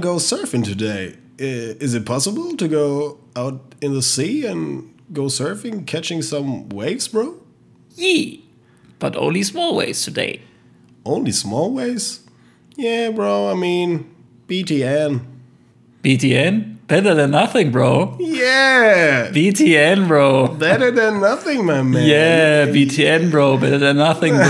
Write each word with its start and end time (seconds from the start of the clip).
to 0.00 0.06
go 0.06 0.16
surfing 0.16 0.64
today. 0.64 1.16
Is 1.38 1.94
it 1.94 2.04
possible 2.06 2.56
to 2.56 2.68
go 2.68 3.18
out 3.36 3.74
in 3.80 3.94
the 3.94 4.02
sea 4.02 4.46
and 4.46 4.94
go 5.12 5.24
surfing, 5.24 5.86
catching 5.86 6.22
some 6.22 6.68
waves, 6.68 7.08
bro? 7.08 7.34
Yee, 7.94 8.44
but 8.98 9.16
only 9.16 9.42
small 9.42 9.76
waves 9.76 10.04
today. 10.04 10.42
Only 11.04 11.32
small 11.32 11.72
waves? 11.72 12.20
Yeah, 12.76 13.10
bro, 13.10 13.50
I 13.50 13.54
mean, 13.54 14.12
BTN. 14.46 15.20
BTN? 16.02 16.76
Better 16.86 17.14
than 17.14 17.32
nothing, 17.32 17.70
bro. 17.70 18.16
Yeah! 18.18 19.30
BTN, 19.30 20.08
bro. 20.08 20.48
Better 20.48 20.90
than 20.90 21.20
nothing, 21.20 21.66
my 21.66 21.82
man. 21.82 22.06
Yeah, 22.06 22.66
BTN, 22.66 23.30
bro. 23.30 23.58
Better 23.58 23.78
than 23.78 23.96
nothing, 23.98 24.34
bro. 24.34 24.44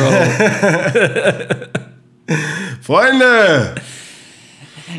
Freunde! 2.80 3.82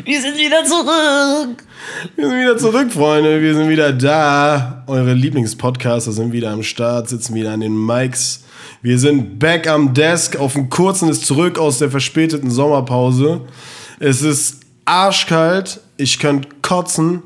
Wir 0.04 0.20
sind 0.20 0.38
wieder 0.38 0.64
zurück. 0.64 1.64
Wir 2.16 2.28
sind 2.28 2.40
wieder 2.40 2.56
zurück, 2.56 2.92
Freunde. 2.92 3.40
Wir 3.42 3.54
sind 3.54 3.68
wieder 3.68 3.92
da. 3.92 4.84
Eure 4.86 5.14
Lieblingspodcaster 5.14 6.12
sind 6.12 6.32
wieder 6.32 6.50
am 6.50 6.62
Start, 6.62 7.08
sitzen 7.08 7.34
wieder 7.34 7.52
an 7.52 7.60
den 7.60 7.76
Mics. 7.86 8.44
Wir 8.82 8.98
sind 8.98 9.38
back 9.38 9.66
am 9.68 9.92
Desk. 9.92 10.36
Auf 10.36 10.52
dem 10.54 10.70
kurzen 10.70 11.08
ist 11.08 11.26
zurück 11.26 11.58
aus 11.58 11.78
der 11.78 11.90
verspäteten 11.90 12.50
Sommerpause. 12.50 13.42
Es 13.98 14.22
ist 14.22 14.60
arschkalt. 14.84 15.80
Ich 15.96 16.18
könnte 16.18 16.48
kotzen. 16.62 17.22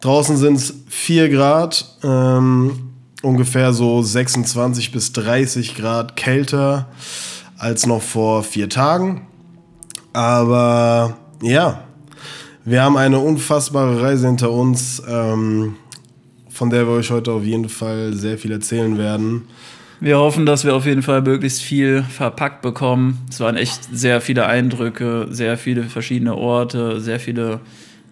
Draußen 0.00 0.36
sind 0.36 0.56
es 0.56 0.74
4 0.88 1.30
Grad. 1.30 1.96
Ähm, 2.02 2.90
ungefähr 3.22 3.72
so 3.72 4.02
26 4.02 4.92
bis 4.92 5.12
30 5.12 5.74
Grad 5.74 6.16
kälter 6.16 6.88
als 7.56 7.86
noch 7.86 8.02
vor 8.02 8.42
vier 8.42 8.68
Tagen. 8.68 9.26
Aber 10.12 11.16
ja, 11.40 11.83
wir 12.64 12.82
haben 12.82 12.96
eine 12.96 13.18
unfassbare 13.18 14.00
Reise 14.02 14.26
hinter 14.26 14.50
uns, 14.50 15.02
ähm, 15.08 15.76
von 16.48 16.70
der 16.70 16.86
wir 16.86 16.94
euch 16.94 17.10
heute 17.10 17.32
auf 17.32 17.42
jeden 17.44 17.68
Fall 17.68 18.12
sehr 18.14 18.38
viel 18.38 18.52
erzählen 18.52 18.96
werden. 18.98 19.42
Wir 20.00 20.18
hoffen, 20.18 20.44
dass 20.44 20.64
wir 20.64 20.74
auf 20.74 20.86
jeden 20.86 21.02
Fall 21.02 21.22
möglichst 21.22 21.62
viel 21.62 22.02
verpackt 22.02 22.62
bekommen. 22.62 23.18
Es 23.30 23.40
waren 23.40 23.56
echt 23.56 23.88
sehr 23.92 24.20
viele 24.20 24.46
Eindrücke, 24.46 25.28
sehr 25.30 25.56
viele 25.56 25.84
verschiedene 25.84 26.34
Orte, 26.36 27.00
sehr 27.00 27.18
viele 27.20 27.60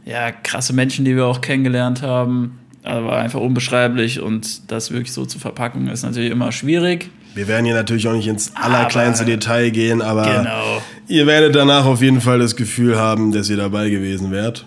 ja, 0.04 0.30
krasse 0.32 0.72
Menschen, 0.72 1.04
die 1.04 1.14
wir 1.16 1.26
auch 1.26 1.40
kennengelernt 1.40 2.02
haben. 2.02 2.58
Also 2.82 3.06
war 3.06 3.18
einfach 3.18 3.40
unbeschreiblich 3.40 4.20
und 4.20 4.70
das 4.72 4.90
wirklich 4.90 5.12
so 5.12 5.24
zu 5.26 5.38
verpacken 5.38 5.86
ist 5.88 6.02
natürlich 6.02 6.32
immer 6.32 6.50
schwierig. 6.50 7.10
Wir 7.34 7.46
werden 7.46 7.64
hier 7.64 7.74
natürlich 7.74 8.08
auch 8.08 8.12
nicht 8.12 8.26
ins 8.26 8.56
allerkleinste 8.56 9.22
Aber- 9.24 9.30
Detail 9.32 9.70
gehen, 9.70 10.02
aber 10.02 10.22
Genau. 10.24 10.82
Ihr 11.08 11.26
werdet 11.26 11.54
danach 11.54 11.84
auf 11.86 12.02
jeden 12.02 12.20
Fall 12.20 12.38
das 12.38 12.56
Gefühl 12.56 12.96
haben, 12.98 13.32
dass 13.32 13.48
ihr 13.50 13.56
dabei 13.56 13.90
gewesen 13.90 14.30
wärt. 14.30 14.66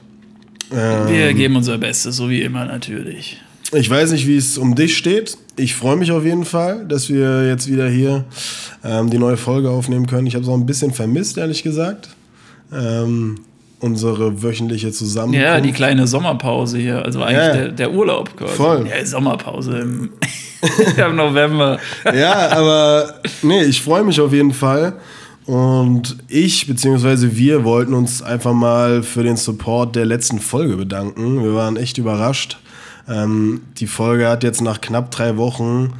Ähm, 0.71 1.07
Wir 1.07 1.33
geben 1.33 1.55
unser 1.55 1.77
Bestes, 1.77 2.15
so 2.17 2.29
wie 2.29 2.41
immer 2.41 2.65
natürlich. 2.65 3.41
Ich 3.71 3.89
weiß 3.89 4.11
nicht, 4.11 4.27
wie 4.27 4.37
es 4.37 4.57
um 4.57 4.75
dich 4.75 4.95
steht. 4.97 5.37
Ich 5.57 5.75
freue 5.75 5.95
mich 5.95 6.11
auf 6.11 6.23
jeden 6.23 6.45
Fall, 6.45 6.85
dass 6.87 7.09
wir 7.09 7.47
jetzt 7.47 7.69
wieder 7.71 7.87
hier 7.89 8.25
ähm, 8.83 9.09
die 9.09 9.17
neue 9.17 9.37
Folge 9.37 9.69
aufnehmen 9.69 10.05
können. 10.07 10.27
Ich 10.27 10.35
habe 10.35 10.43
es 10.43 10.49
auch 10.49 10.55
ein 10.57 10.65
bisschen 10.65 10.93
vermisst, 10.93 11.37
ehrlich 11.37 11.63
gesagt. 11.63 12.09
Ähm, 12.73 13.39
unsere 13.79 14.41
wöchentliche 14.43 14.91
Zusammenkunft. 14.91 15.43
Ja, 15.45 15.61
die 15.61 15.71
kleine 15.71 16.07
Sommerpause 16.07 16.77
hier, 16.77 17.03
also 17.03 17.21
eigentlich 17.21 17.37
Ja. 17.37 17.53
der, 17.53 17.67
der 17.71 17.91
Urlaub 17.93 18.35
quasi. 18.37 18.53
Voll. 18.53 18.87
Ja, 18.87 19.05
Sommerpause 19.05 19.77
im, 19.79 20.09
im 21.09 21.15
November. 21.15 21.79
ja, 22.13 22.49
aber 22.51 23.15
nee, 23.43 23.63
ich 23.63 23.81
freue 23.81 24.03
mich 24.03 24.19
auf 24.19 24.33
jeden 24.33 24.53
Fall. 24.53 24.93
Und 25.45 26.17
ich 26.27 26.65
bzw. 26.67 27.35
wir 27.35 27.63
wollten 27.63 27.93
uns 27.93 28.21
einfach 28.21 28.53
mal 28.53 29.03
für 29.03 29.23
den 29.23 29.37
Support 29.37 29.95
der 29.95 30.05
letzten 30.05 30.39
Folge 30.39 30.75
bedanken. 30.75 31.43
Wir 31.43 31.53
waren 31.53 31.77
echt 31.77 31.97
überrascht. 31.97 32.57
Ähm, 33.07 33.61
die 33.77 33.87
Folge 33.87 34.27
hat 34.27 34.43
jetzt 34.43 34.61
nach 34.61 34.81
knapp 34.81 35.11
drei 35.11 35.37
Wochen 35.37 35.93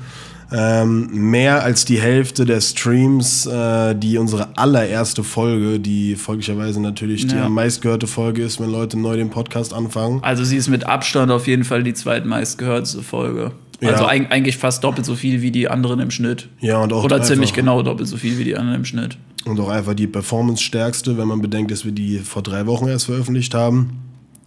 ähm, 0.52 1.10
mehr 1.12 1.64
als 1.64 1.86
die 1.86 2.00
Hälfte 2.00 2.46
der 2.46 2.62
Streams, 2.62 3.46
äh, 3.46 3.96
die 3.96 4.18
unsere 4.18 4.58
allererste 4.58 5.24
Folge, 5.24 5.80
die 5.80 6.16
folglicherweise 6.16 6.82
natürlich 6.82 7.28
die 7.28 7.36
Ja. 7.36 7.46
am 7.46 7.54
meistgehörte 7.54 8.08
Folge 8.08 8.44
ist, 8.44 8.60
wenn 8.60 8.72
Leute 8.72 8.98
neu 8.98 9.18
den 9.18 9.30
Podcast 9.30 9.74
anfangen. 9.74 10.20
Also 10.24 10.44
sie 10.44 10.58
ist 10.58 10.68
mit 10.70 10.86
Abstand 10.86 11.32
auf 11.32 11.48
jeden 11.48 11.64
Fall 11.64 11.84
die 11.84 11.94
zweitmeistgehörteste 11.94 13.02
Folge. 13.02 13.52
Ja. 13.82 13.90
Also 13.90 14.06
eig 14.08 14.32
eigentlich 14.32 14.58
fast 14.58 14.84
doppelt 14.84 15.06
so 15.06 15.16
viel 15.16 15.42
wie 15.42 15.52
die 15.52 15.68
anderen 15.68 16.00
im 16.00 16.12
Schnitt. 16.12 16.48
Ja, 16.62 16.78
und 16.78 16.94
auch 16.94 17.04
Oder 17.04 17.22
ziemlich 17.22 17.54
genau 17.54 17.82
doppelt 17.82 18.08
so 18.08 18.18
viel 18.18 18.38
wie 18.38 18.44
die 18.44 18.56
anderen 18.56 18.80
im 18.80 18.86
Schnitt. 18.86 19.18
Und 19.46 19.60
auch 19.60 19.70
einfach 19.70 19.94
die 19.94 20.08
Performance-stärkste, 20.08 21.18
wenn 21.18 21.28
man 21.28 21.42
bedenkt, 21.42 21.72
dass 21.72 21.86
wir 21.86 21.92
die 21.92 22.20
vor 22.20 22.42
drei 22.42 22.66
Wochen 22.66 22.88
erst 22.88 23.06
veröffentlicht 23.06 23.54
haben. 23.54 24.02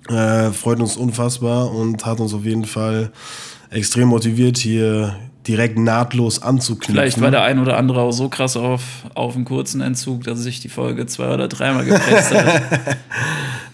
Äh, 0.09 0.51
freut 0.51 0.81
uns 0.81 0.97
unfassbar 0.97 1.73
und 1.73 2.05
hat 2.05 2.21
uns 2.21 2.35
auf 2.35 2.45
jeden 2.45 2.65
Fall 2.65 3.13
extrem 3.71 4.09
motiviert, 4.09 4.59
hier 4.59 5.17
direkt 5.47 5.79
nahtlos 5.79 6.43
anzuknüpfen. 6.43 6.95
Vielleicht 6.95 7.21
war 7.21 7.31
der 7.31 7.43
ein 7.43 7.59
oder 7.59 7.77
andere 7.77 8.03
auch 8.03 8.13
so 8.13 8.29
krass 8.29 8.57
auf, 8.57 8.83
auf 9.15 9.35
einen 9.35 9.45
kurzen 9.45 9.81
Entzug, 9.81 10.25
dass 10.25 10.41
sich 10.41 10.61
die 10.61 10.69
Folge 10.69 11.07
zwei 11.07 11.33
oder 11.33 11.49
dreimal 11.49 11.85
gepresst 11.85 12.35
hat. 12.35 12.63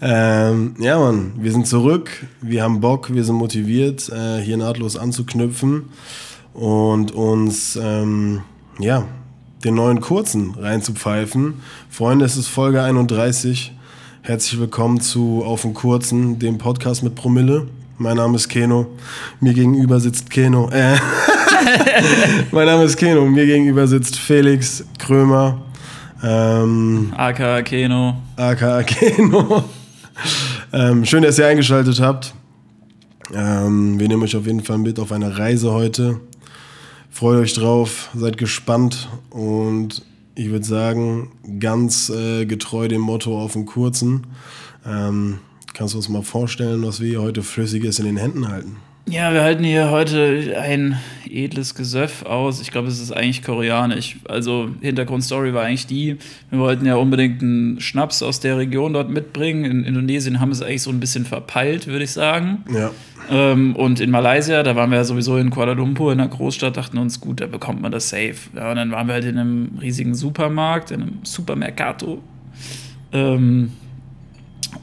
Ähm, 0.07 0.75
ja, 0.81 0.99
Mann, 0.99 1.33
wir 1.39 1.51
sind 1.51 1.67
zurück, 1.67 2.27
wir 2.43 2.63
haben 2.63 2.81
Bock, 2.81 3.15
wir 3.15 3.25
sind 3.25 3.37
motiviert, 3.37 4.11
äh, 4.11 4.39
hier 4.39 4.59
nahtlos 4.59 4.99
anzuknüpfen 4.99 5.85
und 6.53 7.13
uns, 7.13 7.79
ähm, 7.81 8.43
ja, 8.79 9.07
den 9.65 9.75
neuen 9.75 10.01
kurzen 10.01 10.55
reinzupfeifen. 10.61 11.63
Freunde, 11.89 12.27
es 12.27 12.37
ist 12.37 12.49
Folge 12.49 12.83
31. 12.83 13.73
Herzlich 14.21 14.61
willkommen 14.61 15.01
zu 15.01 15.43
Auf 15.43 15.63
dem 15.63 15.73
Kurzen, 15.73 16.39
dem 16.39 16.59
Podcast 16.59 17.03
mit 17.03 17.15
Promille. 17.15 17.67
Mein 17.97 18.19
Name 18.19 18.37
ist 18.37 18.49
Keno. 18.49 18.87
Mir 19.41 19.55
gegenüber 19.55 20.01
sitzt 20.01 20.29
Keno. 20.29 20.69
Äh. 20.71 20.97
mein 22.53 22.67
Name 22.67 22.85
ist 22.85 22.97
Keno. 22.99 23.25
Mir 23.25 23.47
gegenüber 23.47 23.87
sitzt 23.87 24.19
Felix 24.19 24.85
Krömer. 24.99 25.63
Ähm, 26.23 27.13
aka 27.17 27.63
Keno. 27.63 28.17
aka 28.37 28.83
Keno. 28.83 29.65
ähm, 30.75 31.07
schön, 31.07 31.23
dass 31.23 31.39
ihr 31.39 31.47
eingeschaltet 31.47 32.01
habt. 32.01 32.35
Ähm, 33.33 33.99
wir 33.99 34.09
nehmen 34.09 34.23
euch 34.23 34.37
auf 34.37 34.47
jeden 34.47 34.63
Fall 34.63 34.77
mit 34.77 34.99
auf 34.99 35.11
eine 35.11 35.39
Reise 35.39 35.73
heute. 35.73 36.21
Freut 37.15 37.37
euch 37.37 37.55
drauf, 37.55 38.11
seid 38.17 38.39
gespannt 38.39 39.09
und 39.31 40.05
ich 40.35 40.51
würde 40.51 40.65
sagen, 40.65 41.31
ganz 41.61 42.11
äh, 42.11 42.45
getreu 42.45 42.89
dem 42.89 43.03
Motto 43.03 43.41
auf 43.41 43.53
dem 43.53 43.67
Kurzen. 43.67 44.27
Ähm, 44.85 45.39
kannst 45.75 45.95
du 45.95 45.99
uns 45.99 46.09
mal 46.09 46.25
vorstellen, 46.25 46.83
was 46.83 47.01
wir 47.01 47.23
heute 47.23 47.45
Flüssiges 47.45 48.01
in 48.01 48.07
den 48.07 48.17
Händen 48.17 48.49
halten? 48.49 48.79
Ja, 49.07 49.35
wir 49.35 49.43
halten 49.43 49.65
hier 49.65 49.91
heute 49.91 50.57
ein 50.59 50.99
edles 51.29 51.75
Gesöff 51.75 52.25
aus. 52.25 52.63
Ich 52.63 52.71
glaube, 52.71 52.89
es 52.89 53.01
ist 53.01 53.13
eigentlich 53.13 53.43
koreanisch. 53.43 54.17
Also 54.27 54.71
Hintergrundstory 54.81 55.53
war 55.53 55.65
eigentlich 55.65 55.87
die, 55.87 56.17
wir 56.51 56.59
wollten 56.59 56.87
ja 56.87 56.97
unbedingt 56.97 57.43
einen 57.43 57.81
Schnaps 57.81 58.23
aus 58.23 58.41
der 58.41 58.57
Region 58.57 58.95
dort 58.95 59.11
mitbringen. 59.11 59.65
In 59.65 59.85
Indonesien 59.85 60.41
haben 60.41 60.49
wir 60.49 60.55
es 60.55 60.63
eigentlich 60.63 60.83
so 60.83 60.91
ein 60.91 61.01
bisschen 61.01 61.27
verpeilt, 61.27 61.87
würde 61.87 62.05
ich 62.05 62.13
sagen. 62.13 62.65
Ja. 62.73 62.93
Ähm, 63.31 63.77
und 63.77 64.01
in 64.01 64.11
Malaysia, 64.11 64.63
da 64.63 64.75
waren 64.75 64.91
wir 64.91 64.97
ja 64.97 65.05
sowieso 65.05 65.37
in 65.37 65.51
Kuala 65.51 65.73
Lumpur, 65.73 66.13
in 66.13 66.19
der 66.19 66.29
Großstadt, 66.29 66.77
dachten 66.77 66.97
uns, 66.97 67.21
gut, 67.21 67.41
da 67.41 67.47
bekommt 67.47 67.83
man 67.83 67.93
das 67.93 68.09
safe. 68.09 68.37
Ja, 68.57 68.71
und 68.71 68.77
dann 68.77 68.91
waren 68.91 69.07
wir 69.07 69.15
halt 69.15 69.25
in 69.25 69.39
einem 69.39 69.79
riesigen 69.81 70.15
Supermarkt, 70.15 70.91
in 70.91 71.03
einem 71.03 71.19
Supermercato. 71.25 72.23
Ähm, 73.13 73.73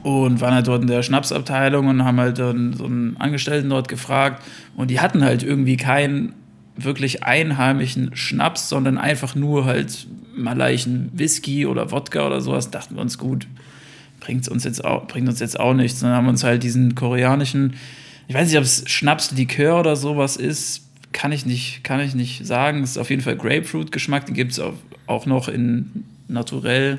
und 0.02 0.40
waren 0.40 0.54
halt 0.54 0.66
dort 0.66 0.82
in 0.82 0.88
der 0.88 1.02
Schnapsabteilung 1.02 1.86
und 1.86 2.04
haben 2.04 2.18
halt 2.18 2.38
dann 2.38 2.72
so 2.72 2.84
einen 2.84 3.16
Angestellten 3.18 3.70
dort 3.70 3.88
gefragt. 3.88 4.42
Und 4.76 4.90
die 4.90 5.00
hatten 5.00 5.22
halt 5.22 5.42
irgendwie 5.42 5.76
keinen 5.76 6.34
wirklich 6.76 7.22
einheimischen 7.22 8.16
Schnaps, 8.16 8.68
sondern 8.68 8.98
einfach 8.98 9.34
nur 9.34 9.64
halt 9.64 10.06
malayischen 10.34 11.10
Whisky 11.12 11.66
oder 11.66 11.90
Wodka 11.90 12.26
oder 12.26 12.40
sowas. 12.40 12.70
Dachten 12.70 12.96
wir 12.96 13.02
uns, 13.02 13.18
gut, 13.18 13.46
bringt 14.20 14.48
uns 14.48 14.64
jetzt 14.64 14.84
auch, 14.84 15.06
bringt 15.06 15.28
uns 15.28 15.40
jetzt 15.40 15.60
auch 15.60 15.74
nichts. 15.74 16.00
Dann 16.00 16.12
haben 16.12 16.24
wir 16.24 16.30
uns 16.30 16.42
halt 16.42 16.62
diesen 16.62 16.94
koreanischen, 16.94 17.74
ich 18.28 18.34
weiß 18.34 18.48
nicht, 18.48 18.58
ob 18.58 18.64
es 18.64 18.84
Schnaps-Likör 18.88 19.80
oder 19.80 19.96
sowas 19.96 20.36
ist, 20.36 20.88
kann 21.12 21.30
ich 21.30 21.44
nicht, 21.44 21.84
kann 21.84 22.00
ich 22.00 22.14
nicht 22.14 22.46
sagen. 22.46 22.82
Es 22.82 22.92
ist 22.92 22.98
auf 22.98 23.10
jeden 23.10 23.22
Fall 23.22 23.36
Grapefruit-Geschmack, 23.36 24.26
den 24.26 24.34
gibt 24.34 24.52
es 24.52 24.62
auch 25.06 25.26
noch 25.26 25.48
in 25.48 26.04
naturell, 26.28 26.98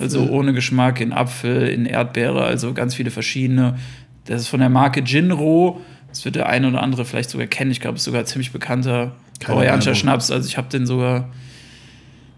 also 0.00 0.28
ohne 0.28 0.52
Geschmack, 0.52 1.00
in 1.00 1.12
Apfel, 1.12 1.68
in 1.68 1.86
Erdbeere, 1.86 2.44
also 2.44 2.72
ganz 2.72 2.94
viele 2.94 3.10
verschiedene. 3.10 3.78
Das 4.24 4.42
ist 4.42 4.48
von 4.48 4.60
der 4.60 4.68
Marke 4.68 5.00
Jinro. 5.00 5.80
Das 6.08 6.24
wird 6.24 6.36
der 6.36 6.48
eine 6.48 6.68
oder 6.68 6.82
andere 6.82 7.04
vielleicht 7.04 7.30
sogar 7.30 7.46
kennen. 7.46 7.70
Ich 7.70 7.80
glaube, 7.80 7.96
es 7.96 8.02
ist 8.02 8.06
sogar 8.06 8.20
ein 8.20 8.26
ziemlich 8.26 8.52
bekannter 8.52 9.12
koreanischer. 9.44 9.94
Schnaps. 9.94 10.30
Also 10.30 10.48
ich 10.48 10.56
habe 10.56 10.68
den 10.68 10.86
sogar 10.86 11.28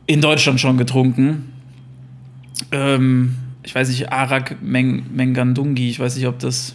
in 0.06 0.20
Deutschland 0.20 0.60
schon 0.60 0.76
getrunken. 0.78 1.52
Ähm, 2.72 3.36
ich 3.62 3.74
weiß 3.74 3.88
nicht, 3.88 4.10
Arak 4.10 4.62
Meng 4.62 5.06
Mengandungi, 5.14 5.90
ich 5.90 6.00
weiß 6.00 6.16
nicht, 6.16 6.26
ob 6.26 6.38
das, 6.38 6.74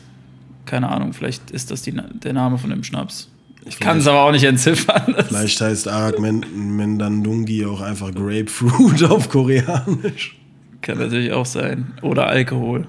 keine 0.66 0.90
Ahnung, 0.90 1.14
vielleicht 1.14 1.52
ist 1.52 1.72
das 1.72 1.82
die, 1.82 1.94
der 2.24 2.34
Name 2.34 2.58
von 2.58 2.70
dem 2.70 2.84
Schnaps. 2.84 3.30
Ich 3.66 3.80
kann 3.80 4.00
es 4.00 4.08
aber 4.08 4.24
auch 4.24 4.32
nicht 4.32 4.44
entziffern. 4.44 5.16
Vielleicht 5.28 5.62
heißt 5.62 5.88
Arak 5.88 6.20
Men 6.20 6.76
Mendandungi 6.76 7.66
auch 7.66 7.82
einfach 7.82 8.14
Grapefruit 8.14 9.04
auf 9.10 9.30
Koreanisch. 9.30 10.38
Kann 10.84 10.98
natürlich 10.98 11.32
auch 11.32 11.46
sein. 11.46 11.94
Oder 12.02 12.28
Alkohol. 12.28 12.88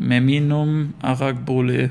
Meminum 0.00 0.94
Aragbole. 1.00 1.90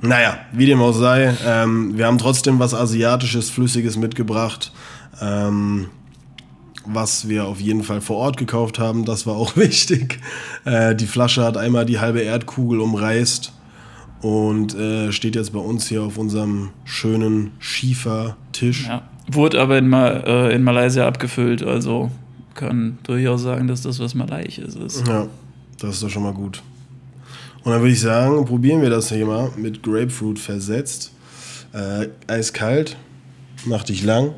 Naja, 0.00 0.38
wie 0.50 0.66
dem 0.66 0.82
auch 0.82 0.92
sei, 0.92 1.32
ähm, 1.46 1.96
wir 1.96 2.06
haben 2.06 2.18
trotzdem 2.18 2.58
was 2.58 2.74
Asiatisches, 2.74 3.48
Flüssiges 3.48 3.96
mitgebracht, 3.96 4.72
ähm, 5.20 5.86
was 6.84 7.28
wir 7.28 7.44
auf 7.44 7.60
jeden 7.60 7.84
Fall 7.84 8.00
vor 8.00 8.16
Ort 8.16 8.38
gekauft 8.38 8.80
haben. 8.80 9.04
Das 9.04 9.24
war 9.24 9.36
auch 9.36 9.56
wichtig. 9.56 10.18
Äh, 10.64 10.96
die 10.96 11.06
Flasche 11.06 11.44
hat 11.44 11.56
einmal 11.56 11.86
die 11.86 12.00
halbe 12.00 12.22
Erdkugel 12.22 12.80
umreißt 12.80 13.52
und 14.20 14.74
äh, 14.74 15.12
steht 15.12 15.36
jetzt 15.36 15.52
bei 15.52 15.60
uns 15.60 15.86
hier 15.86 16.02
auf 16.02 16.18
unserem 16.18 16.70
schönen 16.84 17.52
Schiefertisch. 17.60 18.88
Ja. 18.88 19.02
Wurde 19.30 19.60
aber 19.60 19.78
in, 19.78 19.88
Ma 19.88 20.08
äh, 20.08 20.52
in 20.52 20.64
Malaysia 20.64 21.06
abgefüllt, 21.06 21.62
also 21.62 22.10
kann 22.54 22.98
durchaus 23.02 23.42
sagen, 23.42 23.68
dass 23.68 23.82
das 23.82 23.98
was 23.98 24.14
Malaisches 24.14 24.74
ist. 24.74 25.06
Ja, 25.06 25.26
das 25.78 25.94
ist 25.94 26.02
doch 26.02 26.10
schon 26.10 26.22
mal 26.22 26.34
gut. 26.34 26.62
Und 27.64 27.72
dann 27.72 27.80
würde 27.80 27.92
ich 27.92 28.00
sagen, 28.00 28.44
probieren 28.44 28.82
wir 28.82 28.90
das 28.90 29.08
hier 29.08 29.24
mal 29.24 29.50
mit 29.56 29.82
Grapefruit 29.82 30.38
versetzt. 30.38 31.12
Äh, 31.72 32.08
eiskalt, 32.26 32.96
mach 33.64 33.84
dich 33.84 34.02
lang. 34.02 34.34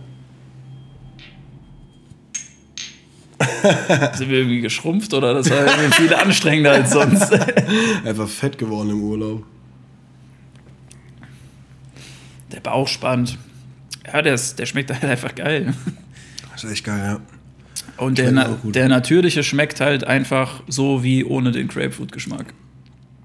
Sind 4.15 4.29
wir 4.29 4.39
irgendwie 4.39 4.61
geschrumpft 4.61 5.15
oder 5.15 5.35
das 5.35 5.51
war 5.51 5.67
irgendwie 5.67 6.03
viel 6.03 6.15
anstrengender 6.15 6.73
als 6.73 6.93
sonst? 6.93 7.33
Einfach 8.05 8.29
fett 8.29 8.59
geworden 8.59 8.91
im 8.91 9.03
Urlaub. 9.03 9.45
Der 12.53 12.61
Bauch 12.61 12.87
spannt. 12.87 13.39
Ja, 14.07 14.23
der, 14.23 14.35
ist, 14.35 14.59
der 14.59 14.67
schmeckt 14.67 14.93
halt 14.93 15.03
einfach 15.03 15.35
geil. 15.35 15.75
Das 16.53 16.63
ist 16.63 16.71
echt 16.71 16.85
geil, 16.85 17.03
ja. 17.03 17.21
Und 17.97 18.19
der, 18.19 18.33
na, 18.33 18.57
der 18.65 18.89
natürliche 18.89 19.43
schmeckt 19.43 19.81
halt 19.81 20.05
einfach 20.05 20.63
so 20.69 21.03
wie 21.03 21.25
ohne 21.25 21.53
den 21.53 21.69
Grapefruit-Geschmack. 21.69 22.53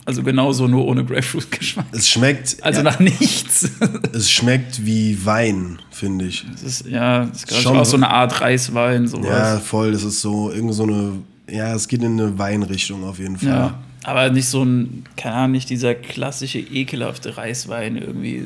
Also 0.05 0.23
genauso 0.23 0.67
nur 0.67 0.85
ohne 0.85 1.03
Grapefruit-Geschmack. 1.05 1.85
Es 1.91 2.09
schmeckt, 2.09 2.57
Also 2.63 2.79
ja, 2.79 2.83
nach 2.83 2.99
nichts. 2.99 3.69
es 4.13 4.31
schmeckt 4.31 4.85
wie 4.85 5.23
Wein, 5.25 5.79
finde 5.91 6.25
ich. 6.25 6.45
Das 6.51 6.63
ist, 6.63 6.85
ja, 6.87 7.25
das 7.25 7.43
ist 7.43 7.61
Schon 7.61 7.77
auch 7.77 7.85
so- 7.85 7.91
so 7.91 7.97
eine 7.97 8.09
Art 8.09 8.41
Reiswein, 8.41 9.07
sowas. 9.07 9.27
Ja, 9.27 9.59
voll. 9.59 9.91
Das 9.91 10.03
ist 10.03 10.21
so 10.21 10.51
irgend 10.51 10.73
so 10.73 10.83
eine. 10.83 11.13
Ja, 11.49 11.73
es 11.73 11.87
geht 11.87 12.01
in 12.03 12.19
eine 12.19 12.37
Weinrichtung 12.37 13.03
auf 13.03 13.17
jeden 13.19 13.37
Fall. 13.37 13.49
Ja, 13.49 13.79
aber 14.03 14.29
nicht 14.29 14.47
so 14.47 14.63
ein, 14.63 15.03
keine 15.17 15.35
Ahnung, 15.35 15.51
nicht 15.53 15.69
dieser 15.69 15.95
klassische, 15.95 16.59
ekelhafte 16.59 17.37
Reiswein 17.37 17.97
irgendwie. 17.97 18.45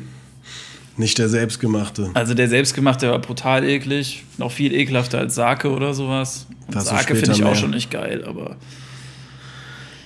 Nicht 0.95 1.17
der 1.17 1.27
selbstgemachte. 1.27 2.11
Also 2.13 2.33
der 2.35 2.47
selbstgemachte 2.47 3.09
war 3.09 3.19
brutal 3.19 3.63
eklig, 3.63 4.23
noch 4.37 4.51
viel 4.51 4.73
ekelhafter 4.73 5.19
als 5.19 5.33
Sake 5.35 5.71
oder 5.71 5.93
sowas. 5.93 6.45
Und 6.67 6.75
Dazu 6.75 6.87
Sake 6.89 7.15
finde 7.15 7.31
ich 7.31 7.43
auch 7.43 7.47
mehr. 7.47 7.55
schon 7.55 7.71
nicht 7.71 7.89
geil, 7.89 8.23
aber. 8.25 8.57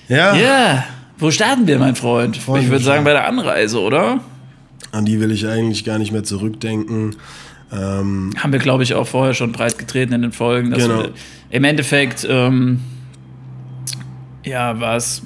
Ja, 0.08 0.34
Ja, 0.34 0.84
wo 1.18 1.30
starten 1.30 1.66
wir, 1.66 1.78
mein 1.78 1.94
Freund? 1.96 2.36
Freunde, 2.36 2.64
ich 2.64 2.70
würde 2.70 2.84
sagen 2.84 3.04
bei 3.04 3.12
der 3.12 3.26
Anreise, 3.26 3.80
oder? 3.80 4.20
an 4.90 5.04
die 5.04 5.20
will 5.20 5.30
ich 5.30 5.46
eigentlich 5.46 5.84
gar 5.84 5.98
nicht 5.98 6.12
mehr 6.12 6.24
zurückdenken. 6.24 7.16
Ähm, 7.70 8.30
Haben 8.38 8.52
wir, 8.52 8.58
glaube 8.58 8.82
ich, 8.82 8.94
auch 8.94 9.06
vorher 9.06 9.34
schon 9.34 9.52
breit 9.52 9.76
getreten 9.76 10.14
in 10.14 10.22
den 10.22 10.32
Folgen. 10.32 10.70
Genau. 10.70 11.02
wir, 11.02 11.10
Im 11.50 11.64
Endeffekt, 11.64 12.26
ähm, 12.30 12.80
ja, 14.44 14.80
war 14.80 14.96
es 14.96 15.22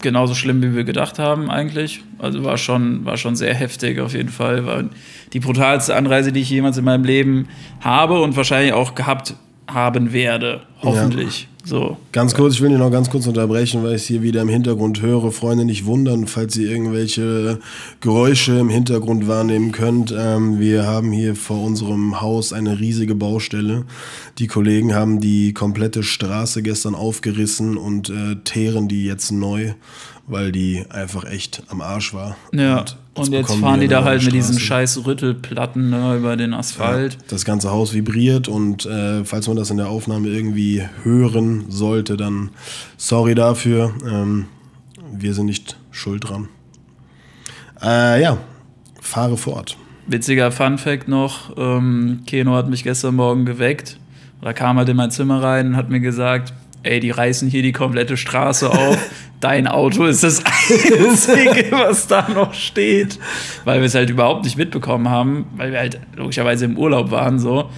genauso 0.00 0.34
schlimm, 0.34 0.62
wie 0.62 0.74
wir 0.74 0.84
gedacht 0.84 1.18
haben, 1.18 1.50
eigentlich. 1.50 2.02
Also 2.18 2.44
war 2.44 2.58
schon, 2.58 3.04
war 3.04 3.16
schon 3.16 3.36
sehr 3.36 3.54
heftig 3.54 4.00
auf 4.00 4.14
jeden 4.14 4.28
Fall. 4.28 4.66
War 4.66 4.84
die 5.32 5.40
brutalste 5.40 5.96
Anreise, 5.96 6.32
die 6.32 6.40
ich 6.40 6.50
jemals 6.50 6.76
in 6.78 6.84
meinem 6.84 7.04
Leben 7.04 7.48
habe 7.80 8.20
und 8.20 8.36
wahrscheinlich 8.36 8.72
auch 8.72 8.94
gehabt 8.94 9.34
haben 9.66 10.12
werde. 10.12 10.62
Hoffentlich. 10.82 11.48
So. 11.68 11.98
Ganz 12.12 12.32
kurz, 12.32 12.54
ich 12.54 12.62
will 12.62 12.70
dich 12.70 12.78
noch 12.78 12.90
ganz 12.90 13.10
kurz 13.10 13.26
unterbrechen, 13.26 13.82
weil 13.82 13.90
ich 13.90 14.02
es 14.02 14.06
hier 14.06 14.22
wieder 14.22 14.40
im 14.40 14.48
Hintergrund 14.48 15.02
höre. 15.02 15.30
Freunde, 15.32 15.66
nicht 15.66 15.84
wundern, 15.84 16.26
falls 16.26 16.56
ihr 16.56 16.70
irgendwelche 16.70 17.58
Geräusche 18.00 18.58
im 18.58 18.70
Hintergrund 18.70 19.28
wahrnehmen 19.28 19.70
könnt. 19.70 20.14
Ähm, 20.16 20.60
wir 20.60 20.86
haben 20.86 21.12
hier 21.12 21.36
vor 21.36 21.62
unserem 21.62 22.22
Haus 22.22 22.54
eine 22.54 22.80
riesige 22.80 23.14
Baustelle. 23.14 23.84
Die 24.38 24.46
Kollegen 24.46 24.94
haben 24.94 25.20
die 25.20 25.52
komplette 25.52 26.02
Straße 26.02 26.62
gestern 26.62 26.94
aufgerissen 26.94 27.76
und 27.76 28.08
äh, 28.08 28.36
teeren 28.44 28.88
die 28.88 29.04
jetzt 29.04 29.30
neu, 29.30 29.74
weil 30.26 30.52
die 30.52 30.86
einfach 30.88 31.30
echt 31.30 31.64
am 31.68 31.82
Arsch 31.82 32.14
war. 32.14 32.38
Ja. 32.54 32.78
Und 32.78 32.96
jetzt, 33.26 33.46
bekommen 33.46 33.62
fahren 33.62 33.80
die 33.80 33.88
da 33.88 34.04
halt 34.04 34.24
mit 34.24 34.32
diesen 34.32 34.58
scheiß 34.58 35.04
Rüttelplatten 35.04 35.90
ne, 35.90 36.16
über 36.16 36.36
den 36.36 36.54
Asphalt. 36.54 37.18
Das 37.28 37.44
ganze 37.44 37.70
Haus 37.70 37.92
vibriert 37.92 38.48
und 38.48 38.86
äh, 38.86 39.24
falls 39.24 39.48
man 39.48 39.56
das 39.56 39.70
in 39.70 39.76
der 39.76 39.88
Aufnahme 39.88 40.28
irgendwie 40.28 40.82
hören 41.02 41.64
sollte, 41.68 42.16
dann 42.16 42.50
sorry 42.96 43.34
dafür. 43.34 43.92
Ähm, 44.06 44.46
wir 45.12 45.34
sind 45.34 45.46
nicht 45.46 45.76
schuld 45.90 46.28
dran. 46.28 46.48
Äh, 47.82 48.22
ja, 48.22 48.38
fahre 49.00 49.36
fort. 49.36 49.76
Witziger 50.06 50.50
Fun-Fact 50.50 51.08
noch: 51.08 51.56
ähm, 51.56 52.20
Keno 52.26 52.54
hat 52.54 52.68
mich 52.68 52.84
gestern 52.84 53.16
Morgen 53.16 53.44
geweckt. 53.44 53.98
Da 54.40 54.52
kam 54.52 54.78
halt 54.78 54.88
in 54.88 54.96
mein 54.96 55.10
Zimmer 55.10 55.42
rein 55.42 55.68
und 55.68 55.76
hat 55.76 55.90
mir 55.90 56.00
gesagt: 56.00 56.52
Ey, 56.82 57.00
die 57.00 57.10
reißen 57.10 57.48
hier 57.48 57.62
die 57.62 57.72
komplette 57.72 58.16
Straße 58.16 58.70
auf. 58.70 58.98
Dein 59.40 59.68
Auto 59.68 60.04
ist 60.04 60.24
das 60.24 60.42
Einzige, 60.44 61.70
was 61.70 62.08
da 62.08 62.28
noch 62.28 62.54
steht. 62.54 63.18
Weil 63.64 63.80
wir 63.80 63.86
es 63.86 63.94
halt 63.94 64.10
überhaupt 64.10 64.44
nicht 64.44 64.56
mitbekommen 64.56 65.08
haben, 65.08 65.46
weil 65.56 65.70
wir 65.70 65.78
halt 65.78 66.00
logischerweise 66.16 66.64
im 66.64 66.76
Urlaub 66.76 67.10
waren 67.10 67.38
so. 67.38 67.70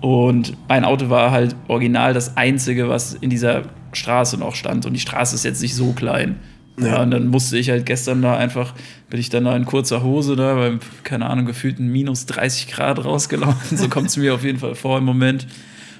Und 0.00 0.56
mein 0.68 0.84
Auto 0.84 1.08
war 1.08 1.30
halt 1.30 1.56
original 1.66 2.12
das 2.12 2.36
Einzige, 2.36 2.88
was 2.88 3.14
in 3.14 3.30
dieser 3.30 3.62
Straße 3.92 4.36
noch 4.36 4.54
stand. 4.54 4.86
Und 4.86 4.92
die 4.92 5.00
Straße 5.00 5.34
ist 5.34 5.44
jetzt 5.44 5.62
nicht 5.62 5.74
so 5.74 5.92
klein. 5.92 6.36
Ja. 6.78 6.86
Ja. 6.86 7.02
und 7.02 7.10
dann 7.10 7.28
musste 7.28 7.58
ich 7.58 7.70
halt 7.70 7.86
gestern 7.86 8.22
da 8.22 8.36
einfach, 8.36 8.72
bin 9.10 9.18
ich 9.18 9.30
dann 9.30 9.44
da 9.44 9.56
in 9.56 9.64
kurzer 9.64 10.02
Hose 10.02 10.36
da, 10.36 10.54
bei, 10.54 10.78
keine 11.02 11.28
Ahnung, 11.28 11.46
gefühlten 11.46 11.88
minus 11.88 12.26
30 12.26 12.68
Grad 12.68 13.04
rausgelaufen. 13.04 13.76
So 13.76 13.88
kommt 13.88 14.08
es 14.08 14.16
mir 14.16 14.34
auf 14.34 14.44
jeden 14.44 14.58
Fall 14.58 14.74
vor 14.74 14.98
im 14.98 15.04
Moment. 15.04 15.46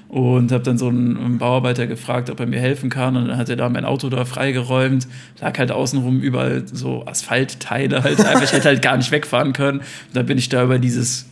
Und 0.09 0.51
habe 0.51 0.63
dann 0.63 0.79
so 0.79 0.87
einen, 0.87 1.37
Bauarbeiter 1.37 1.85
gefragt, 1.85 2.31
ob 2.31 2.39
er 2.39 2.47
mir 2.47 2.59
helfen 2.59 2.89
kann. 2.89 3.15
Und 3.15 3.27
dann 3.27 3.37
hat 3.37 3.47
er 3.47 3.55
da 3.55 3.69
mein 3.69 3.85
Auto 3.85 4.09
da 4.09 4.25
freigeräumt. 4.25 5.07
Lag 5.39 5.57
halt 5.59 5.71
außenrum 5.71 6.19
überall 6.19 6.63
so 6.67 7.05
Asphaltteile 7.05 8.03
halt 8.03 8.19
einfach. 8.25 8.43
Ich 8.43 8.51
hätte 8.51 8.69
halt 8.69 8.81
gar 8.81 8.97
nicht 8.97 9.11
wegfahren 9.11 9.53
können. 9.53 9.79
Und 9.79 10.15
dann 10.15 10.25
bin 10.25 10.39
ich 10.39 10.49
da 10.49 10.63
über 10.63 10.79
dieses 10.79 11.27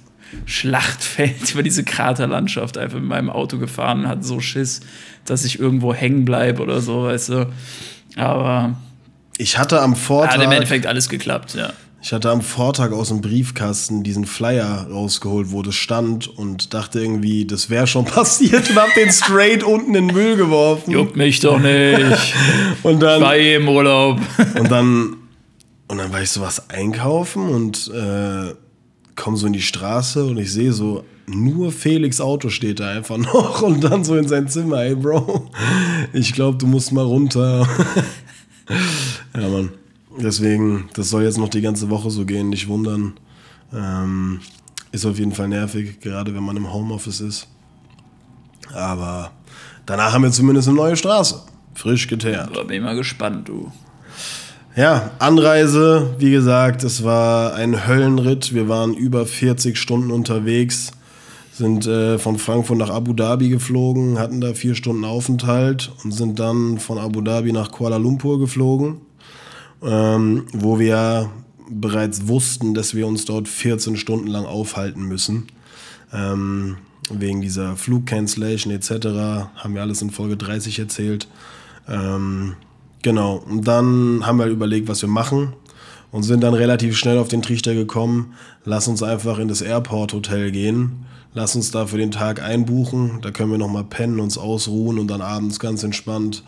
Schlachtfeld, 0.46 1.52
über 1.54 1.64
diese 1.64 1.84
Kraterlandschaft 1.84 2.78
einfach 2.78 3.00
mit 3.00 3.08
meinem 3.08 3.32
Auto 3.32 3.58
gefahren 3.58 4.02
und 4.02 4.08
hatte 4.08 4.24
so 4.24 4.40
Schiss, 4.40 4.82
dass 5.26 5.44
ich 5.44 5.60
irgendwo 5.60 5.94
hängen 5.94 6.24
bleibe 6.24 6.62
oder 6.62 6.80
so, 6.80 7.04
weißt 7.04 7.30
du. 7.30 7.50
Aber 8.16 8.76
Ich 9.40 9.58
hatte 9.58 9.82
am 9.82 9.94
hat 9.94 10.00
Vortag, 10.00 10.44
im 10.44 10.52
Endeffekt 10.52 10.86
alles 10.86 11.10
geklappt, 11.10 11.56
ja. 11.56 11.74
Ich 12.02 12.14
hatte 12.14 12.30
am 12.30 12.42
Vortag 12.42 12.92
aus 12.92 13.10
dem 13.10 13.22
Briefkasten 13.22 14.04
diesen 14.04 14.26
Flyer 14.26 14.88
rausgeholt, 14.90 15.52
wo 15.52 15.64
das 15.64 15.76
stand 15.76 16.28
und 16.28 16.74
dachte 16.74 17.00
irgendwie, 17.02 17.46
das 17.46 17.70
wäre 17.70 17.88
schon 17.88 18.06
passiert 18.06 18.70
und 18.70 18.76
hab 18.76 18.94
den 18.94 19.12
straight 19.12 19.64
unten 19.64 19.96
in 19.96 20.08
den 20.08 20.16
Müll 20.16 20.38
geworfen. 20.38 20.92
Juckt 20.92 21.16
mich 21.16 21.40
doch 21.40 21.60
nicht. 21.60 22.34
Und 22.84 23.02
dann, 23.02 23.22
Bei 23.22 23.56
im 23.56 23.68
Urlaub. 23.68 24.20
Und 24.60 24.72
dann, 24.72 25.18
und 25.88 25.98
dann 25.98 26.12
war 26.12 26.22
ich 26.22 26.30
so 26.30 26.42
was 26.42 26.70
einkaufen 26.70 27.50
und 27.50 27.90
äh, 27.94 28.54
komme 29.16 29.38
so 29.38 29.48
in 29.48 29.54
die 29.54 29.62
Straße 29.62 30.26
und 30.26 30.38
ich 30.38 30.52
sehe 30.52 30.74
so, 30.74 31.06
nur 31.28 31.72
Felix 31.72 32.20
Auto 32.20 32.50
steht 32.50 32.82
da 32.82 32.90
einfach 32.90 33.18
noch 33.18 33.62
und 33.62 33.82
dann 33.82 34.04
so 34.04 34.18
in 34.18 34.28
sein 34.28 34.50
Zimmer, 34.50 34.84
ey 34.84 34.96
Bro, 34.96 35.50
ich 36.12 36.34
glaube, 36.34 36.58
du 36.58 36.68
musst 36.68 36.92
mal 36.92 37.06
runter. 37.06 37.68
ja, 39.34 39.48
Mann. 39.48 39.70
Deswegen, 40.20 40.90
das 40.94 41.10
soll 41.10 41.24
jetzt 41.24 41.38
noch 41.38 41.50
die 41.50 41.62
ganze 41.62 41.90
Woche 41.90 42.10
so 42.10 42.26
gehen, 42.26 42.50
nicht 42.50 42.68
wundern. 42.68 43.14
Ähm, 43.74 44.40
ist 44.92 45.06
auf 45.06 45.20
jeden 45.20 45.34
Fall 45.34 45.48
nervig, 45.48 46.00
gerade 46.00 46.34
wenn 46.34 46.44
man 46.44 46.58
im 46.58 46.72
Homeoffice 46.74 47.22
ist. 47.22 47.48
Aber 48.74 49.32
danach 49.86 50.14
haben 50.14 50.24
wir 50.24 50.32
zumindest 50.32 50.68
eine 50.68 50.78
neue 50.78 50.96
Straße. 50.96 51.42
Frisch 51.74 52.08
geteert. 52.08 52.50
Da 52.56 52.64
bin 52.64 52.78
ich 52.78 52.84
mal 52.84 52.96
gespannt, 52.96 53.48
du. 53.48 53.72
Ja, 54.76 55.12
Anreise, 55.18 56.16
wie 56.20 56.32
gesagt, 56.32 56.84
es 56.84 57.04
war 57.04 57.56
ein 57.56 57.88
Höllenritt. 57.88 58.54
Wir 58.54 58.70
waren 58.70 58.94
über 58.94 59.26
40 59.26 59.78
Stunden 59.78 60.12
unterwegs, 60.12 60.92
sind 61.52 61.88
äh, 61.88 62.20
von 62.20 62.38
Frankfurt 62.38 62.78
nach 62.78 62.92
Abu 62.92 63.14
Dhabi 63.14 63.50
geflogen, 63.50 64.20
hatten 64.20 64.40
da 64.40 64.54
vier 64.54 64.76
Stunden 64.76 65.04
Aufenthalt 65.04 65.92
und 66.04 66.12
sind 66.12 66.40
dann 66.40 66.78
von 66.78 67.00
Abu 67.00 67.22
Dhabi 67.22 67.52
nach 67.52 67.72
Kuala 67.72 67.98
Lumpur 67.98 68.40
geflogen, 68.40 69.02
ähm, 69.84 70.46
wo 70.54 70.80
wir 70.80 71.30
bereits 71.70 72.28
wussten, 72.28 72.74
dass 72.74 72.96
wir 72.96 73.08
uns 73.08 73.26
dort 73.26 73.48
14 73.48 73.98
Stunden 73.98 74.28
lang 74.28 74.46
aufhalten 74.46 75.04
müssen. 75.04 75.48
Ähm, 76.14 76.78
wegen 77.10 77.42
dieser 77.42 77.76
Flugcancellation 77.76 78.74
etc. 78.74 78.90
haben 79.56 79.74
wir 79.74 79.82
alles 79.82 80.02
in 80.02 80.12
Folge 80.12 80.38
30 80.38 80.80
erzählt. 80.80 81.28
Ähm, 81.88 82.56
genau, 83.02 83.38
und 83.38 83.68
dann 83.68 84.26
haben 84.26 84.40
wir 84.40 84.48
überlegt, 84.48 84.88
was 84.88 85.02
wir 85.02 85.10
machen. 85.10 85.54
und 86.10 86.24
sind 86.24 86.42
dann 86.42 86.54
relativ 86.54 86.98
schnell 86.98 87.18
auf 87.18 87.28
den 87.28 87.42
Trichter 87.42 87.74
gekommen, 87.74 88.34
lass 88.64 88.88
uns 88.88 89.04
einfach 89.04 89.40
in 89.40 89.50
das 89.50 89.62
Airport 89.62 90.14
Hotel 90.14 90.52
gehen, 90.52 91.06
lass 91.34 91.54
uns 91.54 91.70
da 91.72 91.86
für 91.86 91.98
den 91.98 92.12
Tag 92.12 92.42
einbuchen, 92.42 93.20
da 93.22 93.32
können 93.32 93.52
wir 93.52 93.58
nochmal 93.58 93.84
pennen, 93.84 94.22
uns 94.22 94.38
ausruhen 94.38 95.00
und 95.00 95.10
dann 95.10 95.22
abends 95.22 95.60
ganz 95.60 95.84
entspannt 95.84 96.44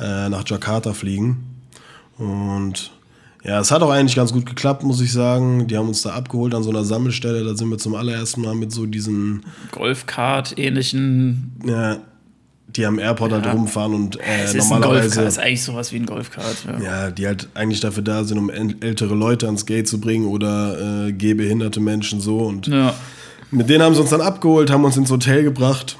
äh, 0.00 0.30
nach 0.30 0.48
Jakarta 0.48 0.94
fliegen. 0.94 1.51
Und 2.18 2.90
ja, 3.44 3.58
es 3.60 3.70
hat 3.72 3.82
auch 3.82 3.90
eigentlich 3.90 4.14
ganz 4.14 4.32
gut 4.32 4.46
geklappt, 4.46 4.84
muss 4.84 5.00
ich 5.00 5.12
sagen. 5.12 5.66
Die 5.66 5.76
haben 5.76 5.88
uns 5.88 6.02
da 6.02 6.10
abgeholt 6.10 6.54
an 6.54 6.62
so 6.62 6.70
einer 6.70 6.84
Sammelstelle. 6.84 7.42
Da 7.44 7.56
sind 7.56 7.68
wir 7.70 7.78
zum 7.78 7.94
allerersten 7.94 8.42
Mal 8.42 8.54
mit 8.54 8.70
so 8.72 8.86
diesen 8.86 9.44
Golfkart-ähnlichen. 9.72 11.52
Ja, 11.66 11.98
die 12.68 12.86
am 12.86 12.98
Airport 12.98 13.32
halt 13.32 13.44
Ja. 13.44 13.52
rumfahren 13.52 13.92
und 13.94 14.16
äh, 14.20 14.44
Es 14.44 14.54
ist 14.54 14.64
ein 14.72 14.80
normalerweise. 14.80 15.00
Golfkart, 15.08 15.26
ist 15.28 15.38
eigentlich 15.38 15.62
sowas 15.62 15.92
wie 15.92 15.96
ein 15.96 16.06
Golfkart. 16.06 16.56
Ja. 16.66 16.80
Ja, 16.80 17.10
die 17.10 17.26
halt 17.26 17.48
eigentlich 17.54 17.80
dafür 17.80 18.02
da 18.02 18.24
sind, 18.24 18.38
um 18.38 18.50
äl- 18.50 18.82
ältere 18.82 19.14
Leute 19.14 19.46
ans 19.46 19.66
Gate 19.66 19.86
zu 19.88 20.00
bringen 20.00 20.26
oder 20.26 21.06
äh, 21.08 21.12
gehbehinderte 21.12 21.80
Menschen 21.80 22.20
so. 22.20 22.38
Und 22.38 22.68
Ja. 22.68 22.94
mit 23.50 23.68
denen 23.68 23.82
haben 23.82 23.94
sie 23.94 24.00
uns 24.00 24.10
dann 24.10 24.22
abgeholt, 24.22 24.70
haben 24.70 24.84
uns 24.84 24.96
ins 24.96 25.10
Hotel 25.10 25.42
gebracht. 25.42 25.98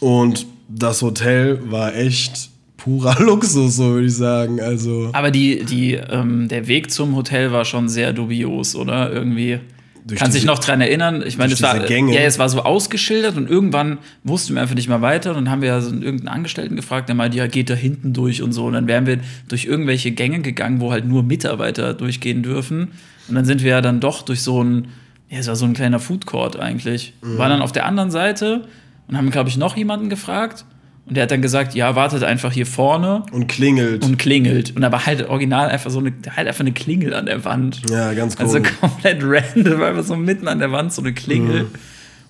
Und 0.00 0.46
das 0.68 1.02
Hotel 1.02 1.60
war 1.70 1.94
echt 1.94 2.48
purer 2.82 3.16
Luxus, 3.20 3.76
so 3.76 3.90
würde 3.92 4.06
ich 4.06 4.14
sagen. 4.14 4.60
Also 4.60 5.10
Aber 5.12 5.30
die, 5.30 5.64
die, 5.64 5.94
ähm, 5.94 6.48
der 6.48 6.66
Weg 6.68 6.90
zum 6.90 7.14
Hotel 7.16 7.52
war 7.52 7.64
schon 7.64 7.88
sehr 7.88 8.12
dubios, 8.12 8.74
oder? 8.74 9.12
Irgendwie. 9.12 9.60
Durch 10.04 10.18
Kann 10.18 10.32
sich 10.32 10.40
diese- 10.40 10.52
noch 10.52 10.58
dran 10.58 10.80
erinnern. 10.80 11.22
Ich 11.24 11.38
meine, 11.38 11.52
es 11.52 11.62
war, 11.62 11.78
Gänge. 11.78 12.12
ja, 12.12 12.22
es 12.22 12.36
war 12.40 12.48
so 12.48 12.62
ausgeschildert 12.62 13.36
und 13.36 13.48
irgendwann 13.48 13.98
wussten 14.24 14.54
wir 14.54 14.62
einfach 14.62 14.74
nicht 14.74 14.88
mehr 14.88 15.00
weiter. 15.00 15.30
Und 15.30 15.36
dann 15.44 15.50
haben 15.50 15.62
wir 15.62 15.68
ja 15.68 15.80
so 15.80 15.90
einen- 15.92 16.02
irgendeinen 16.02 16.34
Angestellten 16.34 16.74
gefragt, 16.74 17.08
der 17.08 17.14
meinte, 17.14 17.38
ja, 17.38 17.46
geht 17.46 17.70
da 17.70 17.74
hinten 17.74 18.12
durch 18.12 18.42
und 18.42 18.52
so. 18.52 18.64
Und 18.64 18.72
dann 18.72 18.88
wären 18.88 19.06
wir 19.06 19.18
durch 19.48 19.64
irgendwelche 19.64 20.10
Gänge 20.10 20.40
gegangen, 20.40 20.80
wo 20.80 20.90
halt 20.90 21.06
nur 21.06 21.22
Mitarbeiter 21.22 21.94
durchgehen 21.94 22.42
dürfen. 22.42 22.88
Und 23.28 23.34
dann 23.36 23.44
sind 23.44 23.62
wir 23.62 23.70
ja 23.70 23.80
dann 23.80 24.00
doch 24.00 24.22
durch 24.22 24.42
so 24.42 24.60
ein, 24.64 24.88
ja, 25.30 25.38
es 25.38 25.46
war 25.46 25.54
so 25.54 25.66
ein 25.66 25.72
kleiner 25.74 26.00
Food 26.00 26.26
Court 26.26 26.58
eigentlich. 26.58 27.14
Mhm. 27.22 27.38
Waren 27.38 27.50
dann 27.50 27.62
auf 27.62 27.70
der 27.70 27.86
anderen 27.86 28.10
Seite 28.10 28.62
und 29.06 29.16
haben, 29.16 29.30
glaube 29.30 29.50
ich, 29.50 29.56
noch 29.56 29.76
jemanden 29.76 30.08
gefragt. 30.08 30.64
Und 31.04 31.16
der 31.16 31.24
hat 31.24 31.30
dann 31.32 31.42
gesagt, 31.42 31.74
ja, 31.74 31.96
wartet 31.96 32.22
einfach 32.22 32.52
hier 32.52 32.64
vorne 32.64 33.24
und 33.32 33.48
klingelt. 33.48 34.04
und 34.04 34.18
klingelt. 34.18 34.74
Und 34.76 34.82
war 34.82 35.04
halt 35.04 35.28
original 35.28 35.68
einfach 35.68 35.90
so 35.90 35.98
eine, 35.98 36.12
halt 36.36 36.46
einfach 36.46 36.60
eine 36.60 36.72
Klingel 36.72 37.12
an 37.12 37.26
der 37.26 37.44
Wand. 37.44 37.82
ja, 37.90 38.14
ganz 38.14 38.36
Also 38.36 38.54
komisch. 38.58 38.72
komplett 38.80 39.20
random, 39.22 39.82
einfach 39.82 40.04
so 40.04 40.14
mitten 40.16 40.46
an 40.48 40.60
der 40.60 40.70
Wand 40.70 40.92
so 40.92 41.02
eine 41.02 41.12
Klingel. 41.12 41.64
Mhm. 41.64 41.68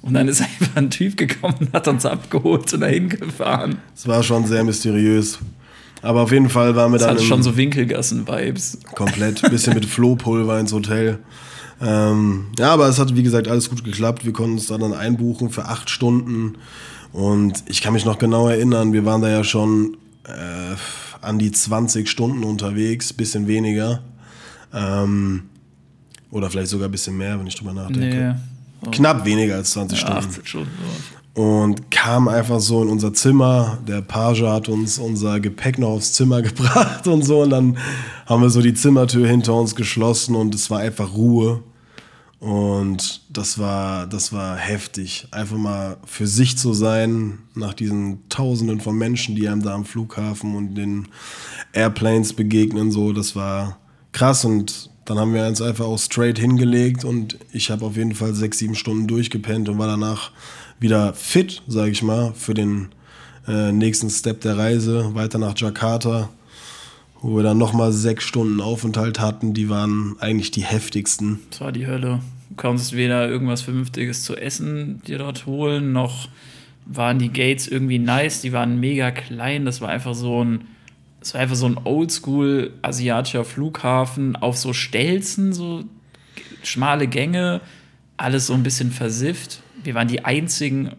Und 0.00 0.14
dann 0.14 0.26
ist 0.26 0.40
einfach 0.40 0.74
ein 0.76 0.90
Typ 0.90 1.16
gekommen 1.16 1.54
und 1.60 1.72
hat 1.72 1.86
uns 1.86 2.04
abgeholt 2.06 2.72
und 2.72 2.80
dahin 2.80 3.08
gefahren. 3.10 3.76
Es 3.94 4.08
war 4.08 4.22
schon 4.22 4.46
sehr 4.46 4.64
mysteriös. 4.64 5.38
Aber 6.00 6.22
auf 6.22 6.32
jeden 6.32 6.48
Fall 6.48 6.74
waren 6.74 6.90
wir 6.90 6.98
Das 6.98 7.06
dann 7.06 7.14
hatte 7.16 7.22
im- 7.22 7.28
schon 7.28 7.42
so 7.44 7.56
Winkelgassen-Vibes. 7.56 8.78
komplett. 8.96 9.42
Bisschen 9.50 9.74
mit 9.74 9.84
Flohpulver 9.84 10.58
ins 10.58 10.72
Hotel. 10.72 11.18
Ähm, 11.80 12.46
ja, 12.58 12.72
aber 12.72 12.88
es 12.88 12.98
hat, 12.98 13.14
wie 13.16 13.22
gesagt, 13.22 13.46
alles 13.48 13.68
gut 13.70 13.84
geklappt. 13.84 14.24
Wir 14.24 14.32
konnten 14.32 14.54
uns 14.54 14.66
da 14.66 14.78
dann 14.78 14.92
einbuchen 14.94 15.50
für 15.50 15.66
acht 15.66 15.90
Stunden. 15.90 16.54
Und 17.12 17.62
ich 17.66 17.82
kann 17.82 17.92
mich 17.92 18.04
noch 18.04 18.18
genau 18.18 18.48
erinnern, 18.48 18.92
wir 18.92 19.04
waren 19.04 19.20
da 19.20 19.28
ja 19.28 19.44
schon 19.44 19.96
äh, 20.24 20.74
an 21.20 21.38
die 21.38 21.52
20 21.52 22.08
Stunden 22.08 22.42
unterwegs, 22.44 23.12
bisschen 23.12 23.46
weniger. 23.46 24.02
Ähm, 24.72 25.44
oder 26.30 26.48
vielleicht 26.50 26.68
sogar 26.70 26.88
ein 26.88 26.92
bisschen 26.92 27.16
mehr, 27.18 27.38
wenn 27.38 27.46
ich 27.46 27.56
drüber 27.56 27.74
nachdenke. 27.74 28.36
Nee. 28.82 28.90
Knapp 28.90 29.24
weniger 29.26 29.56
als 29.56 29.72
20 29.72 30.00
Ja, 30.00 30.06
Stunden 30.06 30.28
18 30.30 30.46
Stunden. 30.46 30.70
und 31.34 31.90
kam 31.90 32.26
einfach 32.28 32.58
so 32.60 32.82
in 32.82 32.88
unser 32.88 33.12
Zimmer. 33.12 33.78
Der 33.86 34.00
Page 34.00 34.42
hat 34.42 34.68
uns 34.70 34.98
unser 34.98 35.38
Gepäck 35.40 35.78
noch 35.78 35.90
aufs 35.90 36.14
Zimmer 36.14 36.40
gebracht 36.42 37.06
und 37.06 37.22
so. 37.22 37.42
Und 37.42 37.50
dann 37.50 37.76
haben 38.26 38.42
wir 38.42 38.50
so 38.50 38.62
die 38.62 38.74
Zimmertür 38.74 39.28
hinter 39.28 39.54
uns 39.54 39.76
geschlossen 39.76 40.34
und 40.34 40.54
es 40.54 40.70
war 40.70 40.80
einfach 40.80 41.12
Ruhe. 41.14 41.62
Und 42.42 43.20
das 43.28 43.56
war, 43.60 44.08
das 44.08 44.32
war 44.32 44.56
heftig. 44.56 45.28
Einfach 45.30 45.56
mal 45.56 45.98
für 46.04 46.26
sich 46.26 46.58
zu 46.58 46.74
sein, 46.74 47.38
nach 47.54 47.72
diesen 47.72 48.28
Tausenden 48.30 48.80
von 48.80 48.98
Menschen, 48.98 49.36
die 49.36 49.48
einem 49.48 49.62
da 49.62 49.72
am 49.74 49.84
Flughafen 49.84 50.56
und 50.56 50.74
den 50.74 51.06
Airplanes 51.72 52.32
begegnen, 52.32 52.90
so, 52.90 53.12
das 53.12 53.36
war 53.36 53.78
krass. 54.10 54.44
Und 54.44 54.90
dann 55.04 55.20
haben 55.20 55.32
wir 55.32 55.46
uns 55.46 55.62
einfach 55.62 55.84
auch 55.84 56.00
straight 56.00 56.36
hingelegt 56.36 57.04
und 57.04 57.38
ich 57.52 57.70
habe 57.70 57.84
auf 57.84 57.96
jeden 57.96 58.16
Fall 58.16 58.34
sechs, 58.34 58.58
sieben 58.58 58.74
Stunden 58.74 59.06
durchgepennt 59.06 59.68
und 59.68 59.78
war 59.78 59.86
danach 59.86 60.32
wieder 60.80 61.14
fit, 61.14 61.62
sage 61.68 61.92
ich 61.92 62.02
mal, 62.02 62.32
für 62.34 62.54
den 62.54 62.88
äh, 63.46 63.70
nächsten 63.70 64.10
Step 64.10 64.40
der 64.40 64.58
Reise 64.58 65.14
weiter 65.14 65.38
nach 65.38 65.56
Jakarta, 65.56 66.28
wo 67.22 67.36
wir 67.36 67.44
dann 67.44 67.56
nochmal 67.56 67.92
sechs 67.92 68.24
Stunden 68.24 68.60
Aufenthalt 68.60 69.20
hatten. 69.20 69.54
Die 69.54 69.68
waren 69.68 70.16
eigentlich 70.18 70.50
die 70.50 70.64
heftigsten. 70.64 71.40
Das 71.50 71.60
war 71.60 71.72
die 71.72 71.86
Hölle. 71.86 72.20
Du 72.50 72.56
konntest 72.56 72.92
weder 72.92 73.28
irgendwas 73.28 73.62
Vernünftiges 73.62 74.24
zu 74.24 74.36
essen 74.36 75.00
dir 75.06 75.18
dort 75.18 75.46
holen, 75.46 75.92
noch 75.92 76.28
waren 76.84 77.20
die 77.20 77.32
Gates 77.32 77.68
irgendwie 77.68 78.00
nice. 78.00 78.40
Die 78.40 78.52
waren 78.52 78.80
mega 78.80 79.12
klein. 79.12 79.64
Das 79.64 79.80
war 79.80 79.88
einfach 79.88 80.14
so 80.14 80.44
ein, 80.44 80.62
das 81.20 81.34
war 81.34 81.40
einfach 81.40 81.56
so 81.56 81.66
ein 81.66 81.78
oldschool 81.84 82.72
asiatischer 82.82 83.44
Flughafen 83.44 84.34
auf 84.34 84.58
so 84.58 84.72
Stelzen, 84.72 85.52
so 85.52 85.84
schmale 86.64 87.06
Gänge, 87.06 87.60
alles 88.16 88.48
so 88.48 88.54
ein 88.54 88.64
bisschen 88.64 88.90
versifft. 88.90 89.62
Wir 89.84 89.94
waren 89.94 90.08
die 90.08 90.24
einzigen 90.24 90.90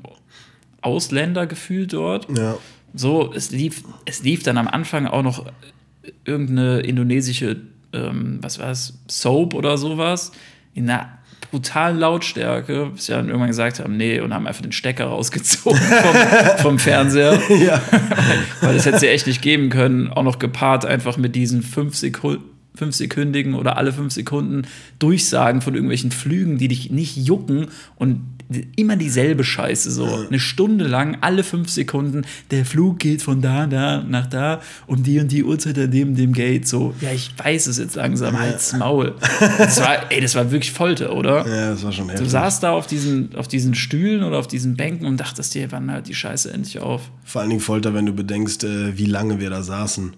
Ausländer 0.81 1.47
gefühlt 1.47 1.91
dort. 1.93 2.27
Ja. 2.35 2.57
So, 2.93 3.33
es 3.33 3.51
lief, 3.51 3.83
es 4.05 4.23
lief 4.23 4.43
dann 4.43 4.57
am 4.57 4.67
Anfang 4.67 5.07
auch 5.07 5.23
noch 5.23 5.45
irgendeine 6.25 6.79
indonesische, 6.81 7.57
ähm, 7.93 8.39
was 8.41 8.59
war 8.59 8.71
es, 8.71 8.99
Soap 9.07 9.53
oder 9.53 9.77
sowas, 9.77 10.31
in 10.73 10.89
einer 10.89 11.09
brutalen 11.51 11.99
Lautstärke, 11.99 12.87
bis 12.95 13.09
wir 13.09 13.17
dann 13.17 13.27
irgendwann 13.27 13.49
gesagt 13.49 13.79
haben, 13.79 13.95
nee, 13.95 14.19
und 14.19 14.33
haben 14.33 14.47
einfach 14.47 14.63
den 14.63 14.71
Stecker 14.71 15.05
rausgezogen 15.05 15.79
vom, 16.01 16.57
vom 16.57 16.79
Fernseher. 16.79 17.39
ja. 17.49 17.79
Weil 18.61 18.73
das 18.73 18.87
hätte 18.87 19.05
ja 19.05 19.11
echt 19.11 19.27
nicht 19.27 19.43
geben 19.43 19.69
können. 19.69 20.09
Auch 20.09 20.23
noch 20.23 20.39
gepaart 20.39 20.83
einfach 20.85 21.17
mit 21.17 21.35
diesen 21.35 21.61
fünf 21.61 21.95
Sekunden 21.95 22.43
fünfsekündigen 22.75 23.53
oder 23.53 23.77
alle 23.77 23.93
fünf 23.93 24.13
Sekunden 24.13 24.63
Durchsagen 24.97 25.61
von 25.61 25.75
irgendwelchen 25.75 26.11
Flügen, 26.11 26.57
die 26.57 26.67
dich 26.67 26.89
nicht 26.89 27.15
jucken 27.17 27.67
und 27.97 28.21
immer 28.75 28.95
dieselbe 28.95 29.43
Scheiße 29.43 29.91
so. 29.91 30.05
Eine 30.27 30.39
Stunde 30.39 30.85
lang, 30.85 31.17
alle 31.21 31.43
fünf 31.43 31.69
Sekunden, 31.69 32.23
der 32.51 32.65
Flug 32.65 32.99
geht 32.99 33.21
von 33.21 33.41
da, 33.41 33.67
da 33.67 34.03
nach 34.03 34.27
da 34.27 34.61
um 34.87 35.03
die 35.03 35.19
und 35.19 35.31
die 35.31 35.43
Uhrzeit 35.43 35.77
an 35.79 35.91
dem, 35.91 36.15
dem 36.15 36.33
Gate. 36.33 36.67
So, 36.67 36.93
ja, 37.01 37.11
ich 37.11 37.31
weiß 37.37 37.67
es 37.67 37.77
jetzt 37.77 37.95
langsam, 37.95 38.37
halt's 38.39 38.73
Maul. 38.73 39.15
Das 39.57 39.79
war, 39.81 40.11
ey, 40.11 40.21
das 40.21 40.35
war 40.35 40.51
wirklich 40.51 40.71
Folter, 40.71 41.13
oder? 41.15 41.47
ja, 41.47 41.71
das 41.71 41.83
war 41.83 41.91
schon 41.91 42.07
Du 42.07 42.13
heftig. 42.13 42.29
saßt 42.29 42.63
da 42.63 42.71
auf 42.71 42.87
diesen, 42.87 43.35
auf 43.35 43.47
diesen 43.47 43.75
Stühlen 43.75 44.23
oder 44.23 44.37
auf 44.39 44.47
diesen 44.47 44.75
Bänken 44.75 45.05
und 45.07 45.17
dachtest 45.17 45.53
dir, 45.55 45.71
wann 45.71 45.91
hört 45.91 46.07
die 46.07 46.15
Scheiße 46.15 46.51
endlich 46.51 46.79
auf? 46.79 47.09
Vor 47.23 47.41
allen 47.41 47.49
Dingen 47.49 47.61
Folter, 47.61 47.93
wenn 47.93 48.05
du 48.05 48.13
bedenkst, 48.13 48.63
äh, 48.63 48.97
wie 48.97 49.05
lange 49.05 49.39
wir 49.39 49.49
da 49.49 49.63
saßen. 49.63 50.13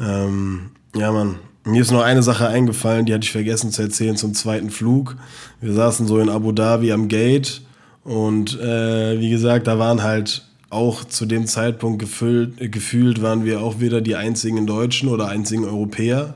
Ähm, 0.00 0.70
ja, 0.94 1.12
Mann. 1.12 1.36
Mir 1.66 1.82
ist 1.82 1.90
noch 1.90 2.02
eine 2.02 2.22
Sache 2.22 2.46
eingefallen, 2.46 3.06
die 3.06 3.12
hatte 3.12 3.24
ich 3.24 3.32
vergessen 3.32 3.72
zu 3.72 3.82
erzählen 3.82 4.16
zum 4.16 4.34
zweiten 4.34 4.70
Flug. 4.70 5.16
Wir 5.60 5.72
saßen 5.72 6.06
so 6.06 6.20
in 6.20 6.28
Abu 6.28 6.52
Dhabi 6.52 6.92
am 6.92 7.08
Gate 7.08 7.60
und 8.04 8.56
äh, 8.60 9.18
wie 9.18 9.30
gesagt, 9.30 9.66
da 9.66 9.76
waren 9.76 10.04
halt 10.04 10.46
auch 10.70 11.02
zu 11.04 11.26
dem 11.26 11.46
Zeitpunkt 11.46 11.98
gefüllt, 11.98 12.70
gefühlt 12.70 13.20
waren 13.20 13.44
wir 13.44 13.62
auch 13.62 13.80
wieder 13.80 14.00
die 14.00 14.14
einzigen 14.14 14.64
Deutschen 14.64 15.08
oder 15.08 15.26
einzigen 15.26 15.64
Europäer. 15.64 16.34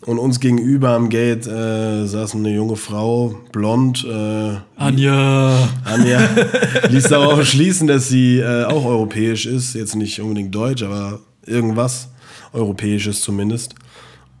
Und 0.00 0.18
uns 0.18 0.40
gegenüber 0.40 0.90
am 0.90 1.08
Gate 1.08 1.46
äh, 1.46 2.06
saß 2.06 2.34
eine 2.34 2.52
junge 2.52 2.76
Frau, 2.76 3.36
blond, 3.52 4.04
äh, 4.04 4.56
Anja. 4.76 5.68
Anja 5.84 6.20
ließ 6.88 7.04
darauf 7.04 7.44
schließen, 7.44 7.86
dass 7.86 8.08
sie 8.08 8.38
äh, 8.38 8.64
auch 8.64 8.84
europäisch 8.84 9.46
ist. 9.46 9.74
Jetzt 9.74 9.94
nicht 9.94 10.20
unbedingt 10.20 10.52
deutsch, 10.52 10.82
aber 10.82 11.20
irgendwas 11.46 12.08
Europäisches 12.52 13.20
zumindest. 13.20 13.76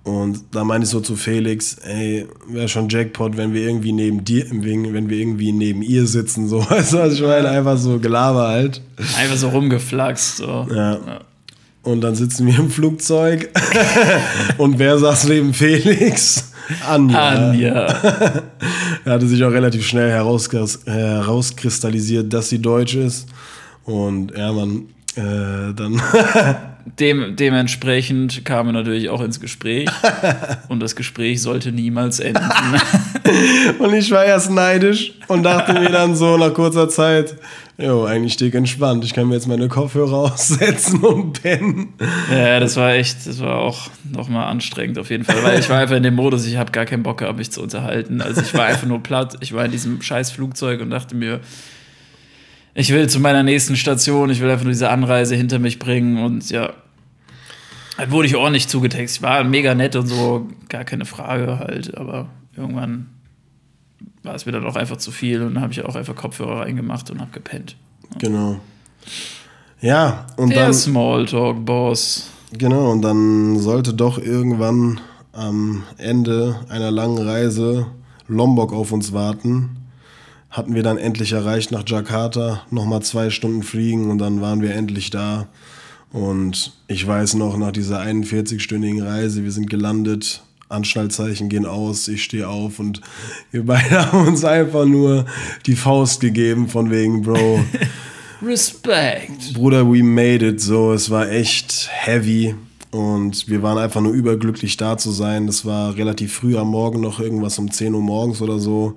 Und 0.04 0.40
da 0.52 0.64
meinte 0.64 0.84
ich 0.84 0.90
so 0.90 1.00
zu 1.00 1.16
Felix, 1.16 1.76
ey, 1.78 2.26
wäre 2.48 2.68
schon 2.68 2.88
Jackpot, 2.88 3.36
wenn 3.36 3.52
wir 3.52 3.62
irgendwie 3.62 3.92
neben 3.92 4.24
dir, 4.24 4.46
wenn 4.50 5.10
wir 5.10 5.18
irgendwie 5.18 5.52
neben 5.52 5.82
ihr 5.82 6.06
sitzen, 6.06 6.48
so, 6.48 6.58
weißt 6.70 6.94
du, 6.94 6.98
was 6.98 7.14
ich 7.14 7.20
meine? 7.22 7.48
Einfach 7.48 7.76
so 7.76 7.98
Gelaber 7.98 8.48
halt. 8.48 8.80
Einfach 9.18 9.36
so 9.36 9.48
rumgeflaxt. 9.48 10.38
So. 10.38 10.66
Ja. 10.74 11.20
Und 11.82 12.00
dann 12.00 12.14
sitzen 12.14 12.46
wir 12.46 12.58
im 12.58 12.70
Flugzeug 12.70 13.50
und 14.58 14.78
wer 14.78 14.98
saß 14.98 15.28
neben 15.28 15.52
Felix? 15.54 16.52
Anja. 16.86 17.28
Anja. 17.28 17.86
Er 19.04 19.12
hatte 19.14 19.26
sich 19.26 19.42
auch 19.42 19.52
relativ 19.52 19.86
schnell 19.86 20.10
herauskris- 20.10 20.84
herauskristallisiert, 20.86 22.30
dass 22.32 22.50
sie 22.50 22.60
deutsch 22.60 22.94
ist. 22.94 23.26
Und 23.84 24.36
ja, 24.36 24.52
man, 24.52 24.88
äh, 25.14 25.72
dann 25.74 26.02
dem, 26.98 27.36
dementsprechend 27.36 28.44
kamen 28.44 28.70
wir 28.70 28.72
natürlich 28.72 29.08
auch 29.08 29.20
ins 29.20 29.40
Gespräch. 29.40 29.88
und 30.68 30.80
das 30.80 30.96
Gespräch 30.96 31.42
sollte 31.42 31.72
niemals 31.72 32.20
enden. 32.20 32.42
und 33.78 33.94
ich 33.94 34.10
war 34.10 34.24
erst 34.24 34.50
neidisch 34.50 35.14
und 35.28 35.42
dachte 35.42 35.74
mir 35.74 35.90
dann 35.90 36.16
so 36.16 36.36
nach 36.36 36.52
kurzer 36.54 36.88
Zeit, 36.88 37.36
jo, 37.78 38.04
eigentlich 38.04 38.36
dick 38.36 38.54
entspannt. 38.54 39.04
Ich 39.04 39.14
kann 39.14 39.28
mir 39.28 39.34
jetzt 39.34 39.46
meine 39.46 39.68
Kopfhörer 39.68 40.12
aussetzen 40.32 41.00
und 41.00 41.42
pennen. 41.42 41.94
Ja, 42.30 42.60
das 42.60 42.76
war 42.76 42.92
echt, 42.92 43.26
das 43.26 43.40
war 43.40 43.58
auch 43.58 43.88
nochmal 44.12 44.48
anstrengend 44.48 44.98
auf 44.98 45.10
jeden 45.10 45.24
Fall, 45.24 45.42
weil 45.42 45.60
ich 45.60 45.68
war 45.68 45.78
einfach 45.78 45.96
in 45.96 46.02
dem 46.02 46.14
Modus, 46.14 46.46
ich 46.46 46.56
habe 46.56 46.72
gar 46.72 46.84
keinen 46.84 47.02
Bock 47.02 47.18
gehabt, 47.18 47.38
mich 47.38 47.50
zu 47.50 47.62
unterhalten. 47.62 48.20
Also 48.20 48.40
ich 48.40 48.52
war 48.54 48.66
einfach 48.66 48.86
nur 48.86 49.02
platt. 49.02 49.36
Ich 49.40 49.52
war 49.52 49.64
in 49.64 49.70
diesem 49.70 50.02
scheiß 50.02 50.30
Flugzeug 50.30 50.80
und 50.80 50.90
dachte 50.90 51.14
mir, 51.14 51.40
ich 52.78 52.92
will 52.92 53.08
zu 53.08 53.18
meiner 53.18 53.42
nächsten 53.42 53.74
Station, 53.74 54.30
ich 54.30 54.40
will 54.40 54.48
einfach 54.48 54.62
nur 54.62 54.72
diese 54.72 54.88
Anreise 54.88 55.34
hinter 55.34 55.58
mich 55.58 55.80
bringen 55.80 56.22
und 56.24 56.48
ja, 56.48 56.72
dann 57.96 58.12
wurde 58.12 58.28
ich 58.28 58.36
ordentlich 58.36 58.68
zugetextet. 58.68 59.20
War 59.20 59.42
mega 59.42 59.74
nett 59.74 59.96
und 59.96 60.06
so, 60.06 60.46
gar 60.68 60.84
keine 60.84 61.04
Frage 61.04 61.58
halt, 61.58 61.96
aber 61.98 62.28
irgendwann 62.56 63.08
war 64.22 64.36
es 64.36 64.46
mir 64.46 64.52
dann 64.52 64.64
auch 64.64 64.76
einfach 64.76 64.96
zu 64.96 65.10
viel 65.10 65.42
und 65.42 65.54
dann 65.54 65.62
habe 65.64 65.72
ich 65.72 65.84
auch 65.84 65.96
einfach 65.96 66.14
Kopfhörer 66.14 66.60
reingemacht 66.60 67.10
und 67.10 67.20
habe 67.20 67.32
gepennt. 67.32 67.74
Genau. 68.20 68.60
Ja, 69.80 70.26
und 70.36 70.50
Der 70.50 70.66
dann. 70.66 70.74
Smalltalk-Boss. 70.74 72.30
Genau, 72.52 72.92
und 72.92 73.02
dann 73.02 73.58
sollte 73.58 73.92
doch 73.92 74.18
irgendwann 74.18 75.00
am 75.32 75.82
Ende 75.96 76.60
einer 76.68 76.92
langen 76.92 77.18
Reise 77.18 77.86
Lombok 78.28 78.72
auf 78.72 78.92
uns 78.92 79.12
warten. 79.12 79.77
Hatten 80.50 80.74
wir 80.74 80.82
dann 80.82 80.98
endlich 80.98 81.32
erreicht 81.32 81.72
nach 81.72 81.84
Jakarta, 81.86 82.62
nochmal 82.70 83.02
zwei 83.02 83.30
Stunden 83.30 83.62
fliegen 83.62 84.10
und 84.10 84.18
dann 84.18 84.40
waren 84.40 84.62
wir 84.62 84.74
endlich 84.74 85.10
da. 85.10 85.48
Und 86.10 86.72
ich 86.86 87.06
weiß 87.06 87.34
noch, 87.34 87.56
nach 87.58 87.72
dieser 87.72 88.00
41-stündigen 88.00 89.02
Reise, 89.04 89.44
wir 89.44 89.52
sind 89.52 89.68
gelandet, 89.68 90.42
Anschnallzeichen 90.70 91.48
gehen 91.48 91.66
aus, 91.66 92.08
ich 92.08 92.24
stehe 92.24 92.48
auf 92.48 92.78
und 92.78 93.00
wir 93.50 93.64
beide 93.64 93.90
haben 94.12 94.26
uns 94.26 94.44
einfach 94.44 94.86
nur 94.86 95.26
die 95.66 95.76
Faust 95.76 96.20
gegeben 96.20 96.68
von 96.68 96.90
wegen, 96.90 97.22
Bro, 97.22 97.60
Respekt. 98.42 99.54
Bruder, 99.54 99.84
we 99.84 100.02
made 100.02 100.46
it. 100.46 100.60
So, 100.60 100.92
es 100.92 101.10
war 101.10 101.28
echt 101.28 101.88
heavy 101.90 102.54
und 102.92 103.48
wir 103.48 103.62
waren 103.62 103.78
einfach 103.78 104.00
nur 104.00 104.12
überglücklich 104.12 104.76
da 104.76 104.96
zu 104.96 105.10
sein. 105.10 105.46
Das 105.46 105.64
war 105.64 105.96
relativ 105.96 106.34
früh 106.34 106.56
am 106.56 106.68
Morgen, 106.68 107.00
noch 107.00 107.18
irgendwas 107.18 107.58
um 107.58 107.70
10 107.70 107.94
Uhr 107.94 108.00
morgens 108.00 108.40
oder 108.40 108.58
so. 108.58 108.96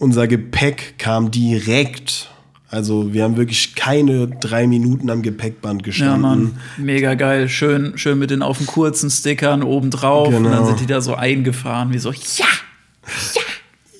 Unser 0.00 0.26
Gepäck 0.26 0.94
kam 0.98 1.30
direkt. 1.30 2.28
Also 2.68 3.12
wir 3.12 3.22
haben 3.24 3.36
wirklich 3.36 3.74
keine 3.74 4.26
drei 4.28 4.66
Minuten 4.66 5.10
am 5.10 5.22
Gepäckband 5.22 5.82
Ja, 5.82 5.84
gestanden. 5.86 6.20
Mann, 6.22 6.58
mega 6.78 7.14
geil. 7.14 7.48
Schön, 7.48 7.96
schön 7.98 8.18
mit 8.18 8.30
den 8.30 8.42
auf 8.42 8.58
den 8.58 8.66
kurzen 8.66 9.10
Stickern 9.10 9.62
oben 9.62 9.90
drauf. 9.90 10.28
Und 10.28 10.34
Genau. 10.44 10.50
dann 10.50 10.66
sind 10.66 10.80
die 10.80 10.86
da 10.86 11.00
so 11.00 11.14
eingefahren, 11.14 11.92
wie 11.92 11.98
so, 11.98 12.10
ja! 12.12 12.46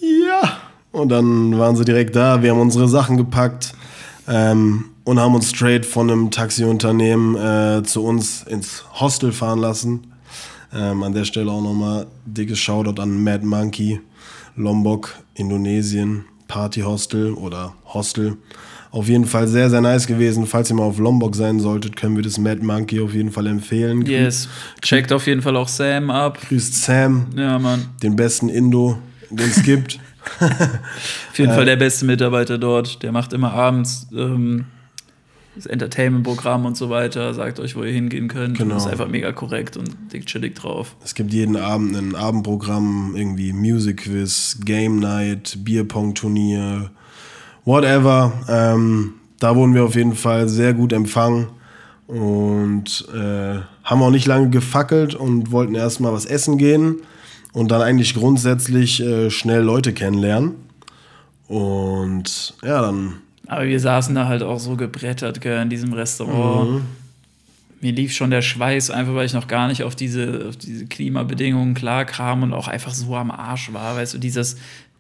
Ja. 0.00 0.59
Und 0.92 1.09
dann 1.11 1.59
waren 1.59 1.76
sie 1.76 1.85
direkt 1.85 2.16
da. 2.16 2.42
Wir 2.42 2.50
haben 2.52 2.61
unsere 2.61 2.88
Sachen 2.88 3.16
gepackt 3.16 3.75
ähm, 4.28 4.87
und 5.04 5.19
haben 5.21 5.35
uns 5.35 5.50
straight 5.50 5.85
von 5.87 6.11
einem 6.11 6.30
Taxiunternehmen 6.30 7.37
äh, 7.37 7.83
zu 7.85 8.04
uns 8.04 8.42
ins 8.45 8.85
Hostel 9.00 9.33
fahren 9.33 9.59
lassen. 9.61 10.07
Ähm, 10.73 11.02
an 11.02 11.12
der 11.12 11.25
Stelle 11.25 11.50
auch 11.50 11.62
nochmal 11.62 12.07
dickes 12.25 12.59
Shoutout 12.59 13.00
an 13.02 13.23
Mad 13.25 13.45
Monkey, 13.45 14.00
Lombok, 14.62 15.14
Indonesien, 15.35 16.25
Party 16.49 16.81
Hostel 16.81 17.33
oder 17.33 17.75
Hostel. 17.93 18.37
Auf 18.92 19.09
jeden 19.09 19.25
Fall 19.25 19.46
sehr, 19.46 19.70
sehr 19.70 19.81
nice 19.81 20.07
gewesen. 20.09 20.46
Falls 20.46 20.68
ihr 20.70 20.75
mal 20.75 20.83
auf 20.83 20.99
Lombok 20.99 21.37
sein 21.37 21.61
solltet, 21.61 21.94
können 21.96 22.16
wir 22.16 22.25
das 22.25 22.38
Mad 22.38 22.61
Monkey 22.64 23.01
auf 23.01 23.14
jeden 23.14 23.31
Fall 23.31 23.46
empfehlen. 23.46 24.05
Yes. 24.05 24.49
Checkt 24.83 25.12
auf 25.12 25.27
jeden 25.29 25.42
Fall 25.42 25.57
auch 25.57 25.68
Sam 25.68 26.11
ab. 26.11 26.38
Grüßt 26.49 26.75
Sam, 26.83 27.27
Ja, 27.37 27.59
Mann. 27.61 27.85
den 28.03 28.16
besten 28.16 28.49
Indo, 28.49 28.99
den 29.31 29.49
es 29.49 29.62
gibt. 29.62 30.01
Auf 30.40 31.38
jeden 31.38 31.53
Fall 31.53 31.64
der 31.64 31.77
beste 31.77 32.05
Mitarbeiter 32.05 32.59
dort. 32.59 33.03
Der 33.03 33.11
macht 33.11 33.33
immer 33.33 33.53
abends 33.55 34.07
ähm, 34.12 34.66
das 35.55 35.67
Entertainment-Programm 35.67 36.65
und 36.65 36.77
so 36.77 36.91
weiter. 36.91 37.35
Sagt 37.35 37.61
euch, 37.61 37.77
wo 37.77 37.83
ihr 37.83 37.93
hingehen 37.93 38.29
könnt. 38.29 38.59
Genau. 38.59 38.75
Und 38.75 38.81
ist 38.81 38.87
einfach 38.87 39.09
mega 39.09 39.33
korrekt 39.33 39.77
und 39.77 39.91
dick 40.13 40.27
chillig 40.27 40.55
drauf. 40.55 40.97
Es 41.05 41.15
gibt 41.15 41.33
jeden 41.33 41.57
Abend 41.57 41.97
ein 41.97 42.15
Abendprogramm, 42.15 43.15
irgendwie 43.17 43.53
Music 43.53 44.05
Quiz, 44.05 44.59
Game 44.65 44.99
Night, 44.99 45.59
Bierpong-Turnier, 45.65 46.91
whatever. 47.65 48.33
Ähm, 48.49 49.15
da 49.39 49.57
wurden 49.57 49.75
wir 49.75 49.85
auf 49.85 49.97
jeden 49.97 50.15
Fall 50.15 50.49
sehr 50.49 50.75
gut 50.75 50.93
empfangen 50.93 51.49
und 52.07 53.09
äh, 53.15 53.61
haben 53.85 54.03
auch 54.03 54.11
nicht 54.11 54.27
lange 54.27 54.51
gefackelt 54.51 55.15
und 55.15 55.51
wollten 55.51 55.75
erstmal 55.75 56.13
was 56.13 56.27
essen 56.27 56.59
gehen 56.59 56.97
und 57.53 57.71
dann 57.71 57.83
eigentlich 57.83 58.15
grundsätzlich 58.15 59.01
äh, 59.01 59.31
schnell 59.31 59.63
Leute 59.63 59.93
kennenlernen. 59.93 60.55
Und 61.49 62.55
ja, 62.63 62.81
dann 62.81 63.17
Aber 63.51 63.67
wir 63.67 63.81
saßen 63.81 64.15
da 64.15 64.29
halt 64.29 64.45
auch 64.45 64.61
so 64.61 64.77
gebrettert 64.77 65.41
gell, 65.41 65.61
in 65.61 65.71
diesem 65.71 65.93
Restaurant. 65.93 66.71
Mhm. 66.71 66.83
Mir 67.81 67.91
lief 67.91 68.13
schon 68.13 68.31
der 68.31 68.43
Schweiß, 68.43 68.91
einfach 68.93 69.17
weil 69.17 69.27
ich 69.27 69.33
noch 69.33 69.49
gar 69.49 69.67
nicht 69.67 69.83
auf 69.83 69.97
diese, 69.97 70.47
auf 70.51 70.57
diese 70.57 70.87
Klimabedingungen 70.87 71.75
klar 71.75 72.05
kam 72.05 72.45
und 72.45 72.53
auch 72.53 72.69
einfach 72.69 72.95
so 72.95 73.17
am 73.17 73.33
Arsch 73.33 73.73
war. 73.73 73.97
Weißt 73.97 74.15
du, 74.15 74.19
dieses, 74.19 74.57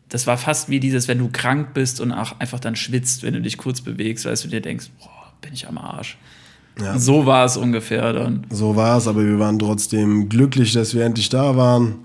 das 0.08 0.26
war 0.26 0.36
fast 0.36 0.68
wie 0.68 0.80
dieses, 0.80 1.06
wenn 1.06 1.18
du 1.18 1.28
krank 1.32 1.74
bist 1.74 2.00
und 2.00 2.10
auch 2.10 2.40
einfach 2.40 2.58
dann 2.58 2.74
schwitzt, 2.74 3.22
wenn 3.22 3.34
du 3.34 3.40
dich 3.40 3.56
kurz 3.56 3.82
bewegst, 3.82 4.24
weißt 4.24 4.42
du, 4.42 4.48
dir 4.48 4.60
denkst, 4.60 4.90
boah, 4.98 5.32
bin 5.42 5.52
ich 5.52 5.68
am 5.68 5.78
Arsch. 5.78 6.18
Ja. 6.80 6.98
So 6.98 7.26
war 7.26 7.44
es 7.44 7.56
ungefähr 7.56 8.12
dann. 8.12 8.48
So 8.50 8.74
war 8.74 8.98
es, 8.98 9.06
aber 9.06 9.24
wir 9.24 9.38
waren 9.38 9.60
trotzdem 9.60 10.28
glücklich, 10.28 10.72
dass 10.72 10.92
wir 10.92 11.04
endlich 11.04 11.28
da 11.28 11.56
waren 11.56 11.98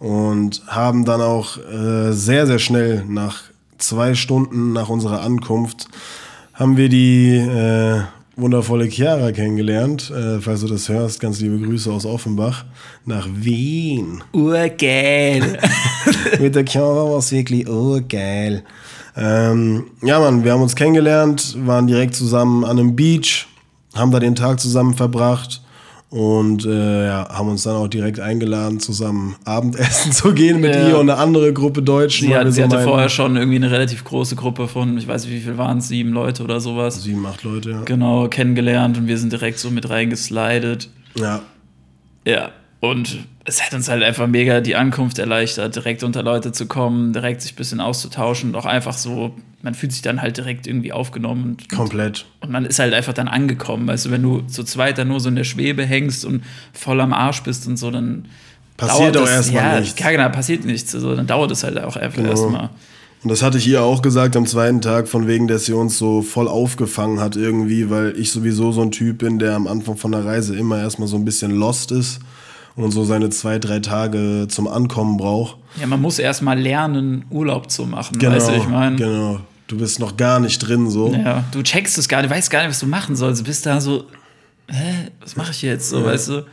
und 0.00 0.60
haben 0.66 1.04
dann 1.04 1.20
auch 1.20 1.56
äh, 1.56 2.10
sehr, 2.10 2.48
sehr 2.48 2.58
schnell 2.58 3.04
nach 3.06 3.53
zwei 3.78 4.14
Stunden 4.14 4.72
nach 4.72 4.88
unserer 4.88 5.22
Ankunft 5.22 5.88
haben 6.52 6.76
wir 6.76 6.88
die 6.88 7.36
äh, 7.36 8.02
wundervolle 8.36 8.86
Chiara 8.86 9.32
kennengelernt. 9.32 10.10
Äh, 10.10 10.40
falls 10.40 10.60
du 10.60 10.68
das 10.68 10.88
hörst, 10.88 11.20
ganz 11.20 11.40
liebe 11.40 11.58
Grüße 11.58 11.90
aus 11.90 12.06
Offenbach 12.06 12.64
nach 13.04 13.28
Wien. 13.32 14.22
Urgeil. 14.32 15.58
Mit 16.40 16.54
der 16.54 16.64
Chiara 16.64 17.10
war 17.10 17.18
es 17.18 17.32
wirklich 17.32 17.68
urgeil. 17.68 18.62
Ähm, 19.16 19.84
ja, 20.02 20.18
Mann, 20.18 20.44
wir 20.44 20.52
haben 20.52 20.62
uns 20.62 20.74
kennengelernt, 20.74 21.56
waren 21.66 21.86
direkt 21.86 22.14
zusammen 22.14 22.64
an 22.64 22.78
einem 22.78 22.96
Beach, 22.96 23.46
haben 23.94 24.10
da 24.10 24.18
den 24.18 24.34
Tag 24.34 24.60
zusammen 24.60 24.94
verbracht 24.94 25.63
und 26.14 26.64
äh, 26.64 27.06
ja, 27.06 27.28
haben 27.28 27.48
uns 27.48 27.64
dann 27.64 27.74
auch 27.74 27.88
direkt 27.88 28.20
eingeladen, 28.20 28.78
zusammen 28.78 29.34
Abendessen 29.44 30.12
zu 30.12 30.32
gehen 30.32 30.60
mit 30.60 30.72
Ja. 30.72 30.88
ihr 30.90 30.98
und 30.98 31.10
eine 31.10 31.18
andere 31.18 31.52
Gruppe 31.52 31.82
Deutschen. 31.82 32.28
sie, 32.28 32.36
hat, 32.36 32.46
sie 32.52 32.62
so 32.62 32.68
hatte 32.68 32.84
vorher 32.84 33.08
schon 33.08 33.36
irgendwie 33.36 33.56
eine 33.56 33.70
relativ 33.72 34.04
große 34.04 34.36
Gruppe 34.36 34.68
von, 34.68 34.96
ich 34.96 35.08
weiß 35.08 35.24
nicht, 35.24 35.34
wie 35.34 35.40
viel 35.40 35.58
waren 35.58 35.78
es, 35.78 35.88
sieben 35.88 36.12
Leute 36.12 36.44
oder 36.44 36.60
sowas. 36.60 37.02
Sieben, 37.02 37.26
acht 37.26 37.42
Leute, 37.42 37.70
ja. 37.72 37.80
Genau, 37.84 38.28
kennengelernt 38.28 38.96
und 38.96 39.08
wir 39.08 39.18
sind 39.18 39.32
direkt 39.32 39.58
so 39.58 39.70
mit 39.70 39.90
reingeslidet. 39.90 40.88
ja. 41.16 41.40
Ja, 42.26 42.52
und 42.80 43.18
es 43.44 43.62
hat 43.62 43.74
uns 43.74 43.88
halt 43.90 44.02
einfach 44.02 44.26
mega 44.26 44.60
die 44.62 44.76
Ankunft 44.76 45.18
erleichtert, 45.18 45.74
direkt 45.76 46.02
unter 46.04 46.22
Leute 46.22 46.52
zu 46.52 46.64
kommen, 46.66 47.12
direkt 47.12 47.42
sich 47.42 47.52
ein 47.52 47.56
bisschen 47.56 47.80
auszutauschen 47.80 48.50
und 48.50 48.56
auch 48.56 48.64
einfach 48.64 48.94
so, 48.94 49.34
man 49.64 49.74
fühlt 49.74 49.92
sich 49.92 50.02
dann 50.02 50.20
halt 50.20 50.36
direkt 50.36 50.66
irgendwie 50.66 50.92
aufgenommen 50.92 51.42
und, 51.44 51.70
Komplett. 51.70 52.26
und 52.40 52.52
man 52.52 52.66
ist 52.66 52.78
halt 52.78 52.92
einfach 52.92 53.14
dann 53.14 53.28
angekommen. 53.28 53.88
Weißt 53.88 54.04
du, 54.06 54.10
wenn 54.10 54.22
du 54.22 54.42
zu 54.42 54.62
zweit 54.62 54.98
dann 54.98 55.08
nur 55.08 55.20
so 55.20 55.30
in 55.30 55.36
der 55.36 55.44
Schwebe 55.44 55.84
hängst 55.84 56.24
und 56.26 56.44
voll 56.74 57.00
am 57.00 57.14
Arsch 57.14 57.42
bist 57.42 57.66
und 57.66 57.78
so, 57.78 57.90
dann 57.90 58.26
Passiert 58.76 59.16
auch 59.16 59.28
erstmal 59.28 59.74
ja, 59.74 59.80
nichts. 59.80 59.98
Ja, 59.98 60.10
genau, 60.10 60.28
passiert 60.30 60.64
nichts. 60.64 60.94
Also, 60.94 61.14
dann 61.14 61.26
dauert 61.26 61.50
es 61.52 61.62
halt 61.62 61.78
auch 61.80 61.96
einfach 61.96 62.16
Genau. 62.16 62.30
erstmal. 62.30 62.70
Und 63.22 63.30
das 63.30 63.40
hatte 63.42 63.56
ich 63.56 63.66
ihr 63.66 63.82
auch 63.82 64.02
gesagt 64.02 64.36
am 64.36 64.46
zweiten 64.46 64.82
Tag, 64.82 65.08
von 65.08 65.26
wegen, 65.26 65.46
dass 65.46 65.64
sie 65.64 65.72
uns 65.72 65.96
so 65.96 66.20
voll 66.20 66.46
aufgefangen 66.46 67.20
hat 67.20 67.36
irgendwie, 67.36 67.88
weil 67.88 68.14
ich 68.18 68.30
sowieso 68.30 68.72
so 68.72 68.82
ein 68.82 68.90
Typ 68.90 69.18
bin, 69.18 69.38
der 69.38 69.54
am 69.54 69.66
Anfang 69.66 69.96
von 69.96 70.12
der 70.12 70.24
Reise 70.26 70.56
immer 70.56 70.78
erstmal 70.80 71.08
so 71.08 71.16
ein 71.16 71.24
bisschen 71.24 71.52
lost 71.52 71.90
ist 71.90 72.20
und 72.76 72.90
so 72.90 73.04
seine 73.04 73.30
zwei, 73.30 73.58
drei 73.58 73.78
Tage 73.78 74.46
zum 74.48 74.68
Ankommen 74.68 75.16
braucht. 75.16 75.56
Ja, 75.80 75.86
man 75.86 76.02
muss 76.02 76.18
erstmal 76.18 76.58
lernen, 76.58 77.24
Urlaub 77.30 77.70
zu 77.70 77.86
machen. 77.86 78.20
Weißt 78.20 78.50
du, 78.50 78.54
ich 78.54 78.68
meine. 78.68 78.96
genau. 78.96 79.40
Du 79.74 79.80
bist 79.80 79.98
noch 79.98 80.16
gar 80.16 80.38
nicht 80.38 80.58
drin 80.60 80.88
so. 80.88 81.12
Ja, 81.12 81.42
du 81.50 81.62
checkst 81.62 81.98
es 81.98 82.08
gar 82.08 82.22
nicht, 82.22 82.30
weißt 82.30 82.48
gar 82.48 82.60
nicht, 82.60 82.70
was 82.70 82.78
du 82.78 82.86
machen 82.86 83.16
sollst. 83.16 83.40
Du 83.40 83.44
bist 83.44 83.66
da 83.66 83.80
so, 83.80 84.04
hä, 84.70 85.08
was 85.20 85.34
mache 85.34 85.50
ich 85.50 85.62
jetzt? 85.62 85.90
So, 85.90 86.04
weißt 86.04 86.28
du? 86.28 86.44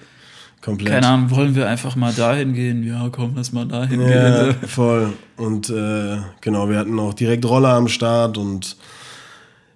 Komplett. 0.63 0.91
Keine 0.91 1.07
Ahnung, 1.07 1.29
wollen 1.31 1.55
wir 1.55 1.67
einfach 1.69 1.95
mal 1.95 2.11
dahin 2.13 2.53
gehen? 2.53 2.83
Ja, 2.83 3.09
komm, 3.11 3.33
lass 3.35 3.51
mal 3.51 3.65
dahin 3.67 4.01
Ja, 4.01 4.43
gehen. 4.45 4.55
voll. 4.67 5.13
Und 5.37 5.69
äh, 5.69 6.17
genau, 6.41 6.67
wir 6.69 6.79
hatten 6.79 6.97
auch 6.99 7.13
direkt 7.13 7.45
Roller 7.45 7.73
am 7.73 7.87
Start 7.87 8.37
und 8.39 8.75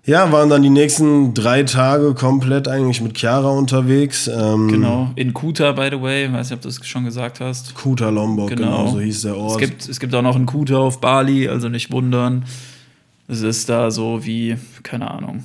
ja, 0.05 0.31
waren 0.31 0.49
dann 0.49 0.62
die 0.62 0.69
nächsten 0.69 1.34
drei 1.34 1.63
Tage 1.63 2.13
komplett 2.13 2.67
eigentlich 2.67 3.01
mit 3.01 3.17
Chiara 3.17 3.49
unterwegs. 3.49 4.27
Ähm, 4.27 4.67
Genau, 4.67 5.10
in 5.15 5.34
Kuta, 5.34 5.71
by 5.71 5.89
the 5.91 5.99
way, 6.01 6.31
weiß 6.31 6.49
nicht, 6.51 6.58
ob 6.58 6.62
du 6.62 6.69
es 6.69 6.79
schon 6.86 7.05
gesagt 7.05 7.39
hast. 7.39 7.73
Kuta 7.75 8.10
Lombok, 8.10 8.49
genau. 8.49 8.77
Genau. 8.86 8.91
so 8.91 8.99
hieß 8.99 9.21
der 9.23 9.31
Es 9.34 9.38
Ort. 9.38 9.60
gibt, 9.60 9.89
es 9.89 9.99
gibt 9.99 10.13
auch 10.15 10.21
noch 10.21 10.36
einen 10.36 10.45
Kuta 10.45 10.77
auf 10.77 10.99
Bali, 11.01 11.47
also 11.47 11.69
nicht 11.69 11.91
wundern. 11.91 12.45
Es 13.27 13.41
ist 13.41 13.69
da 13.69 13.91
so 13.91 14.25
wie, 14.25 14.57
keine 14.83 15.09
Ahnung, 15.09 15.43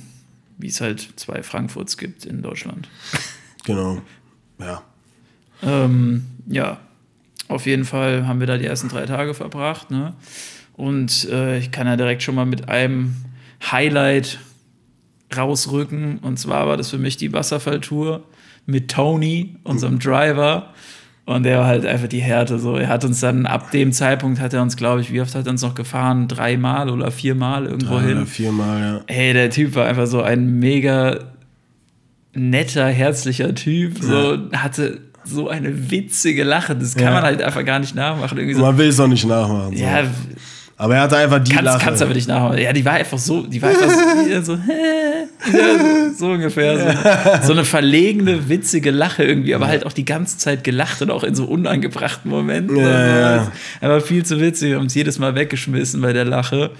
wie 0.57 0.67
es 0.67 0.81
halt 0.81 1.13
zwei 1.15 1.43
Frankfurts 1.43 1.97
gibt 1.97 2.25
in 2.25 2.41
Deutschland. 2.41 2.89
Genau. 3.63 4.01
Ja. 4.57 4.81
Ähm, 5.61 6.25
ja, 6.47 6.79
auf 7.47 7.67
jeden 7.67 7.85
Fall 7.85 8.25
haben 8.25 8.39
wir 8.39 8.47
da 8.47 8.57
die 8.57 8.65
ersten 8.65 8.89
drei 8.89 9.05
Tage 9.05 9.35
verbracht. 9.35 9.91
Ne? 9.91 10.15
Und 10.73 11.29
äh, 11.29 11.59
ich 11.59 11.71
kann 11.71 11.85
ja 11.85 11.95
direkt 11.95 12.23
schon 12.23 12.33
mal 12.33 12.47
mit 12.47 12.69
einem 12.69 13.15
Highlight 13.71 14.39
rausrücken. 15.35 16.17
Und 16.19 16.37
zwar 16.37 16.67
war 16.67 16.77
das 16.77 16.89
für 16.89 16.97
mich 16.97 17.17
die 17.17 17.33
Wasserfalltour 17.33 18.23
mit 18.65 18.89
Tony, 18.89 19.57
unserem 19.63 19.99
Driver. 19.99 20.73
Und 21.25 21.43
der 21.43 21.59
war 21.59 21.67
halt 21.67 21.85
einfach 21.85 22.07
die 22.07 22.19
Härte. 22.21 22.57
So, 22.59 22.75
er 22.77 22.87
hat 22.89 23.05
uns 23.05 23.19
dann 23.19 23.45
ab 23.45 23.71
dem 23.71 23.91
Zeitpunkt 23.93 24.39
hat 24.39 24.53
er 24.53 24.61
uns, 24.61 24.75
glaube 24.75 25.01
ich, 25.01 25.13
wie 25.13 25.21
oft 25.21 25.33
hat 25.35 25.45
er 25.45 25.51
uns 25.51 25.61
noch 25.61 25.75
gefahren? 25.75 26.27
Dreimal 26.27 26.89
oder 26.89 27.11
viermal 27.11 27.67
irgendwo 27.67 27.95
Drei 27.95 28.01
hin. 28.07 28.17
oder 28.17 28.25
viermal, 28.25 28.79
ja. 28.81 29.01
Ey, 29.07 29.33
der 29.33 29.49
Typ 29.51 29.75
war 29.75 29.85
einfach 29.85 30.07
so 30.07 30.21
ein 30.21 30.59
mega 30.59 31.19
netter, 32.33 32.87
herzlicher 32.87 33.53
Typ. 33.55 33.97
So 34.01 34.37
hatte 34.53 34.99
so 35.23 35.47
eine 35.49 35.91
witzige 35.91 36.43
Lache. 36.43 36.75
Das 36.75 36.95
kann 36.95 37.05
Ja. 37.05 37.11
man 37.13 37.23
halt 37.23 37.41
einfach 37.41 37.63
gar 37.65 37.79
nicht 37.79 37.93
nachmachen. 37.95 38.37
Irgendwie 38.37 38.55
so, 38.55 38.61
Man 38.61 38.77
will 38.77 38.87
es 38.87 38.99
auch 38.99 39.07
nicht 39.07 39.25
nachmachen. 39.27 39.77
So. 39.77 39.83
ja, 39.83 40.03
Aber 40.81 40.95
er 40.95 41.01
hatte 41.01 41.15
einfach 41.15 41.37
die 41.43 41.51
kannst, 41.51 41.65
Lache. 41.65 41.85
kannst 41.85 42.01
aber 42.01 42.15
nicht 42.15 42.27
nachmachen. 42.27 42.57
Ja, 42.57 42.73
die 42.73 42.83
war 42.83 42.93
einfach 42.93 43.19
so, 43.19 43.43
die 43.45 43.61
war 43.61 43.69
einfach 43.69 43.87
so, 43.87 44.41
so, 44.55 44.57
so 46.17 46.25
ungefähr. 46.31 46.79
So, 47.39 47.47
so 47.47 47.53
eine 47.53 47.65
verlegene, 47.65 48.49
witzige 48.49 48.89
Lache 48.89 49.23
irgendwie, 49.23 49.53
aber 49.53 49.67
halt 49.67 49.85
auch 49.85 49.93
die 49.93 50.05
ganze 50.05 50.39
Zeit 50.39 50.63
gelacht 50.63 51.03
und 51.03 51.11
auch 51.11 51.23
in 51.23 51.35
so 51.35 51.45
unangebrachten 51.45 52.31
Momenten. 52.31 52.77
Ja, 52.77 52.85
Also, 52.87 53.45
ja. 53.45 53.51
Er 53.79 53.89
war 53.91 54.01
viel 54.01 54.25
zu 54.25 54.41
witzig, 54.41 54.69
wir 54.69 54.77
haben 54.77 54.85
uns 54.85 54.95
jedes 54.95 55.19
Mal 55.19 55.35
weggeschmissen 55.35 56.01
bei 56.01 56.13
der 56.13 56.25
Lache. 56.25 56.71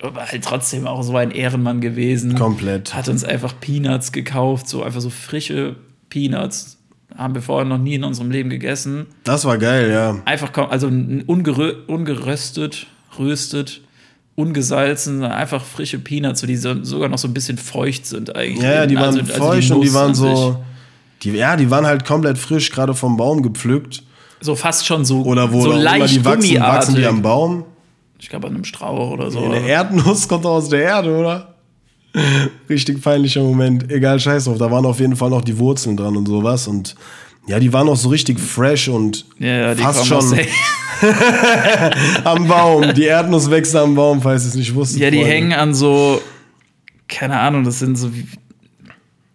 Aber 0.00 0.24
halt 0.24 0.42
trotzdem 0.42 0.86
auch 0.86 1.02
so 1.02 1.14
ein 1.14 1.30
Ehrenmann 1.30 1.82
gewesen. 1.82 2.34
Komplett. 2.34 2.94
Hat 2.94 3.10
uns 3.10 3.24
einfach 3.24 3.52
Peanuts 3.60 4.12
gekauft, 4.12 4.70
so 4.70 4.82
einfach 4.82 5.02
so 5.02 5.10
frische 5.10 5.76
Peanuts. 6.08 6.78
Haben 7.14 7.34
wir 7.34 7.42
vorher 7.42 7.66
noch 7.66 7.76
nie 7.76 7.96
in 7.96 8.04
unserem 8.04 8.30
Leben 8.30 8.48
gegessen. 8.48 9.04
Das 9.24 9.44
war 9.44 9.58
geil, 9.58 9.90
ja. 9.90 10.16
Einfach, 10.24 10.50
also 10.70 10.86
ungerö 10.86 11.74
ungeröstet, 11.86 12.86
röstet, 13.18 13.80
ungesalzen, 14.34 15.22
einfach 15.24 15.64
frische 15.64 15.98
Peanuts, 15.98 16.42
die 16.42 16.56
so, 16.56 16.82
sogar 16.84 17.08
noch 17.08 17.18
so 17.18 17.28
ein 17.28 17.34
bisschen 17.34 17.58
feucht 17.58 18.06
sind 18.06 18.34
eigentlich. 18.36 18.62
Ja, 18.62 18.74
ja, 18.74 18.86
die 18.86 18.96
waren 18.96 19.04
Also- 19.06 19.20
also 19.20 19.32
feucht 19.34 19.70
und 19.70 19.80
die 19.82 19.92
waren 19.94 20.14
so. 20.14 20.62
Die, 21.22 21.30
ja, 21.32 21.56
die 21.56 21.68
waren 21.70 21.84
halt 21.86 22.04
komplett 22.04 22.38
frisch, 22.38 22.70
gerade 22.70 22.94
vom 22.94 23.16
Baum 23.16 23.42
gepflückt. 23.42 24.04
So 24.40 24.54
fast 24.54 24.86
schon 24.86 25.04
so, 25.04 25.22
Oder 25.22 25.52
wo 25.52 25.62
so 25.62 25.70
auch 25.70 25.72
immer 25.74 25.82
leicht 25.82 26.14
die 26.14 26.24
wachsen, 26.24 26.60
wachsen 26.60 26.94
die 26.94 27.04
am 27.06 27.22
Baum. 27.22 27.64
Ich 28.20 28.28
glaube 28.28 28.46
an 28.46 28.54
einem 28.54 28.64
Strauch 28.64 29.10
oder 29.10 29.30
so. 29.30 29.40
Eine 29.40 29.66
Erdnuss 29.66 30.28
kommt 30.28 30.46
aus 30.46 30.68
der 30.68 30.82
Erde, 30.82 31.16
oder? 31.16 31.54
Richtig 32.68 33.02
peinlicher 33.02 33.42
Moment. 33.42 33.90
Egal, 33.90 34.18
scheiß 34.20 34.44
drauf. 34.44 34.58
Da 34.58 34.70
waren 34.70 34.86
auf 34.86 35.00
jeden 35.00 35.16
Fall 35.16 35.30
noch 35.30 35.42
die 35.42 35.58
Wurzeln 35.58 35.96
dran 35.96 36.16
und 36.16 36.26
sowas. 36.26 36.66
Und 36.68 36.94
ja, 37.48 37.58
die 37.58 37.72
waren 37.72 37.86
noch 37.86 37.96
so 37.96 38.08
richtig 38.08 38.38
fresh 38.40 38.88
und 38.88 39.24
ja, 39.38 39.48
ja, 39.48 39.74
die 39.74 39.82
fast 39.82 40.06
schon 40.06 40.38
am 42.24 42.48
Baum. 42.48 42.94
Die 42.94 43.04
Erdnuss 43.04 43.50
wächst 43.50 43.74
am 43.76 43.94
Baum, 43.94 44.22
falls 44.22 44.44
ihr 44.44 44.48
es 44.48 44.54
nicht 44.54 44.74
wusstet. 44.74 45.00
Ja, 45.00 45.10
die 45.10 45.18
Freunde. 45.18 45.32
hängen 45.32 45.52
an 45.52 45.74
so, 45.74 46.20
keine 47.08 47.38
Ahnung, 47.38 47.64
das 47.64 47.78
sind 47.78 47.96
so 47.96 48.10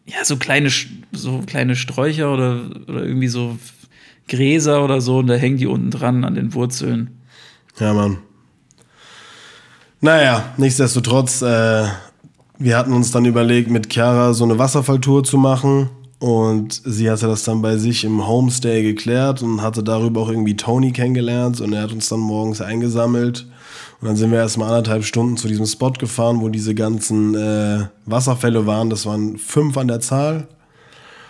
ja, 0.06 0.26
so 0.26 0.38
kleine, 0.38 0.69
so 1.12 1.41
kleine 1.45 1.76
Sträucher 1.76 2.34
oder, 2.34 2.69
oder 2.88 3.04
irgendwie 3.04 3.28
so 3.28 3.58
Gräser 4.28 4.84
oder 4.84 5.02
so 5.02 5.19
und 5.19 5.28
da 5.28 5.36
hängen 5.36 5.58
die 5.58 5.67
unten 5.67 5.91
dran 5.91 6.23
an 6.23 6.36
den 6.36 6.54
Wurzeln. 6.54 7.21
Ja, 7.80 7.93
Mann. 7.93 8.17
Naja, 10.02 10.54
nichtsdestotrotz, 10.58 11.41
äh, 11.41 11.86
wir 12.60 12.78
hatten 12.78 12.93
uns 12.93 13.12
dann 13.12 13.26
überlegt, 13.26 13.69
mit 13.69 13.91
Chiara 13.91 14.34
so 14.34 14.43
eine 14.43 14.60
Wasserfalltour 14.60 15.23
zu 15.23 15.38
machen. 15.38 15.89
Und 16.23 16.81
sie 16.86 17.12
hatte 17.12 17.27
das 17.27 17.43
dann 17.43 17.62
bei 17.62 17.75
sich 17.75 18.05
im 18.05 18.25
Homestay 18.25 18.81
geklärt 18.81 19.41
und 19.41 19.62
hatte 19.62 19.83
darüber 19.83 20.21
auch 20.21 20.29
irgendwie 20.29 20.55
Tony 20.55 20.93
kennengelernt. 20.93 21.59
Und 21.59 21.73
er 21.73 21.81
hat 21.81 21.91
uns 21.91 22.07
dann 22.07 22.21
morgens 22.21 22.62
eingesammelt. 22.62 23.45
Und 23.99 24.07
dann 24.07 24.15
sind 24.15 24.31
wir 24.31 24.38
erstmal 24.38 24.69
anderthalb 24.69 25.03
Stunden 25.03 25.36
zu 25.36 25.49
diesem 25.49 25.65
Spot 25.65 25.91
gefahren, 25.91 26.39
wo 26.39 26.47
diese 26.47 26.75
ganzen 26.75 27.36
äh, 27.36 27.88
Wasserfälle 28.05 28.65
waren. 28.65 28.89
Das 28.89 29.05
waren 29.05 29.38
fünf 29.38 29.75
an 29.75 29.89
der 29.89 29.99
Zahl. 29.99 30.47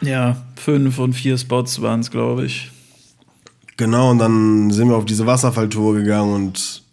Ja, 0.02 0.38
fünf 0.58 1.00
und 1.00 1.14
vier 1.14 1.40
Spots 1.40 1.82
waren 1.82 2.02
es, 2.02 2.12
glaube 2.12 2.46
ich. 2.46 2.70
Genau, 3.78 4.12
und 4.12 4.20
dann 4.20 4.70
sind 4.70 4.90
wir 4.90 4.96
auf 4.96 5.06
diese 5.06 5.26
Wasserfalltour 5.26 5.96
gegangen 5.96 6.36
und 6.36 6.84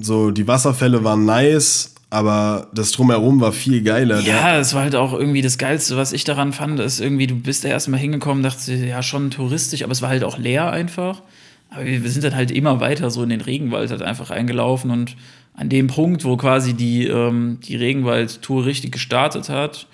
so, 0.00 0.32
die 0.32 0.48
Wasserfälle 0.48 1.04
waren 1.04 1.26
nice, 1.26 1.94
aber 2.10 2.68
das 2.74 2.90
Drumherum 2.90 3.40
war 3.40 3.52
viel 3.52 3.82
geiler. 3.82 4.20
Ja, 4.20 4.58
es 4.58 4.74
war 4.74 4.82
halt 4.82 4.96
auch 4.96 5.12
irgendwie 5.12 5.42
das 5.42 5.58
Geilste, 5.58 5.96
was 5.96 6.12
ich 6.12 6.24
daran 6.24 6.52
fand, 6.52 6.80
ist 6.80 7.00
irgendwie, 7.00 7.28
du 7.28 7.36
bist 7.36 7.64
da 7.64 7.68
erstmal 7.68 8.00
hingekommen, 8.00 8.42
dachte, 8.42 8.74
ja, 8.74 9.02
schon 9.02 9.30
touristisch, 9.30 9.84
aber 9.84 9.92
es 9.92 10.02
war 10.02 10.08
halt 10.08 10.24
auch 10.24 10.36
leer 10.36 10.70
einfach. 10.72 11.22
Aber 11.70 11.86
wir 11.86 12.02
wir 12.02 12.10
sind 12.10 12.24
dann 12.24 12.34
halt 12.34 12.50
immer 12.50 12.80
weiter 12.80 13.10
so 13.10 13.22
in 13.22 13.28
den 13.28 13.40
Regenwald 13.40 13.92
halt 13.92 14.02
einfach 14.02 14.30
eingelaufen 14.30 14.90
und 14.90 15.16
an 15.54 15.68
dem 15.68 15.86
Punkt, 15.86 16.24
wo 16.24 16.36
quasi 16.36 16.74
die, 16.74 17.06
ähm, 17.06 17.58
die 17.62 17.76
Regenwald-Tour 17.76 18.64
richtig 18.64 18.90
gestartet 18.92 19.48
hat, 19.48 19.86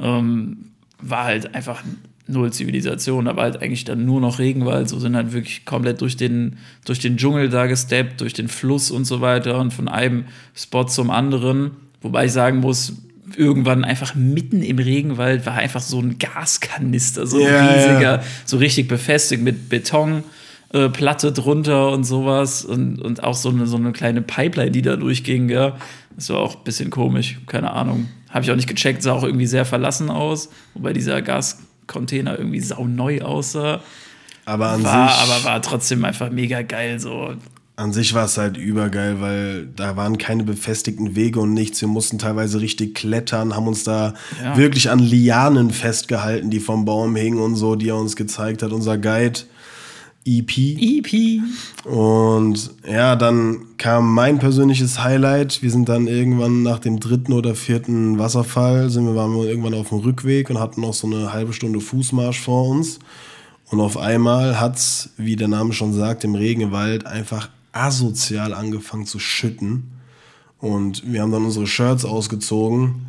ähm, 0.00 0.70
war 1.00 1.24
halt 1.24 1.54
einfach 1.54 1.82
null 2.26 2.52
Zivilisation. 2.52 3.24
Da 3.24 3.36
war 3.36 3.44
halt 3.44 3.62
eigentlich 3.62 3.84
dann 3.84 4.04
nur 4.04 4.20
noch 4.20 4.38
Regenwald. 4.38 4.88
So 4.88 4.98
sind 4.98 5.16
halt 5.16 5.32
wirklich 5.32 5.64
komplett 5.64 6.00
durch 6.00 6.16
den, 6.16 6.58
durch 6.84 6.98
den 6.98 7.16
Dschungel 7.16 7.48
da 7.48 7.66
gesteppt, 7.66 8.20
durch 8.20 8.32
den 8.32 8.48
Fluss 8.48 8.90
und 8.90 9.04
so 9.04 9.20
weiter 9.20 9.58
und 9.58 9.72
von 9.72 9.88
einem 9.88 10.26
Spot 10.54 10.84
zum 10.84 11.10
anderen. 11.10 11.72
Wobei 12.00 12.26
ich 12.26 12.32
sagen 12.32 12.58
muss, 12.58 12.94
irgendwann 13.36 13.84
einfach 13.84 14.14
mitten 14.14 14.62
im 14.62 14.78
Regenwald 14.78 15.46
war 15.46 15.54
einfach 15.54 15.80
so 15.80 16.00
ein 16.00 16.18
Gaskanister, 16.18 17.26
so 17.26 17.38
ein 17.38 17.68
riesiger, 17.68 18.16
ja. 18.16 18.22
so 18.44 18.58
richtig 18.58 18.88
befestigt 18.88 19.42
mit 19.42 19.68
Beton. 19.68 20.24
äh, 20.72 20.88
drunter 20.88 21.90
und 21.90 22.04
sowas 22.04 22.64
und, 22.64 23.00
und 23.00 23.22
auch 23.22 23.34
so 23.34 23.50
eine, 23.50 23.66
so 23.66 23.76
eine 23.76 23.92
kleine 23.92 24.22
Pipeline, 24.22 24.70
die 24.70 24.82
da 24.82 24.96
durchging, 24.96 25.48
ja. 25.48 25.76
Das 26.16 26.28
war 26.30 26.40
auch 26.40 26.56
ein 26.56 26.64
bisschen 26.64 26.90
komisch, 26.90 27.40
keine 27.46 27.72
Ahnung. 27.72 28.08
Habe 28.30 28.44
ich 28.44 28.50
auch 28.50 28.56
nicht 28.56 28.68
gecheckt, 28.68 29.02
sah 29.02 29.12
auch 29.12 29.24
irgendwie 29.24 29.46
sehr 29.46 29.64
verlassen 29.64 30.10
aus, 30.10 30.50
wobei 30.74 30.92
dieser 30.92 31.20
Gascontainer 31.96 32.38
irgendwie 32.38 32.60
sauneu 32.60 33.20
aussah. 33.22 33.80
aber 34.44 34.68
an 34.70 34.82
War, 34.82 35.08
sich, 35.08 35.18
aber 35.18 35.44
war 35.44 35.62
trotzdem 35.62 36.04
einfach 36.04 36.30
mega 36.30 36.62
geil, 36.62 36.98
so. 36.98 37.34
an 37.76 37.92
sich 37.92 38.14
war 38.14 38.24
es 38.24 38.38
halt 38.38 38.56
übergeil, 38.56 39.20
weil 39.20 39.66
da 39.76 39.96
waren 39.96 40.18
keine 40.18 40.42
befestigten 40.44 41.14
Wege 41.16 41.40
und 41.40 41.52
nichts. 41.54 41.80
Wir 41.80 41.88
mussten 41.88 42.18
teilweise 42.18 42.60
richtig 42.60 42.94
klettern, 42.94 43.54
haben 43.54 43.66
uns 43.68 43.84
da 43.84 44.14
Ja. 44.42 44.56
wirklich 44.56 44.90
an 44.90 44.98
Lianen 44.98 45.70
festgehalten, 45.70 46.50
die 46.50 46.60
vom 46.60 46.84
Baum 46.84 47.14
hingen 47.16 47.38
und 47.40 47.56
so, 47.56 47.76
die 47.76 47.88
er 47.90 47.96
uns 47.96 48.16
gezeigt 48.16 48.62
hat, 48.62 48.72
unser 48.72 48.98
Guide. 48.98 49.40
EP. 50.24 50.56
EP. 50.56 51.40
Und 51.84 52.70
ja, 52.88 53.16
dann 53.16 53.76
kam 53.76 54.14
mein 54.14 54.38
persönliches 54.38 55.02
Highlight. 55.02 55.62
Wir 55.62 55.70
sind 55.70 55.88
dann 55.88 56.06
irgendwann 56.06 56.62
nach 56.62 56.78
dem 56.78 57.00
dritten 57.00 57.32
oder 57.32 57.54
vierten 57.54 58.18
Wasserfall, 58.18 58.90
sind 58.90 59.06
wir, 59.06 59.16
waren 59.16 59.34
wir 59.34 59.48
irgendwann 59.48 59.74
auf 59.74 59.88
dem 59.88 59.98
Rückweg 59.98 60.50
und 60.50 60.60
hatten 60.60 60.80
noch 60.80 60.94
so 60.94 61.06
eine 61.06 61.32
halbe 61.32 61.52
Stunde 61.52 61.80
Fußmarsch 61.80 62.40
vor 62.40 62.68
uns. 62.68 62.98
Und 63.70 63.80
auf 63.80 63.96
einmal 63.96 64.60
hat's, 64.60 65.10
wie 65.16 65.34
der 65.34 65.48
Name 65.48 65.72
schon 65.72 65.92
sagt, 65.92 66.24
im 66.24 66.34
Regenwald 66.34 67.06
einfach 67.06 67.48
asozial 67.72 68.54
angefangen 68.54 69.06
zu 69.06 69.18
schütten. 69.18 69.90
Und 70.58 71.10
wir 71.10 71.22
haben 71.22 71.32
dann 71.32 71.44
unsere 71.44 71.66
Shirts 71.66 72.04
ausgezogen. 72.04 73.06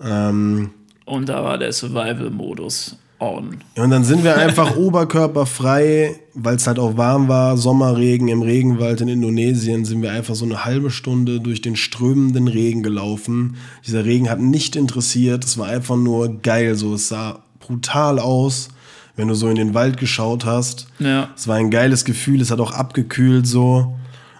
Ähm, 0.00 0.70
Und 1.06 1.28
da 1.28 1.42
war 1.42 1.58
der 1.58 1.72
Survival-Modus 1.72 2.98
on. 3.24 3.58
Und 3.76 3.90
dann 3.90 4.04
sind 4.04 4.24
wir 4.24 4.36
einfach 4.36 4.76
oberkörperfrei, 4.76 6.16
weil 6.34 6.56
es 6.56 6.66
halt 6.66 6.78
auch 6.78 6.96
warm 6.96 7.28
war, 7.28 7.56
Sommerregen 7.56 8.28
im 8.28 8.42
Regenwald 8.42 9.00
in 9.00 9.08
Indonesien, 9.08 9.84
sind 9.84 10.02
wir 10.02 10.12
einfach 10.12 10.34
so 10.34 10.44
eine 10.44 10.64
halbe 10.64 10.90
Stunde 10.90 11.40
durch 11.40 11.60
den 11.60 11.76
strömenden 11.76 12.48
Regen 12.48 12.82
gelaufen. 12.82 13.56
Dieser 13.86 14.04
Regen 14.04 14.30
hat 14.30 14.40
nicht 14.40 14.76
interessiert, 14.76 15.44
es 15.44 15.58
war 15.58 15.68
einfach 15.68 15.96
nur 15.96 16.40
geil, 16.42 16.74
so 16.74 16.94
es 16.94 17.08
sah 17.08 17.40
brutal 17.60 18.18
aus, 18.18 18.68
wenn 19.16 19.28
du 19.28 19.34
so 19.34 19.48
in 19.48 19.56
den 19.56 19.74
Wald 19.74 19.96
geschaut 19.96 20.44
hast. 20.44 20.88
Ja. 20.98 21.30
Es 21.36 21.48
war 21.48 21.56
ein 21.56 21.70
geiles 21.70 22.04
Gefühl, 22.04 22.40
es 22.40 22.50
hat 22.50 22.60
auch 22.60 22.72
abgekühlt 22.72 23.46
so. 23.46 23.94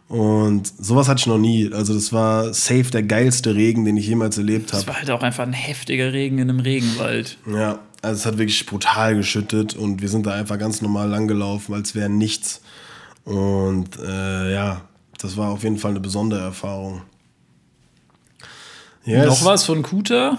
Und 0.09 0.73
sowas 0.79 1.09
hatte 1.09 1.20
ich 1.20 1.27
noch 1.27 1.38
nie. 1.38 1.73
Also 1.73 1.94
das 1.94 2.12
war 2.12 2.53
safe 2.53 2.90
der 2.92 3.03
geilste 3.03 3.55
Regen, 3.55 3.85
den 3.85 3.97
ich 3.97 4.07
jemals 4.07 4.37
erlebt 4.37 4.73
habe. 4.73 4.83
Es 4.83 4.87
war 4.87 4.97
halt 4.97 5.11
auch 5.11 5.23
einfach 5.23 5.44
ein 5.44 5.53
heftiger 5.53 6.12
Regen 6.12 6.38
in 6.38 6.51
einem 6.51 6.61
Regenwald. 6.61 7.38
Ja, 7.51 7.81
also 8.04 8.20
es 8.20 8.26
hat 8.26 8.38
wirklich 8.38 8.66
brutal 8.66 9.16
geschüttet 9.16 9.74
und 9.74 10.02
wir 10.02 10.08
sind 10.08 10.26
da 10.26 10.32
einfach 10.32 10.58
ganz 10.58 10.82
normal 10.82 11.08
langgelaufen, 11.08 11.74
als 11.74 11.94
wäre 11.94 12.08
nichts. 12.08 12.60
Und 13.24 13.98
äh, 13.98 14.52
ja, 14.52 14.82
das 15.18 15.36
war 15.36 15.50
auf 15.50 15.62
jeden 15.62 15.78
Fall 15.78 15.92
eine 15.92 16.00
besondere 16.00 16.40
Erfahrung. 16.40 17.02
Yes. 19.04 19.26
Noch 19.26 19.44
was 19.44 19.64
von 19.64 19.82
Kuta? 19.82 20.38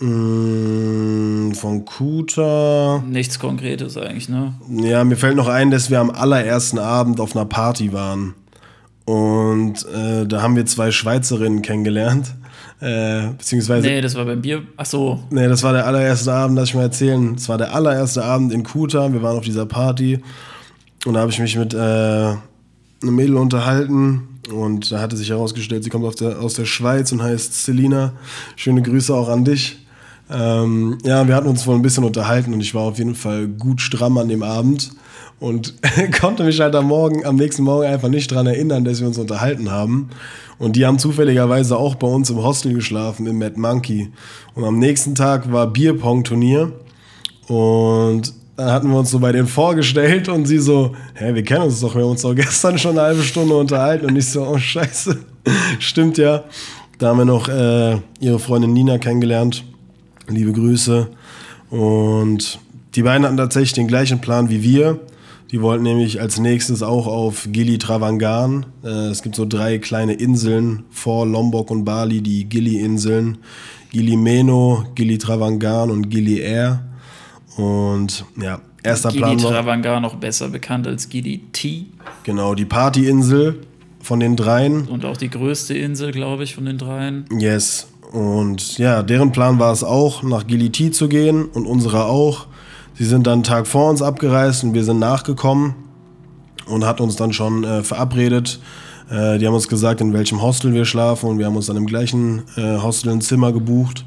Mm, 0.00 1.52
von 1.52 1.84
Kuta. 1.84 3.02
Nichts 3.06 3.38
Konkretes 3.38 3.96
eigentlich, 3.96 4.28
ne? 4.28 4.54
Ja, 4.68 5.02
mir 5.04 5.16
fällt 5.16 5.36
noch 5.36 5.48
ein, 5.48 5.70
dass 5.70 5.90
wir 5.90 6.00
am 6.00 6.10
allerersten 6.10 6.78
Abend 6.78 7.20
auf 7.20 7.34
einer 7.34 7.46
Party 7.46 7.92
waren. 7.92 8.34
Und 9.04 9.86
äh, 9.86 10.26
da 10.26 10.42
haben 10.42 10.56
wir 10.56 10.66
zwei 10.66 10.90
Schweizerinnen 10.90 11.62
kennengelernt. 11.62 12.34
Äh, 12.80 13.28
beziehungsweise. 13.38 13.86
Nee, 13.86 14.00
das 14.00 14.14
war 14.14 14.24
beim 14.24 14.42
Bier. 14.42 14.62
Ach 14.76 14.86
so. 14.86 15.20
Nee, 15.30 15.48
das 15.48 15.62
war 15.62 15.72
der 15.72 15.86
allererste 15.86 16.32
Abend, 16.32 16.56
lass 16.56 16.68
ich 16.68 16.74
mal 16.74 16.82
erzählen. 16.82 17.34
Das 17.34 17.48
war 17.48 17.58
der 17.58 17.74
allererste 17.74 18.24
Abend 18.24 18.52
in 18.52 18.64
Kuta. 18.64 19.12
Wir 19.12 19.22
waren 19.22 19.38
auf 19.38 19.44
dieser 19.44 19.66
Party. 19.66 20.20
Und 21.06 21.14
da 21.14 21.20
habe 21.20 21.30
ich 21.30 21.38
mich 21.38 21.56
mit 21.56 21.72
äh, 21.72 21.76
einem 21.76 22.38
Mädel 23.02 23.36
unterhalten. 23.36 24.28
Und 24.52 24.92
da 24.92 25.00
hatte 25.00 25.16
sich 25.16 25.30
herausgestellt, 25.30 25.84
sie 25.84 25.90
kommt 25.90 26.20
der, 26.20 26.40
aus 26.40 26.54
der 26.54 26.66
Schweiz 26.66 27.10
und 27.12 27.22
heißt 27.22 27.64
Selina. 27.64 28.12
Schöne 28.56 28.82
Grüße 28.82 29.14
auch 29.14 29.28
an 29.28 29.44
dich. 29.44 29.78
Ähm, 30.30 30.98
ja, 31.04 31.26
wir 31.26 31.34
hatten 31.34 31.48
uns 31.48 31.66
wohl 31.66 31.76
ein 31.76 31.82
bisschen 31.82 32.04
unterhalten 32.04 32.52
und 32.52 32.60
ich 32.60 32.74
war 32.74 32.82
auf 32.82 32.98
jeden 32.98 33.14
Fall 33.14 33.46
gut 33.46 33.80
stramm 33.80 34.18
an 34.18 34.28
dem 34.28 34.42
Abend 34.42 34.90
und 35.38 35.74
konnte 36.20 36.44
mich 36.44 36.60
halt 36.60 36.74
am 36.74 36.86
Morgen, 36.86 37.24
am 37.24 37.36
nächsten 37.36 37.62
Morgen 37.62 37.86
einfach 37.86 38.08
nicht 38.08 38.30
daran 38.30 38.46
erinnern, 38.46 38.84
dass 38.84 39.00
wir 39.00 39.06
uns 39.06 39.18
unterhalten 39.18 39.70
haben. 39.70 40.10
Und 40.58 40.76
die 40.76 40.86
haben 40.86 40.98
zufälligerweise 40.98 41.76
auch 41.76 41.96
bei 41.96 42.06
uns 42.06 42.30
im 42.30 42.42
Hostel 42.42 42.72
geschlafen, 42.72 43.26
im 43.26 43.38
Mad 43.38 43.58
Monkey. 43.58 44.10
Und 44.54 44.64
am 44.64 44.78
nächsten 44.78 45.14
Tag 45.14 45.52
war 45.52 45.66
Bierpong-Turnier. 45.66 46.72
Und 47.48 48.32
dann 48.56 48.70
hatten 48.70 48.88
wir 48.88 48.98
uns 48.98 49.10
so 49.10 49.18
bei 49.18 49.32
denen 49.32 49.48
vorgestellt 49.48 50.30
und 50.30 50.46
sie 50.46 50.58
so, 50.58 50.96
hä, 51.14 51.34
wir 51.34 51.44
kennen 51.44 51.64
uns 51.64 51.80
doch, 51.80 51.94
wir 51.94 52.02
haben 52.02 52.12
uns 52.12 52.22
doch 52.22 52.34
gestern 52.34 52.78
schon 52.78 52.92
eine 52.92 53.02
halbe 53.02 53.22
Stunde 53.22 53.54
unterhalten. 53.54 54.06
Und 54.06 54.16
ich 54.16 54.30
so, 54.30 54.46
oh 54.46 54.56
scheiße, 54.56 55.18
stimmt 55.78 56.16
ja. 56.16 56.44
Da 56.98 57.08
haben 57.08 57.18
wir 57.18 57.26
noch 57.26 57.48
äh, 57.48 57.98
ihre 58.20 58.38
Freundin 58.38 58.72
Nina 58.72 58.96
kennengelernt. 58.96 59.64
Liebe 60.28 60.52
Grüße. 60.52 61.08
Und 61.68 62.58
die 62.94 63.02
beiden 63.02 63.26
hatten 63.26 63.36
tatsächlich 63.36 63.74
den 63.74 63.86
gleichen 63.86 64.22
Plan 64.22 64.48
wie 64.48 64.62
wir. 64.62 64.98
Die 65.52 65.62
wollten 65.62 65.84
nämlich 65.84 66.20
als 66.20 66.40
nächstes 66.40 66.82
auch 66.82 67.06
auf 67.06 67.48
Gili 67.50 67.78
Travangan. 67.78 68.66
Äh, 68.82 68.88
es 68.88 69.22
gibt 69.22 69.36
so 69.36 69.46
drei 69.46 69.78
kleine 69.78 70.14
Inseln 70.14 70.84
vor 70.90 71.24
Lombok 71.24 71.70
und 71.70 71.84
Bali, 71.84 72.20
die 72.20 72.48
Gili-Inseln. 72.48 73.38
Gili 73.92 74.16
Meno, 74.16 74.84
Gili 74.96 75.18
Travangan 75.18 75.90
und 75.90 76.10
Gili 76.10 76.40
Air. 76.40 76.84
Und 77.56 78.24
ja, 78.40 78.60
erster 78.82 79.10
Gili 79.10 79.22
Plan 79.22 79.42
war... 79.42 79.50
Travangan 79.52 80.02
noch 80.02 80.16
besser 80.16 80.48
bekannt 80.48 80.86
als 80.88 81.08
Gili 81.08 81.42
T. 81.52 81.86
Genau, 82.24 82.54
die 82.54 82.64
Partyinsel 82.64 83.60
von 84.00 84.18
den 84.18 84.34
dreien. 84.34 84.88
Und 84.88 85.04
auch 85.04 85.16
die 85.16 85.30
größte 85.30 85.74
Insel, 85.74 86.10
glaube 86.10 86.42
ich, 86.42 86.56
von 86.56 86.64
den 86.64 86.78
dreien. 86.78 87.24
Yes. 87.38 87.86
Und 88.12 88.78
ja, 88.78 89.02
deren 89.02 89.30
Plan 89.32 89.58
war 89.58 89.72
es 89.72 89.84
auch, 89.84 90.22
nach 90.22 90.46
Gili 90.46 90.70
T 90.70 90.90
zu 90.90 91.08
gehen 91.08 91.44
und 91.44 91.66
unserer 91.66 92.06
auch. 92.06 92.46
Sie 92.98 93.04
sind 93.04 93.26
dann 93.26 93.34
einen 93.34 93.42
Tag 93.42 93.66
vor 93.66 93.90
uns 93.90 94.00
abgereist 94.00 94.64
und 94.64 94.74
wir 94.74 94.84
sind 94.84 94.98
nachgekommen 94.98 95.74
und 96.66 96.84
hat 96.86 97.00
uns 97.00 97.16
dann 97.16 97.32
schon 97.32 97.62
äh, 97.64 97.82
verabredet. 97.82 98.58
Äh, 99.10 99.38
die 99.38 99.46
haben 99.46 99.54
uns 99.54 99.68
gesagt, 99.68 100.00
in 100.00 100.12
welchem 100.12 100.40
Hostel 100.40 100.72
wir 100.72 100.84
schlafen 100.84 101.28
und 101.28 101.38
wir 101.38 101.46
haben 101.46 101.56
uns 101.56 101.66
dann 101.66 101.76
im 101.76 101.86
gleichen 101.86 102.42
äh, 102.56 102.78
Hostel 102.78 103.12
ein 103.12 103.20
Zimmer 103.20 103.52
gebucht. 103.52 104.04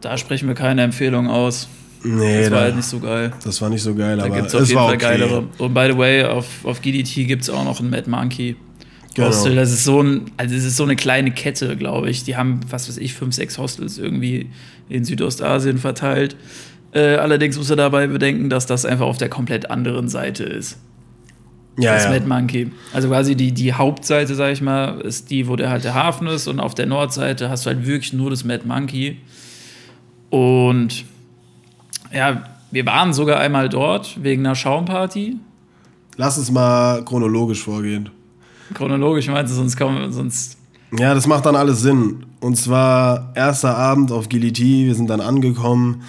Da 0.00 0.16
sprechen 0.16 0.48
wir 0.48 0.54
keine 0.54 0.82
Empfehlung 0.82 1.28
aus. 1.28 1.68
Nee, 2.02 2.42
das 2.42 2.50
war 2.50 2.58
da, 2.58 2.64
halt 2.64 2.76
nicht 2.76 2.86
so 2.86 3.00
geil. 3.00 3.32
Das 3.44 3.60
war 3.60 3.68
nicht 3.68 3.82
so 3.82 3.94
geil, 3.94 4.16
Da 4.16 4.24
aber 4.24 4.36
gibt 4.36 4.46
es 4.46 4.54
auf 4.54 4.62
es 4.62 4.68
jeden 4.68 4.80
war 4.80 4.86
Fall 4.86 4.96
okay. 4.96 5.18
geilere. 5.18 5.44
Und 5.58 5.74
by 5.74 5.88
the 5.90 5.98
way, 5.98 6.24
auf, 6.24 6.46
auf 6.64 6.80
GDT 6.80 7.26
gibt 7.26 7.42
es 7.42 7.50
auch 7.50 7.64
noch 7.64 7.80
ein 7.80 7.90
Mad 7.90 8.08
Monkey 8.08 8.56
Genau. 9.14 9.28
Hostel. 9.28 9.56
Das 9.56 9.72
ist 9.72 9.84
so 9.84 10.02
ein, 10.02 10.30
also 10.36 10.54
es 10.54 10.64
ist 10.64 10.76
so 10.76 10.84
eine 10.84 10.96
kleine 10.96 11.32
Kette, 11.32 11.76
glaube 11.76 12.10
ich. 12.10 12.24
Die 12.24 12.36
haben, 12.36 12.60
was 12.70 12.88
weiß 12.88 12.98
ich, 12.98 13.14
fünf, 13.14 13.34
sechs 13.34 13.58
Hostels 13.58 13.98
irgendwie 13.98 14.50
in 14.88 15.04
Südostasien 15.04 15.78
verteilt. 15.78 16.36
Äh, 16.92 17.16
allerdings 17.16 17.56
muss 17.56 17.70
er 17.70 17.76
dabei 17.76 18.06
bedenken, 18.06 18.50
dass 18.50 18.66
das 18.66 18.84
einfach 18.84 19.06
auf 19.06 19.18
der 19.18 19.28
komplett 19.28 19.70
anderen 19.70 20.08
Seite 20.08 20.44
ist. 20.44 20.78
Ja, 21.78 21.94
das 21.94 22.04
ja. 22.04 22.10
Mad 22.10 22.26
Monkey. 22.26 22.72
Also 22.92 23.08
quasi 23.08 23.36
die, 23.36 23.52
die 23.52 23.72
Hauptseite, 23.72 24.34
sag 24.34 24.52
ich 24.52 24.60
mal, 24.60 25.00
ist 25.00 25.30
die, 25.30 25.48
wo 25.48 25.56
der 25.56 25.70
halt 25.70 25.84
der 25.84 25.94
Hafen 25.94 26.26
ist 26.26 26.46
und 26.48 26.60
auf 26.60 26.74
der 26.74 26.86
Nordseite 26.86 27.48
hast 27.48 27.64
du 27.64 27.70
halt 27.70 27.86
wirklich 27.86 28.12
nur 28.12 28.30
das 28.30 28.44
Mad 28.44 28.66
Monkey. 28.66 29.18
Und 30.30 31.04
ja, 32.12 32.42
wir 32.70 32.86
waren 32.86 33.12
sogar 33.12 33.40
einmal 33.40 33.68
dort 33.68 34.22
wegen 34.22 34.44
einer 34.44 34.54
Schaumparty. 34.54 35.36
Lass 36.16 36.38
uns 36.38 36.50
mal 36.50 37.04
chronologisch 37.04 37.62
vorgehen. 37.62 38.10
Chronologisch 38.74 39.28
meinst 39.28 39.52
du, 39.52 39.56
sonst 39.56 39.76
kommen, 39.76 40.12
sonst. 40.12 40.56
Ja, 40.96 41.14
das 41.14 41.26
macht 41.26 41.46
dann 41.46 41.56
alles 41.56 41.82
Sinn. 41.82 42.26
Und 42.40 42.56
zwar 42.56 43.32
erster 43.34 43.76
Abend 43.76 44.12
auf 44.12 44.28
Giliti, 44.28 44.86
wir 44.86 44.94
sind 44.94 45.08
dann 45.10 45.20
angekommen, 45.20 46.02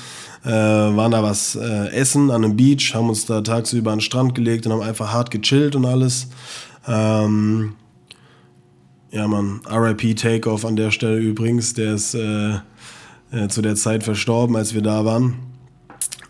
waren 0.49 1.12
da 1.12 1.21
was 1.21 1.56
äh, 1.56 1.89
essen 1.89 2.32
an 2.32 2.43
einem 2.43 2.56
Beach, 2.56 2.93
haben 2.95 3.10
uns 3.10 3.25
da 3.25 3.41
tagsüber 3.41 3.91
an 3.91 3.97
den 3.97 4.01
Strand 4.01 4.36
gelegt 4.36 4.65
und 4.65 4.73
haben 4.73 4.82
einfach 4.82 5.13
hart 5.13 5.32
gechillt 5.32 5.75
und 5.75 5.86
alles. 5.86 6.27
Ähm, 6.88 7.73
ja, 9.12 9.27
man, 9.27 9.62
RIP 9.69 10.15
Takeoff 10.15 10.65
an 10.65 10.75
der 10.75 10.91
Stelle 10.91 11.17
übrigens, 11.17 11.73
der 11.73 11.93
ist 11.93 12.15
äh, 12.15 12.56
äh, 13.32 13.47
zu 13.49 13.62
der 13.62 13.75
Zeit 13.75 14.04
verstorben, 14.04 14.56
als 14.56 14.73
wir 14.73 14.82
da 14.82 15.06
waren. 15.06 15.36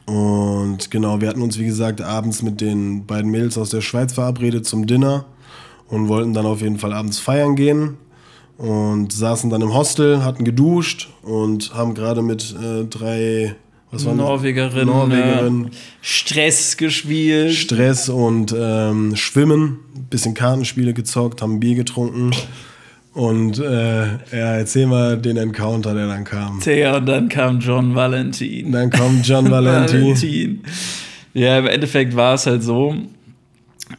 Und 0.06 0.92
genau, 0.92 1.22
wir 1.22 1.30
hatten 1.30 1.42
uns, 1.42 1.58
wie 1.58 1.66
gesagt, 1.66 2.02
abends 2.02 2.42
mit 2.42 2.60
den 2.60 3.06
beiden 3.06 3.32
Mädels 3.32 3.58
aus 3.58 3.70
der 3.70 3.82
Schweiz 3.82 4.14
verabredet 4.14 4.66
zum 4.66 4.88
Dinner 4.88 5.26
und 5.88 6.08
wollten 6.08 6.34
dann 6.34 6.46
auf 6.46 6.62
jeden 6.62 6.80
Fall 6.80 6.92
abends 6.92 7.20
feiern 7.20 7.56
gehen 7.56 7.98
und 8.58 9.14
saßen 9.14 9.50
dann 9.50 9.62
im 9.62 9.74
Hostel, 9.74 10.24
hatten 10.24 10.44
geduscht 10.44 11.10
und 11.22 11.74
haben 11.74 11.94
gerade 11.94 12.22
mit 12.22 12.56
äh, 12.62 12.84
drei 12.86 13.56
was 13.92 14.06
waren 14.06 14.18
das? 14.18 14.26
Norwegerinnen, 14.26 14.88
Norwegerinnen 14.88 15.66
äh, 15.68 15.70
Stress 16.02 16.78
gespielt. 16.78 17.54
Stress 17.54 18.10
und 18.10 18.56
ähm, 18.58 19.16
Schwimmen, 19.16 19.80
bisschen 20.10 20.34
Kartenspiele 20.34 20.94
gezockt, 20.94 21.42
haben 21.42 21.60
Bier 21.60 21.76
getrunken 21.76 22.32
und 23.14 23.60
äh, 23.60 24.04
ja, 24.06 24.56
erzähl 24.56 24.88
mal 24.88 25.18
den 25.18 25.36
Encounter, 25.36 25.94
der 25.94 26.08
dann 26.08 26.24
kam. 26.24 26.62
Tja, 26.62 26.96
und 26.98 27.06
dann 27.06 27.28
kam 27.28 27.60
John 27.60 27.94
Valentin. 27.94 28.72
Dann 28.72 28.90
kommt 28.90 29.28
John 29.28 29.52
Valenti. 29.52 30.02
Valentin. 30.02 30.64
Ja, 31.34 31.60
im 31.60 31.68
Endeffekt 31.68 32.16
war 32.16 32.36
es 32.36 32.46
halt 32.46 32.64
so, 32.64 32.96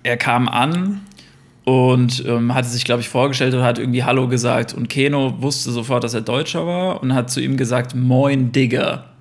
er 0.02 0.16
kam 0.16 0.48
an 0.48 1.02
und 1.64 2.24
ähm, 2.26 2.54
hatte 2.54 2.68
sich, 2.68 2.84
glaube 2.84 3.02
ich, 3.02 3.08
vorgestellt 3.08 3.54
und 3.54 3.62
hat 3.62 3.78
irgendwie 3.78 4.02
Hallo 4.02 4.28
gesagt. 4.28 4.72
Und 4.72 4.88
Keno 4.88 5.34
wusste 5.42 5.72
sofort, 5.72 6.04
dass 6.04 6.14
er 6.14 6.22
Deutscher 6.22 6.66
war 6.66 7.02
und 7.02 7.14
hat 7.14 7.30
zu 7.30 7.40
ihm 7.40 7.58
gesagt, 7.58 7.94
Moin, 7.94 8.50
Digger. 8.52 9.11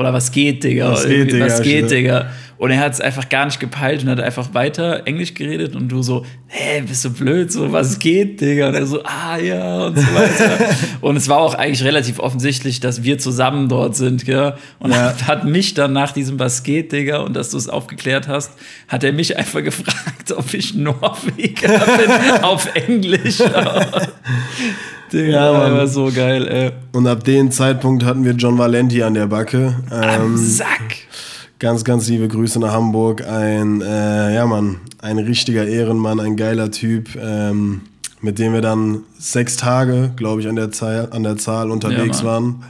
Oder 0.00 0.14
was 0.14 0.32
geht, 0.32 0.64
Digga? 0.64 0.92
Was 0.92 1.06
geht, 1.06 1.30
Digga, 1.30 1.44
Was 1.44 1.60
geht. 1.60 1.90
Digga? 1.90 2.30
Und 2.56 2.70
er 2.70 2.80
hat 2.80 2.94
es 2.94 3.02
einfach 3.02 3.28
gar 3.28 3.44
nicht 3.44 3.60
gepeilt 3.60 4.02
und 4.02 4.08
hat 4.08 4.18
einfach 4.18 4.54
weiter 4.54 5.06
Englisch 5.06 5.34
geredet 5.34 5.76
und 5.76 5.88
du 5.88 6.02
so, 6.02 6.24
hä, 6.46 6.82
bist 6.86 7.04
du 7.04 7.10
blöd? 7.10 7.52
So, 7.52 7.70
was 7.70 7.98
geht, 7.98 8.40
Digga? 8.40 8.68
Und 8.68 8.76
er 8.76 8.86
so, 8.86 9.02
ah 9.04 9.36
ja, 9.36 9.86
und 9.86 9.98
so 9.98 10.06
weiter. 10.14 10.58
und 11.02 11.16
es 11.16 11.28
war 11.28 11.36
auch 11.38 11.54
eigentlich 11.54 11.84
relativ 11.84 12.18
offensichtlich, 12.18 12.80
dass 12.80 13.02
wir 13.02 13.18
zusammen 13.18 13.68
dort 13.68 13.94
sind, 13.94 14.24
gell? 14.24 14.54
Und 14.78 14.90
Ja. 14.92 14.96
hat, 15.10 15.26
hat 15.26 15.44
mich 15.44 15.74
dann 15.74 15.92
nach 15.92 16.12
diesem 16.12 16.38
Was 16.38 16.62
geht, 16.62 16.92
Digga, 16.92 17.18
und 17.18 17.34
dass 17.36 17.50
du 17.50 17.58
es 17.58 17.68
aufgeklärt 17.68 18.26
hast, 18.26 18.52
hat 18.88 19.04
er 19.04 19.12
mich 19.12 19.36
einfach 19.36 19.62
gefragt, 19.64 20.32
ob 20.34 20.54
ich 20.54 20.74
Norweger 20.74 21.78
bin 21.78 22.42
auf 22.42 22.74
Englisch. 22.74 23.38
Digga, 25.12 25.30
Ja, 25.32 25.72
war 25.72 25.86
so 25.88 26.10
geil, 26.14 26.46
ey. 26.48 26.70
Und 26.92 27.06
ab 27.06 27.24
dem 27.24 27.50
Zeitpunkt 27.50 28.04
hatten 28.04 28.24
wir 28.24 28.32
John 28.32 28.58
Valenti 28.58 29.02
an 29.02 29.14
der 29.14 29.26
Backe. 29.26 29.74
Am 29.90 30.32
Ähm, 30.34 30.36
Sack. 30.36 30.96
ganz, 31.58 31.84
ganz 31.84 32.08
liebe 32.08 32.28
Grüße 32.28 32.60
nach 32.60 32.72
Hamburg. 32.72 33.26
Ein, 33.26 33.80
äh, 33.82 34.34
ja 34.34 34.46
Mann, 34.46 34.76
ein 35.00 35.18
richtiger 35.18 35.66
Ehrenmann, 35.66 36.20
ein 36.20 36.36
geiler 36.36 36.70
Typ, 36.70 37.16
ähm, 37.20 37.82
mit 38.20 38.38
dem 38.38 38.52
wir 38.52 38.60
dann 38.60 39.02
sechs 39.18 39.56
Tage, 39.56 40.12
glaube 40.16 40.42
ich, 40.42 40.48
an 40.48 40.56
der, 40.56 40.70
Zahl, 40.70 41.08
an 41.10 41.22
der 41.22 41.36
Zahl 41.38 41.70
unterwegs 41.70 42.20
Ja, 42.20 42.26
waren. 42.26 42.64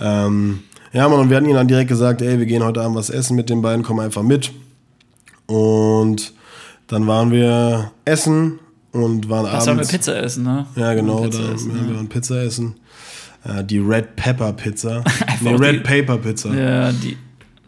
Ähm, 0.00 0.60
ja, 0.92 1.08
Mann, 1.08 1.20
und 1.20 1.28
wir 1.30 1.36
hatten 1.36 1.46
ihnen 1.46 1.56
dann 1.56 1.68
direkt 1.68 1.88
gesagt, 1.88 2.22
ey, 2.22 2.38
wir 2.38 2.46
gehen 2.46 2.64
heute 2.64 2.80
Abend 2.80 2.96
was 2.96 3.10
essen 3.10 3.36
mit 3.36 3.50
den 3.50 3.60
beiden, 3.62 3.82
komm 3.84 3.98
einfach 3.98 4.22
mit. 4.22 4.52
Und 5.46 6.32
dann 6.86 7.06
waren 7.06 7.30
wir 7.30 7.90
essen 8.04 8.58
und 8.94 9.28
waren 9.28 9.44
Was 9.44 9.52
haben 9.66 9.66
wir 9.66 9.72
abends... 9.72 9.90
Pizza 9.90 10.16
essen, 10.22 10.44
ne? 10.44 10.66
Ja, 10.76 10.94
genau, 10.94 11.22
Pizza 11.22 11.42
da 11.42 11.52
essen, 11.52 11.70
ja, 11.70 11.82
ja. 11.82 11.88
wir 11.88 11.96
waren 11.96 12.08
Pizza 12.08 12.42
essen. 12.42 12.74
Äh, 13.44 13.64
die 13.64 13.78
Red 13.78 14.16
Pepper 14.16 14.52
Pizza. 14.54 15.04
nee, 15.40 15.54
Red 15.54 15.74
die- 15.76 15.80
Paper 15.80 16.18
Pizza. 16.18 16.54
Ja, 16.54 16.92
die 16.92 17.16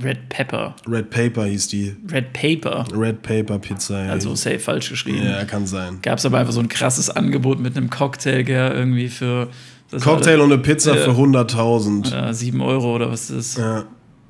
Red 0.02 0.28
Pepper. 0.28 0.76
Red 0.88 1.10
Paper 1.10 1.46
hieß 1.46 1.68
die. 1.68 1.96
Red 2.12 2.32
Paper. 2.32 2.84
Red 2.94 3.22
Paper 3.22 3.58
Pizza, 3.58 4.04
ja. 4.04 4.10
Also 4.12 4.34
safe 4.34 4.58
falsch 4.58 4.90
geschrieben. 4.90 5.24
ja, 5.24 5.44
kann 5.44 5.66
sein. 5.66 5.98
Gab 6.02 6.18
es 6.18 6.26
aber 6.26 6.38
einfach 6.38 6.52
so 6.52 6.60
ein 6.60 6.68
krasses 6.68 7.08
Angebot 7.10 7.60
mit 7.60 7.76
einem 7.76 7.88
Cocktail, 7.90 8.42
gell, 8.44 8.72
irgendwie 8.72 9.08
für 9.08 9.48
das 9.90 10.02
Cocktail 10.02 10.40
und 10.40 10.52
eine 10.52 10.60
Pizza 10.60 10.96
Ja. 10.96 11.02
für 11.04 11.12
100.000. 11.12 12.12
war, 12.12 12.28
äh, 12.28 12.34
7 12.34 12.60
Euro 12.60 12.94
oder 12.94 13.10
was 13.10 13.28
das 13.28 13.36
ist. 13.36 13.58
Ja, 13.58 13.84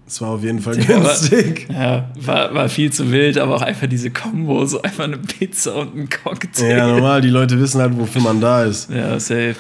es 0.07 0.21
war 0.21 0.31
auf 0.31 0.43
jeden 0.43 0.61
Fall 0.61 0.75
aber- 0.89 1.03
günstig. 1.05 1.67
Ja, 1.73 2.09
war, 2.21 2.55
war 2.55 2.69
viel 2.69 2.93
zu 2.93 3.11
wild, 3.11 3.39
aber 3.39 3.57
auch 3.57 3.63
einfach 3.63 3.87
diese 3.89 4.11
Kombo, 4.11 4.65
so 4.67 4.81
einfach 4.83 5.05
eine 5.05 5.19
Pizza 5.19 5.75
und 5.77 5.97
ein 5.97 6.09
Cocktail. 6.09 6.77
Ja, 6.77 6.87
normal, 6.89 7.21
die 7.21 7.29
Leute 7.31 7.59
wissen 7.61 7.81
halt, 7.81 7.97
wofür 7.99 8.23
man 8.23 8.41
da 8.41 8.65
ist. 8.65 8.91
Ja, 8.91 9.19
safe. 9.19 9.57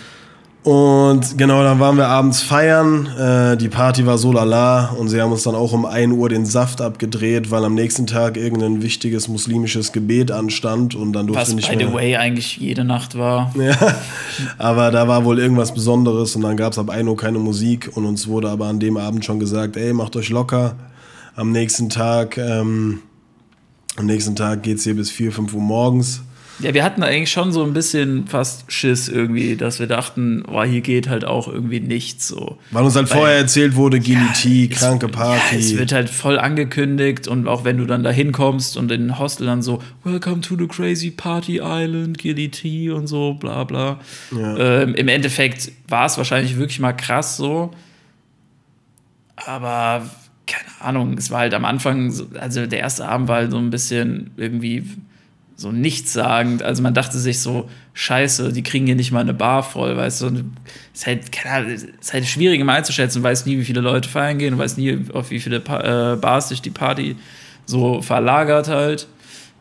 Und 0.66 1.38
genau, 1.38 1.62
dann 1.62 1.78
waren 1.78 1.96
wir 1.96 2.08
abends 2.08 2.42
feiern. 2.42 3.06
Äh, 3.06 3.56
die 3.56 3.68
Party 3.68 4.04
war 4.04 4.18
so 4.18 4.32
lala 4.32 4.88
und 4.98 5.08
sie 5.08 5.22
haben 5.22 5.30
uns 5.30 5.44
dann 5.44 5.54
auch 5.54 5.72
um 5.72 5.86
1 5.86 6.12
Uhr 6.12 6.28
den 6.28 6.44
Saft 6.44 6.80
abgedreht, 6.80 7.52
weil 7.52 7.64
am 7.64 7.76
nächsten 7.76 8.08
Tag 8.08 8.36
irgendein 8.36 8.82
wichtiges 8.82 9.28
muslimisches 9.28 9.92
Gebet 9.92 10.32
anstand 10.32 10.96
und 10.96 11.12
dann 11.12 11.28
durfte 11.28 11.42
Was, 11.42 11.54
nicht 11.54 11.70
by 11.70 11.76
mehr. 11.76 11.86
the 11.86 11.94
way, 11.94 12.16
eigentlich 12.16 12.56
jede 12.56 12.82
Nacht 12.82 13.16
war. 13.16 13.54
Ja, 13.56 13.76
aber 14.58 14.90
da 14.90 15.06
war 15.06 15.24
wohl 15.24 15.38
irgendwas 15.38 15.72
Besonderes 15.72 16.34
und 16.34 16.42
dann 16.42 16.56
gab 16.56 16.72
es 16.72 16.80
ab 16.80 16.90
1 16.90 17.08
Uhr 17.08 17.16
keine 17.16 17.38
Musik 17.38 17.92
und 17.94 18.04
uns 18.04 18.26
wurde 18.26 18.48
aber 18.50 18.66
an 18.66 18.80
dem 18.80 18.96
Abend 18.96 19.24
schon 19.24 19.38
gesagt, 19.38 19.76
ey, 19.76 19.92
macht 19.92 20.16
euch 20.16 20.30
locker. 20.30 20.74
Am 21.36 21.52
nächsten 21.52 21.90
Tag, 21.90 22.38
ähm, 22.38 23.02
am 23.96 24.06
nächsten 24.06 24.34
Tag 24.34 24.64
geht's 24.64 24.82
hier 24.82 24.96
bis 24.96 25.12
4, 25.12 25.30
5 25.30 25.54
Uhr 25.54 25.62
morgens. 25.62 26.22
Ja, 26.58 26.72
wir 26.72 26.82
hatten 26.84 27.02
eigentlich 27.02 27.30
schon 27.30 27.52
so 27.52 27.62
ein 27.64 27.74
bisschen 27.74 28.26
fast 28.26 28.72
Schiss 28.72 29.08
irgendwie, 29.08 29.56
dass 29.56 29.78
wir 29.78 29.86
dachten, 29.86 30.42
boah, 30.46 30.64
hier 30.64 30.80
geht 30.80 31.06
halt 31.08 31.26
auch 31.26 31.48
irgendwie 31.48 31.80
nichts 31.80 32.28
so. 32.28 32.56
Weil 32.70 32.84
uns 32.84 32.96
halt 32.96 33.10
Weil- 33.10 33.16
vorher 33.18 33.36
erzählt 33.36 33.76
wurde, 33.76 34.00
Giliti, 34.00 34.70
es- 34.72 34.78
kranke 34.78 35.08
Party. 35.08 35.54
Ja, 35.56 35.58
es 35.58 35.76
wird 35.76 35.92
halt 35.92 36.08
voll 36.08 36.38
angekündigt 36.38 37.28
und 37.28 37.46
auch 37.46 37.64
wenn 37.64 37.76
du 37.76 37.84
dann 37.84 38.02
da 38.02 38.10
hinkommst 38.10 38.78
und 38.78 38.90
in 38.90 39.02
den 39.02 39.18
Hostel 39.18 39.46
dann 39.46 39.60
so, 39.60 39.82
Welcome 40.04 40.40
to 40.40 40.56
the 40.56 40.66
crazy 40.66 41.10
party 41.10 41.60
island, 41.62 42.16
T 42.18 42.90
und 42.90 43.06
so, 43.06 43.34
bla 43.34 43.64
bla. 43.64 44.00
Ähm, 44.32 44.94
Im 44.94 45.08
Endeffekt 45.08 45.72
war 45.88 46.06
es 46.06 46.16
wahrscheinlich 46.16 46.56
wirklich 46.56 46.80
mal 46.80 46.94
krass 46.94 47.36
so. 47.36 47.70
Aber 49.36 50.08
keine 50.46 50.64
Ahnung, 50.80 51.18
es 51.18 51.30
war 51.30 51.40
halt 51.40 51.54
am 51.54 51.64
Anfang, 51.64 52.10
so, 52.10 52.26
also 52.38 52.66
der 52.66 52.78
erste 52.78 53.06
Abend 53.06 53.28
war 53.28 53.36
halt 53.36 53.50
so 53.50 53.58
ein 53.58 53.70
bisschen 53.70 54.30
irgendwie 54.36 54.84
so 55.56 55.72
nichtssagend. 55.72 56.62
Also 56.62 56.82
man 56.82 56.94
dachte 56.94 57.18
sich 57.18 57.40
so, 57.40 57.68
scheiße, 57.94 58.52
die 58.52 58.62
kriegen 58.62 58.86
hier 58.86 58.94
nicht 58.94 59.10
mal 59.10 59.20
eine 59.20 59.34
Bar 59.34 59.62
voll, 59.62 59.96
weißt 59.96 60.22
du. 60.22 60.44
Ist 60.94 61.06
halt, 61.06 61.32
keine 61.32 61.54
Ahnung, 61.54 61.70
es 61.70 61.82
ist 61.84 62.12
halt 62.12 62.26
schwierig 62.26 62.60
immer 62.60 62.74
einzuschätzen. 62.74 63.22
Du 63.22 63.28
weißt 63.28 63.46
nie, 63.46 63.58
wie 63.58 63.64
viele 63.64 63.80
Leute 63.80 64.08
feiern 64.08 64.38
gehen, 64.38 64.52
du 64.52 64.58
weißt 64.58 64.76
nie, 64.76 64.98
auf 65.14 65.30
wie 65.30 65.40
viele 65.40 65.60
pa 65.60 66.12
äh, 66.12 66.16
Bars 66.16 66.50
sich 66.50 66.60
die 66.60 66.70
Party 66.70 67.16
so 67.64 68.02
verlagert 68.02 68.68
halt. 68.68 69.08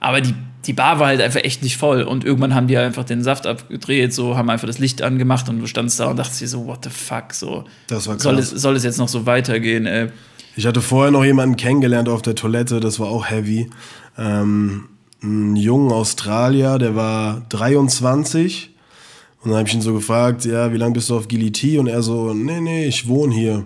Aber 0.02 0.20
die, 0.20 0.34
die 0.66 0.74
Bar 0.74 1.00
war 1.00 1.08
halt 1.08 1.22
einfach 1.22 1.44
echt 1.44 1.64
nicht 1.64 1.78
voll. 1.78 2.04
Und 2.04 2.26
irgendwann 2.26 2.54
haben 2.54 2.68
die 2.68 2.78
einfach 2.78 3.06
den 3.06 3.24
Saft 3.24 3.48
abgedreht, 3.48 4.14
so 4.14 4.36
haben 4.36 4.50
einfach 4.50 4.68
das 4.68 4.80
Licht 4.80 5.02
angemacht 5.02 5.48
und 5.48 5.60
du 5.62 5.66
standst 5.68 6.00
da 6.02 6.08
und 6.08 6.18
dachtest 6.18 6.42
dir 6.42 6.50
so, 6.50 6.66
what 6.68 6.84
the 6.84 6.90
fuck, 6.90 7.34
so. 7.34 7.64
Das 7.88 8.06
war 8.08 8.20
Soll 8.20 8.36
krass. 8.36 8.52
es, 8.52 8.62
soll 8.62 8.76
es 8.76 8.84
jetzt 8.84 8.98
noch 8.98 9.08
so 9.08 9.26
weitergehen, 9.26 9.86
ey? 9.86 10.10
Ich 10.58 10.66
hatte 10.66 10.82
vorher 10.82 11.12
noch 11.12 11.24
jemanden 11.24 11.56
kennengelernt 11.56 12.10
auf 12.10 12.22
der 12.22 12.36
Toilette, 12.36 12.80
das 12.80 13.00
war 13.00 13.08
auch 13.08 13.30
heavy. 13.30 13.70
Ähm, 14.18 14.86
ein 15.24 15.56
jungen 15.56 15.92
Australier, 15.92 16.78
der 16.78 16.96
war 16.96 17.42
23. 17.50 18.72
Und 19.42 19.52
dann 19.52 19.60
habe 19.60 19.70
ich 19.70 19.76
ihn 19.76 19.82
so 19.82 19.94
gefragt, 19.94 20.46
ja, 20.46 20.74
wie 20.74 20.78
lange 20.78 20.94
bist 20.94 21.10
du 21.10 21.18
auf 21.18 21.28
Giliti? 21.28 21.78
Und 21.78 21.88
er 21.88 22.02
so, 22.02 22.34
nee, 22.34 22.60
nee, 22.60 22.86
ich 22.86 23.08
wohne 23.08 23.34
hier. 23.34 23.66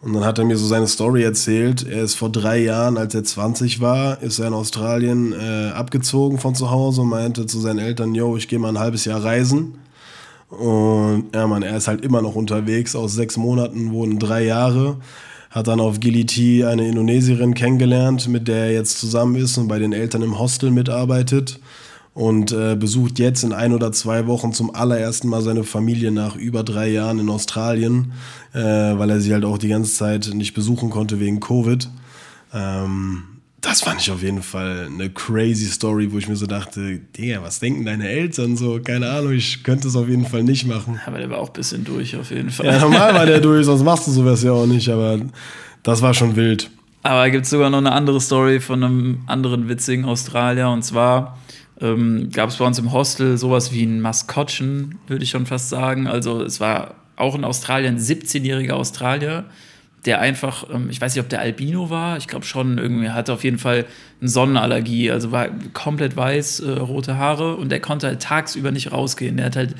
Und 0.00 0.12
dann 0.12 0.24
hat 0.24 0.38
er 0.38 0.44
mir 0.44 0.56
so 0.56 0.66
seine 0.66 0.86
Story 0.86 1.24
erzählt. 1.24 1.86
Er 1.88 2.02
ist 2.02 2.14
vor 2.14 2.30
drei 2.30 2.58
Jahren, 2.58 2.96
als 2.96 3.14
er 3.14 3.24
20 3.24 3.80
war, 3.80 4.22
ist 4.22 4.38
er 4.38 4.48
in 4.48 4.54
Australien 4.54 5.32
äh, 5.32 5.70
abgezogen 5.70 6.38
von 6.38 6.54
zu 6.54 6.70
Hause 6.70 7.00
und 7.00 7.08
meinte 7.08 7.46
zu 7.46 7.58
seinen 7.58 7.80
Eltern, 7.80 8.14
yo, 8.14 8.36
ich 8.36 8.46
gehe 8.48 8.58
mal 8.58 8.68
ein 8.68 8.78
halbes 8.78 9.04
Jahr 9.06 9.24
reisen. 9.24 9.78
Und 10.50 11.26
ja, 11.34 11.46
man, 11.46 11.62
er 11.62 11.76
ist 11.76 11.88
halt 11.88 12.04
immer 12.04 12.22
noch 12.22 12.36
unterwegs. 12.36 12.94
Aus 12.94 13.14
sechs 13.14 13.36
Monaten 13.36 13.90
wurden 13.90 14.18
drei 14.18 14.44
Jahre. 14.44 14.98
Hat 15.58 15.66
dann 15.66 15.80
auf 15.80 15.98
Giliti 15.98 16.64
eine 16.64 16.86
Indonesierin 16.86 17.52
kennengelernt, 17.52 18.28
mit 18.28 18.46
der 18.46 18.66
er 18.66 18.72
jetzt 18.74 19.00
zusammen 19.00 19.34
ist 19.34 19.58
und 19.58 19.66
bei 19.66 19.80
den 19.80 19.92
Eltern 19.92 20.22
im 20.22 20.38
Hostel 20.38 20.70
mitarbeitet. 20.70 21.58
Und 22.14 22.52
äh, 22.52 22.76
besucht 22.76 23.18
jetzt 23.18 23.42
in 23.42 23.52
ein 23.52 23.72
oder 23.72 23.90
zwei 23.90 24.28
Wochen 24.28 24.52
zum 24.52 24.72
allerersten 24.72 25.26
Mal 25.26 25.42
seine 25.42 25.64
Familie 25.64 26.12
nach 26.12 26.36
über 26.36 26.62
drei 26.62 26.88
Jahren 26.90 27.18
in 27.18 27.28
Australien, 27.28 28.12
äh, 28.52 28.60
weil 28.60 29.10
er 29.10 29.20
sie 29.20 29.32
halt 29.32 29.44
auch 29.44 29.58
die 29.58 29.66
ganze 29.66 29.92
Zeit 29.92 30.30
nicht 30.32 30.54
besuchen 30.54 30.90
konnte 30.90 31.18
wegen 31.18 31.40
Covid. 31.40 31.90
Ähm, 32.54 33.24
das 33.60 33.80
fand 33.80 34.00
ich 34.00 34.10
auf 34.10 34.22
jeden 34.22 34.42
Fall 34.42 34.86
eine 34.86 35.10
crazy 35.10 35.66
Story, 35.66 36.12
wo 36.12 36.18
ich 36.18 36.28
mir 36.28 36.36
so 36.36 36.46
dachte, 36.46 37.00
Digga, 37.16 37.42
was 37.42 37.58
denken 37.58 37.84
deine 37.84 38.08
Eltern 38.08 38.56
so? 38.56 38.80
Keine 38.80 39.10
Ahnung, 39.10 39.32
ich 39.32 39.64
könnte 39.64 39.88
es 39.88 39.96
auf 39.96 40.08
jeden 40.08 40.26
Fall 40.26 40.44
nicht 40.44 40.66
machen. 40.66 41.00
Aber 41.06 41.18
der 41.18 41.28
war 41.30 41.38
auch 41.38 41.48
ein 41.48 41.54
bisschen 41.54 41.84
durch, 41.84 42.14
auf 42.16 42.30
jeden 42.30 42.50
Fall. 42.50 42.66
Ja, 42.66 42.78
normal 42.78 43.14
war 43.14 43.26
der 43.26 43.40
durch, 43.42 43.66
sonst 43.66 43.82
machst 43.82 44.06
du 44.06 44.12
sowas 44.12 44.42
ja 44.42 44.52
auch 44.52 44.66
nicht, 44.66 44.88
aber 44.88 45.20
das 45.82 46.02
war 46.02 46.14
schon 46.14 46.36
wild. 46.36 46.70
Aber 47.02 47.30
gibt 47.30 47.44
es 47.44 47.50
sogar 47.50 47.70
noch 47.70 47.78
eine 47.78 47.92
andere 47.92 48.20
Story 48.20 48.60
von 48.60 48.84
einem 48.84 49.20
anderen 49.26 49.68
witzigen 49.68 50.04
Australier. 50.04 50.68
Und 50.68 50.82
zwar 50.82 51.38
ähm, 51.80 52.30
gab 52.32 52.50
es 52.50 52.56
bei 52.56 52.64
uns 52.64 52.78
im 52.78 52.92
Hostel 52.92 53.38
sowas 53.38 53.72
wie 53.72 53.84
ein 53.84 54.00
Maskottchen, 54.00 54.98
würde 55.06 55.24
ich 55.24 55.30
schon 55.30 55.46
fast 55.46 55.68
sagen. 55.68 56.06
Also 56.06 56.42
es 56.42 56.60
war 56.60 56.94
auch 57.16 57.34
in 57.34 57.44
Australien 57.44 57.96
ein 57.96 58.00
17-jähriger 58.00 58.72
Australier, 58.72 59.44
der 60.04 60.20
einfach, 60.20 60.64
ähm, 60.72 60.88
ich 60.90 61.00
weiß 61.00 61.14
nicht, 61.14 61.22
ob 61.22 61.28
der 61.28 61.40
Albino 61.40 61.90
war, 61.90 62.16
ich 62.16 62.28
glaube 62.28 62.44
schon, 62.44 62.78
irgendwie 62.78 63.10
hatte 63.10 63.32
auf 63.32 63.44
jeden 63.44 63.58
Fall 63.58 63.84
eine 64.20 64.28
Sonnenallergie, 64.30 65.10
also 65.10 65.32
war 65.32 65.48
komplett 65.72 66.16
weiß, 66.16 66.60
äh, 66.60 66.70
rote 66.72 67.16
Haare 67.18 67.56
und 67.56 67.70
der 67.70 67.80
konnte 67.80 68.06
halt 68.06 68.20
tagsüber 68.22 68.70
nicht 68.70 68.92
rausgehen. 68.92 69.36
Der 69.36 69.46
hat 69.46 69.56
halt 69.56 69.74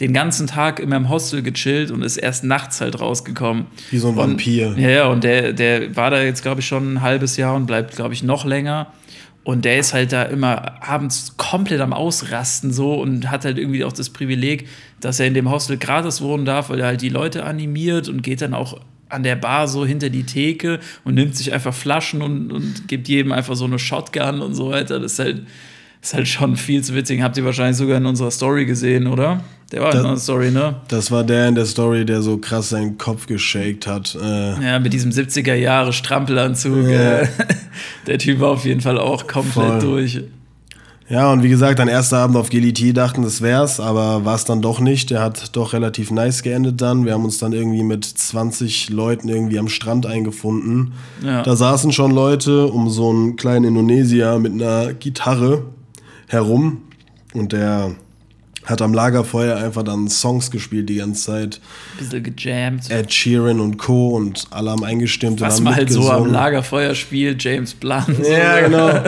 den 0.00 0.12
ganzen 0.12 0.46
Tag 0.48 0.80
immer 0.80 0.96
im 0.96 1.08
Hostel 1.08 1.42
gechillt 1.42 1.90
und 1.90 2.02
ist 2.02 2.16
erst 2.16 2.42
nachts 2.44 2.80
halt 2.80 3.00
rausgekommen. 3.00 3.66
Wie 3.90 3.98
so 3.98 4.08
ein 4.08 4.14
Und- 4.14 4.18
Vampir. 4.18 4.74
Ja, 4.76 4.88
ja, 4.90 5.06
und 5.08 5.22
der, 5.24 5.52
der 5.52 5.94
war 5.96 6.10
da 6.10 6.22
jetzt, 6.22 6.42
glaube 6.42 6.60
ich, 6.60 6.66
schon 6.66 6.94
ein 6.94 7.00
halbes 7.02 7.36
Jahr 7.36 7.54
und 7.54 7.66
bleibt, 7.66 7.94
glaube 7.96 8.14
ich, 8.14 8.22
noch 8.22 8.44
länger. 8.44 8.88
Und 9.44 9.64
der 9.66 9.78
ist 9.78 9.92
halt 9.92 10.10
da 10.12 10.22
immer 10.22 10.82
abends 10.82 11.34
komplett 11.36 11.80
am 11.80 11.92
Ausrasten 11.92 12.72
so 12.72 12.94
und 12.94 13.30
hat 13.30 13.44
halt 13.44 13.58
irgendwie 13.58 13.84
auch 13.84 13.92
das 13.92 14.08
Privileg, 14.08 14.66
dass 15.00 15.20
er 15.20 15.26
in 15.26 15.34
dem 15.34 15.50
Hostel 15.50 15.76
gratis 15.76 16.22
wohnen 16.22 16.44
darf, 16.46 16.70
weil 16.70 16.80
er 16.80 16.86
halt 16.86 17.02
die 17.02 17.10
Leute 17.10 17.44
animiert 17.44 18.08
und 18.08 18.22
geht 18.22 18.40
dann 18.40 18.54
auch 18.54 18.80
an 19.08 19.22
der 19.22 19.36
Bar 19.36 19.68
so 19.68 19.84
hinter 19.86 20.10
die 20.10 20.24
Theke 20.24 20.80
und 21.04 21.14
nimmt 21.14 21.36
sich 21.36 21.52
einfach 21.52 21.74
Flaschen 21.74 22.22
und, 22.22 22.50
und 22.52 22.88
gibt 22.88 23.08
jedem 23.08 23.32
einfach 23.32 23.54
so 23.56 23.64
eine 23.64 23.78
Shotgun 23.78 24.40
und 24.40 24.54
so 24.54 24.70
weiter. 24.70 24.98
Das 25.00 25.12
ist 25.12 25.18
halt, 25.20 25.42
ist 26.02 26.14
halt 26.14 26.28
schon 26.28 26.56
viel 26.56 26.82
zu 26.82 26.94
witzig. 26.94 27.22
Habt 27.22 27.36
ihr 27.36 27.44
wahrscheinlich 27.44 27.76
sogar 27.76 27.98
in 27.98 28.06
unserer 28.06 28.30
Story 28.30 28.66
gesehen, 28.66 29.06
oder? 29.06 29.42
Der 29.72 29.80
war 29.82 29.88
in 29.92 29.96
Das- 29.98 30.06
unserer 30.06 30.18
Story, 30.20 30.50
ne? 30.50 30.76
Das 30.88 31.10
war 31.10 31.24
der 31.24 31.48
in 31.48 31.54
der 31.54 31.64
Story, 31.66 32.04
der 32.04 32.22
so 32.22 32.36
krass 32.38 32.68
seinen 32.70 32.98
Kopf 32.98 33.26
geshakt 33.26 33.86
hat. 33.86 34.16
Äh, 34.20 34.62
Ja, 34.64 34.78
mit 34.78 34.92
diesem 34.92 35.10
70er 35.10 35.54
Jahre 35.54 35.92
Strampelanzug. 35.92 36.86
Äh, 36.88 37.26
der 38.06 38.18
Typ 38.18 38.40
war 38.40 38.50
auf 38.50 38.64
jeden 38.64 38.80
Fall 38.80 38.98
auch 38.98 39.26
komplett 39.26 39.52
Voll. 39.52 39.80
durch. 39.80 40.20
Ja, 41.08 41.30
und 41.30 41.42
wie 41.42 41.50
gesagt, 41.50 41.80
ein 41.80 41.88
erster 41.88 42.18
Abend 42.18 42.36
auf 42.36 42.48
GLT 42.48 42.96
dachten, 42.96 43.22
das 43.22 43.42
wär's, 43.42 43.78
aber 43.78 44.24
war 44.24 44.34
es 44.36 44.44
dann 44.44 44.62
doch 44.62 44.80
nicht. 44.80 45.10
Der 45.10 45.20
hat 45.20 45.54
doch 45.54 45.74
relativ 45.74 46.10
nice 46.10 46.42
geendet 46.42 46.80
dann. 46.80 47.04
Wir 47.04 47.12
haben 47.12 47.24
uns 47.24 47.38
dann 47.38 47.52
irgendwie 47.52 47.82
mit 47.82 48.04
20 48.04 48.88
Leuten 48.88 49.28
irgendwie 49.28 49.58
am 49.58 49.68
Strand 49.68 50.06
eingefunden. 50.06 50.94
Ja. 51.22 51.42
Da 51.42 51.56
saßen 51.56 51.92
schon 51.92 52.10
Leute 52.10 52.68
um 52.68 52.88
so 52.88 53.10
einen 53.10 53.36
kleinen 53.36 53.66
Indonesier 53.66 54.38
mit 54.38 54.52
einer 54.52 54.94
Gitarre 54.94 55.64
herum 56.26 56.82
und 57.34 57.52
der 57.52 57.94
hat 58.64 58.80
am 58.80 58.94
Lagerfeuer 58.94 59.56
einfach 59.56 59.82
dann 59.82 60.08
Songs 60.08 60.50
gespielt 60.50 60.88
die 60.88 60.96
ganze 60.96 61.24
Zeit. 61.24 61.60
Bisschen 61.98 62.22
gejammt. 62.22 62.90
Ed 62.90 63.12
Sheeran 63.12 63.60
und 63.60 63.76
Co. 63.76 64.10
und 64.10 64.46
alle 64.50 64.70
haben 64.70 64.84
eingestimmt 64.84 65.40
Was 65.40 65.58
und 65.58 65.64
man 65.64 65.74
haben 65.74 65.80
halt 65.80 65.92
so 65.92 66.10
am. 66.10 66.26
Lagerfeuer 66.26 66.94
spielt, 66.94 67.42
James 67.44 67.74
Blunt. 67.74 68.26
Ja, 68.28 68.60
genau. 68.60 69.02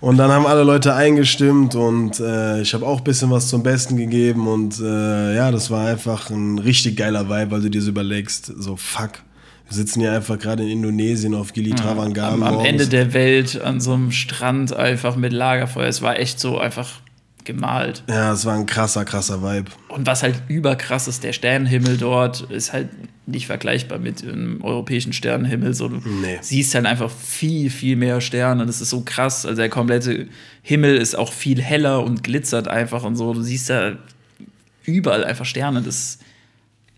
Und 0.00 0.16
dann 0.16 0.30
haben 0.30 0.46
alle 0.46 0.62
Leute 0.62 0.94
eingestimmt 0.94 1.74
und 1.74 2.20
äh, 2.20 2.62
ich 2.62 2.72
habe 2.72 2.86
auch 2.86 2.98
ein 2.98 3.04
bisschen 3.04 3.30
was 3.30 3.48
zum 3.48 3.62
Besten 3.62 3.96
gegeben 3.96 4.46
und 4.48 4.80
äh, 4.80 5.34
ja, 5.34 5.50
das 5.50 5.70
war 5.70 5.88
einfach 5.88 6.30
ein 6.30 6.58
richtig 6.58 6.96
geiler 6.96 7.28
Vibe, 7.28 7.50
weil 7.50 7.60
du 7.60 7.68
dir 7.68 7.82
so 7.82 7.90
überlegst, 7.90 8.52
so 8.56 8.76
fuck, 8.76 9.22
wir 9.68 9.76
sitzen 9.76 10.00
hier 10.00 10.12
einfach 10.12 10.38
gerade 10.38 10.62
in 10.62 10.70
Indonesien 10.70 11.34
auf 11.34 11.52
Gili 11.52 11.70
Travangan. 11.70 12.34
Am, 12.34 12.42
am 12.42 12.54
morgens. 12.54 12.68
Ende 12.68 12.86
der 12.88 13.12
Welt 13.12 13.60
an 13.60 13.80
so 13.80 13.92
einem 13.92 14.10
Strand 14.10 14.74
einfach 14.74 15.16
mit 15.16 15.32
Lagerfeuer. 15.32 15.86
Es 15.86 16.00
war 16.00 16.18
echt 16.18 16.40
so 16.40 16.58
einfach 16.58 17.00
gemalt. 17.44 18.02
Ja, 18.08 18.32
es 18.32 18.44
war 18.44 18.54
ein 18.54 18.66
krasser, 18.66 19.04
krasser 19.04 19.42
Vibe. 19.42 19.70
Und 19.88 20.06
was 20.06 20.22
halt 20.22 20.42
überkrass 20.48 21.08
ist, 21.08 21.22
der 21.24 21.32
Sternenhimmel 21.32 21.96
dort 21.96 22.42
ist 22.50 22.72
halt 22.72 22.88
nicht 23.26 23.46
vergleichbar 23.46 23.98
mit 23.98 24.22
dem 24.22 24.62
europäischen 24.62 25.12
Sternenhimmel. 25.12 25.74
So, 25.74 25.88
du 25.88 25.96
Nee. 25.96 26.38
siehst 26.40 26.74
halt 26.74 26.86
einfach 26.86 27.10
viel, 27.10 27.70
viel 27.70 27.96
mehr 27.96 28.20
Sterne. 28.20 28.66
Das 28.66 28.80
ist 28.80 28.90
so 28.90 29.02
krass. 29.02 29.46
Also 29.46 29.56
der 29.58 29.68
komplette 29.68 30.28
Himmel 30.62 30.96
ist 30.96 31.16
auch 31.16 31.32
viel 31.32 31.60
heller 31.62 32.02
und 32.02 32.22
glitzert 32.24 32.68
einfach 32.68 33.04
und 33.04 33.16
so. 33.16 33.32
Du 33.34 33.42
siehst 33.42 33.70
da 33.70 33.92
überall 34.84 35.24
einfach 35.24 35.44
Sterne. 35.44 35.82
Das, 35.82 36.18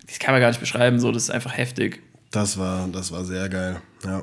das 0.07 0.19
kann 0.19 0.33
man 0.33 0.41
gar 0.41 0.49
nicht 0.49 0.61
beschreiben. 0.61 0.99
So, 1.01 1.13
das 1.13 1.25
ist 1.25 1.31
einfach 1.31 1.57
heftig. 1.57 2.03
Das 2.31 2.57
war, 2.59 2.89
das 2.89 3.13
war 3.13 3.25
sehr 3.25 3.49
geil, 3.51 3.77
ja. 4.05 4.23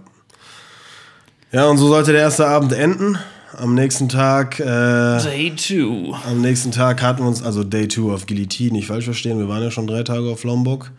Ja, 1.51 1.65
und 1.65 1.77
so 1.77 1.87
sollte 1.87 2.11
der 2.11 2.21
erste 2.21 2.47
Abend 2.47 2.73
enden. 2.73 3.17
Am 3.57 3.73
nächsten 3.73 4.09
Tag, 4.09 4.59
äh, 4.59 4.63
Day 4.63 5.53
2. 5.55 6.13
am 6.29 6.41
nächsten 6.41 6.71
Tag 6.71 7.01
hatten 7.01 7.23
wir 7.23 7.27
uns, 7.27 7.41
also 7.41 7.63
Day 7.63 7.87
2 7.87 8.13
auf 8.13 8.25
Giliti, 8.27 8.71
nicht 8.71 8.87
falsch 8.87 9.05
verstehen, 9.05 9.39
wir 9.39 9.49
waren 9.49 9.63
ja 9.63 9.71
schon 9.71 9.87
drei 9.87 10.03
Tage 10.03 10.29
auf 10.29 10.43
Lombok. 10.43 10.91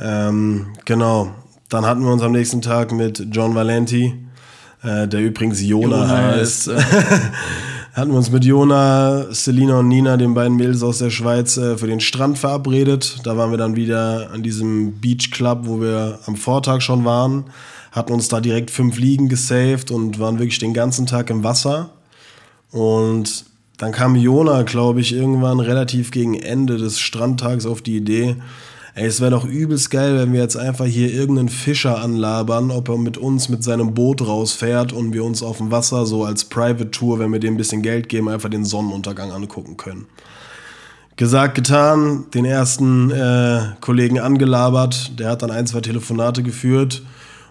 Ähm, 0.00 0.66
genau, 0.84 1.30
dann 1.68 1.86
hatten 1.86 2.02
wir 2.02 2.12
uns 2.12 2.22
am 2.22 2.32
nächsten 2.32 2.62
Tag 2.62 2.90
mit 2.90 3.28
John 3.30 3.54
Valenti, 3.54 4.14
äh, 4.82 5.06
der 5.06 5.20
übrigens 5.20 5.62
Jona, 5.62 6.02
Jona 6.02 6.08
heißt. 6.08 6.68
ist, 6.68 6.84
hatten 7.94 8.10
wir 8.10 8.18
uns 8.18 8.30
mit 8.30 8.44
Jona, 8.44 9.26
Selina 9.30 9.78
und 9.78 9.86
Nina, 9.86 10.16
den 10.16 10.34
beiden 10.34 10.56
Mädels 10.56 10.82
aus 10.82 10.98
der 10.98 11.10
Schweiz, 11.10 11.56
äh, 11.56 11.78
für 11.78 11.86
den 11.86 12.00
Strand 12.00 12.38
verabredet. 12.38 13.20
Da 13.22 13.36
waren 13.36 13.52
wir 13.52 13.58
dann 13.58 13.76
wieder 13.76 14.30
an 14.32 14.42
diesem 14.42 15.00
Beach 15.00 15.30
Club, 15.30 15.60
wo 15.62 15.80
wir 15.80 16.18
am 16.26 16.34
Vortag 16.34 16.80
schon 16.80 17.04
waren. 17.04 17.44
Hatten 17.94 18.12
uns 18.12 18.28
da 18.28 18.40
direkt 18.40 18.72
fünf 18.72 18.98
Liegen 18.98 19.28
gesaved 19.28 19.92
und 19.92 20.18
waren 20.18 20.40
wirklich 20.40 20.58
den 20.58 20.74
ganzen 20.74 21.06
Tag 21.06 21.30
im 21.30 21.44
Wasser. 21.44 21.90
Und 22.72 23.44
dann 23.76 23.92
kam 23.92 24.16
Jona, 24.16 24.62
glaube 24.62 25.00
ich, 25.00 25.12
irgendwann 25.14 25.60
relativ 25.60 26.10
gegen 26.10 26.34
Ende 26.34 26.76
des 26.76 26.98
Strandtags 26.98 27.66
auf 27.66 27.82
die 27.82 27.96
Idee, 27.96 28.34
ey, 28.96 29.06
es 29.06 29.20
wäre 29.20 29.30
doch 29.30 29.44
übelst 29.44 29.92
geil, 29.92 30.18
wenn 30.18 30.32
wir 30.32 30.40
jetzt 30.40 30.56
einfach 30.56 30.86
hier 30.86 31.12
irgendeinen 31.12 31.48
Fischer 31.48 32.00
anlabern, 32.02 32.72
ob 32.72 32.88
er 32.88 32.98
mit 32.98 33.16
uns 33.16 33.48
mit 33.48 33.62
seinem 33.62 33.94
Boot 33.94 34.26
rausfährt 34.26 34.92
und 34.92 35.12
wir 35.12 35.22
uns 35.22 35.40
auf 35.44 35.58
dem 35.58 35.70
Wasser 35.70 36.04
so 36.04 36.24
als 36.24 36.44
Private 36.44 36.90
Tour, 36.90 37.20
wenn 37.20 37.32
wir 37.32 37.38
dem 37.38 37.54
ein 37.54 37.58
bisschen 37.58 37.82
Geld 37.82 38.08
geben, 38.08 38.28
einfach 38.28 38.50
den 38.50 38.64
Sonnenuntergang 38.64 39.30
angucken 39.30 39.76
können. 39.76 40.06
Gesagt, 41.16 41.54
getan, 41.54 42.26
den 42.34 42.44
ersten 42.44 43.12
äh, 43.12 43.60
Kollegen 43.80 44.18
angelabert, 44.18 45.12
der 45.20 45.30
hat 45.30 45.42
dann 45.42 45.52
ein, 45.52 45.68
zwei 45.68 45.80
Telefonate 45.80 46.42
geführt 46.42 47.02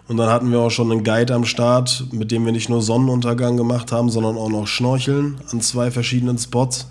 und 0.06 0.16
dann 0.18 0.28
hatten 0.28 0.50
wir 0.50 0.60
auch 0.60 0.70
schon 0.70 0.92
einen 0.92 1.02
Guide 1.02 1.34
am 1.34 1.44
Start, 1.44 2.04
mit 2.12 2.30
dem 2.30 2.44
wir 2.44 2.52
nicht 2.52 2.68
nur 2.68 2.82
Sonnenuntergang 2.82 3.56
gemacht 3.56 3.90
haben, 3.90 4.10
sondern 4.10 4.36
auch 4.36 4.50
noch 4.50 4.66
Schnorcheln 4.66 5.40
an 5.50 5.60
zwei 5.60 5.90
verschiedenen 5.90 6.36
Spots. 6.36 6.88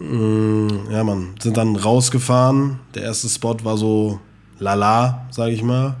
Mm, 0.00 0.68
ja, 0.90 1.04
man, 1.04 1.34
sind 1.40 1.56
dann 1.56 1.76
rausgefahren. 1.76 2.80
Der 2.94 3.04
erste 3.04 3.28
Spot 3.28 3.56
war 3.62 3.76
so 3.76 4.18
lala, 4.58 5.26
sag 5.30 5.50
ich 5.50 5.62
mal. 5.62 5.96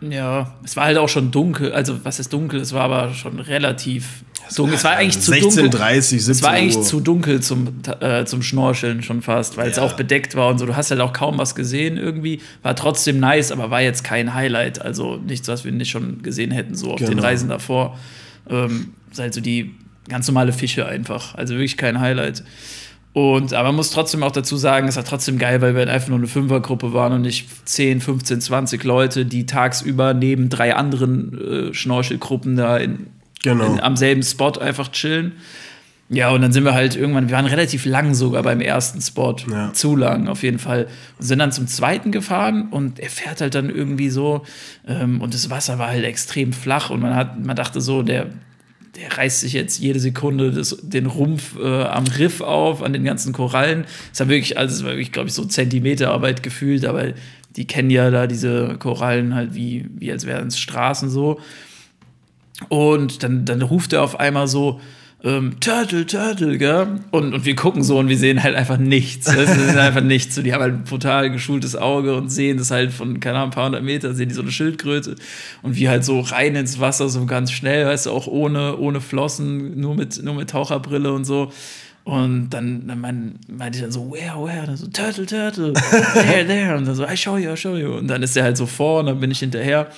Ja, 0.00 0.54
es 0.64 0.76
war 0.76 0.84
halt 0.84 0.98
auch 0.98 1.08
schon 1.08 1.30
dunkel. 1.30 1.72
Also, 1.72 2.04
was 2.04 2.18
ist 2.18 2.32
dunkel? 2.32 2.60
Es 2.60 2.72
war 2.72 2.82
aber 2.82 3.12
schon 3.12 3.38
relativ 3.38 4.24
dunkel. 4.56 4.76
Es 4.76 4.84
war 4.84 4.96
eigentlich 4.96 5.20
zu 5.20 5.30
16, 5.30 5.64
dunkel. 5.64 5.70
30, 5.78 6.24
17 6.24 6.32
es 6.32 6.42
war 6.42 6.50
eigentlich 6.50 6.76
Uhr. 6.76 6.82
zu 6.82 7.00
dunkel 7.00 7.40
zum, 7.40 7.68
äh, 8.00 8.24
zum 8.24 8.42
Schnorcheln 8.42 9.02
schon 9.02 9.22
fast, 9.22 9.56
weil 9.56 9.66
ja. 9.66 9.72
es 9.72 9.78
auch 9.78 9.94
bedeckt 9.94 10.34
war 10.36 10.48
und 10.48 10.58
so. 10.58 10.66
Du 10.66 10.76
hast 10.76 10.90
halt 10.90 11.00
auch 11.00 11.12
kaum 11.12 11.38
was 11.38 11.54
gesehen 11.54 11.96
irgendwie. 11.96 12.40
War 12.62 12.74
trotzdem 12.74 13.20
nice, 13.20 13.52
aber 13.52 13.70
war 13.70 13.82
jetzt 13.82 14.02
kein 14.02 14.34
Highlight. 14.34 14.80
Also 14.80 15.16
nichts, 15.16 15.48
was 15.48 15.64
wir 15.64 15.72
nicht 15.72 15.90
schon 15.90 16.22
gesehen 16.22 16.50
hätten, 16.50 16.74
so 16.74 16.92
auf 16.92 16.98
genau. 16.98 17.10
den 17.10 17.18
Reisen 17.18 17.48
davor. 17.48 17.98
Ähm, 18.48 18.94
halt 19.18 19.34
so 19.34 19.40
die 19.40 19.74
ganz 20.08 20.26
normale 20.26 20.52
Fische 20.52 20.86
einfach. 20.86 21.34
Also 21.34 21.54
wirklich 21.54 21.76
kein 21.76 22.00
Highlight. 22.00 22.42
Und, 23.12 23.54
aber 23.54 23.68
man 23.68 23.76
muss 23.76 23.90
trotzdem 23.90 24.22
auch 24.22 24.30
dazu 24.30 24.56
sagen, 24.56 24.86
es 24.86 24.96
war 24.96 25.04
trotzdem 25.04 25.38
geil, 25.38 25.60
weil 25.60 25.74
wir 25.74 25.88
einfach 25.90 26.08
nur 26.08 26.18
eine 26.18 26.28
Fünfergruppe 26.28 26.92
waren 26.92 27.12
und 27.12 27.22
nicht 27.22 27.68
10, 27.68 28.00
15, 28.00 28.40
20 28.40 28.84
Leute, 28.84 29.26
die 29.26 29.46
tagsüber 29.46 30.14
neben 30.14 30.48
drei 30.48 30.76
anderen 30.76 31.70
äh, 31.70 31.74
Schnorchelgruppen 31.74 32.56
da 32.56 32.76
in, 32.76 33.08
genau. 33.42 33.64
in, 33.64 33.80
am 33.80 33.96
selben 33.96 34.22
Spot 34.22 34.52
einfach 34.52 34.92
chillen. 34.92 35.32
Ja, 36.12 36.30
und 36.30 36.42
dann 36.42 36.52
sind 36.52 36.64
wir 36.64 36.74
halt 36.74 36.96
irgendwann, 36.96 37.28
wir 37.28 37.36
waren 37.36 37.46
relativ 37.46 37.84
lang 37.84 38.14
sogar 38.14 38.42
beim 38.42 38.60
ersten 38.60 39.00
Spot. 39.00 39.36
Ja. 39.48 39.72
Zu 39.72 39.94
lang 39.94 40.26
auf 40.26 40.42
jeden 40.42 40.58
Fall. 40.58 40.88
Und 41.18 41.24
sind 41.24 41.38
dann 41.38 41.52
zum 41.52 41.68
zweiten 41.68 42.10
gefahren 42.10 42.68
und 42.70 42.98
er 42.98 43.10
fährt 43.10 43.40
halt 43.40 43.54
dann 43.54 43.70
irgendwie 43.70 44.10
so. 44.10 44.42
Ähm, 44.86 45.20
und 45.20 45.34
das 45.34 45.50
Wasser 45.50 45.78
war 45.78 45.88
halt 45.88 46.04
extrem 46.04 46.52
flach 46.52 46.90
und 46.90 47.00
man 47.00 47.14
hat, 47.14 47.44
man 47.44 47.54
dachte 47.54 47.80
so, 47.80 48.02
der, 48.02 48.26
der 48.96 49.16
reißt 49.16 49.40
sich 49.40 49.52
jetzt 49.52 49.78
jede 49.78 50.00
Sekunde 50.00 50.50
das, 50.50 50.76
den 50.82 51.06
Rumpf 51.06 51.56
äh, 51.58 51.82
am 51.84 52.04
Riff 52.06 52.40
auf, 52.40 52.82
an 52.82 52.92
den 52.92 53.04
ganzen 53.04 53.32
Korallen. 53.32 53.84
Es 54.12 54.20
war 54.20 54.28
wirklich, 54.28 54.58
also 54.58 54.74
es 54.74 54.82
war 54.82 54.90
wirklich, 54.90 55.12
glaube 55.12 55.28
ich, 55.28 55.34
so 55.34 55.44
Zentimeterarbeit 55.44 56.42
gefühlt, 56.42 56.84
aber 56.84 57.12
die 57.56 57.66
kennen 57.66 57.90
ja 57.90 58.10
da 58.10 58.26
diese 58.26 58.76
Korallen 58.78 59.34
halt 59.34 59.54
wie, 59.54 59.86
wie 59.96 60.10
als 60.10 60.26
wären 60.26 60.48
es 60.48 60.58
Straßen 60.58 61.10
so. 61.10 61.40
Und 62.68 63.22
dann, 63.22 63.44
dann 63.44 63.62
ruft 63.62 63.92
er 63.92 64.02
auf 64.02 64.18
einmal 64.18 64.48
so, 64.48 64.80
ähm, 65.22 65.60
Turtle, 65.60 66.06
Turtle, 66.06 66.56
gell? 66.56 66.86
Und, 67.10 67.34
und 67.34 67.44
wir 67.44 67.54
gucken 67.54 67.82
so 67.82 67.98
und 67.98 68.08
wir 68.08 68.16
sehen 68.16 68.42
halt 68.42 68.54
einfach 68.54 68.78
nichts. 68.78 69.26
Das 69.26 69.54
ist 69.54 69.76
einfach 69.76 70.00
nichts. 70.00 70.34
So, 70.34 70.42
die 70.42 70.54
haben 70.54 70.62
halt 70.62 70.74
ein 70.74 70.84
total 70.86 71.30
geschultes 71.30 71.76
Auge 71.76 72.14
und 72.16 72.30
sehen 72.30 72.56
das 72.56 72.70
halt 72.70 72.90
von, 72.90 73.20
keine 73.20 73.36
Ahnung, 73.36 73.50
ein 73.50 73.54
paar 73.54 73.66
hundert 73.66 73.82
Meter, 73.82 74.14
sehen 74.14 74.30
die 74.30 74.34
so 74.34 74.40
eine 74.40 74.50
Schildkröte. 74.50 75.16
Und 75.62 75.76
wir 75.76 75.90
halt 75.90 76.04
so 76.04 76.20
rein 76.20 76.56
ins 76.56 76.80
Wasser, 76.80 77.10
so 77.10 77.26
ganz 77.26 77.52
schnell, 77.52 77.86
weißt 77.86 78.06
du, 78.06 78.12
auch 78.12 78.28
ohne, 78.28 78.78
ohne 78.78 79.02
Flossen, 79.02 79.78
nur 79.78 79.94
mit, 79.94 80.22
nur 80.22 80.34
mit 80.34 80.50
Taucherbrille 80.50 81.12
und 81.12 81.24
so. 81.24 81.52
Und 82.04 82.50
dann, 82.50 82.86
dann 82.86 83.00
mein, 83.00 83.38
meinte 83.46 83.76
ich 83.76 83.82
dann 83.82 83.92
so, 83.92 84.10
where, 84.10 84.42
where? 84.42 84.60
Und 84.60 84.68
dann 84.68 84.76
so, 84.76 84.86
Turtle, 84.86 85.26
Turtle, 85.26 85.74
there, 86.14 86.46
there. 86.46 86.76
Und 86.78 86.86
dann 86.86 86.94
so, 86.94 87.04
I 87.06 87.16
show 87.16 87.36
you, 87.36 87.52
I 87.52 87.56
show 87.58 87.76
you. 87.76 87.98
Und 87.98 88.08
dann 88.08 88.22
ist 88.22 88.36
er 88.38 88.44
halt 88.44 88.56
so 88.56 88.64
vor 88.64 89.00
und 89.00 89.06
dann 89.06 89.20
bin 89.20 89.30
ich 89.30 89.40
hinterher. 89.40 89.88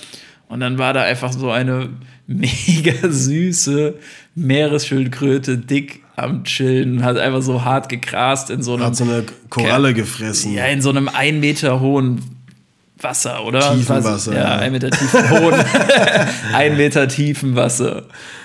Und 0.48 0.60
dann 0.60 0.78
war 0.78 0.92
da 0.92 1.02
einfach 1.02 1.32
so 1.32 1.50
eine 1.50 1.90
mega 2.26 3.08
süße 3.08 3.94
Meeresschildkröte, 4.34 5.58
dick 5.58 6.02
am 6.16 6.44
Chillen, 6.44 7.04
hat 7.04 7.18
einfach 7.18 7.42
so 7.42 7.64
hart 7.64 7.88
gegrast 7.88 8.50
in 8.50 8.62
so 8.62 8.74
einem. 8.74 8.84
Hat 8.84 8.96
so 8.96 9.04
eine 9.04 9.24
Koralle 9.50 9.94
gefressen. 9.94 10.54
Ja, 10.54 10.66
in 10.66 10.80
so 10.80 10.90
einem 10.90 11.08
ein 11.08 11.40
Meter 11.40 11.80
hohen 11.80 12.22
Wasser, 13.00 13.44
oder? 13.44 13.74
Tiefen 13.74 14.04
Wasser. 14.04 14.34
Ja, 14.34 14.56
ein 14.56 14.72
Meter 14.72 14.90
tiefen 14.90 15.28
Boden. 15.28 15.64
ein 16.54 16.76
Meter 16.76 17.08
tiefen 17.08 17.56
Wasser. 17.56 18.04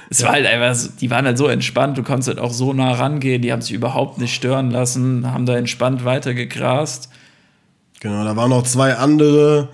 Es 0.10 0.20
ja. 0.20 0.28
war 0.28 0.34
halt 0.34 0.46
einfach, 0.46 0.90
die 1.00 1.10
waren 1.12 1.26
halt 1.26 1.38
so 1.38 1.48
entspannt, 1.48 1.98
du 1.98 2.04
konntest 2.04 2.30
halt 2.30 2.40
auch 2.40 2.54
so 2.54 2.74
nah 2.74 2.94
rangehen, 2.94 3.42
die 3.42 3.52
haben 3.52 3.62
sich 3.62 3.74
überhaupt 3.74 4.20
nicht 4.20 4.34
stören 4.34 4.72
lassen, 4.72 5.32
haben 5.32 5.46
da 5.46 5.58
entspannt 5.58 6.06
weitergegrast. 6.06 7.10
Genau, 8.00 8.24
da 8.24 8.36
waren 8.36 8.50
noch 8.50 8.64
zwei 8.64 8.96
andere 8.96 9.70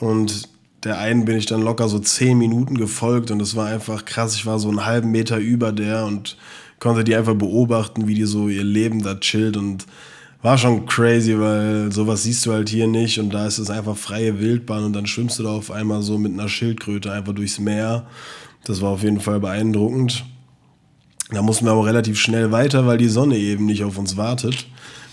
und 0.00 0.48
der 0.88 0.98
einen 0.98 1.26
bin 1.26 1.36
ich 1.36 1.44
dann 1.44 1.60
locker 1.60 1.86
so 1.86 1.98
zehn 1.98 2.38
Minuten 2.38 2.74
gefolgt 2.74 3.30
und 3.30 3.42
es 3.42 3.54
war 3.54 3.66
einfach 3.66 4.06
krass. 4.06 4.34
Ich 4.34 4.46
war 4.46 4.58
so 4.58 4.70
einen 4.70 4.86
halben 4.86 5.10
Meter 5.10 5.36
über 5.36 5.70
der 5.70 6.06
und 6.06 6.38
konnte 6.78 7.04
die 7.04 7.14
einfach 7.14 7.34
beobachten, 7.34 8.08
wie 8.08 8.14
die 8.14 8.24
so 8.24 8.48
ihr 8.48 8.64
Leben 8.64 9.02
da 9.02 9.14
chillt 9.14 9.58
und 9.58 9.84
war 10.40 10.56
schon 10.56 10.86
crazy, 10.86 11.38
weil 11.38 11.92
sowas 11.92 12.22
siehst 12.22 12.46
du 12.46 12.52
halt 12.54 12.70
hier 12.70 12.86
nicht 12.86 13.18
und 13.18 13.34
da 13.34 13.46
ist 13.46 13.58
es 13.58 13.68
einfach 13.68 13.98
freie 13.98 14.40
Wildbahn 14.40 14.84
und 14.84 14.94
dann 14.94 15.06
schwimmst 15.06 15.38
du 15.38 15.42
da 15.42 15.50
auf 15.50 15.70
einmal 15.70 16.00
so 16.00 16.16
mit 16.16 16.32
einer 16.32 16.48
Schildkröte 16.48 17.12
einfach 17.12 17.34
durchs 17.34 17.58
Meer. 17.58 18.06
Das 18.64 18.80
war 18.80 18.92
auf 18.92 19.02
jeden 19.02 19.20
Fall 19.20 19.40
beeindruckend. 19.40 20.24
Da 21.30 21.42
mussten 21.42 21.66
wir 21.66 21.72
aber 21.72 21.84
relativ 21.84 22.18
schnell 22.18 22.50
weiter, 22.50 22.86
weil 22.86 22.96
die 22.96 23.08
Sonne 23.08 23.36
eben 23.36 23.66
nicht 23.66 23.84
auf 23.84 23.98
uns 23.98 24.16
wartet 24.16 24.66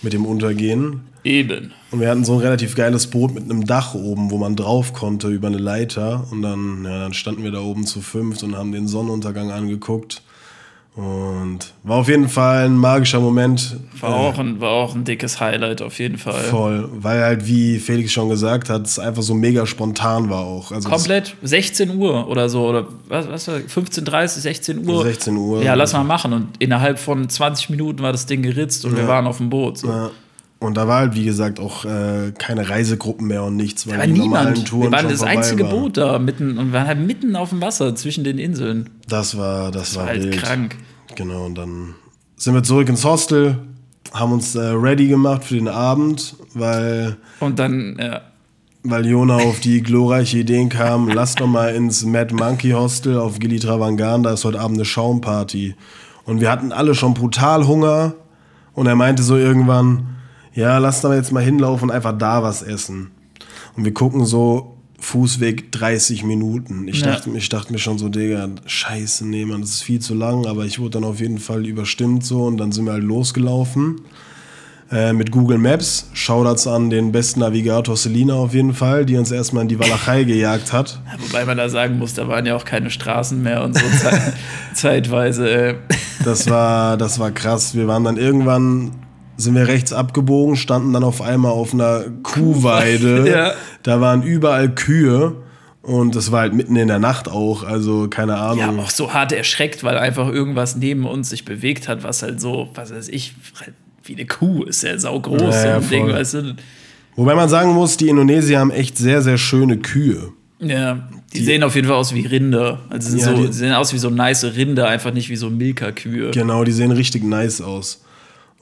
mit 0.06 0.14
dem 0.14 0.26
Untergehen. 0.26 1.02
Eben. 1.26 1.74
Und 1.92 2.00
wir 2.00 2.10
hatten 2.10 2.24
so 2.24 2.34
ein 2.34 2.40
relativ 2.40 2.76
geiles 2.76 3.08
Boot 3.08 3.34
mit 3.34 3.44
einem 3.44 3.66
Dach 3.66 3.96
oben, 3.96 4.32
wo 4.32 4.38
man 4.38 4.56
drauf 4.56 4.94
konnte 4.94 5.28
über 5.28 5.48
eine 5.48 5.58
Leiter. 5.58 6.28
Und 6.32 6.42
dann, 6.42 6.86
ja, 6.86 7.00
dann 7.00 7.14
standen 7.14 7.44
wir 7.44 7.52
da 7.52 7.60
oben 7.60 7.86
zu 7.86 8.00
fünft 8.02 8.44
und 8.44 8.56
haben 8.56 8.72
den 8.72 8.88
Sonnenuntergang 8.88 9.52
angeguckt. 9.52 10.22
Und 10.96 11.74
war 11.84 11.98
auf 11.98 12.08
jeden 12.08 12.30
Fall 12.30 12.66
ein 12.66 12.78
magischer 12.78 13.20
Moment. 13.20 13.76
War, 14.00 14.12
äh, 14.12 14.14
auch 14.14 14.40
ein, 14.40 14.62
war 14.62 14.72
auch 14.72 14.96
ein 14.96 15.04
dickes 15.04 15.42
Highlight 15.42 15.82
auf 15.82 16.00
jeden 16.00 16.18
Fall. 16.18 16.42
Voll, 16.44 16.90
weil 16.94 17.22
halt, 17.22 17.48
wie 17.48 17.80
Felix 17.80 18.14
schon 18.14 18.30
gesagt 18.30 18.70
hat, 18.70 18.86
es 18.86 18.98
einfach 18.98 19.22
so 19.22 19.34
mega 19.34 19.66
spontan 19.66 20.30
war 20.30 20.46
auch. 20.46 20.72
Also 20.72 20.88
Komplett 20.88 21.36
16 21.44 21.98
Uhr 21.98 22.30
oder 22.30 22.48
so, 22.48 22.66
oder 22.66 22.88
was, 23.10 23.28
was 23.28 23.48
war 23.50 23.56
15.30 23.56 24.28
16 24.28 24.88
Uhr. 24.88 25.04
16 25.04 25.36
Uhr. 25.36 25.64
Ja, 25.64 25.74
lass 25.74 25.92
mal 25.92 26.06
machen. 26.06 26.32
Und 26.32 26.48
innerhalb 26.60 26.98
von 26.98 27.28
20 27.28 27.72
Minuten 27.72 28.02
war 28.02 28.14
das 28.14 28.26
Ding 28.26 28.42
geritzt 28.42 28.86
und 28.86 28.94
ja. 28.94 29.00
wir 29.00 29.08
waren 29.10 29.28
auf 29.28 29.38
dem 29.38 29.50
Boot. 29.50 29.80
So. 29.80 29.90
Ja. 29.90 30.12
Und 30.66 30.76
da 30.76 30.88
war 30.88 31.00
halt, 31.00 31.16
wie 31.16 31.24
gesagt, 31.24 31.60
auch 31.60 31.86
äh, 31.86 32.32
keine 32.38 32.68
Reisegruppen 32.68 33.28
mehr 33.28 33.44
und 33.44 33.56
nichts, 33.56 33.88
weil 33.88 33.94
da 33.94 34.00
war 34.00 34.08
die 34.08 34.14
niemand. 34.14 34.68
Touren 34.68 34.84
wir 34.84 34.92
waren 34.92 35.10
das 35.10 35.22
einzige 35.22 35.64
war. 35.66 35.70
Boot 35.70 35.98
da 35.98 36.20
mitten 36.20 36.58
und 36.58 36.74
waren 36.74 36.88
halt 36.88 37.00
mitten 37.00 37.36
auf 37.36 37.50
dem 37.50 37.62
Wasser 37.62 37.96
zwischen 37.96 38.24
den 38.24 38.40
Inseln. 38.40 38.90
Das 39.08 39.38
war, 39.38 39.72
das, 39.72 39.90
das 39.90 39.96
war, 39.96 40.04
war 40.04 40.10
halt 40.10 40.24
wild. 40.24 40.38
krank. 40.38 40.76
Genau, 41.16 41.46
und 41.46 41.56
dann 41.56 41.96
sind 42.36 42.54
wir 42.54 42.64
zurück 42.64 42.90
ins 42.90 43.06
Hostel, 43.06 43.58
haben 44.14 44.32
uns 44.32 44.56
äh, 44.56 44.60
ready 44.60 45.08
gemacht 45.08 45.44
für 45.44 45.56
den 45.56 45.68
Abend, 45.68 46.36
weil. 46.54 47.18
Und 47.40 47.60
dann, 47.60 47.98
ja. 48.00 48.22
Weil 48.88 49.08
Jona 49.08 49.38
auf 49.38 49.60
die 49.62 49.82
glorreiche 49.82 50.40
Idee 50.40 50.68
kam, 50.68 51.08
lass 51.14 51.36
doch 51.36 51.48
mal 51.48 51.74
ins 51.74 52.06
Mad 52.06 52.34
Monkey 52.34 52.72
Hostel 52.72 53.18
auf 53.18 53.40
Gili 53.40 53.60
Travangan, 53.60 54.24
da 54.24 54.34
ist 54.34 54.46
heute 54.46 54.60
Abend 54.60 54.78
eine 54.78 54.86
Schaumparty. 54.86 55.76
Und 56.26 56.42
wir 56.42 56.52
hatten 56.52 56.72
alle 56.72 56.96
schon 56.96 57.14
brutal 57.14 57.68
Hunger. 57.68 58.16
Und 58.74 58.88
er 58.88 58.96
meinte 58.96 59.24
so 59.24 59.38
irgendwann, 59.38 60.15
ja, 60.56 60.78
lass 60.80 61.02
doch 61.02 61.14
jetzt 61.14 61.32
mal 61.32 61.44
hinlaufen 61.44 61.90
und 61.90 61.96
einfach 61.96 62.18
da 62.18 62.42
was 62.42 62.64
essen. 62.64 63.12
Und 63.76 63.86
wir 63.86 63.94
gucken 63.94 64.26
so, 64.26 64.76
Fußweg 65.00 65.72
30 65.72 66.24
Minuten. 66.24 66.88
Ich, 66.88 67.02
ja. 67.02 67.08
dachte, 67.08 67.30
ich 67.30 67.50
dachte 67.50 67.72
mir 67.72 67.80
schon 67.80 68.00
so, 68.00 68.10
Digga, 68.10 68.50
scheiße, 68.66 69.28
nee, 69.28 69.46
man, 69.46 69.62
das 69.62 69.72
ist 69.72 69.82
viel 69.84 70.00
zu 70.00 70.16
lang, 70.16 70.48
aber 70.48 70.66
ich 70.66 70.80
wurde 70.80 70.92
dann 70.92 71.04
auf 71.04 71.20
jeden 71.20 71.38
Fall 71.38 71.66
überstimmt 71.66 72.26
so 72.26 72.46
und 72.46 72.58
dann 72.58 72.72
sind 72.72 72.86
wir 72.86 72.94
halt 72.94 73.04
losgelaufen. 73.04 74.02
Äh, 74.92 75.14
mit 75.14 75.32
Google 75.32 75.58
Maps. 75.58 76.10
Shoutouts 76.14 76.68
an 76.68 76.92
den 76.92 77.12
besten 77.12 77.40
Navigator 77.40 77.98
Selina 77.98 78.36
auf 78.36 78.54
jeden 78.54 78.74
Fall, 78.74 79.04
die 79.06 79.18
uns 79.18 79.32
erstmal 79.32 79.64
in 79.64 79.68
die 79.68 79.80
Walachei 79.80 80.24
gejagt 80.26 80.74
hat. 80.74 81.02
Wobei 81.20 81.44
man 81.44 81.58
da 81.58 81.70
sagen 81.70 81.98
muss, 81.98 82.14
da 82.14 82.28
waren 82.28 82.46
ja 82.46 82.56
auch 82.56 82.66
keine 82.66 82.92
Straßen 82.92 83.42
mehr 83.42 83.64
und 83.64 83.76
so 83.76 83.86
ze 84.00 84.34
zeitweise. 84.74 85.50
Äh. 85.50 85.76
Das 86.24 86.50
war, 86.50 86.98
das 86.98 87.18
war 87.18 87.32
krass. 87.32 87.74
Wir 87.74 87.88
waren 87.88 88.04
dann 88.04 88.18
irgendwann 88.18 88.92
sind 89.38 89.56
wir 89.56 89.68
rechts 89.68 89.92
abgebogen, 89.94 90.56
standen 90.56 90.94
dann 90.94 91.04
auf 91.04 91.22
einmal 91.22 91.52
auf 91.52 91.74
einer 91.74 92.06
Kuhweide. 92.24 93.30
ja. 93.30 93.54
Da 93.84 94.02
waren 94.02 94.24
überall 94.24 94.74
Kühe 94.74 95.36
Und 95.82 96.16
das 96.16 96.32
war 96.32 96.42
halt 96.42 96.54
mitten 96.56 96.76
in 96.78 96.88
der 96.88 96.98
Nacht 97.00 97.28
auch, 97.30 97.64
also 97.64 98.08
keine 98.10 98.38
Ahnung. 98.38 98.78
Ja, 98.78 98.84
auch 98.84 98.90
so 98.90 99.14
hart 99.14 99.32
erschreckt, 99.32 99.84
weil 99.84 99.98
einfach 100.00 100.28
irgendwas 100.30 100.76
neben 100.76 101.06
uns 101.06 101.30
sich 101.30 101.46
bewegt 101.46 101.88
hat, 101.88 102.04
was 102.04 102.24
halt 102.24 102.42
so, 102.42 102.70
was 102.74 102.92
weiß 102.92 103.08
ich, 103.10 103.36
halt 103.64 103.74
wie 104.04 104.14
eine 104.16 104.26
Kuh 104.26 104.64
ist 104.64 104.82
ja 104.84 104.98
saugroß, 104.98 105.42
Ja, 105.42 105.52
so 105.62 105.68
ja, 105.68 105.80
Ding, 105.80 106.08
weißt 106.08 106.34
du. 106.36 106.56
Wobei 107.16 107.36
man 107.36 107.50
sagen 107.50 107.74
muss, 107.74 107.98
die 107.98 108.10
Indonesier 108.10 108.60
haben 108.60 108.72
echt 108.72 108.98
sehr, 108.98 109.22
sehr 109.22 109.38
schöne 109.38 109.78
Kühe. 109.78 110.32
Ja, 110.60 111.08
die, 111.34 111.44
sehen 111.44 111.62
auf 111.64 111.76
jeden 111.76 111.88
Fall 111.88 111.98
aus 111.98 112.16
wie 112.16 112.26
Rinder. 112.26 112.80
Also 112.90 113.16
Ja, 113.18 113.26
so, 113.26 113.34
die- 113.42 113.48
die 113.48 113.54
sehen 113.54 113.74
aus 113.74 113.94
wie 113.94 113.98
so 114.00 114.10
nice 114.10 114.44
Rinder, 114.44 114.88
einfach 114.88 115.14
nicht 115.14 115.30
wie 115.30 115.36
so 115.36 115.50
Milka-Kühe. 115.52 116.32
Genau, 116.32 116.64
die 116.64 116.72
sehen 116.72 116.92
richtig 116.92 117.24
nice 117.24 117.62
aus. 117.62 118.04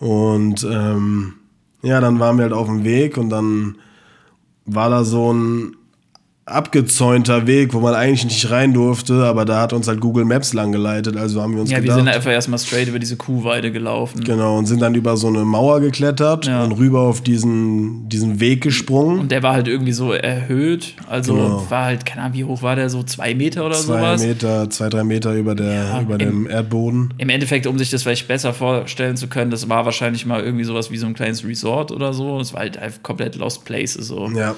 Und 0.04 0.68
ähm, 0.70 1.36
ja, 1.82 2.02
dann 2.02 2.20
waren 2.20 2.36
wir 2.36 2.44
halt 2.44 2.54
auf 2.54 2.68
dem 2.68 2.84
Weg 2.84 3.16
und 3.16 3.30
dann 3.30 3.78
war 4.66 4.90
da 4.90 5.06
so 5.06 5.34
ein 5.34 5.78
abgezäunter 6.46 7.48
Weg, 7.48 7.74
wo 7.74 7.80
man 7.80 7.94
eigentlich 7.94 8.26
nicht 8.26 8.50
rein 8.52 8.74
durfte, 8.74 9.24
aber 9.26 9.46
da 9.46 9.62
hat 9.62 9.74
uns 9.74 9.88
halt 9.88 10.00
Google 10.02 10.26
Maps 10.26 10.54
lang 10.54 10.72
geleitet, 10.72 11.16
also 11.16 11.42
haben 11.42 11.54
wir 11.54 11.62
uns 11.62 11.72
Ja, 11.72 11.78
wir 11.78 11.84
gedacht, 11.84 11.98
sind 12.00 12.08
einfach 12.10 12.32
erstmal 12.32 12.60
straight 12.60 12.88
über 12.90 13.00
diese 13.00 13.16
Kuhweide 13.16 13.72
gelaufen. 13.72 14.24
genau, 14.24 14.58
und 14.58 14.66
sind 14.66 14.82
dann 14.82 14.94
über 14.96 15.16
so 15.18 15.28
eine 15.28 15.46
Mauer 15.46 15.80
geklettert 15.80 16.46
Ja. 16.48 16.64
und 16.64 16.74
rüber 16.74 17.02
auf 17.02 17.22
diesen, 17.22 18.10
diesen 18.10 18.40
Weg 18.40 18.62
gesprungen. 18.62 19.20
Und 19.20 19.32
der 19.32 19.42
war 19.44 19.54
halt 19.54 19.68
irgendwie 19.68 19.94
so 19.94 20.12
erhöht. 20.12 20.96
Also 21.08 21.34
Genau. 21.36 21.66
war 21.70 21.86
halt, 21.86 22.06
keine 22.06 22.24
Ahnung, 22.24 22.38
wie 22.38 22.44
hoch 22.44 22.62
war 22.62 22.76
der? 22.76 22.90
So 22.90 23.04
zwei 23.04 23.34
Meter 23.36 23.66
oder 23.66 23.76
Zwei 23.76 24.00
sowas? 24.00 24.22
Meter, 24.22 24.70
zwei, 24.70 24.90
drei 24.90 25.04
Meter 25.04 25.34
über, 25.36 25.56
der, 25.56 25.74
Ja, 25.74 26.02
über 26.02 26.14
im- 26.16 26.20
dem 26.20 26.50
Erdboden. 26.50 27.14
Im 27.18 27.30
Endeffekt, 27.30 27.68
um 27.68 27.78
sich 27.78 27.90
das 27.90 28.04
vielleicht 28.04 28.28
besser 28.28 28.54
vorstellen 28.54 29.16
zu 29.16 29.28
können, 29.28 29.52
das 29.52 29.70
war 29.70 29.86
wahrscheinlich 29.86 30.26
mal 30.26 30.42
irgendwie 30.44 30.66
sowas 30.66 30.92
wie 30.92 30.98
so 30.98 31.06
ein 31.08 31.14
kleines 31.14 31.46
Resort 31.46 31.92
oder 31.92 32.14
so. 32.14 32.40
Es 32.40 32.54
war 32.54 32.62
halt 32.62 32.78
einfach 32.78 33.02
komplett 33.02 33.36
Lost 33.36 33.64
Places 33.66 34.08
so. 34.08 34.30
Ja, 34.36 34.56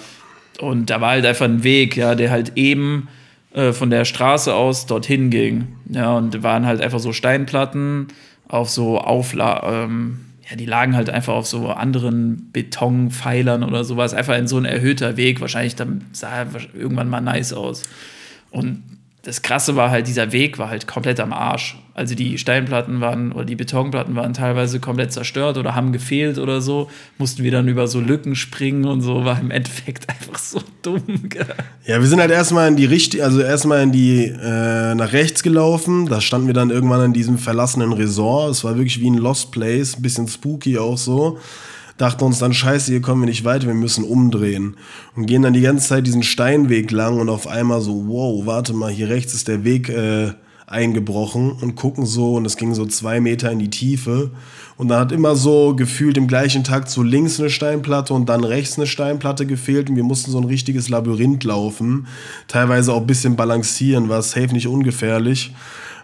Und 0.59 0.89
da 0.89 1.01
war 1.01 1.11
halt 1.11 1.25
einfach 1.25 1.45
ein 1.45 1.63
Weg, 1.63 1.97
ja, 1.97 2.15
der 2.15 2.31
halt 2.31 2.53
eben 2.55 3.07
äh, 3.53 3.73
von 3.73 3.89
der 3.89 4.05
Straße 4.05 4.53
aus 4.53 4.85
dorthin 4.85 5.29
ging. 5.29 5.67
Ja, 5.89 6.15
und 6.15 6.43
waren 6.43 6.65
halt 6.65 6.81
einfach 6.81 6.99
so 6.99 7.13
Steinplatten 7.13 8.07
auf 8.47 8.69
so 8.69 8.99
Aufla 8.99 9.83
ähm, 9.83 10.19
ja, 10.49 10.55
die 10.55 10.65
lagen 10.65 10.95
halt 10.95 11.09
einfach 11.09 11.33
auf 11.33 11.47
so 11.47 11.69
anderen 11.69 12.51
Betonpfeilern 12.51 13.63
oder 13.63 13.83
sowas. 13.83 14.13
Einfach 14.13 14.37
in 14.37 14.47
so 14.47 14.57
ein 14.57 14.65
erhöhter 14.65 15.17
Weg. 15.17 15.41
Wahrscheinlich 15.41 15.75
dann 15.75 16.05
sah 16.11 16.29
er 16.29 16.47
irgendwann 16.73 17.09
mal 17.09 17.21
nice 17.21 17.53
aus. 17.53 17.83
Und 18.51 18.83
das 19.23 19.41
Krasse 19.41 19.75
war 19.75 19.89
halt, 19.89 20.07
dieser 20.07 20.31
Weg 20.31 20.59
war 20.59 20.69
halt 20.69 20.87
komplett 20.87 21.19
am 21.19 21.33
Arsch. 21.33 21.77
Also 21.95 22.13
die 22.13 22.37
Steinplatten 22.37 22.99
waren 22.99 23.31
oder 23.31 23.45
die 23.45 23.55
Betonplatten 23.55 24.15
waren 24.17 24.33
teilweise 24.33 24.81
komplett 24.81 25.13
zerstört 25.13 25.57
oder 25.57 25.75
haben 25.75 25.93
gefehlt 25.93 26.37
oder 26.37 26.59
so. 26.59 26.89
Mussten 27.17 27.41
wir 27.41 27.51
dann 27.51 27.69
über 27.69 27.87
so 27.87 28.01
Lücken 28.01 28.35
springen 28.35 28.83
und 28.83 28.99
so. 28.99 29.23
War 29.23 29.39
im 29.39 29.49
Endeffekt 29.49 30.09
einfach 30.09 30.37
so 30.37 30.59
dumm. 30.81 31.01
Ja, 31.87 32.01
wir 32.01 32.07
sind 32.07 32.19
halt 32.19 32.31
erstmal 32.31 32.67
in 32.67 32.75
die 32.75 32.83
richtige, 32.83 33.23
also 33.23 33.39
erstmal 33.39 33.81
in 33.81 33.93
die 33.93 34.25
äh, 34.25 34.93
nach 34.93 35.13
rechts 35.13 35.41
gelaufen. 35.41 36.07
Da 36.07 36.19
standen 36.19 36.47
wir 36.47 36.53
dann 36.53 36.69
irgendwann 36.69 37.05
in 37.05 37.13
diesem 37.13 37.37
verlassenen 37.37 37.93
Resort. 37.93 38.51
Es 38.51 38.65
war 38.65 38.75
wirklich 38.75 38.99
wie 38.99 39.09
ein 39.09 39.17
Lost 39.17 39.53
Place, 39.53 39.95
ein 39.95 40.01
bisschen 40.01 40.27
spooky 40.27 40.77
auch 40.77 40.97
so. 40.97 41.39
Dachten 41.97 42.25
uns 42.25 42.39
dann, 42.39 42.53
scheiße, 42.53 42.91
hier 42.91 43.01
kommen 43.01 43.21
wir 43.21 43.27
nicht 43.27 43.45
weiter, 43.45 43.67
wir 43.67 43.73
müssen 43.73 44.03
umdrehen. 44.03 44.75
Und 45.15 45.27
gehen 45.27 45.43
dann 45.43 45.53
die 45.53 45.61
ganze 45.61 45.87
Zeit 45.87 46.05
diesen 46.05 46.23
Steinweg 46.23 46.91
lang 46.91 47.21
und 47.21 47.29
auf 47.29 47.47
einmal 47.47 47.79
so, 47.79 48.09
wow, 48.09 48.45
warte 48.45 48.73
mal, 48.73 48.91
hier 48.91 49.07
rechts 49.07 49.33
ist 49.33 49.47
der 49.47 49.63
Weg 49.63 49.87
äh, 49.87 50.33
eingebrochen 50.67 51.51
und 51.51 51.75
gucken 51.75 52.05
so 52.05 52.35
und 52.35 52.45
es 52.45 52.57
ging 52.57 52.73
so 52.73 52.85
zwei 52.85 53.19
Meter 53.19 53.51
in 53.51 53.59
die 53.59 53.69
Tiefe. 53.69 54.31
Und 54.77 54.89
dann 54.89 54.99
hat 54.99 55.11
immer 55.11 55.35
so 55.35 55.75
gefühlt 55.75 56.17
im 56.17 56.27
gleichen 56.27 56.63
Takt 56.63 56.89
so 56.89 57.01
links 57.01 57.39
eine 57.39 57.49
Steinplatte 57.49 58.13
und 58.13 58.27
dann 58.27 58.43
rechts 58.43 58.77
eine 58.77 58.87
Steinplatte 58.87 59.45
gefehlt 59.45 59.89
und 59.89 59.95
wir 59.95 60.03
mussten 60.03 60.31
so 60.31 60.37
ein 60.37 60.43
richtiges 60.43 60.89
Labyrinth 60.89 61.43
laufen. 61.45 62.07
Teilweise 62.47 62.91
auch 62.93 63.01
ein 63.01 63.07
bisschen 63.07 63.35
balancieren, 63.35 64.09
war 64.09 64.21
safe 64.21 64.53
nicht 64.53 64.67
ungefährlich. 64.67 65.53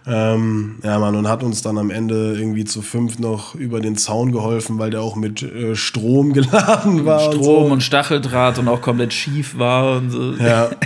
Ähm, 0.04 0.76
ja, 0.82 0.98
Mann, 0.98 1.14
und 1.14 1.28
hat 1.28 1.44
uns 1.44 1.62
dann 1.62 1.78
am 1.78 1.90
Ende 1.90 2.34
irgendwie 2.36 2.64
zu 2.64 2.82
fünf 2.82 3.18
noch 3.18 3.54
über 3.54 3.80
den 3.80 3.96
Zaun 3.96 4.32
geholfen, 4.32 4.78
weil 4.78 4.90
der 4.90 5.00
auch 5.00 5.14
mit 5.14 5.42
äh, 5.42 5.76
Strom 5.76 6.32
geladen 6.32 7.04
war. 7.04 7.28
und 7.28 7.34
so. 7.36 7.42
Strom 7.42 7.72
und 7.72 7.82
Stacheldraht 7.82 8.58
und 8.58 8.68
auch 8.68 8.80
komplett 8.80 9.12
schief 9.12 9.58
war 9.58 9.98
und 9.98 10.10
so. 10.10 10.32
Ja. 10.34 10.70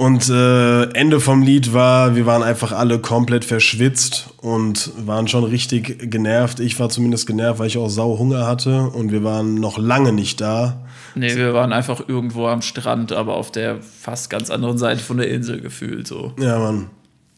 Und 0.00 0.30
äh, 0.30 0.84
Ende 0.94 1.20
vom 1.20 1.42
Lied 1.42 1.74
war, 1.74 2.16
wir 2.16 2.24
waren 2.24 2.42
einfach 2.42 2.72
alle 2.72 3.00
komplett 3.00 3.44
verschwitzt 3.44 4.30
und 4.40 4.90
waren 4.96 5.28
schon 5.28 5.44
richtig 5.44 6.10
genervt. 6.10 6.58
Ich 6.58 6.80
war 6.80 6.88
zumindest 6.88 7.26
genervt, 7.26 7.58
weil 7.58 7.66
ich 7.66 7.76
auch 7.76 7.90
sau 7.90 8.18
Hunger 8.18 8.46
hatte 8.46 8.84
und 8.84 9.12
wir 9.12 9.24
waren 9.24 9.56
noch 9.56 9.76
lange 9.76 10.14
nicht 10.14 10.40
da. 10.40 10.80
Nee, 11.14 11.36
wir 11.36 11.52
waren 11.52 11.74
einfach 11.74 12.08
irgendwo 12.08 12.46
am 12.46 12.62
Strand, 12.62 13.12
aber 13.12 13.34
auf 13.34 13.52
der 13.52 13.82
fast 13.82 14.30
ganz 14.30 14.48
anderen 14.48 14.78
Seite 14.78 15.02
von 15.02 15.18
der 15.18 15.28
Insel 15.28 15.60
gefühlt 15.60 16.06
so. 16.06 16.32
Ja, 16.40 16.58
Mann. 16.58 16.86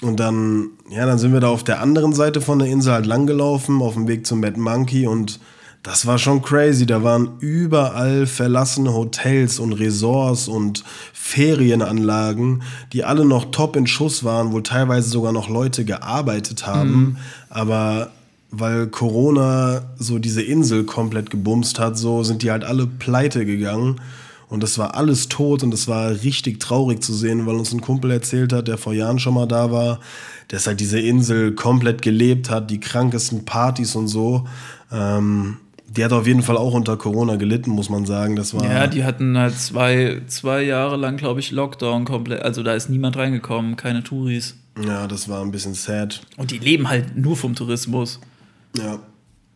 Und 0.01 0.21
dann, 0.21 0.69
ja, 0.89 1.05
dann 1.05 1.19
sind 1.19 1.33
wir 1.33 1.41
da 1.41 1.49
auf 1.49 1.65
der 1.65 1.81
anderen 1.81 2.13
Seite 2.13 2.41
von 2.41 2.61
der 2.61 2.69
Insel 2.69 2.93
halt 2.93 3.07
langgelaufen, 3.07 3.83
auf 3.83 3.95
dem 3.95 4.07
Weg 4.07 4.25
zum 4.25 4.39
Mad 4.39 4.61
Monkey 4.61 5.09
und 5.09 5.41
das 5.83 6.07
war 6.07 6.19
schon 6.19 6.43
crazy. 6.43 6.87
Da 6.87 7.03
waren 7.03 7.39
überall 7.41 8.27
verlassene 8.27 8.93
Hotels 8.93 9.59
und 9.59 9.73
Resorts 9.73 10.47
und 10.47 10.85
Ferienanlagen, 11.13 12.63
die 12.93 13.05
alle 13.05 13.25
noch 13.25 13.47
top 13.47 13.77
in 13.77 13.87
Schuss 13.87 14.23
waren, 14.23 14.53
wo 14.53 14.61
teilweise 14.61 15.09
sogar 15.09 15.33
noch 15.33 15.49
Leute 15.49 15.85
gearbeitet 15.85 16.67
haben. 16.67 17.17
Aber 17.51 18.11
weil 18.51 18.87
Corona 18.87 19.83
so 19.97 20.19
diese 20.19 20.43
Insel 20.43 20.85
komplett 20.85 21.31
gebumst 21.31 21.79
hat, 21.79 21.99
so 21.99 22.23
sind 22.23 22.43
die 22.43 22.51
halt 22.51 22.65
alle 22.65 22.87
pleite 22.87 23.45
gegangen. 23.45 24.01
Und 24.49 24.63
das 24.63 24.77
war 24.77 24.95
alles 24.95 25.29
tot 25.29 25.63
und 25.63 25.71
das 25.71 25.89
war 25.89 26.11
richtig 26.11 26.61
traurig 26.61 27.03
zu 27.03 27.15
sehen, 27.15 27.47
weil 27.47 27.55
uns 27.55 27.73
ein 27.73 27.81
Kumpel 27.81 28.11
erzählt 28.11 28.53
hat, 28.53 28.69
der 28.69 28.77
vor 28.77 28.93
Jahren 28.93 29.19
schon 29.19 29.33
mal 29.33 29.47
da 29.47 29.73
war, 29.73 29.99
dass 30.49 30.67
halt 30.67 30.79
diese 30.79 31.01
Insel 31.01 31.53
komplett 31.55 32.03
gelebt 32.03 32.51
hat, 32.51 32.71
die 32.71 32.79
krankesten 32.79 33.47
Partys 33.47 33.97
und 33.97 34.09
so. 34.09 34.47
Ähm, 34.93 35.57
die 35.97 36.05
hat 36.05 36.13
auf 36.13 36.27
jeden 36.27 36.43
Fall 36.43 36.57
auch 36.57 36.73
unter 36.73 36.97
Corona 36.97 37.37
gelitten, 37.37 37.71
muss 37.71 37.91
man 37.91 38.07
sagen. 38.07 38.35
Das 38.35 38.55
war 38.55 38.65
Ja, 38.65 38.87
die 38.87 39.05
hatten 39.05 39.37
halt 39.37 39.59
zwei, 39.59 40.23
zwei 40.27 40.63
Jahre 40.63 40.97
lang, 40.97 41.19
glaube 41.19 41.41
ich, 41.41 41.51
Lockdown 41.51 42.05
komplett. 42.05 42.43
Also 42.43 42.63
da 42.63 42.73
ist 42.75 42.89
niemand 42.89 43.17
reingekommen, 43.17 43.77
keine 43.77 44.03
Touris. 44.03 44.57
ja, 44.87 45.07
das 45.07 45.29
war 45.29 45.43
ein 45.43 45.51
bisschen 45.51 45.75
sad. 45.75 46.23
Und 46.39 46.51
die 46.51 46.59
leben 46.59 46.89
halt 46.89 47.17
nur 47.17 47.37
vom 47.37 47.55
Tourismus. 47.55 48.21
Ja. 48.77 49.01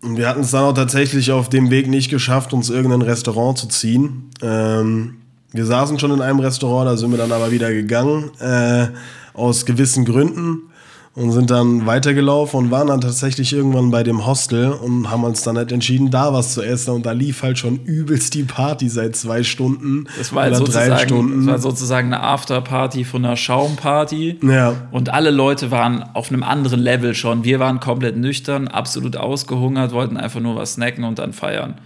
Und 0.03 0.19
wir 0.19 0.29
hatten 0.29 0.43
es 0.43 0.51
dann 0.51 0.65
auch 0.65 0.75
tatsächlich 0.75 1.33
auf 1.33 1.49
dem 1.49 1.71
Weg 1.71 1.89
nicht 1.89 2.11
geschafft, 2.11 2.53
uns 2.53 2.69
irgendein 2.69 3.03
Restaurant 3.03 3.57
zu 3.57 3.67
ziehen. 3.67 4.31
Ähm, 4.43 5.17
wir 5.53 5.65
saßen 5.65 5.99
schon 5.99 6.11
in 6.11 6.21
einem 6.21 6.41
Restaurant, 6.41 6.87
da 6.87 6.97
sind 6.99 7.11
wir 7.13 7.19
dann 7.19 7.33
aber 7.33 7.51
wieder 7.51 7.73
gegangen, 7.73 8.31
äh, 8.41 8.89
aus 9.33 9.65
gewissen 9.65 10.05
Gründen. 10.05 10.71
Und 11.17 11.33
sind 11.33 11.51
dann 11.51 11.87
weitergelaufen 11.87 12.61
und 12.61 12.71
waren 12.71 12.89
dann 12.89 13.01
tatsächlich 13.01 13.55
irgendwann 13.55 13.91
bei 13.91 14.03
dem 14.03 14.27
Hostel 14.27 14.71
und 14.71 15.11
haben 15.11 15.25
uns 15.25 15.43
dann 15.43 15.57
halt 15.57 15.73
entschieden, 15.73 16.11
da 16.11 16.35
was 16.35 16.53
zu 16.53 16.63
essen. 16.63 16.91
Und 16.91 17.07
da 17.07 17.13
lief 17.13 17.43
halt 17.43 17.59
schon 17.59 17.79
übelst 17.85 18.35
die 18.35 18.43
Party 18.43 18.91
seit 18.91 19.17
zwei 19.17 19.43
Stunden. 19.43 20.07
Das 20.19 20.35
war, 20.35 20.43
halt 20.43 20.53
oder 20.57 20.65
drei 20.65 20.89
sozusagen, 20.89 21.09
Stunden. 21.09 21.39
das 21.39 21.47
war 21.47 21.59
sozusagen 21.59 22.13
eine 22.13 22.23
Afterparty 22.23 23.05
von 23.05 23.25
einer 23.25 23.37
Schaumparty. 23.37 24.41
ja. 24.43 24.75
Und 24.91 25.09
alle 25.09 25.31
Leute 25.31 25.71
waren 25.71 26.03
auf 26.03 26.31
einem 26.31 26.43
anderen 26.43 26.81
Level 26.81 27.15
schon. 27.15 27.45
Wir 27.45 27.61
waren 27.61 27.81
komplett 27.81 28.19
nüchtern, 28.19 28.69
absolut 28.69 29.17
ausgehungert, 29.17 29.93
wollten 29.93 30.19
einfach 30.19 30.41
nur 30.41 30.57
was 30.57 30.75
snacken 30.75 31.05
und 31.05 31.19
dann 31.19 31.33
feiern. 31.33 31.77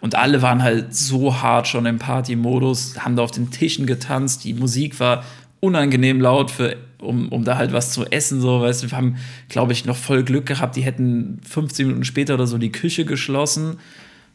Und 0.00 0.14
alle 0.14 0.40
waren 0.40 0.62
halt 0.62 0.94
so 0.94 1.42
hart 1.42 1.68
schon 1.68 1.84
im 1.84 1.98
Party-Modus, 1.98 3.00
haben 3.00 3.16
da 3.16 3.22
auf 3.22 3.32
den 3.32 3.50
Tischen 3.50 3.86
getanzt. 3.86 4.44
Die 4.44 4.54
Musik 4.54 4.98
war 4.98 5.24
unangenehm 5.60 6.20
laut, 6.20 6.50
für, 6.50 6.76
um, 7.00 7.28
um 7.28 7.44
da 7.44 7.56
halt 7.56 7.72
was 7.72 7.92
zu 7.92 8.04
essen. 8.06 8.40
So, 8.40 8.60
weißt 8.60 8.82
du, 8.82 8.90
wir 8.90 8.96
haben, 8.96 9.16
glaube 9.48 9.72
ich, 9.72 9.84
noch 9.84 9.96
voll 9.96 10.22
Glück 10.24 10.46
gehabt. 10.46 10.76
Die 10.76 10.82
hätten 10.82 11.40
15 11.48 11.86
Minuten 11.86 12.04
später 12.04 12.34
oder 12.34 12.46
so 12.46 12.58
die 12.58 12.72
Küche 12.72 13.04
geschlossen 13.04 13.76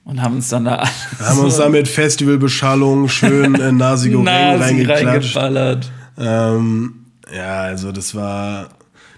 und 0.03 0.21
haben 0.21 0.35
uns 0.35 0.49
dann 0.49 0.65
da 0.65 0.83
haben 1.19 1.39
uns 1.39 1.57
da 1.57 1.69
mit 1.69 1.87
Festivalbeschallung 1.87 3.07
schön 3.07 3.55
äh, 3.55 3.71
Nasi 3.71 4.09
Goreng 4.09 4.27
reingeklatscht. 4.61 5.91
Ähm, 6.17 7.05
ja, 7.33 7.61
also 7.61 7.91
das 7.91 8.13
war 8.13 8.69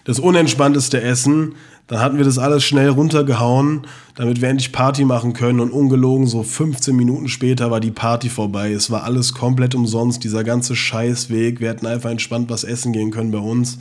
das 0.05 0.19
unentspannteste 0.19 1.01
Essen. 1.01 1.55
Dann 1.87 1.99
hatten 1.99 2.17
wir 2.17 2.25
das 2.25 2.39
alles 2.39 2.63
schnell 2.63 2.89
runtergehauen, 2.89 3.85
damit 4.15 4.41
wir 4.41 4.49
endlich 4.49 4.71
Party 4.71 5.05
machen 5.05 5.33
können. 5.33 5.59
Und 5.59 5.71
ungelogen, 5.71 6.25
so 6.25 6.41
15 6.41 6.95
Minuten 6.95 7.27
später 7.27 7.69
war 7.69 7.79
die 7.79 7.91
Party 7.91 8.29
vorbei. 8.29 8.71
Es 8.71 8.89
war 8.89 9.03
alles 9.03 9.33
komplett 9.33 9.75
umsonst, 9.75 10.23
dieser 10.23 10.43
ganze 10.43 10.75
Scheißweg. 10.75 11.59
Wir 11.59 11.69
hätten 11.69 11.85
einfach 11.85 12.09
entspannt 12.09 12.49
was 12.49 12.63
essen 12.63 12.91
gehen 12.91 13.11
können 13.11 13.31
bei 13.31 13.37
uns. 13.37 13.77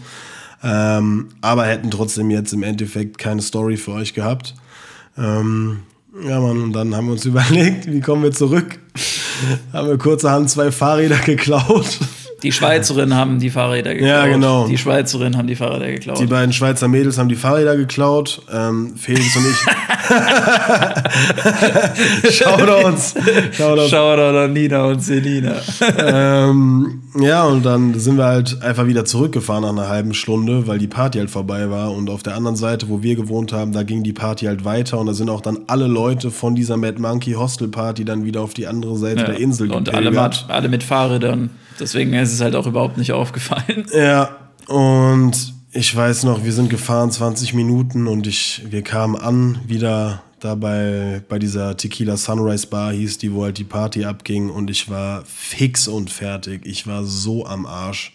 Ähm, 0.62 1.28
aber 1.40 1.64
hätten 1.66 1.90
trotzdem 1.90 2.30
jetzt 2.30 2.52
im 2.52 2.62
Endeffekt 2.62 3.16
keine 3.16 3.40
Story 3.40 3.76
für 3.76 3.92
euch 3.92 4.12
gehabt. 4.12 4.54
Ähm, 5.16 5.80
ja, 6.26 6.40
Mann, 6.40 6.62
und 6.62 6.72
dann 6.72 6.94
haben 6.94 7.06
wir 7.06 7.12
uns 7.12 7.24
überlegt, 7.24 7.90
wie 7.90 8.00
kommen 8.00 8.22
wir 8.22 8.32
zurück? 8.32 8.78
haben 9.72 9.88
wir 9.88 9.98
kurzerhand 9.98 10.50
zwei 10.50 10.70
Fahrräder 10.70 11.18
geklaut. 11.18 11.98
Die 12.44 12.52
Schweizerinnen 12.52 13.16
haben 13.16 13.38
die 13.40 13.50
Fahrräder 13.50 13.94
geklaut. 13.94 14.08
Ja, 14.10 14.26
genau. 14.26 14.68
Die 14.68 14.76
Schweizerinnen 14.78 15.36
haben 15.36 15.46
die 15.48 15.56
Fahrräder 15.56 15.90
geklaut. 15.90 16.20
Die 16.20 16.26
beiden 16.26 16.52
Schweizer 16.52 16.86
Mädels 16.88 17.16
haben 17.18 17.28
die 17.30 17.34
Fahrräder 17.36 17.74
geklaut. 17.76 18.42
Ähm, 18.52 18.92
Felix 18.96 19.34
und 19.34 19.46
ich. 19.46 19.56
Shoutouts. 22.34 23.14
Shoutouts. 23.52 23.90
Shoutout 23.90 24.38
an 24.38 24.52
Nina 24.52 24.84
und 24.84 25.02
Selina. 25.02 25.54
ähm, 25.98 27.02
ja, 27.18 27.44
und 27.44 27.64
dann 27.64 27.98
sind 27.98 28.16
wir 28.18 28.24
halt 28.26 28.60
einfach 28.62 28.86
wieder 28.86 29.04
zurückgefahren 29.04 29.62
nach 29.62 29.70
einer 29.70 29.88
halben 29.88 30.14
Stunde, 30.14 30.66
weil 30.66 30.78
die 30.78 30.86
Party 30.88 31.18
halt 31.18 31.30
vorbei 31.30 31.70
war. 31.70 31.92
Und 31.92 32.10
auf 32.10 32.22
der 32.22 32.34
anderen 32.36 32.56
Seite, 32.56 32.88
wo 32.88 33.02
wir 33.02 33.14
gewohnt 33.16 33.52
haben, 33.52 33.72
da 33.72 33.82
ging 33.84 34.02
die 34.02 34.12
Party 34.12 34.46
halt 34.46 34.64
weiter. 34.64 34.98
Und 34.98 35.06
da 35.06 35.14
sind 35.14 35.30
auch 35.30 35.40
dann 35.40 35.60
alle 35.66 35.86
Leute 35.86 36.30
von 36.30 36.54
dieser 36.54 36.76
Mad 36.76 37.00
Monkey 37.00 37.32
Hostel 37.32 37.68
Party 37.68 38.04
dann 38.04 38.24
wieder 38.24 38.40
auf 38.42 38.52
die 38.54 38.66
andere 38.66 38.96
Seite 38.98 39.20
Ja. 39.20 39.26
der 39.28 39.38
Insel 39.38 39.70
Und 39.72 39.94
alle, 39.94 40.12
alle 40.48 40.68
mit 40.68 40.82
Fahrrädern. 40.82 41.50
Deswegen 41.80 42.12
ist 42.14 42.32
es 42.32 42.40
halt 42.40 42.54
auch 42.54 42.66
überhaupt 42.66 42.98
nicht 42.98 43.12
aufgefallen. 43.12 43.86
Ja, 43.94 44.36
und 44.66 45.54
ich 45.72 45.94
weiß 45.94 46.24
noch, 46.24 46.44
wir 46.44 46.52
sind 46.52 46.70
gefahren 46.70 47.10
20 47.10 47.54
Minuten 47.54 48.06
und 48.06 48.26
ich, 48.26 48.62
wir 48.70 48.82
kamen 48.82 49.16
an, 49.16 49.58
wieder 49.66 50.22
da 50.44 50.54
bei, 50.54 51.22
bei 51.28 51.38
dieser 51.38 51.76
Tequila 51.76 52.16
Sunrise 52.16 52.66
Bar 52.66 52.92
hieß 52.92 53.18
die, 53.18 53.32
wo 53.32 53.44
halt 53.44 53.56
die 53.58 53.64
Party 53.64 54.04
abging 54.04 54.50
und 54.50 54.68
ich 54.68 54.90
war 54.90 55.24
fix 55.24 55.88
und 55.88 56.10
fertig. 56.10 56.66
Ich 56.66 56.86
war 56.86 57.04
so 57.04 57.46
am 57.46 57.64
Arsch. 57.66 58.13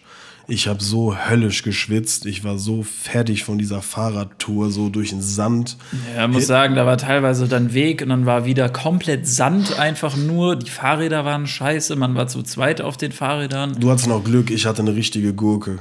Ich 0.50 0.66
habe 0.66 0.82
so 0.82 1.16
höllisch 1.16 1.62
geschwitzt. 1.62 2.26
Ich 2.26 2.42
war 2.42 2.58
so 2.58 2.82
fertig 2.82 3.44
von 3.44 3.56
dieser 3.56 3.82
Fahrradtour, 3.82 4.70
so 4.70 4.88
durch 4.88 5.10
den 5.10 5.22
Sand. 5.22 5.76
Ja, 6.16 6.26
muss 6.26 6.48
sagen, 6.48 6.74
da 6.74 6.84
war 6.86 6.98
teilweise 6.98 7.46
dann 7.46 7.72
Weg 7.72 8.02
und 8.02 8.08
dann 8.08 8.26
war 8.26 8.44
wieder 8.46 8.68
komplett 8.68 9.28
Sand 9.28 9.78
einfach 9.78 10.16
nur. 10.16 10.56
Die 10.56 10.68
Fahrräder 10.68 11.24
waren 11.24 11.46
scheiße, 11.46 11.94
man 11.94 12.16
war 12.16 12.26
zu 12.26 12.42
zweit 12.42 12.80
auf 12.80 12.96
den 12.96 13.12
Fahrrädern. 13.12 13.76
Du 13.78 13.92
hattest 13.92 14.08
noch 14.08 14.24
Glück, 14.24 14.50
ich 14.50 14.66
hatte 14.66 14.82
eine 14.82 14.96
richtige 14.96 15.32
Gurke. 15.34 15.78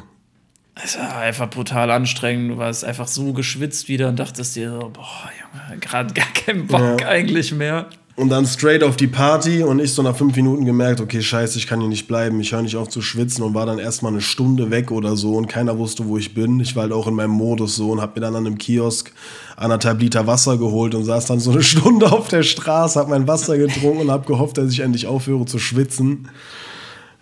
Es 0.75 0.97
war 0.99 1.17
einfach 1.17 1.49
brutal 1.49 1.89
anstrengend. 1.89 2.51
Du 2.51 2.57
warst 2.57 2.85
einfach 2.85 3.07
so 3.07 3.33
geschwitzt 3.33 3.89
wieder 3.89 4.07
und 4.09 4.19
dachtest 4.19 4.55
dir 4.55 4.69
so, 4.69 4.91
boah, 4.93 5.31
Junge, 5.41 5.79
gerade 5.79 6.13
gar 6.13 6.31
keinen 6.33 6.67
Bock 6.67 7.01
Ja. 7.01 7.07
eigentlich 7.07 7.51
mehr. 7.51 7.87
Und 8.19 8.27
dann 8.27 8.45
straight 8.45 8.83
auf 8.83 8.97
die 8.97 9.07
Party 9.07 9.63
und 9.63 9.79
ich 9.79 9.93
so 9.93 10.01
nach 10.01 10.15
fünf 10.15 10.35
Minuten 10.35 10.65
gemerkt, 10.65 10.99
okay, 10.99 11.21
scheiße, 11.21 11.57
ich 11.57 11.67
kann 11.67 11.79
hier 11.79 11.87
nicht 11.87 12.05
bleiben, 12.05 12.37
ich 12.41 12.51
höre 12.51 12.61
nicht 12.61 12.75
auf 12.75 12.89
zu 12.89 13.01
schwitzen 13.01 13.45
und 13.45 13.53
war 13.53 13.65
dann 13.65 13.79
erstmal 13.79 14.11
eine 14.11 14.19
Stunde 14.19 14.71
weg 14.71 14.91
oder 14.91 15.15
so 15.15 15.35
und 15.37 15.47
keiner 15.47 15.77
wusste, 15.77 16.05
wo 16.05 16.17
ich 16.17 16.33
bin. 16.33 16.59
Ich 16.59 16.75
war 16.75 16.83
halt 16.83 16.91
auch 16.91 17.07
in 17.07 17.13
meinem 17.13 17.31
Modus 17.31 17.77
so 17.77 17.91
und 17.91 18.01
hab 18.01 18.15
mir 18.15 18.21
dann 18.21 18.35
an 18.35 18.45
einem 18.45 18.57
Kiosk 18.57 19.13
anderthalb 19.55 20.01
Liter 20.01 20.27
Wasser 20.27 20.57
geholt 20.57 20.95
und 20.95 21.05
saß 21.05 21.27
dann 21.27 21.39
so 21.39 21.51
eine 21.51 21.63
Stunde 21.63 22.11
auf 22.11 22.27
der 22.27 22.43
Straße, 22.43 22.99
hab 22.99 23.07
mein 23.07 23.25
Wasser 23.25 23.57
getrunken 23.57 24.01
und 24.01 24.11
hab 24.11 24.25
gehofft, 24.27 24.57
dass 24.57 24.69
ich 24.69 24.81
endlich 24.81 25.07
aufhöre 25.07 25.45
zu 25.45 25.57
schwitzen. 25.57 26.27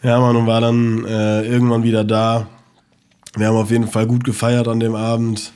Ja, 0.01 0.19
Mann, 0.19 0.35
und 0.35 0.47
war 0.47 0.61
dann 0.61 1.05
äh, 1.05 1.43
irgendwann 1.43 1.83
wieder 1.83 2.03
da. 2.03 2.47
Wir 3.35 3.47
haben 3.49 3.55
auf 3.57 3.69
jeden 3.69 3.87
Fall 3.87 4.07
gut 4.07 4.23
gefeiert 4.23 4.67
an 4.67 4.79
dem 4.79 4.95
Abend. 4.95 5.51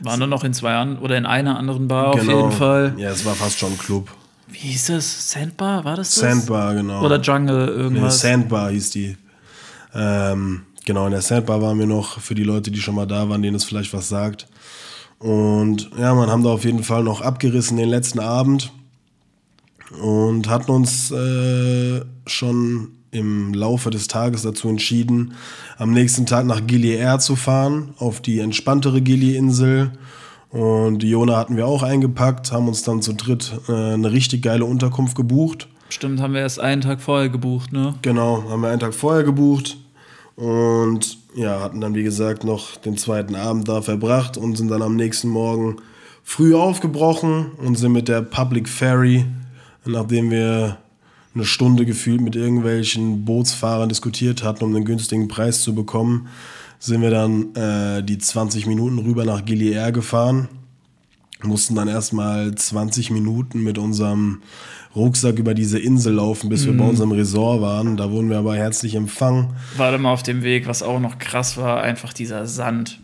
Waren 0.00 0.18
nur 0.18 0.28
noch 0.28 0.44
in 0.44 0.52
zwei 0.52 0.86
oder 1.00 1.16
in 1.16 1.24
einer 1.24 1.58
anderen 1.58 1.88
Bar 1.88 2.08
auf 2.08 2.20
Genau. 2.20 2.36
jeden 2.36 2.52
Fall. 2.52 2.92
Ja, 2.98 3.10
es 3.10 3.24
war 3.24 3.34
fast 3.34 3.58
schon 3.58 3.72
ein 3.72 3.78
Club. 3.78 4.10
Wie 4.54 4.68
hieß 4.68 4.86
das? 4.86 5.32
Sandbar? 5.32 5.84
War 5.84 5.96
das 5.96 6.14
das? 6.14 6.20
Sandbar, 6.20 6.74
genau. 6.74 7.04
Oder 7.04 7.20
Jungle 7.20 7.66
Nee, 7.66 7.82
irgendwas? 7.82 8.20
Sandbar 8.20 8.70
hieß 8.70 8.90
die. 8.90 9.16
Ähm, 9.92 10.62
genau, 10.84 11.06
in 11.06 11.10
der 11.10 11.22
Sandbar 11.22 11.60
waren 11.60 11.78
wir 11.78 11.86
noch, 11.86 12.20
für 12.20 12.36
die 12.36 12.44
Leute, 12.44 12.70
die 12.70 12.80
schon 12.80 12.94
mal 12.94 13.06
da 13.06 13.28
waren, 13.28 13.42
denen 13.42 13.56
es 13.56 13.64
vielleicht 13.64 13.92
was 13.92 14.08
sagt. 14.08 14.46
Und 15.18 15.90
ja, 15.98 16.14
man 16.14 16.30
haben 16.30 16.44
da 16.44 16.50
auf 16.50 16.64
jeden 16.64 16.84
Fall 16.84 17.02
noch 17.02 17.20
abgerissen 17.20 17.76
den 17.78 17.88
letzten 17.88 18.20
Abend 18.20 18.72
und 20.00 20.48
hatten 20.48 20.70
uns 20.70 21.10
äh, 21.10 22.02
schon 22.26 22.92
im 23.10 23.54
Laufe 23.54 23.90
des 23.90 24.06
Tages 24.06 24.42
dazu 24.42 24.68
entschieden, 24.68 25.34
am 25.78 25.92
nächsten 25.92 26.26
Tag 26.26 26.46
nach 26.46 26.64
Gili 26.64 26.94
Air 26.94 27.18
zu 27.18 27.34
fahren, 27.34 27.94
auf 27.98 28.20
die 28.20 28.38
entspanntere 28.38 29.00
Gili-Insel. 29.00 29.92
Und 30.54 31.00
die 31.00 31.10
Jona 31.10 31.36
hatten 31.36 31.56
wir 31.56 31.66
auch 31.66 31.82
eingepackt, 31.82 32.52
haben 32.52 32.68
uns 32.68 32.84
dann 32.84 33.02
zu 33.02 33.12
dritt 33.12 33.52
äh, 33.68 33.72
eine 33.72 34.12
richtig 34.12 34.42
geile 34.42 34.64
Unterkunft 34.64 35.16
gebucht. 35.16 35.66
Stimmt, 35.88 36.20
haben 36.20 36.32
wir 36.32 36.42
erst 36.42 36.60
einen 36.60 36.80
Tag 36.80 37.00
vorher 37.00 37.28
gebucht, 37.28 37.72
ne? 37.72 37.96
Genau, 38.02 38.44
haben 38.48 38.60
wir 38.62 38.68
einen 38.68 38.78
Tag 38.78 38.94
vorher 38.94 39.24
gebucht 39.24 39.76
und 40.36 41.18
ja, 41.34 41.58
hatten 41.58 41.80
dann 41.80 41.96
wie 41.96 42.04
gesagt 42.04 42.44
noch 42.44 42.76
den 42.76 42.96
zweiten 42.96 43.34
Abend 43.34 43.68
da 43.68 43.82
verbracht 43.82 44.36
und 44.36 44.56
sind 44.56 44.70
dann 44.70 44.82
am 44.82 44.94
nächsten 44.94 45.28
Morgen 45.28 45.78
früh 46.22 46.54
aufgebrochen 46.54 47.50
und 47.58 47.76
sind 47.76 47.90
mit 47.90 48.06
der 48.06 48.22
Public 48.22 48.68
Ferry, 48.68 49.26
nachdem 49.84 50.30
wir 50.30 50.78
eine 51.34 51.44
Stunde 51.46 51.84
gefühlt 51.84 52.20
mit 52.20 52.36
irgendwelchen 52.36 53.24
Bootsfahrern 53.24 53.88
diskutiert 53.88 54.44
hatten, 54.44 54.62
um 54.62 54.76
einen 54.76 54.84
günstigen 54.84 55.26
Preis 55.26 55.62
zu 55.62 55.74
bekommen, 55.74 56.28
sind 56.84 57.00
wir 57.00 57.10
dann 57.10 57.54
äh, 57.54 58.02
die 58.02 58.18
20 58.18 58.66
Minuten 58.66 58.98
rüber 58.98 59.24
nach 59.24 59.44
Gili 59.44 59.72
Air 59.72 59.92
gefahren 59.92 60.48
mussten 61.46 61.74
dann 61.74 61.88
erstmal 61.88 62.54
20 62.54 63.10
Minuten 63.10 63.62
mit 63.62 63.78
unserem 63.78 64.42
Rucksack 64.94 65.38
über 65.38 65.54
diese 65.54 65.78
Insel 65.78 66.14
laufen, 66.14 66.48
bis 66.48 66.66
wir 66.66 66.76
bei 66.76 66.84
unserem 66.84 67.12
Resort 67.12 67.60
waren. 67.60 67.96
Da 67.96 68.10
wurden 68.10 68.30
wir 68.30 68.38
aber 68.38 68.56
herzlich 68.56 68.94
empfangen. 68.94 69.54
Warte 69.76 69.98
mal 69.98 70.12
auf 70.12 70.22
dem 70.22 70.42
Weg, 70.42 70.66
was 70.66 70.82
auch 70.82 71.00
noch 71.00 71.18
krass 71.18 71.56
war, 71.56 71.82
einfach 71.82 72.12
dieser 72.12 72.46
Sand. 72.46 73.00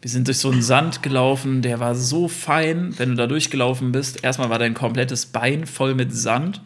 Wir 0.00 0.10
sind 0.10 0.26
durch 0.26 0.38
so 0.38 0.50
einen 0.50 0.62
Sand 0.62 1.02
gelaufen, 1.02 1.62
der 1.62 1.80
war 1.80 1.94
so 1.94 2.28
fein, 2.28 2.94
wenn 2.98 3.10
du 3.10 3.14
da 3.14 3.26
durchgelaufen 3.26 3.92
bist. 3.92 4.22
Erstmal 4.22 4.50
war 4.50 4.58
dein 4.58 4.74
komplettes 4.74 5.26
Bein 5.26 5.66
voll 5.66 5.94
mit 5.94 6.14
Sand 6.14 6.62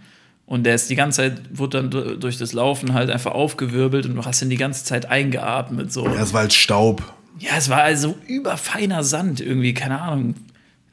und 0.48 0.64
der 0.64 0.74
ist 0.74 0.88
die 0.90 0.96
ganze 0.96 1.18
Zeit, 1.18 1.42
wurde 1.52 1.78
dann 1.82 1.90
du- 1.90 2.16
durch 2.16 2.38
das 2.38 2.52
Laufen 2.54 2.94
halt 2.94 3.10
einfach 3.10 3.32
aufgewirbelt 3.32 4.06
und 4.06 4.16
du 4.16 4.24
hast 4.24 4.42
ihn 4.42 4.50
die 4.50 4.56
ganze 4.56 4.84
Zeit 4.84 5.06
eingeatmet. 5.06 5.92
So. 5.92 6.06
Ja, 6.06 6.22
es 6.22 6.32
war 6.32 6.40
halt 6.40 6.52
Staub. 6.54 7.02
Ja, 7.38 7.50
es 7.56 7.68
war 7.68 7.82
also 7.82 8.16
überfeiner 8.26 9.04
Sand 9.04 9.40
irgendwie, 9.40 9.74
keine 9.74 10.00
Ahnung. 10.00 10.34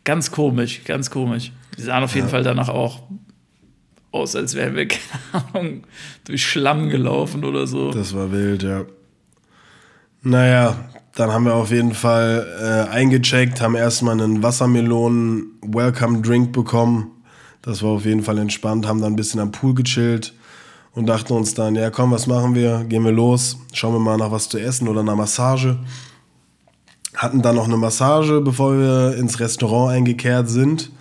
Ganz 0.04 0.30
komisch, 0.30 0.82
ganz 0.86 1.10
komisch. 1.10 1.52
Die 1.78 1.82
sahen 1.82 2.04
auf 2.04 2.14
jeden 2.16 2.28
Fall 2.30 2.44
danach 2.44 2.70
auch 2.70 3.02
aus, 4.12 4.36
als 4.36 4.54
wären 4.56 4.76
wir, 4.76 4.88
keine 5.34 5.46
Ahnung, 5.54 5.84
durch 6.26 6.46
Schlamm 6.46 6.90
gelaufen 6.90 7.44
oder 7.44 7.66
so. 7.66 7.92
Das 7.92 8.14
war 8.14 8.32
wild, 8.32 8.62
ja. 8.64 8.84
Naja, 10.22 10.76
dann 11.16 11.32
haben 11.32 11.46
wir 11.46 11.56
auf 11.56 11.72
jeden 11.72 11.94
Fall 11.94 12.88
äh, 12.90 12.94
eingecheckt, 12.94 13.62
haben 13.62 13.76
erstmal 13.76 14.20
einen 14.22 14.44
Wassermelonen-Welcome-Drink 14.44 16.52
bekommen. 16.52 17.12
Das 17.66 17.82
war 17.82 17.90
auf 17.90 18.06
jeden 18.06 18.22
Fall 18.22 18.38
entspannt, 18.38 18.88
haben 18.88 19.02
dann 19.02 19.14
ein 19.14 19.16
bisschen 19.16 19.40
am 19.40 19.52
Pool 19.52 19.74
gechillt 19.74 20.34
und 20.94 21.08
dachten 21.08 21.34
uns 21.34 21.56
dann, 21.56 21.76
ja 21.76 21.90
komm, 21.90 22.12
was 22.12 22.28
machen 22.28 22.54
wir? 22.54 22.86
Gehen 22.88 23.04
wir 23.04 23.12
los, 23.12 23.58
schauen 23.74 23.94
wir 23.94 24.00
mal 24.00 24.18
nach 24.18 24.32
was 24.32 24.50
zu 24.50 24.60
essen 24.60 24.88
oder 24.88 25.02
einer 25.02 25.16
Massage. 25.16 25.78
Hatten 27.16 27.42
dann 27.42 27.56
noch 27.56 27.66
eine 27.66 27.78
Massage, 27.78 28.42
bevor 28.42 28.78
wir 28.78 29.18
ins 29.18 29.40
Restaurant 29.40 29.94
eingekehrt 29.94 30.48
sind. 30.48 30.92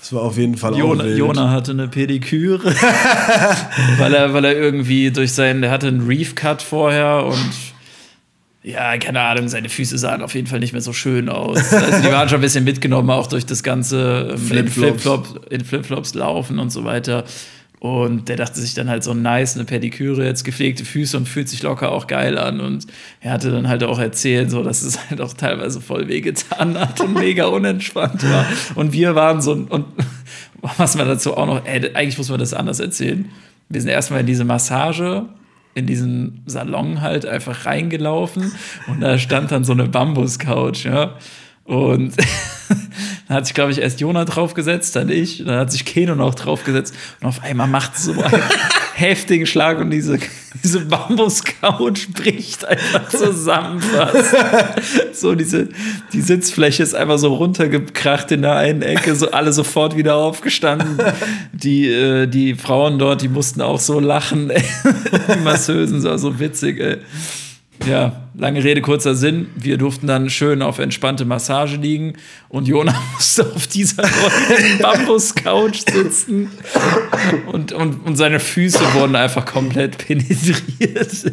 Das 0.00 0.12
war 0.12 0.22
auf 0.22 0.36
jeden 0.36 0.56
Fall 0.56 0.74
auch 0.74 0.78
Jona, 0.78 1.04
wild. 1.04 1.18
Jona 1.18 1.50
hatte 1.50 1.72
eine 1.72 1.88
Pediküre, 1.88 2.64
weil, 3.98 4.14
er, 4.14 4.34
weil 4.34 4.44
er 4.44 4.54
irgendwie 4.54 5.10
durch 5.10 5.32
seinen, 5.32 5.62
der 5.62 5.70
hatte 5.70 5.88
einen 5.88 6.06
Reef-Cut 6.06 6.62
vorher 6.62 7.24
und 7.24 7.50
ja, 8.62 8.98
keine 8.98 9.20
Ahnung, 9.20 9.48
seine 9.48 9.70
Füße 9.70 9.96
sahen 9.96 10.22
auf 10.22 10.34
jeden 10.34 10.46
Fall 10.46 10.60
nicht 10.60 10.72
mehr 10.72 10.82
so 10.82 10.92
schön 10.92 11.28
aus. 11.30 11.72
Also 11.72 12.02
die 12.02 12.12
waren 12.12 12.28
schon 12.28 12.38
ein 12.38 12.42
bisschen 12.42 12.64
mitgenommen, 12.64 13.08
auch 13.10 13.26
durch 13.26 13.46
das 13.46 13.62
ganze 13.62 14.34
ähm, 14.34 14.58
in 14.58 14.68
Flipflops. 14.68 15.34
In 15.48 15.64
Flipflops 15.64 16.14
laufen 16.14 16.58
und 16.58 16.70
so 16.70 16.84
weiter. 16.84 17.24
Und 17.78 18.28
der 18.28 18.36
dachte 18.36 18.60
sich 18.60 18.74
dann 18.74 18.90
halt 18.90 19.02
so 19.02 19.14
nice, 19.14 19.56
eine 19.56 19.64
Pediküre, 19.64 20.26
jetzt 20.26 20.44
gepflegte 20.44 20.84
Füße 20.84 21.16
und 21.16 21.26
fühlt 21.26 21.48
sich 21.48 21.62
locker 21.62 21.90
auch 21.90 22.06
geil 22.06 22.36
an. 22.36 22.60
Und 22.60 22.86
er 23.22 23.32
hatte 23.32 23.50
dann 23.50 23.68
halt 23.68 23.82
auch 23.82 23.98
erzählt, 23.98 24.50
so, 24.50 24.62
dass 24.62 24.82
es 24.82 25.08
halt 25.08 25.22
auch 25.22 25.32
teilweise 25.32 25.80
voll 25.80 26.06
wehgetan 26.06 26.78
hat 26.78 27.00
und 27.00 27.14
mega 27.14 27.46
unentspannt 27.46 28.22
war. 28.30 28.44
Und 28.74 28.92
wir 28.92 29.14
waren 29.14 29.40
so, 29.40 29.52
und 29.52 29.86
was 30.76 30.94
man 30.96 31.08
dazu 31.08 31.34
auch 31.38 31.46
noch, 31.46 31.64
ey, 31.64 31.90
eigentlich 31.94 32.18
muss 32.18 32.28
man 32.28 32.38
das 32.38 32.52
anders 32.52 32.80
erzählen. 32.80 33.30
Wir 33.70 33.80
sind 33.80 33.88
erstmal 33.88 34.20
in 34.20 34.26
diese 34.26 34.44
Massage, 34.44 35.24
in 35.74 35.86
diesen 35.86 36.42
Salon 36.46 37.00
halt 37.00 37.26
einfach 37.26 37.66
reingelaufen 37.66 38.52
und 38.88 39.00
da 39.00 39.18
stand 39.18 39.52
dann 39.52 39.64
so 39.64 39.72
eine 39.72 39.86
Bambuscouch, 39.86 40.84
ja. 40.84 41.16
Und 41.64 42.16
dann 43.28 43.36
hat 43.36 43.46
sich, 43.46 43.54
glaube 43.54 43.70
ich, 43.70 43.78
erst 43.78 44.00
Jona 44.00 44.24
draufgesetzt, 44.24 44.96
dann 44.96 45.08
ich, 45.08 45.44
dann 45.44 45.58
hat 45.58 45.70
sich 45.70 45.84
Keno 45.84 46.16
noch 46.16 46.34
draufgesetzt 46.34 46.94
und 47.20 47.28
auf 47.28 47.42
einmal 47.42 47.68
macht 47.68 47.96
so 47.96 48.14
heftigen 49.00 49.46
Schlag 49.46 49.78
und 49.78 49.90
diese, 49.90 50.18
diese 50.64 50.80
Bambuscouch 50.80 52.12
bricht 52.12 52.64
einfach 52.64 53.08
zusammen 53.08 53.80
fast. 53.80 54.34
So, 55.12 55.34
diese, 55.34 55.68
die 56.12 56.20
Sitzfläche 56.20 56.82
ist 56.82 56.94
einfach 56.94 57.18
so 57.18 57.34
runtergekracht 57.34 58.30
in 58.32 58.42
der 58.42 58.56
einen 58.56 58.82
Ecke, 58.82 59.14
so 59.14 59.30
alle 59.30 59.52
sofort 59.52 59.96
wieder 59.96 60.16
aufgestanden. 60.16 60.98
Die, 61.52 61.88
äh, 61.88 62.26
die 62.26 62.54
Frauen 62.54 62.98
dort, 62.98 63.22
die 63.22 63.28
mussten 63.28 63.60
auch 63.62 63.80
so 63.80 64.00
lachen. 64.00 64.52
die 65.34 65.40
Masseusen, 65.40 66.00
so, 66.00 66.16
so 66.16 66.38
witzig, 66.38 66.80
ey. 66.80 66.98
Ja, 67.86 68.28
lange 68.34 68.62
Rede, 68.62 68.80
kurzer 68.80 69.14
Sinn. 69.14 69.48
Wir 69.56 69.76
durften 69.76 70.06
dann 70.06 70.30
schön 70.30 70.62
auf 70.62 70.78
entspannte 70.78 71.24
Massage 71.24 71.76
liegen 71.76 72.14
und 72.48 72.68
Jona 72.68 72.94
musste 73.14 73.50
auf 73.54 73.66
dieser 73.66 74.02
Bambus-Couch 74.80 75.82
sitzen 75.90 76.50
und, 77.46 77.72
und, 77.72 78.06
und 78.06 78.16
seine 78.16 78.40
Füße 78.40 78.80
wurden 78.94 79.16
einfach 79.16 79.46
komplett 79.46 79.98
penetriert. 79.98 81.32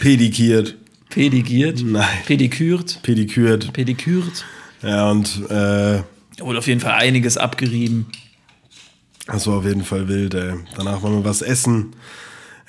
Pedikiert. 0.00 0.76
Pedigiert? 1.10 1.82
Nein. 1.84 2.06
Pedikürt? 2.26 3.00
Pedikürt. 3.02 3.72
Pedikürt? 3.72 4.44
Ja, 4.82 5.10
und 5.10 5.42
äh, 5.50 6.02
wurde 6.38 6.58
auf 6.58 6.66
jeden 6.66 6.80
Fall 6.80 6.92
einiges 6.92 7.36
abgerieben. 7.36 8.06
das 9.26 9.46
war 9.46 9.58
auf 9.58 9.64
jeden 9.64 9.84
Fall 9.84 10.08
wild, 10.08 10.34
ey. 10.34 10.54
Danach 10.76 11.02
wollen 11.02 11.18
wir 11.18 11.24
was 11.24 11.42
essen. 11.42 11.94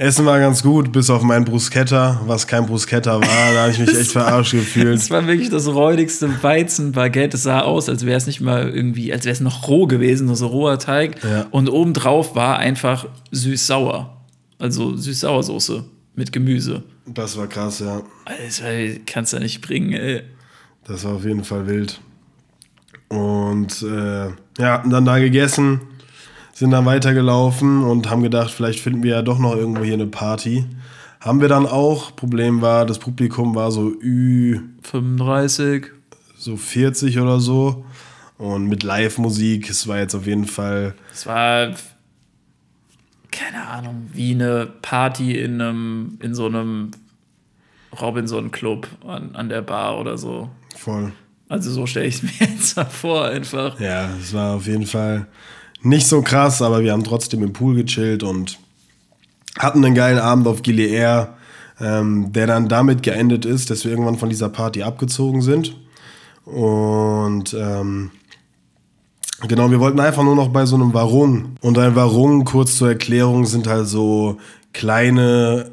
Essen 0.04 0.26
war 0.26 0.38
ganz 0.38 0.62
gut, 0.62 0.92
bis 0.92 1.10
auf 1.10 1.24
mein 1.24 1.46
Bruschetta, 1.46 2.20
was 2.26 2.46
kein 2.46 2.66
Bruschetta 2.66 3.22
war. 3.22 3.54
Da 3.54 3.62
habe 3.62 3.72
ich 3.72 3.80
mich 3.80 3.98
echt 3.98 4.12
verarscht 4.12 4.52
gefühlt. 4.52 4.96
Das 4.96 5.10
war 5.10 5.26
wirklich 5.28 5.50
das 5.50 5.66
räudigste 5.66 6.44
Weizenbaguette. 6.44 7.38
Es 7.38 7.44
sah 7.44 7.62
aus, 7.62 7.88
als 7.88 8.06
wäre 8.06 8.18
es 8.18 8.28
nicht 8.28 8.42
mal 8.42 8.70
irgendwie, 8.70 9.14
als 9.14 9.24
wäre 9.24 9.32
es 9.32 9.40
noch 9.40 9.66
roh 9.70 9.88
gewesen, 9.88 10.28
nur 10.28 10.36
so 10.36 10.48
roher 10.48 10.78
Teig. 10.78 11.24
Ja. 11.24 11.46
Und 11.52 11.70
obendrauf 11.70 12.36
war 12.36 12.58
einfach 12.58 13.06
süß-sauer. 13.32 14.18
Also 14.60 14.94
süß-sauer-Soße 14.98 15.86
mit 16.16 16.34
Gemüse. 16.34 16.84
Das 17.06 17.38
war 17.38 17.48
krass, 17.48 17.80
ja. 17.80 18.02
Alter, 18.26 19.00
kannst 19.06 19.32
du 19.32 19.38
ja 19.38 19.44
nicht 19.44 19.62
bringen, 19.62 19.94
ey. 19.94 20.24
Das 20.86 21.06
war 21.06 21.14
auf 21.14 21.24
jeden 21.24 21.46
Fall 21.46 21.66
wild. 21.66 22.02
Und 23.08 23.82
äh, 23.84 24.28
ja, 24.58 24.84
dann 24.86 25.06
da 25.06 25.20
gegessen, 25.20 25.80
sind 26.54 26.72
dann 26.72 26.86
weitergelaufen 26.86 27.84
und 27.84 28.10
haben 28.10 28.22
gedacht, 28.22 28.52
vielleicht 28.52 28.80
finden 28.80 29.04
wir 29.04 29.12
ja 29.12 29.22
doch 29.22 29.40
noch 29.40 29.56
irgendwo 29.56 29.84
hier 29.84 29.96
eine 29.96 30.08
Party. 30.08 30.66
Haben 31.20 31.42
wir 31.42 31.48
dann 31.48 31.66
auch. 31.66 32.16
Problem 32.16 32.62
war, 32.62 32.86
das 32.86 33.00
Publikum 33.00 33.56
war 33.56 33.72
so 33.72 33.92
Ü 34.02 34.60
35. 34.84 35.88
so 36.38 36.56
40 36.56 37.20
oder 37.20 37.40
so. 37.40 37.86
Und 38.38 38.68
mit 38.68 38.84
Live-Musik, 38.84 39.70
es 39.70 39.88
war 39.88 39.98
jetzt 39.98 40.16
auf 40.16 40.28
jeden 40.28 40.46
Fall. 40.46 40.96
Es 41.12 41.26
war, 41.26 41.74
keine 43.32 43.68
Ahnung, 43.68 44.10
wie 44.14 44.32
eine 44.32 44.68
Party 44.82 45.40
in 45.40 45.60
einem, 45.62 46.18
in 46.22 46.36
so 46.36 46.46
einem 46.46 46.92
Robinson-Club 48.00 48.88
an, 49.08 49.36
an 49.36 49.50
der 49.50 49.62
Bar 49.62 49.98
oder 49.98 50.18
so. 50.18 50.50
Voll. 50.76 51.14
Also 51.48 51.72
so 51.72 51.86
stelle 51.86 52.08
ich 52.08 52.16
es 52.16 52.24
mir 52.24 52.32
jetzt 52.48 52.80
vor, 52.92 53.26
einfach. 53.26 53.80
Ja, 53.80 54.10
es 54.20 54.34
war 54.34 54.56
auf 54.56 54.68
jeden 54.68 54.86
Fall 54.86 55.28
nicht 55.84 56.08
so 56.08 56.22
krass, 56.22 56.62
aber 56.62 56.82
wir 56.82 56.92
haben 56.92 57.04
trotzdem 57.04 57.44
im 57.44 57.54
Pool 57.54 57.76
gechillt 57.76 58.24
und 58.24 58.60
hatten 59.60 59.84
einen 59.84 59.96
geilen 59.96 60.20
Abend 60.20 60.48
auf 60.48 60.62
Gili 60.62 60.90
Air, 60.90 61.36
ähm, 61.80 62.32
der 62.32 62.48
dann 62.48 62.70
damit 62.70 63.04
geendet 63.04 63.46
ist, 63.46 63.70
dass 63.70 63.84
wir 63.84 63.92
irgendwann 63.92 64.18
von 64.18 64.30
dieser 64.30 64.50
Party 64.50 64.84
abgezogen 64.84 65.42
sind. 65.42 65.76
Und 66.46 67.54
ähm, 67.54 68.12
genau, 69.48 69.70
wir 69.72 69.80
wollten 69.80 70.00
einfach 70.00 70.24
nur 70.24 70.36
noch 70.36 70.50
bei 70.50 70.66
so 70.66 70.76
einem 70.76 70.94
Warung. 70.94 71.58
Und 71.62 71.78
ein 71.78 71.96
Warung, 71.96 72.46
kurz 72.46 72.78
zur 72.78 72.90
Erklärung, 72.90 73.46
sind 73.46 73.68
halt 73.68 73.88
so 73.88 74.38
kleine 74.74 75.72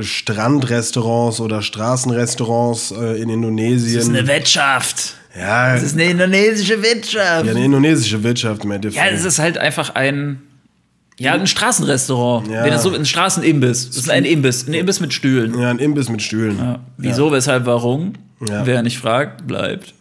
Strandrestaurants 0.00 1.40
oder 1.40 1.62
Straßenrestaurants 1.62 2.92
äh, 2.92 3.20
in 3.20 3.28
Indonesien. 3.28 3.94
Das 3.96 4.04
ist 4.04 4.08
eine 4.10 4.26
Wirtschaft. 4.26 5.14
ja, 5.38 5.74
Das 5.74 5.82
ist 5.82 5.94
eine 5.94 6.04
indonesische 6.10 6.82
Wirtschaft. 6.82 7.46
ja, 7.46 7.50
eine 7.52 7.64
indonesische 7.64 8.22
Wirtschaft 8.22 8.64
im 8.64 8.70
Endeffekt. 8.70 9.04
Ja, 9.04 9.10
es 9.12 9.24
ist 9.24 9.38
halt 9.38 9.58
einfach 9.58 9.94
ein. 9.94 10.42
Ja, 11.18 11.34
ein 11.34 11.46
Straßenrestaurant. 11.46 12.48
Ja. 12.48 12.64
Wenn 12.64 12.70
das 12.70 12.82
so 12.82 12.94
ein 12.94 13.04
Straßenimbiss. 13.04 13.88
Das 13.88 13.96
ist 13.98 14.10
ein 14.10 14.24
Imbiss. 14.24 14.66
Ein 14.66 14.72
Imbiss 14.72 15.00
mit 15.00 15.12
Stühlen. 15.12 15.58
Ja, 15.58 15.68
ein 15.68 15.78
Imbiss 15.78 16.08
mit 16.08 16.22
Stühlen. 16.22 16.56
Ja. 16.58 16.78
Wieso, 16.96 17.30
weshalb, 17.30 17.66
warum? 17.66 18.14
Ja. 18.48 18.64
Wer 18.64 18.82
nicht 18.82 18.96
fragt, 18.98 19.46
bleibt. 19.46 19.92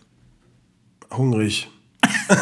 Hungrig. 1.11 1.67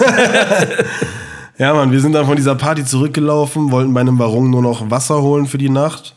ja, 1.58 1.74
Mann, 1.74 1.92
wir 1.92 2.00
sind 2.02 2.14
dann 2.14 2.26
von 2.26 2.36
dieser 2.36 2.54
Party 2.56 2.86
zurückgelaufen, 2.86 3.72
wollten 3.72 3.94
bei 3.94 4.02
einem 4.02 4.20
Warung 4.20 4.50
nur 4.50 4.62
noch 4.62 4.92
Wasser 4.92 5.22
holen 5.22 5.48
für 5.48 5.58
die 5.58 5.70
Nacht 5.70 6.16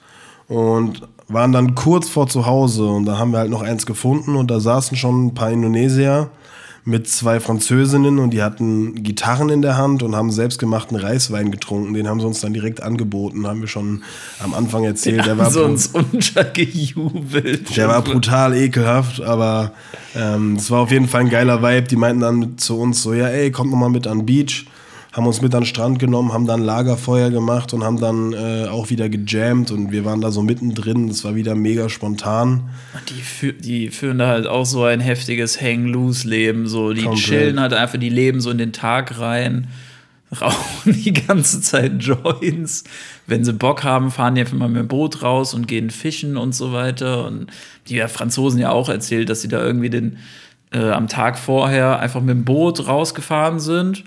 und 0.48 1.00
waren 1.32 1.52
dann 1.52 1.74
kurz 1.74 2.08
vor 2.08 2.28
zu 2.28 2.46
Hause 2.46 2.86
und 2.86 3.06
da 3.06 3.18
haben 3.18 3.32
wir 3.32 3.38
halt 3.38 3.50
noch 3.50 3.62
eins 3.62 3.86
gefunden 3.86 4.36
und 4.36 4.50
da 4.50 4.60
saßen 4.60 4.96
schon 4.96 5.26
ein 5.26 5.34
paar 5.34 5.50
Indonesier 5.50 6.30
mit 6.84 7.08
zwei 7.08 7.40
Französinnen 7.40 8.18
und 8.18 8.30
die 8.30 8.42
hatten 8.42 9.02
Gitarren 9.02 9.50
in 9.50 9.62
der 9.62 9.76
Hand 9.76 10.02
und 10.02 10.16
haben 10.16 10.30
selbstgemachten 10.30 10.96
Reiswein 10.96 11.50
getrunken. 11.50 11.92
Den 11.94 12.08
haben 12.08 12.20
sie 12.20 12.26
uns 12.26 12.40
dann 12.40 12.54
direkt 12.54 12.82
angeboten, 12.82 13.46
haben 13.46 13.60
wir 13.60 13.68
schon 13.68 14.02
am 14.42 14.54
Anfang 14.54 14.84
erzählt. 14.84 15.26
Der 15.26 15.36
war, 15.36 15.54
uns 15.56 15.88
untergejubelt. 15.88 17.76
der 17.76 17.88
war 17.88 18.02
brutal 18.02 18.56
ekelhaft, 18.56 19.20
aber 19.20 19.72
ähm, 20.16 20.56
es 20.56 20.70
war 20.70 20.80
auf 20.80 20.90
jeden 20.90 21.06
Fall 21.06 21.22
ein 21.22 21.30
geiler 21.30 21.62
Vibe. 21.62 21.88
Die 21.88 21.96
meinten 21.96 22.20
dann 22.20 22.58
zu 22.58 22.78
uns 22.78 23.02
so, 23.02 23.12
ja 23.12 23.28
ey, 23.28 23.50
kommt 23.50 23.70
noch 23.70 23.78
mal 23.78 23.90
mit 23.90 24.06
an 24.06 24.20
den 24.20 24.26
Beach. 24.26 24.66
Haben 25.12 25.26
uns 25.26 25.42
mit 25.42 25.52
an 25.56 25.62
den 25.62 25.66
Strand 25.66 25.98
genommen, 25.98 26.32
haben 26.32 26.46
dann 26.46 26.60
Lagerfeuer 26.60 27.30
gemacht 27.30 27.74
und 27.74 27.82
haben 27.82 27.98
dann 27.98 28.32
äh, 28.32 28.68
auch 28.68 28.90
wieder 28.90 29.08
gejammt 29.08 29.72
und 29.72 29.90
wir 29.90 30.04
waren 30.04 30.20
da 30.20 30.30
so 30.30 30.40
mittendrin. 30.40 31.08
Das 31.08 31.24
war 31.24 31.34
wieder 31.34 31.56
mega 31.56 31.88
spontan. 31.88 32.70
Die, 33.08 33.20
fü 33.20 33.52
die 33.52 33.88
führen 33.88 34.18
da 34.18 34.28
halt 34.28 34.46
auch 34.46 34.64
so 34.64 34.84
ein 34.84 35.00
heftiges 35.00 35.60
Hang-Loose-Leben. 35.60 36.68
So, 36.68 36.92
die 36.92 37.02
Komplett. 37.02 37.24
chillen 37.24 37.60
halt 37.60 37.72
einfach, 37.72 37.98
die 37.98 38.08
leben 38.08 38.40
so 38.40 38.50
in 38.50 38.58
den 38.58 38.72
Tag 38.72 39.18
rein, 39.18 39.66
rauchen 40.40 40.92
die 40.92 41.12
ganze 41.12 41.60
Zeit 41.60 42.00
Joints. 42.00 42.84
Wenn 43.26 43.44
sie 43.44 43.52
Bock 43.52 43.82
haben, 43.82 44.12
fahren 44.12 44.36
die 44.36 44.42
einfach 44.42 44.56
mal 44.56 44.68
mit 44.68 44.78
dem 44.78 44.88
Boot 44.88 45.24
raus 45.24 45.54
und 45.54 45.66
gehen 45.66 45.90
fischen 45.90 46.36
und 46.36 46.54
so 46.54 46.72
weiter. 46.72 47.26
Und 47.26 47.48
die 47.88 47.96
ja, 47.96 48.06
Franzosen 48.06 48.60
ja 48.60 48.70
auch 48.70 48.88
erzählt, 48.88 49.28
dass 49.28 49.42
sie 49.42 49.48
da 49.48 49.60
irgendwie 49.60 49.90
den, 49.90 50.18
äh, 50.72 50.90
am 50.90 51.08
Tag 51.08 51.36
vorher 51.36 51.98
einfach 51.98 52.20
mit 52.20 52.30
dem 52.30 52.44
Boot 52.44 52.86
rausgefahren 52.86 53.58
sind. 53.58 54.04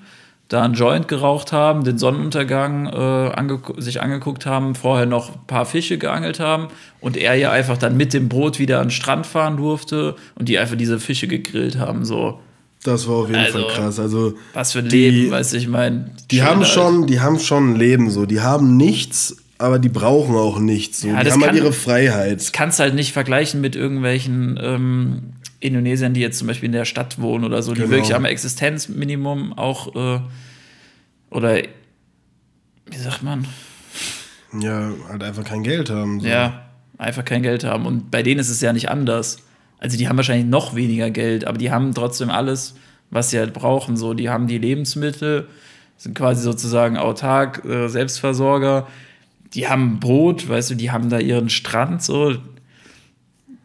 Da 0.50 0.62
einen 0.62 0.74
Joint 0.76 1.08
geraucht 1.08 1.52
haben, 1.52 1.84
den 1.84 1.98
Sonnenuntergang 1.98 2.86
äh, 2.88 3.32
angegu 3.34 3.80
sich 3.82 4.02
angeguckt 4.02 4.46
haben, 4.46 4.76
vorher 4.76 5.06
noch 5.08 5.30
ein 5.34 5.40
paar 5.48 5.66
Fische 5.66 5.98
geangelt 5.98 6.40
haben 6.40 6.68
und 7.00 7.18
er 7.18 7.34
ja 7.36 7.52
einfach 7.52 7.78
dann 7.78 7.98
mit 7.98 8.14
dem 8.14 8.30
Boot 8.30 8.60
wieder 8.60 8.80
an 8.80 8.88
den 8.88 8.92
Strand 8.92 9.26
fahren 9.26 9.58
durfte 9.58 10.16
und 10.36 10.50
die 10.50 10.60
einfach 10.60 10.76
diese 10.76 11.00
Fische 11.00 11.28
gegrillt 11.28 11.80
haben. 11.80 12.06
So, 12.06 12.40
Das 12.84 13.08
war 13.08 13.16
auf 13.16 13.30
jeden 13.30 13.40
Also, 13.40 13.60
Fall 13.60 13.68
krass. 13.70 14.00
Also 14.00 14.34
was 14.54 14.74
für 14.74 14.80
ein 14.80 14.90
Die- 14.90 15.10
Leben, 15.10 15.32
weißt 15.32 15.54
du, 15.54 15.58
ich 15.58 15.68
meine. 15.70 16.12
die 16.30 16.44
haben 16.44 16.66
schon, 16.66 17.08
die 17.08 17.20
haben 17.22 17.40
schon 17.40 17.72
ein 17.72 17.76
Leben 17.78 18.12
so. 18.12 18.26
Die 18.28 18.42
haben 18.42 18.76
nichts, 18.78 19.38
aber 19.58 19.80
die 19.80 19.90
brauchen 19.90 20.36
auch 20.36 20.60
nichts. 20.60 21.00
So. 21.02 21.08
Ja, 21.08 21.20
die 21.20 21.24
das 21.26 21.34
haben 21.34 21.42
halt 21.42 21.52
kann- 21.54 21.58
ihre 21.64 21.72
Freiheit. 21.74 22.50
kannst 22.54 22.80
halt 22.80 22.94
nicht 22.94 23.14
vergleichen 23.14 23.62
mit 23.62 23.76
irgendwelchen 23.76 24.60
ähm, 24.62 25.33
Indonesiern, 25.64 26.14
die 26.14 26.20
jetzt 26.22 26.38
zum 26.40 26.48
Beispiel 26.48 26.68
in 26.68 26.74
der 26.74 26.86
Stadt 26.86 27.20
wohnen 27.22 27.44
oder 27.46 27.62
so, 27.64 27.74
die 27.74 27.82
Genau. 27.82 27.92
wirklich 27.92 28.14
am 28.16 28.26
Existenzminimum 28.26 29.54
auch 29.54 29.96
äh, 29.96 30.20
oder 31.30 31.58
wie 32.86 32.98
sagt 32.98 33.24
man? 33.24 33.48
Ja, 34.60 34.92
halt 35.10 35.24
einfach 35.24 35.44
kein 35.44 35.64
Geld 35.64 35.90
haben. 35.90 36.20
So. 36.20 36.28
Ja, 36.28 36.66
einfach 36.98 37.26
kein 37.26 37.42
Geld 37.42 37.64
haben. 37.64 37.86
Und 37.86 38.12
bei 38.12 38.22
denen 38.22 38.40
ist 38.40 38.50
es 38.50 38.62
ja 38.62 38.72
nicht 38.74 38.90
anders. 38.90 39.38
Also 39.80 39.98
die 39.98 40.08
haben 40.08 40.18
wahrscheinlich 40.18 40.46
noch 40.48 40.76
weniger 40.76 41.10
Geld, 41.10 41.46
aber 41.46 41.58
die 41.58 41.72
haben 41.72 41.94
trotzdem 41.94 42.30
alles, 42.30 42.76
was 43.10 43.30
sie 43.32 43.40
halt 43.40 43.54
brauchen. 43.54 43.98
So, 43.98 44.14
die 44.14 44.30
haben 44.30 44.48
die 44.48 44.58
Lebensmittel, 44.58 45.48
sind 45.98 46.16
quasi 46.16 46.42
sozusagen 46.44 46.98
autark, 46.98 47.66
äh, 47.66 47.88
Selbstversorger. 47.88 48.88
Die 49.54 49.68
haben 49.68 50.00
Brot, 50.00 50.48
weißt 50.50 50.72
du, 50.72 50.76
die 50.76 50.92
haben 50.92 51.10
da 51.10 51.20
ihren 51.20 51.50
Strand 51.50 52.04
so. 52.04 52.36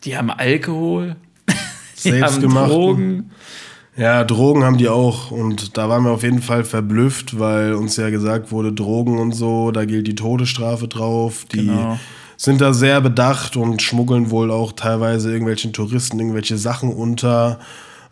Die 0.04 0.16
haben 0.16 0.30
Alkohol. 0.30 1.16
Selbstgemachten. 2.00 2.70
Drogen. 2.70 3.30
Ja, 3.96 4.22
Drogen 4.22 4.62
haben 4.62 4.78
die 4.78 4.88
auch 4.88 5.32
und 5.32 5.76
da 5.76 5.88
waren 5.88 6.04
wir 6.04 6.12
auf 6.12 6.22
jeden 6.22 6.40
Fall 6.40 6.62
verblüfft, 6.64 7.38
weil 7.40 7.74
uns 7.74 7.96
ja 7.96 8.10
gesagt 8.10 8.52
wurde, 8.52 8.72
Drogen 8.72 9.18
und 9.18 9.32
so, 9.32 9.72
da 9.72 9.84
gilt 9.84 10.06
die 10.06 10.14
Todesstrafe 10.14 10.86
drauf. 10.86 11.46
Die 11.52 11.66
Genau. 11.66 11.98
sind 12.36 12.60
da 12.60 12.72
sehr 12.72 13.00
bedacht 13.00 13.56
und 13.56 13.82
schmuggeln 13.82 14.30
wohl 14.30 14.52
auch 14.52 14.72
teilweise 14.72 15.32
irgendwelchen 15.32 15.72
Touristen 15.72 16.20
irgendwelche 16.20 16.56
Sachen 16.58 16.92
unter. 16.92 17.58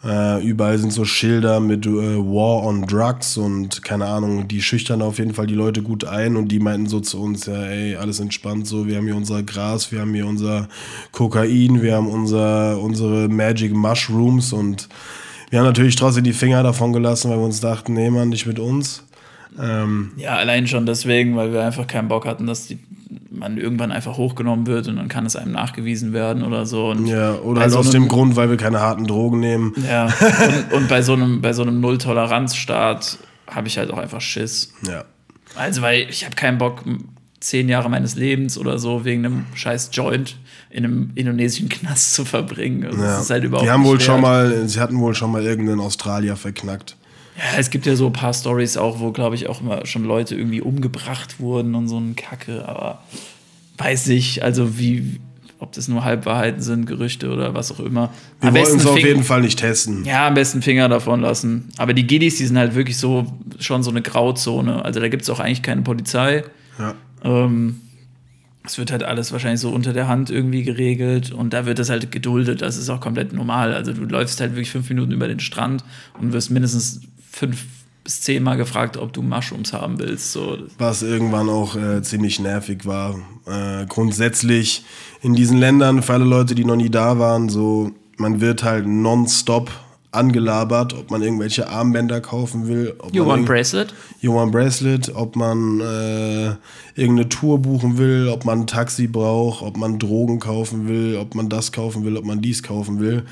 Äh, 0.06 0.46
überall 0.46 0.78
sind 0.78 0.92
so 0.92 1.04
Schilder 1.04 1.58
mit 1.58 1.84
äh, 1.84 1.90
War 1.90 2.64
on 2.64 2.86
Drugs 2.86 3.36
und 3.36 3.82
keine 3.82 4.06
Ahnung, 4.06 4.46
die 4.46 4.62
schüchtern 4.62 5.02
auf 5.02 5.18
jeden 5.18 5.34
Fall 5.34 5.48
die 5.48 5.54
Leute 5.54 5.82
gut 5.82 6.04
ein 6.04 6.36
und 6.36 6.48
die 6.52 6.60
meinten 6.60 6.86
so 6.86 7.00
zu 7.00 7.20
uns, 7.20 7.46
ja, 7.46 7.60
ey, 7.64 7.96
alles 7.96 8.20
entspannt 8.20 8.68
so, 8.68 8.86
wir 8.86 8.98
haben 8.98 9.06
hier 9.06 9.16
unser 9.16 9.42
Gras, 9.42 9.90
wir 9.90 10.00
haben 10.00 10.14
hier 10.14 10.26
unser 10.26 10.68
Kokain, 11.10 11.82
wir 11.82 11.96
haben 11.96 12.06
unser, 12.06 12.78
unsere 12.80 13.28
Magic 13.28 13.74
Mushrooms 13.74 14.52
und 14.52 14.88
wir 15.50 15.58
haben 15.58 15.66
natürlich 15.66 15.96
trotzdem 15.96 16.22
die 16.22 16.32
Finger 16.32 16.62
davon 16.62 16.92
gelassen, 16.92 17.30
weil 17.30 17.38
wir 17.38 17.44
uns 17.44 17.60
dachten, 17.60 17.94
nee, 17.94 18.10
Mann, 18.10 18.28
nicht 18.28 18.46
mit 18.46 18.60
uns. 18.60 19.02
Ähm, 19.60 20.12
Ja, 20.16 20.36
allein 20.36 20.66
schon 20.66 20.86
deswegen, 20.86 21.36
weil 21.36 21.52
wir 21.52 21.64
einfach 21.64 21.86
keinen 21.86 22.08
Bock 22.08 22.26
hatten, 22.26 22.46
dass 22.46 22.66
die, 22.66 22.78
man 23.30 23.56
irgendwann 23.58 23.92
einfach 23.92 24.16
hochgenommen 24.16 24.66
wird 24.66 24.88
und 24.88 24.96
dann 24.96 25.08
kann 25.08 25.26
es 25.26 25.36
einem 25.36 25.52
nachgewiesen 25.52 26.12
werden 26.12 26.42
oder 26.42 26.66
so. 26.66 26.88
Und 26.90 27.06
ja, 27.06 27.34
oder 27.34 27.60
halt 27.62 27.70
so 27.72 27.78
aus 27.78 27.86
einem- 27.94 28.04
dem 28.04 28.08
Grund, 28.08 28.36
weil 28.36 28.50
wir 28.50 28.56
keine 28.56 28.80
harten 28.80 29.06
Drogen 29.06 29.40
nehmen. 29.40 29.72
Ja, 29.88 30.06
und, 30.70 30.72
und 30.82 30.88
bei 30.88 31.02
so 31.02 31.12
einem, 31.14 31.40
bei 31.42 31.52
so 31.52 31.62
einem 31.62 31.80
Null-Toleranz-Staat 32.40 33.18
habe 33.48 33.68
ich 33.68 33.78
halt 33.78 33.90
auch 33.90 33.98
einfach 33.98 34.20
Schiss. 34.20 34.72
Ja. 34.86 35.04
Also, 35.54 35.82
weil 35.82 36.06
ich 36.10 36.24
habe 36.24 36.34
keinen 36.36 36.58
Bock, 36.58 36.82
zehn 37.40 37.68
Jahre 37.68 37.88
meines 37.88 38.16
Lebens 38.16 38.58
oder 38.58 38.78
so 38.78 39.04
wegen 39.04 39.24
einem 39.24 39.44
scheiß 39.54 39.90
Joint 39.92 40.36
in 40.70 40.84
einem 40.84 41.10
indonesischen 41.14 41.68
Knast 41.68 42.14
zu 42.14 42.24
verbringen. 42.24 42.84
Also 42.84 42.98
Ja. 42.98 43.06
Das 43.12 43.22
ist 43.22 43.30
halt 43.30 43.44
überhaupt 43.44 43.66
die 43.66 43.70
haben 43.70 43.82
nicht 43.82 43.88
wohl 43.90 43.98
wert. 43.98 44.02
schon 44.06 44.20
mal, 44.20 44.68
sie 44.68 44.80
hatten 44.80 44.98
wohl 44.98 45.14
schon 45.14 45.30
mal 45.30 45.42
irgendeinen 45.44 45.80
Australier 45.80 46.36
verknackt. 46.36 46.96
Ja, 47.38 47.58
es 47.58 47.70
gibt 47.70 47.86
ja 47.86 47.96
so 47.96 48.06
ein 48.06 48.12
paar 48.12 48.32
Stories 48.32 48.76
auch, 48.76 49.00
wo, 49.00 49.12
glaube 49.12 49.34
ich, 49.34 49.48
auch 49.48 49.60
immer 49.60 49.84
schon 49.84 50.04
Leute 50.04 50.34
irgendwie 50.34 50.60
umgebracht 50.60 51.38
wurden 51.38 51.74
und 51.74 51.88
so 51.88 51.98
ein 51.98 52.16
Kacke, 52.16 52.66
aber 52.66 53.02
weiß 53.78 54.08
ich, 54.08 54.42
also 54.42 54.78
wie, 54.78 55.20
ob 55.58 55.72
das 55.72 55.88
nur 55.88 56.04
Halbwahrheiten 56.04 56.62
sind, 56.62 56.86
Gerüchte 56.86 57.30
oder 57.30 57.54
was 57.54 57.70
auch 57.72 57.80
immer. 57.80 58.12
Wir 58.40 58.54
wollen 58.54 58.78
es 58.78 58.86
auf 58.86 58.98
jeden 58.98 59.22
Fall 59.22 59.42
nicht 59.42 59.58
testen. 59.58 60.04
Ja, 60.04 60.26
am 60.26 60.34
besten 60.34 60.62
Finger 60.62 60.88
davon 60.88 61.20
lassen. 61.20 61.68
Aber 61.76 61.92
die 61.92 62.06
Giddies, 62.06 62.38
die 62.38 62.46
sind 62.46 62.56
halt 62.56 62.74
wirklich 62.74 62.96
so 62.96 63.26
schon 63.58 63.82
so 63.82 63.90
eine 63.90 64.02
Grauzone. 64.02 64.84
Also 64.84 65.00
da 65.00 65.08
gibt 65.08 65.22
es 65.22 65.30
auch 65.30 65.40
eigentlich 65.40 65.62
keine 65.62 65.82
Polizei. 65.82 66.44
Ja. 66.78 66.94
Ähm, 67.22 67.80
es 68.64 68.78
wird 68.78 68.90
halt 68.90 69.02
alles 69.02 69.32
wahrscheinlich 69.32 69.60
so 69.60 69.70
unter 69.70 69.92
der 69.92 70.08
Hand 70.08 70.30
irgendwie 70.30 70.62
geregelt 70.62 71.32
und 71.32 71.52
da 71.52 71.66
wird 71.66 71.78
das 71.78 71.88
halt 71.88 72.10
geduldet. 72.10 72.62
Das 72.62 72.76
ist 72.76 72.88
auch 72.88 73.00
komplett 73.00 73.32
normal. 73.32 73.72
Also 73.72 73.92
du 73.92 74.04
läufst 74.04 74.40
halt 74.40 74.52
wirklich 74.52 74.70
fünf 74.70 74.88
Minuten 74.88 75.12
über 75.12 75.28
den 75.28 75.40
Strand 75.40 75.84
und 76.20 76.32
wirst 76.32 76.50
mindestens 76.50 77.02
fünf 77.36 77.66
bis 78.02 78.20
zehn 78.20 78.42
Mal 78.42 78.56
gefragt, 78.56 78.96
ob 78.96 79.12
du 79.12 79.20
Mushrooms 79.20 79.72
haben 79.72 79.98
willst. 79.98 80.32
So. 80.32 80.58
Was 80.78 81.02
irgendwann 81.02 81.48
auch 81.48 81.76
äh, 81.76 82.02
ziemlich 82.02 82.38
nervig 82.38 82.86
war. 82.86 83.18
Äh, 83.46 83.84
grundsätzlich 83.86 84.84
in 85.22 85.34
diesen 85.34 85.58
Ländern, 85.58 86.02
für 86.02 86.14
alle 86.14 86.24
Leute, 86.24 86.54
die 86.54 86.64
noch 86.64 86.76
nie 86.76 86.88
da 86.88 87.18
waren, 87.18 87.48
so, 87.48 87.90
man 88.16 88.40
wird 88.40 88.62
halt 88.62 88.86
nonstop 88.86 89.70
angelabert, 90.12 90.94
ob 90.94 91.10
man 91.10 91.20
irgendwelche 91.20 91.68
Armbänder 91.68 92.20
kaufen 92.20 92.68
will. 92.68 92.94
Ob 93.00 93.14
You 93.14 93.24
man 93.24 93.38
want 93.38 93.46
bracelet? 93.46 93.92
You 94.20 94.34
want 94.34 94.52
Bracelet, 94.52 95.14
ob 95.14 95.36
man 95.36 95.80
äh, 95.80 96.54
irgendeine 96.94 97.28
Tour 97.28 97.58
buchen 97.58 97.98
will, 97.98 98.28
ob 98.28 98.44
man 98.44 98.60
ein 98.60 98.66
Taxi 98.66 99.08
braucht, 99.08 99.62
ob 99.62 99.76
man 99.76 99.98
Drogen 99.98 100.38
kaufen 100.38 100.88
will, 100.88 101.16
ob 101.16 101.34
man 101.34 101.48
das 101.48 101.72
kaufen 101.72 102.04
will, 102.04 102.16
ob 102.16 102.24
man 102.24 102.40
dies 102.40 102.62
kaufen 102.62 103.00
will. 103.00 103.24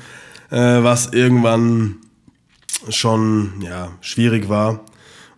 Äh, 0.51 0.83
was 0.83 1.07
irgendwann 1.07 1.95
schon 2.89 3.53
ja, 3.61 3.89
schwierig 4.01 4.49
war. 4.49 4.81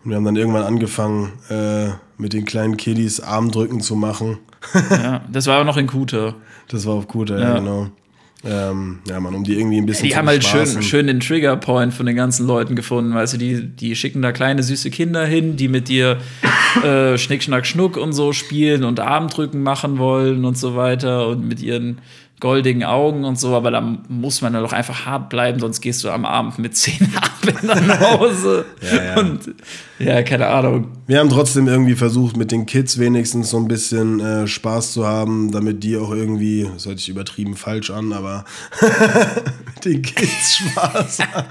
Und 0.04 0.10
wir 0.10 0.16
haben 0.16 0.24
dann 0.24 0.36
irgendwann 0.36 0.62
angefangen, 0.64 1.32
äh, 1.50 1.88
mit 2.16 2.32
den 2.32 2.44
kleinen 2.44 2.76
Kiddies 2.76 3.20
Armdrücken 3.20 3.80
zu 3.80 3.94
machen. 3.96 4.38
ja, 4.90 5.22
das 5.30 5.46
war 5.46 5.56
aber 5.56 5.64
noch 5.64 5.76
in 5.76 5.86
Kuta. 5.86 6.34
Das 6.68 6.86
war 6.86 6.94
auf 6.94 7.08
Kuta, 7.08 7.34
ja, 7.38 7.40
Ja. 7.40 7.58
genau. 7.58 7.88
Ähm, 8.44 9.00
ja, 9.08 9.18
man, 9.18 9.34
um 9.34 9.42
die 9.42 9.58
irgendwie 9.58 9.78
ein 9.78 9.86
bisschen 9.86 10.04
Die 10.04 10.12
zu 10.12 10.16
haben 10.16 10.28
halt 10.28 10.44
schön, 10.44 10.80
schön 10.80 11.08
den 11.08 11.18
Triggerpoint 11.18 11.92
von 11.92 12.06
den 12.06 12.14
ganzen 12.14 12.46
Leuten 12.46 12.76
gefunden. 12.76 13.12
Weißt 13.12 13.34
du, 13.34 13.36
die, 13.36 13.66
die 13.66 13.96
schicken 13.96 14.22
da 14.22 14.30
kleine 14.30 14.62
süße 14.62 14.90
Kinder 14.90 15.26
hin, 15.26 15.56
die 15.56 15.66
mit 15.66 15.88
dir 15.88 16.18
äh, 16.84 17.18
Schnick, 17.18 17.42
Schnack, 17.42 17.66
Schnuck 17.66 17.96
und 17.96 18.12
so 18.12 18.32
spielen 18.32 18.84
und 18.84 19.00
Armdrücken 19.00 19.64
machen 19.64 19.98
wollen 19.98 20.44
und 20.44 20.56
so 20.56 20.76
weiter 20.76 21.26
und 21.26 21.48
mit 21.48 21.60
ihren 21.60 21.98
goldigen 22.40 22.84
Augen 22.84 23.24
und 23.24 23.38
so. 23.38 23.54
Aber 23.54 23.70
da 23.70 23.80
muss 24.08 24.42
man 24.42 24.52
dann 24.52 24.62
doch 24.62 24.72
einfach 24.72 25.06
hart 25.06 25.28
bleiben, 25.28 25.58
sonst 25.58 25.80
gehst 25.80 26.04
du 26.04 26.10
am 26.10 26.24
Abend 26.24 26.58
mit 26.58 26.76
zehn 26.76 27.12
Armbändern 27.46 27.86
nach 27.86 28.00
Hause. 28.00 28.64
Ja, 28.80 29.04
ja. 29.04 29.20
Und 29.20 29.40
ja, 29.98 30.22
keine 30.22 30.46
Ahnung. 30.46 30.88
Wir 31.06 31.18
haben 31.18 31.28
trotzdem 31.30 31.66
irgendwie 31.68 31.94
versucht, 31.94 32.36
mit 32.36 32.52
den 32.52 32.66
Kids 32.66 32.98
wenigstens 32.98 33.50
so 33.50 33.56
ein 33.56 33.66
bisschen 33.68 34.20
äh, 34.20 34.46
Spaß 34.46 34.92
zu 34.92 35.06
haben, 35.06 35.50
damit 35.50 35.82
die 35.82 35.96
auch 35.96 36.10
irgendwie, 36.12 36.68
das 36.74 36.86
hört 36.86 36.98
sich 36.98 37.08
übertrieben 37.08 37.56
falsch 37.56 37.90
an, 37.90 38.12
aber 38.12 38.44
mit 39.74 39.84
den 39.84 40.02
Kids 40.02 40.56
Spaß 40.56 41.18
haben. 41.20 41.48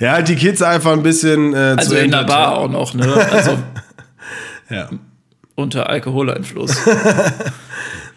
Ja, 0.00 0.12
halt 0.12 0.28
die 0.28 0.36
Kids 0.36 0.60
einfach 0.62 0.92
ein 0.92 1.02
bisschen 1.02 1.54
äh, 1.54 1.76
Also 1.78 1.90
zu 1.90 1.98
in 1.98 2.10
der 2.10 2.24
Bar 2.24 2.58
auch 2.58 2.70
noch, 2.70 2.94
ne? 2.94 3.12
Also 3.30 3.58
Ja. 4.70 4.90
unter 5.54 5.88
Alkoholeinfluss. 5.88 6.76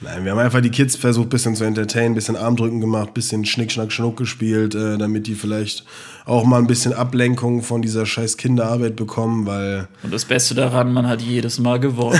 Nein, 0.03 0.25
wir 0.25 0.31
haben 0.31 0.39
einfach 0.39 0.61
die 0.61 0.71
Kids 0.71 0.95
versucht, 0.95 1.27
ein 1.27 1.29
bisschen 1.29 1.55
zu 1.55 1.63
entertainen, 1.63 2.13
ein 2.13 2.15
bisschen 2.15 2.35
Armdrücken 2.35 2.81
gemacht, 2.81 3.09
ein 3.09 3.13
bisschen 3.13 3.45
Schnick, 3.45 3.71
Schnack, 3.71 3.91
Schnuck 3.91 4.17
gespielt, 4.17 4.73
äh, 4.73 4.97
damit 4.97 5.27
die 5.27 5.35
vielleicht 5.35 5.83
auch 6.25 6.43
mal 6.43 6.57
ein 6.57 6.65
bisschen 6.65 6.91
Ablenkung 6.91 7.61
von 7.61 7.83
dieser 7.83 8.07
scheiß 8.07 8.37
Kinderarbeit 8.37 8.95
bekommen, 8.95 9.45
weil 9.45 9.87
Und 10.01 10.11
das 10.11 10.25
Beste 10.25 10.55
daran, 10.55 10.91
man 10.91 11.07
hat 11.07 11.21
jedes 11.21 11.59
Mal 11.59 11.79
gewonnen. 11.79 12.19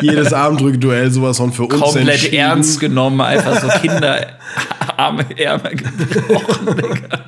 jedes 0.00 0.32
Armdrückduell 0.32 1.10
sowas 1.10 1.38
von 1.38 1.52
für 1.52 1.64
uns 1.64 1.74
komplett 1.74 2.32
ernst 2.32 2.78
genommen, 2.78 3.20
einfach 3.20 3.60
so 3.60 3.66
Kinder 3.80 4.24
Arme, 4.96 5.26
Ärmel 5.36 5.74
gebrochen, 5.74 6.76
Digga. 6.76 7.24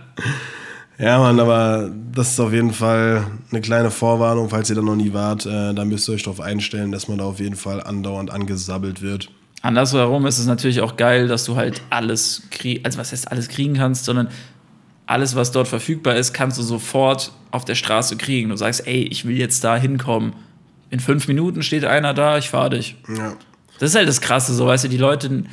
Ja, 0.99 1.19
Mann, 1.19 1.41
aber 1.41 1.91
das 2.13 2.33
ist 2.33 2.41
auf 2.41 2.53
jeden 2.53 2.73
Fall 2.73 3.27
eine 3.51 3.61
kleine 3.61 3.91
Vorwarnung, 3.91 4.49
falls 4.49 4.71
ihr 4.71 4.77
da 4.77 4.83
noch 4.83 4.95
nie 4.95 5.13
wart. 5.13 5.45
Äh, 5.45 5.75
da 5.75 5.85
müsst 5.85 6.09
ihr 6.09 6.15
euch 6.15 6.23
darauf 6.23 6.41
einstellen, 6.41 6.93
dass 6.93 7.09
man 7.09 7.19
da 7.19 7.25
auf 7.25 7.41
jeden 7.41 7.57
Fall 7.57 7.83
andauernd 7.83 8.31
angesabbelt 8.31 9.03
wird. 9.03 9.29
Andersherum 9.63 10.27
ist 10.27 10.39
es 10.39 10.47
natürlich 10.47 10.83
auch 10.83 10.97
geil, 10.97 11.27
dass 11.27 11.45
du 11.45 11.57
halt 11.57 11.81
alles 11.91 12.43
kriegst, 12.51 12.85
also 12.85 12.99
was 12.99 13.13
heißt 13.13 13.31
alles 13.33 13.49
kriegen 13.49 13.75
kannst, 13.75 14.05
sondern 14.05 14.29
alles, 15.07 15.35
was 15.35 15.53
dort 15.53 15.69
verfügbar 15.69 16.17
ist, 16.17 16.33
kannst 16.33 16.59
du 16.59 16.63
sofort 16.63 17.33
auf 17.51 17.65
der 17.65 17.75
Straße 17.75 18.17
kriegen. 18.17 18.51
Du 18.51 18.57
sagst, 18.57 18.87
ey, 18.87 19.03
ich 19.03 19.27
will 19.27 19.37
jetzt 19.37 19.65
da 19.65 19.77
hinkommen. 19.77 20.35
In 20.91 21.01
fünf 21.01 21.29
Minuten 21.29 21.63
steht 21.63 21.85
einer 21.85 22.15
da, 22.15 22.39
ich 22.39 22.51
fahr 22.51 22.71
dich. 22.71 22.97
Ja. 23.09 23.35
Das 23.79 23.91
ist 23.91 23.97
halt 23.97 24.09
das 24.09 24.21
Krasse, 24.21 24.55
so 24.55 24.67
weißt 24.67 24.85
du, 24.85 24.89
die 24.89 24.97
Leute 24.97 25.45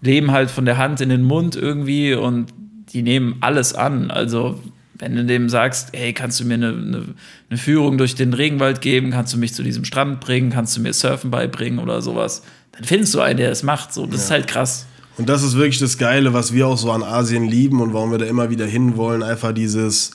leben 0.00 0.32
halt 0.32 0.50
von 0.50 0.64
der 0.64 0.76
Hand 0.76 1.00
in 1.00 1.08
den 1.08 1.22
Mund 1.22 1.56
irgendwie 1.56 2.14
und 2.14 2.52
die 2.92 3.02
nehmen 3.02 3.36
alles 3.40 3.74
an. 3.74 4.10
Also, 4.10 4.60
wenn 5.02 5.16
du 5.16 5.24
dem 5.24 5.48
sagst, 5.48 5.88
hey, 5.94 6.12
kannst 6.12 6.38
du 6.38 6.44
mir 6.44 6.54
eine, 6.54 6.68
eine, 6.68 7.02
eine 7.50 7.58
Führung 7.58 7.98
durch 7.98 8.14
den 8.14 8.32
Regenwald 8.32 8.80
geben, 8.80 9.10
kannst 9.10 9.34
du 9.34 9.38
mich 9.38 9.52
zu 9.52 9.64
diesem 9.64 9.84
Strand 9.84 10.20
bringen, 10.20 10.50
kannst 10.50 10.76
du 10.76 10.80
mir 10.80 10.92
Surfen 10.92 11.32
beibringen 11.32 11.80
oder 11.80 12.00
sowas, 12.00 12.42
dann 12.70 12.84
findest 12.84 13.12
du 13.14 13.20
einen, 13.20 13.36
der 13.38 13.50
es 13.50 13.64
macht. 13.64 13.92
So, 13.92 14.06
das 14.06 14.24
ist 14.24 14.30
halt 14.30 14.46
krass. 14.46 14.86
Und 15.18 15.28
das 15.28 15.42
ist 15.42 15.56
wirklich 15.56 15.80
das 15.80 15.98
Geile, 15.98 16.32
was 16.34 16.52
wir 16.52 16.68
auch 16.68 16.78
so 16.78 16.92
an 16.92 17.02
Asien 17.02 17.48
lieben 17.48 17.80
und 17.80 17.92
warum 17.92 18.12
wir 18.12 18.18
da 18.18 18.26
immer 18.26 18.48
wieder 18.50 18.64
hinwollen. 18.64 19.24
Einfach 19.24 19.52
dieses, 19.52 20.12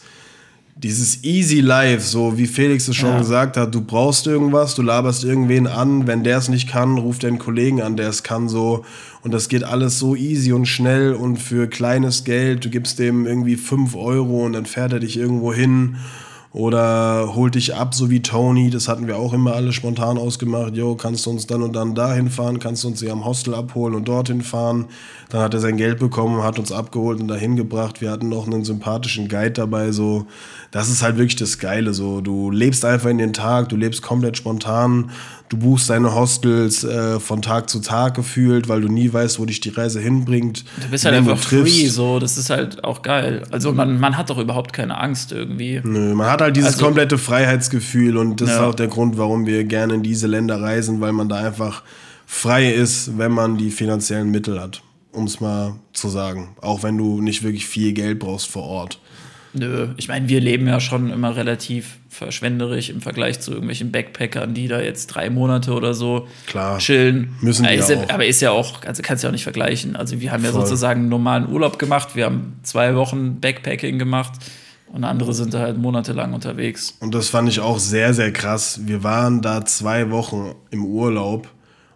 dieses 0.83 1.23
easy 1.23 1.59
life, 1.59 2.01
so 2.05 2.37
wie 2.37 2.45
Felix 2.47 2.87
es 2.87 2.95
schon 2.95 3.09
Ja. 3.11 3.19
gesagt 3.19 3.57
hat. 3.57 3.73
Du 3.73 3.81
brauchst 3.81 4.27
irgendwas, 4.27 4.75
du 4.75 4.81
laberst 4.83 5.23
irgendwen 5.23 5.65
an. 5.67 6.05
Wenn 6.07 6.23
der 6.23 6.37
es 6.37 6.49
nicht 6.49 6.69
kann, 6.69 6.97
ruft 6.97 7.23
deinen 7.23 7.39
Kollegen 7.39 7.81
an, 7.81 7.97
der 7.97 8.09
es 8.09 8.23
kann, 8.23 8.47
so. 8.47 8.85
Und 9.23 9.33
das 9.33 9.49
geht 9.49 9.63
alles 9.63 9.97
so 9.97 10.15
easy 10.15 10.53
und 10.53 10.67
schnell 10.67 11.13
und 11.13 11.37
für 11.37 11.67
kleines 11.67 12.23
Geld. 12.23 12.63
Du 12.63 12.69
gibst 12.69 12.99
dem 12.99 13.25
irgendwie 13.25 13.55
5 13.55 13.95
Euro 13.95 14.45
und 14.45 14.53
dann 14.53 14.65
fährt 14.65 14.93
er 14.93 14.99
dich 14.99 15.17
irgendwo 15.17 15.51
hin. 15.53 15.97
Oder 16.57 17.35
holt 17.35 17.53
dich 17.53 17.75
ab, 17.75 17.93
so 17.93 18.09
wie 18.09 18.23
Tony. 18.23 18.71
Das 18.71 18.87
hatten 18.87 19.05
wir 19.05 19.17
auch 19.17 19.31
immer 19.31 19.53
alle 19.53 19.71
spontan 19.71 20.17
ausgemacht. 20.17 20.75
Jo, 20.75 20.95
kannst 20.95 21.27
du 21.27 21.29
uns 21.29 21.45
dann 21.45 21.61
und 21.61 21.75
dann 21.75 21.93
dahin 21.93 22.31
fahren? 22.31 22.57
Kannst 22.57 22.83
du 22.83 22.87
uns 22.87 22.99
hier 22.99 23.11
am 23.11 23.25
Hostel 23.25 23.53
abholen 23.53 23.93
und 23.93 24.07
dorthin 24.07 24.41
fahren? 24.41 24.87
Dann 25.29 25.41
hat 25.41 25.53
er 25.53 25.59
sein 25.59 25.77
Geld 25.77 25.99
bekommen, 25.99 26.41
hat 26.41 26.57
uns 26.57 26.71
abgeholt 26.71 27.21
und 27.21 27.27
dahin 27.27 27.57
gebracht. 27.57 28.01
Wir 28.01 28.09
hatten 28.09 28.29
noch 28.29 28.47
einen 28.47 28.63
sympathischen 28.63 29.27
Guide 29.27 29.51
dabei. 29.51 29.91
So, 29.91 30.25
das 30.71 30.89
ist 30.89 31.03
halt 31.03 31.17
wirklich 31.17 31.35
das 31.35 31.59
Geile. 31.59 31.93
So, 31.93 32.21
du 32.21 32.49
lebst 32.49 32.83
einfach 32.85 33.11
in 33.11 33.19
den 33.19 33.33
Tag, 33.33 33.69
du 33.69 33.75
lebst 33.75 34.01
komplett 34.01 34.35
spontan. 34.35 35.11
Du 35.49 35.55
buchst 35.57 35.89
deine 35.89 36.13
Hostels 36.13 36.83
äh, 36.83 37.21
von 37.21 37.41
Tag 37.41 37.69
zu 37.69 37.79
Tag 37.79 38.15
gefühlt, 38.15 38.67
weil 38.67 38.81
du 38.81 38.89
nie 38.89 39.11
weißt, 39.13 39.39
wo 39.39 39.45
dich 39.45 39.61
die 39.61 39.69
Reise 39.69 40.01
hinbringt. 40.01 40.65
Du 40.81 40.89
bist 40.89 41.05
halt 41.05 41.15
einfach 41.15 41.37
free, 41.37 41.87
so, 41.87 42.19
das 42.19 42.37
ist 42.37 42.49
halt 42.49 42.83
auch 42.83 43.01
geil. 43.01 43.43
Also, 43.51 43.71
man, 43.71 43.97
man 43.97 44.17
hat 44.17 44.29
doch 44.29 44.39
überhaupt 44.39 44.73
keine 44.73 44.97
Angst 44.99 45.31
irgendwie. 45.31 45.79
Nö, 45.85 46.13
man 46.15 46.29
hat 46.29 46.41
halt 46.41 46.57
dieses 46.57 46.73
Also- 46.73 46.85
komplette 46.85 47.17
Freiheitsgefühl 47.17 48.17
und 48.17 48.41
das 48.41 48.49
ist 48.49 48.55
Ja. 48.55 48.67
auch 48.67 48.75
der 48.75 48.87
Grund, 48.87 49.17
warum 49.17 49.45
wir 49.45 49.63
gerne 49.63 49.93
in 49.93 50.03
diese 50.03 50.27
Länder 50.27 50.61
reisen, 50.61 50.99
weil 50.99 51.13
man 51.13 51.29
da 51.29 51.37
einfach 51.37 51.81
frei 52.25 52.69
ist, 52.73 53.17
wenn 53.17 53.31
man 53.31 53.57
die 53.57 53.71
finanziellen 53.71 54.29
Mittel 54.29 54.59
hat, 54.59 54.81
um 55.13 55.23
es 55.27 55.39
mal 55.39 55.75
zu 55.93 56.09
sagen. 56.09 56.49
Auch 56.61 56.83
wenn 56.83 56.97
du 56.97 57.21
nicht 57.21 57.43
wirklich 57.43 57.65
viel 57.67 57.93
Geld 57.93 58.19
brauchst 58.19 58.49
vor 58.49 58.63
Ort. 58.63 58.99
Nö, 59.57 59.89
ich 59.97 60.07
meine, 60.07 60.29
wir 60.29 60.39
leben 60.39 60.67
ja 60.67 60.79
schon 60.79 61.11
immer 61.11 61.35
relativ 61.35 61.97
verschwenderisch 62.09 62.89
im 62.89 63.01
Vergleich 63.01 63.39
zu 63.39 63.51
irgendwelchen 63.51 63.91
Backpackern, 63.91 64.53
die 64.53 64.67
da 64.67 64.81
jetzt 64.81 65.07
drei 65.07 65.29
Monate 65.29 65.73
oder 65.73 65.93
so 65.93 66.27
Klar. 66.45 66.77
chillen. 66.77 67.35
Müssen 67.41 67.65
aber 67.65 67.73
ist, 67.73 67.89
ja 67.89 67.95
ja, 67.95 68.03
auch. 68.03 68.09
aber 68.09 68.25
ist 68.25 68.41
ja 68.41 68.51
auch, 68.51 68.83
also 68.85 69.01
kannst 69.01 69.23
du 69.23 69.27
ja 69.27 69.29
auch 69.29 69.33
nicht 69.33 69.43
vergleichen. 69.43 69.95
Also 69.95 70.21
wir 70.21 70.31
haben 70.31 70.43
ja 70.43 70.51
Voll. 70.51 70.61
sozusagen 70.61 71.01
einen 71.01 71.09
normalen 71.09 71.49
Urlaub 71.49 71.79
gemacht, 71.79 72.15
wir 72.15 72.25
haben 72.25 72.59
zwei 72.63 72.95
Wochen 72.95 73.39
Backpacking 73.39 73.97
gemacht 73.97 74.33
und 74.91 75.03
andere 75.03 75.33
sind 75.33 75.53
da 75.53 75.59
halt 75.59 75.77
monatelang 75.77 76.33
unterwegs. 76.33 76.95
Und 76.99 77.15
das 77.15 77.29
fand 77.29 77.49
ich 77.49 77.59
auch 77.59 77.79
sehr, 77.79 78.13
sehr 78.13 78.31
krass. 78.31 78.81
Wir 78.85 79.03
waren 79.03 79.41
da 79.41 79.65
zwei 79.65 80.11
Wochen 80.11 80.55
im 80.69 80.85
Urlaub 80.85 81.47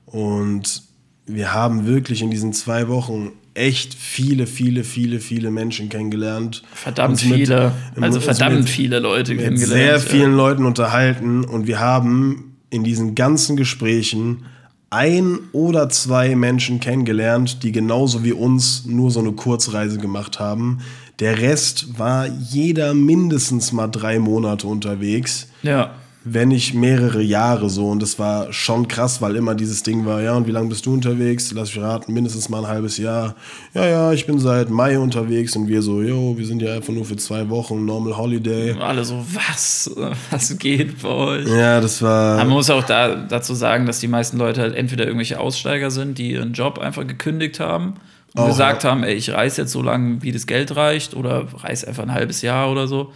und 0.06 0.84
wir 1.26 1.54
haben 1.54 1.86
wirklich 1.86 2.22
in 2.22 2.32
diesen 2.32 2.54
zwei 2.54 2.88
Wochen 2.88 3.32
echt 3.54 3.94
viele, 3.94 4.48
viele, 4.48 4.84
viele, 4.84 5.20
viele 5.20 5.52
Menschen 5.52 5.90
kennengelernt. 5.90 6.64
Verdammt 6.74 7.24
mit- 7.26 7.40
viele, 7.40 7.72
also 8.00 8.20
verdammt 8.20 8.70
viele 8.70 9.00
Leute 9.00 9.34
mit 9.34 9.44
kennengelernt. 9.44 9.74
sehr 9.74 9.94
ja. 9.94 10.00
vielen 10.00 10.34
Leuten 10.36 10.66
unterhalten 10.66 11.44
und 11.44 11.68
wir 11.68 11.80
haben 11.80 12.56
in 12.70 12.84
diesen 12.84 13.16
ganzen 13.16 13.58
Gesprächen 13.58 14.46
ein 14.90 15.40
oder 15.54 15.90
zwei 15.90 16.36
Menschen 16.36 16.80
kennengelernt, 16.80 17.64
die 17.64 17.72
genauso 17.72 18.24
wie 18.24 18.34
uns 18.34 18.86
nur 18.86 19.10
so 19.12 19.20
eine 19.22 19.32
Kurzreise 19.32 19.98
gemacht 19.98 20.40
haben. 20.40 20.80
Der 21.20 21.40
Rest 21.40 22.00
war 22.00 22.28
jeder 22.28 22.94
mindestens 22.94 23.72
mal 23.72 23.88
drei 23.88 24.20
Monate 24.20 24.68
unterwegs. 24.68 25.48
Ja. 25.64 25.96
Wenn 26.24 26.50
nicht 26.50 26.76
mehrere 26.76 27.22
Jahre 27.22 27.70
so. 27.70 27.90
Und 27.90 28.02
das 28.02 28.20
war 28.20 28.54
schon 28.54 28.88
krass, 28.88 29.22
weil 29.22 29.36
immer 29.36 29.56
dieses 29.56 29.82
Ding 29.82 30.06
war, 30.06 30.22
ja, 30.22 30.36
und 30.36 30.46
wie 30.46 30.52
lange 30.52 30.70
bist 30.70 30.86
du 30.86 30.94
unterwegs? 30.94 31.52
Lass 31.52 31.76
mich 31.76 31.84
raten, 31.84 32.14
mindestens 32.14 32.48
mal 32.48 32.64
ein 32.64 32.68
halbes 32.68 32.98
Jahr. 32.98 33.36
Ja, 33.74 33.88
ja, 33.88 34.14
ich 34.14 34.28
bin 34.28 34.38
seit 34.38 34.70
Mai 34.70 35.00
unterwegs 35.00 35.56
und 35.56 35.68
wir 35.68 35.82
so, 35.82 36.02
jo, 36.02 36.38
wir 36.38 36.46
sind 36.46 36.62
ja 36.62 36.76
einfach 36.76 36.94
nur 36.94 37.06
für 37.06 37.16
zwei 37.16 37.50
Wochen, 37.50 37.86
Normal 37.86 38.18
Holiday. 38.18 38.74
Und 38.74 38.82
alle 38.82 39.04
so, 39.04 39.26
was? 39.34 39.90
Was 40.30 40.58
geht 40.60 41.02
bei 41.02 41.10
euch? 41.10 41.48
Ja, 41.48 41.82
das 41.82 42.02
war. 42.04 42.36
Aber 42.36 42.46
man 42.46 42.54
muss 42.54 42.70
auch 42.70 42.84
da, 42.84 43.16
dazu 43.16 43.56
sagen, 43.56 43.88
dass 43.88 44.00
die 44.00 44.08
meisten 44.08 44.38
Leute 44.38 44.62
halt 44.62 44.76
entweder 44.76 45.06
irgendwelche 45.06 45.40
Aussteiger 45.40 45.90
sind, 45.90 46.20
die 46.20 46.32
ihren 46.34 46.54
Job 46.54 46.78
einfach 46.78 47.08
gekündigt 47.08 47.60
haben 47.60 47.96
und 48.36 48.44
Auch, 48.44 48.48
gesagt 48.48 48.84
haben, 48.84 49.04
ey, 49.04 49.16
ich 49.16 49.32
reise 49.32 49.64
jetzt 49.64 49.72
so 49.72 49.82
lange, 49.82 50.22
wie 50.22 50.32
das 50.32 50.46
Geld 50.46 50.76
reicht 50.76 51.16
oder 51.16 51.48
reise 51.64 51.88
einfach 51.88 52.04
ein 52.04 52.14
halbes 52.14 52.44
Jahr 52.44 52.72
oder 52.72 52.88
so. 52.88 53.12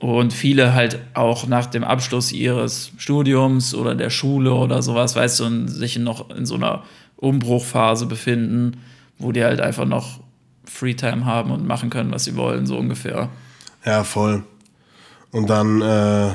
Und 0.00 0.32
viele 0.32 0.74
halt 0.74 1.00
auch 1.14 1.48
nach 1.48 1.66
dem 1.66 1.82
Abschluss 1.82 2.30
ihres 2.30 2.92
Studiums 2.98 3.74
oder 3.74 3.96
der 3.96 4.10
Schule 4.10 4.54
oder 4.54 4.80
sowas, 4.80 5.16
weißt 5.16 5.40
du, 5.40 5.44
und 5.44 5.68
sich 5.68 5.98
noch 5.98 6.30
in 6.30 6.46
so 6.46 6.54
einer 6.54 6.84
Umbruchphase 7.16 8.06
befinden, 8.06 8.76
wo 9.18 9.32
die 9.32 9.42
halt 9.42 9.60
einfach 9.60 9.86
noch 9.86 10.20
Freetime 10.64 11.24
haben 11.24 11.50
und 11.50 11.66
machen 11.66 11.90
können, 11.90 12.12
was 12.12 12.24
sie 12.24 12.36
wollen, 12.36 12.66
so 12.66 12.76
ungefähr. 12.76 13.28
Ja, 13.84 14.04
voll. 14.04 14.44
Und 15.32 15.50
dann 15.50 15.82
äh, 15.82 16.30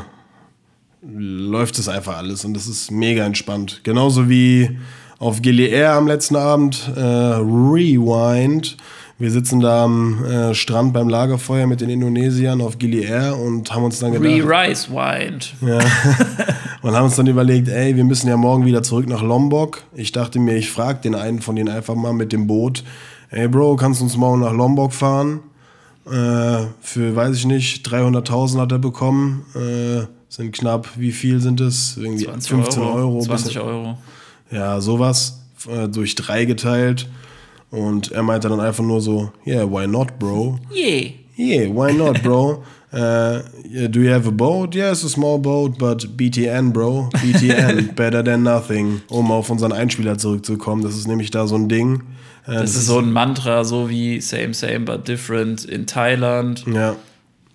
läuft 1.02 1.80
es 1.80 1.88
einfach 1.88 2.18
alles 2.18 2.44
und 2.44 2.54
das 2.54 2.68
ist 2.68 2.92
mega 2.92 3.26
entspannt. 3.26 3.82
Genauso 3.84 4.30
wie 4.30 4.78
auf 5.20 5.42
Gilead 5.42 5.86
am 5.86 6.08
letzten 6.08 6.36
Abend, 6.36 6.92
äh, 6.96 7.00
Rewind. 7.00 8.76
Wir 9.24 9.32
sitzen 9.32 9.62
da 9.62 9.86
am 9.86 10.22
äh, 10.26 10.54
Strand 10.54 10.92
beim 10.92 11.08
Lagerfeuer 11.08 11.66
mit 11.66 11.80
den 11.80 11.90
Indonesiern 11.90 12.60
auf 12.60 12.78
Gilead 12.78 13.32
und 13.32 13.74
haben 13.74 13.86
uns 13.86 14.00
dann 14.00 14.12
gedacht, 14.12 14.28
Re-Rice 14.30 14.90
Wind. 14.90 15.54
ja, 15.62 15.80
und 16.82 16.94
haben 16.94 17.06
uns 17.06 17.16
dann 17.16 17.28
überlegt, 17.28 17.70
ey, 17.70 17.96
wir 17.96 18.04
müssen 18.04 18.28
ja 18.28 18.36
morgen 18.36 18.66
wieder 18.66 18.84
zurück 18.84 19.08
nach 19.08 19.22
Lombok. 19.22 19.84
Ich 19.96 20.12
dachte 20.12 20.40
mir, 20.40 20.58
ich 20.58 20.70
frage 20.70 21.00
den 21.00 21.16
einen 21.16 21.40
von 21.42 21.56
denen 21.56 21.70
einfach 21.70 21.96
mal 21.96 22.12
mit 22.12 22.34
dem 22.34 22.48
Boot, 22.48 22.84
ey 23.30 23.48
Bro, 23.48 23.78
kannst 23.78 24.02
du 24.02 24.04
uns 24.04 24.18
morgen 24.18 24.42
nach 24.42 24.52
Lombok 24.52 24.92
fahren? 24.92 25.40
Äh, 26.06 26.66
für, 26.82 27.16
weiß 27.16 27.34
ich 27.38 27.46
nicht, 27.46 27.88
300.000 27.88 28.60
hat 28.60 28.74
er 28.74 28.80
bekommen. 28.80 29.46
Äh, 29.56 30.06
sind 30.28 30.52
knapp, 30.52 30.90
wie 30.98 31.14
viel 31.14 31.40
sind 31.40 31.62
es? 31.62 31.96
Irgendwie 31.96 32.26
20 32.26 32.52
15 32.52 32.84
Euro. 32.84 32.94
Euro. 32.94 33.22
20 33.22 33.54
bisschen- 33.54 33.62
Euro. 33.62 33.98
Ja, 34.52 34.82
sowas. 34.82 35.40
Äh, 35.74 35.88
durch 35.88 36.16
drei 36.16 36.44
geteilt. 36.44 37.08
Und 37.74 38.12
er 38.12 38.22
meinte 38.24 38.50
dann 38.50 38.60
einfach 38.60 38.84
nur 38.84 39.02
so, 39.02 39.32
yeah, 39.48 39.64
why 39.70 39.88
not, 39.88 40.20
bro? 40.20 40.60
Yeah. 40.72 41.10
Yeah, 41.38 41.70
why 41.74 41.92
not, 41.94 42.22
bro? 42.24 42.64
Uh, 42.96 43.42
do 43.90 44.02
you 44.02 44.12
have 44.14 44.28
a 44.28 44.32
boat? 44.32 44.76
Yeah, 44.76 44.92
it's 44.92 45.04
a 45.04 45.10
small 45.10 45.40
boat, 45.40 45.80
but 45.80 46.16
BTN, 46.16 46.72
bro. 46.74 47.10
BTN, 47.12 47.92
better 47.96 48.22
than 48.24 48.44
nothing. 48.44 49.02
Um 49.10 49.32
auf 49.32 49.50
unseren 49.50 49.72
Einspieler 49.72 50.20
zurückzukommen. 50.20 50.84
Das 50.84 50.94
ist 50.96 51.08
nämlich 51.08 51.32
da 51.32 51.48
so 51.48 51.56
ein 51.56 51.68
Ding. 51.68 52.04
Äh, 52.46 52.52
Das 52.58 52.76
ist 52.76 52.86
so 52.86 53.00
ein 53.00 53.12
Mantra, 53.12 53.64
so 53.64 53.90
wie 53.90 54.22
Same, 54.22 54.54
Same, 54.54 54.82
but 54.82 55.08
Different 55.08 55.66
in 55.66 55.88
Thailand. 55.88 56.66
Ja, 56.72 56.96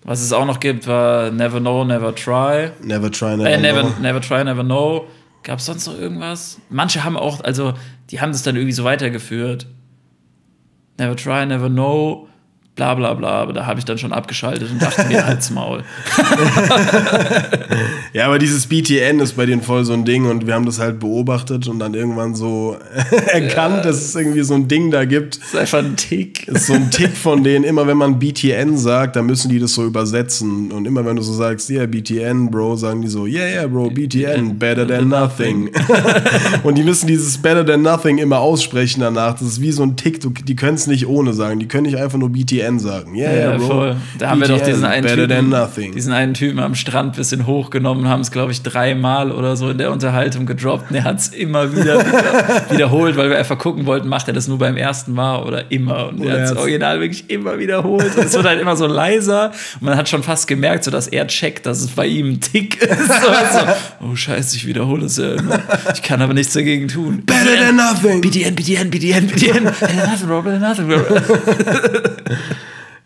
Was 0.03 0.19
es 0.21 0.33
auch 0.33 0.45
noch 0.45 0.59
gibt, 0.59 0.87
war 0.87 1.31
Never 1.31 1.61
Know, 1.61 1.85
Never 1.85 2.13
Try. 2.13 2.71
never 2.83 3.09
try, 3.09 3.37
never, 3.37 3.49
Äh, 3.49 3.61
never, 3.61 3.83
know. 3.83 3.93
never 4.01 4.19
Try, 4.19 4.43
Never 4.43 4.65
Know. 4.65 5.05
Gab 5.43 5.59
es 5.59 5.67
sonst 5.67 5.87
noch 5.87 5.97
irgendwas? 5.97 6.57
Manche 6.69 7.05
haben 7.05 7.15
auch, 7.15 7.41
also, 7.45 7.75
die 8.09 8.19
haben 8.19 8.33
das 8.33 8.43
dann 8.43 8.57
irgendwie 8.57 8.73
so 8.73 8.83
weitergeführt. 8.83 9.67
Never 10.99 11.15
Try, 11.15 11.45
Never 11.45 11.69
Know, 11.69 12.28
bla 12.79 12.95
bla 12.95 13.13
bla. 13.13 13.29
Aber 13.29 13.53
da 13.53 13.65
habe 13.65 13.79
ich 13.79 13.85
dann 13.85 13.97
schon 13.97 14.13
abgeschaltet 14.13 14.71
und 14.71 14.81
dachte 14.81 15.05
mir, 15.05 15.25
halt's 15.27 15.49
Maul. 15.51 15.83
Ja, 18.11 18.25
aber 18.25 18.39
dieses 18.39 18.65
BTN 18.65 19.19
ist 19.19 19.33
bei 19.33 19.45
denen 19.45 19.61
voll 19.61 19.85
so 19.85 19.93
ein 19.93 20.03
Ding 20.03 20.25
und 20.25 20.47
wir 20.47 20.55
haben 20.55 20.65
das 20.65 20.79
halt 20.79 20.99
beobachtet 20.99 21.67
und 21.67 21.77
dann 21.77 21.93
irgendwann 21.93 22.33
so 22.33 22.75
erkannt, 23.27 23.85
dass 23.85 23.97
es 23.97 24.15
irgendwie 24.15 24.41
so 24.41 24.55
ein 24.55 24.67
Ding 24.67 24.89
da 24.89 25.05
gibt. 25.05 25.39
Das 25.39 25.49
ist 25.49 25.55
einfach 25.55 25.79
ein 25.79 25.95
Tick. 25.95 26.47
ist 26.47 26.67
so 26.67 26.73
ein 26.73 26.89
Tick 26.89 27.15
von 27.15 27.43
denen, 27.43 27.63
immer 27.63 27.85
wenn 27.85 27.97
man 27.97 28.17
BTN 28.17 28.77
sagt, 28.77 29.15
dann 29.15 29.27
müssen 29.27 29.49
die 29.49 29.59
das 29.59 29.73
so 29.73 29.85
übersetzen. 29.85 30.71
Und 30.71 30.85
immer 30.85 31.05
wenn 31.05 31.17
du 31.17 31.21
so 31.21 31.33
sagst, 31.33 31.69
yeah, 31.69 31.85
BTN, 31.85 32.49
Bro, 32.49 32.77
sagen 32.77 33.03
die 33.03 33.07
so, 33.07 33.27
yeah, 33.27 33.47
yeah, 33.47 33.67
Bro, 33.67 33.91
BTN, 33.91 34.57
better 34.57 34.87
than 34.87 35.07
nothing. 35.07 35.69
und 36.63 36.77
die 36.77 36.83
müssen 36.83 37.05
dieses 37.05 37.37
better 37.37 37.65
than 37.65 37.83
nothing 37.83 38.17
immer 38.17 38.39
aussprechen 38.39 39.01
danach. 39.01 39.33
Das 39.33 39.47
ist 39.47 39.61
wie 39.61 39.71
so 39.71 39.83
ein 39.83 39.95
Tick, 39.97 40.19
die 40.45 40.55
können 40.55 40.75
es 40.75 40.87
nicht 40.87 41.07
ohne 41.07 41.33
sagen. 41.33 41.59
Die 41.59 41.67
können 41.67 41.83
nicht 41.83 41.97
einfach 41.97 42.17
nur 42.17 42.29
BTN 42.29 42.68
sagen. 42.77 43.15
Yeah, 43.15 43.51
Ja, 43.53 43.57
Bro. 43.57 43.67
voll. 43.67 43.95
Da 44.19 44.29
haben 44.29 44.41
wir 44.41 44.47
doch 44.47 44.57
BTN, 44.59 44.69
diesen 44.69 44.85
einen, 44.85 45.03
better 45.03 45.27
than 45.27 45.49
Typen, 45.73 45.91
diesen 45.93 46.13
einen 46.13 46.33
Typen 46.35 46.59
am 46.59 46.75
Strand 46.75 47.13
ein 47.13 47.17
bisschen 47.17 47.47
hochgenommen, 47.47 48.07
haben 48.07 48.21
es, 48.21 48.29
glaube 48.31 48.51
ich, 48.51 48.61
dreimal 48.61 49.31
oder 49.31 49.55
so 49.55 49.69
in 49.71 49.77
der 49.77 49.91
Unterhaltung 49.91 50.45
gedroppt. 50.45 50.91
Und 50.91 50.97
er 50.97 51.05
hat 51.05 51.17
es 51.19 51.29
immer 51.29 51.71
wieder, 51.75 51.99
wieder 52.05 52.61
wiederholt, 52.69 53.15
weil 53.17 53.29
wir 53.29 53.37
einfach 53.37 53.57
gucken 53.57 53.85
wollten, 53.85 54.07
macht 54.09 54.27
er 54.27 54.33
das 54.33 54.47
nur 54.47 54.57
beim 54.59 54.77
ersten 54.77 55.13
Mal 55.13 55.41
oder 55.43 55.71
immer. 55.71 56.09
Und 56.09 56.23
er 56.23 56.33
hat 56.33 56.51
es 56.51 56.55
original 56.57 56.99
wirklich 56.99 57.29
immer 57.29 57.57
wiederholt. 57.57 58.15
Und 58.17 58.25
es 58.25 58.33
wird 58.33 58.45
halt 58.45 58.59
immer 58.61 58.75
so 58.75 58.85
leiser. 58.85 59.51
Und 59.79 59.83
man 59.83 59.95
hat 59.95 60.09
schon 60.09 60.21
fast 60.21 60.47
gemerkt, 60.47 60.83
so 60.83 60.91
dass 60.91 61.07
er 61.07 61.25
checkt, 61.27 61.65
dass 61.65 61.79
es 61.81 61.87
bei 61.87 62.05
ihm 62.05 62.31
ein 62.33 62.41
Tick 62.41 62.83
ist. 62.83 62.99
So, 63.49 63.59
oh 64.11 64.15
Scheiße, 64.15 64.57
ich 64.57 64.67
wiederhole 64.67 65.05
es 65.05 65.17
ja 65.17 65.33
immer. 65.35 65.59
Ich 65.93 66.01
kann 66.01 66.21
aber 66.21 66.33
nichts 66.33 66.53
dagegen 66.53 66.87
tun. 66.87 67.23
Better 67.25 67.55
than 67.57 67.75
nothing. 67.77 68.19
BDN, 68.21 68.53
BDN, 68.55 68.89
BDN, 68.89 69.27
BDN. 69.27 69.63
Nothing, 69.63 70.27
bro, 70.27 70.41
nothing, 70.41 70.87
bro. 70.87 70.99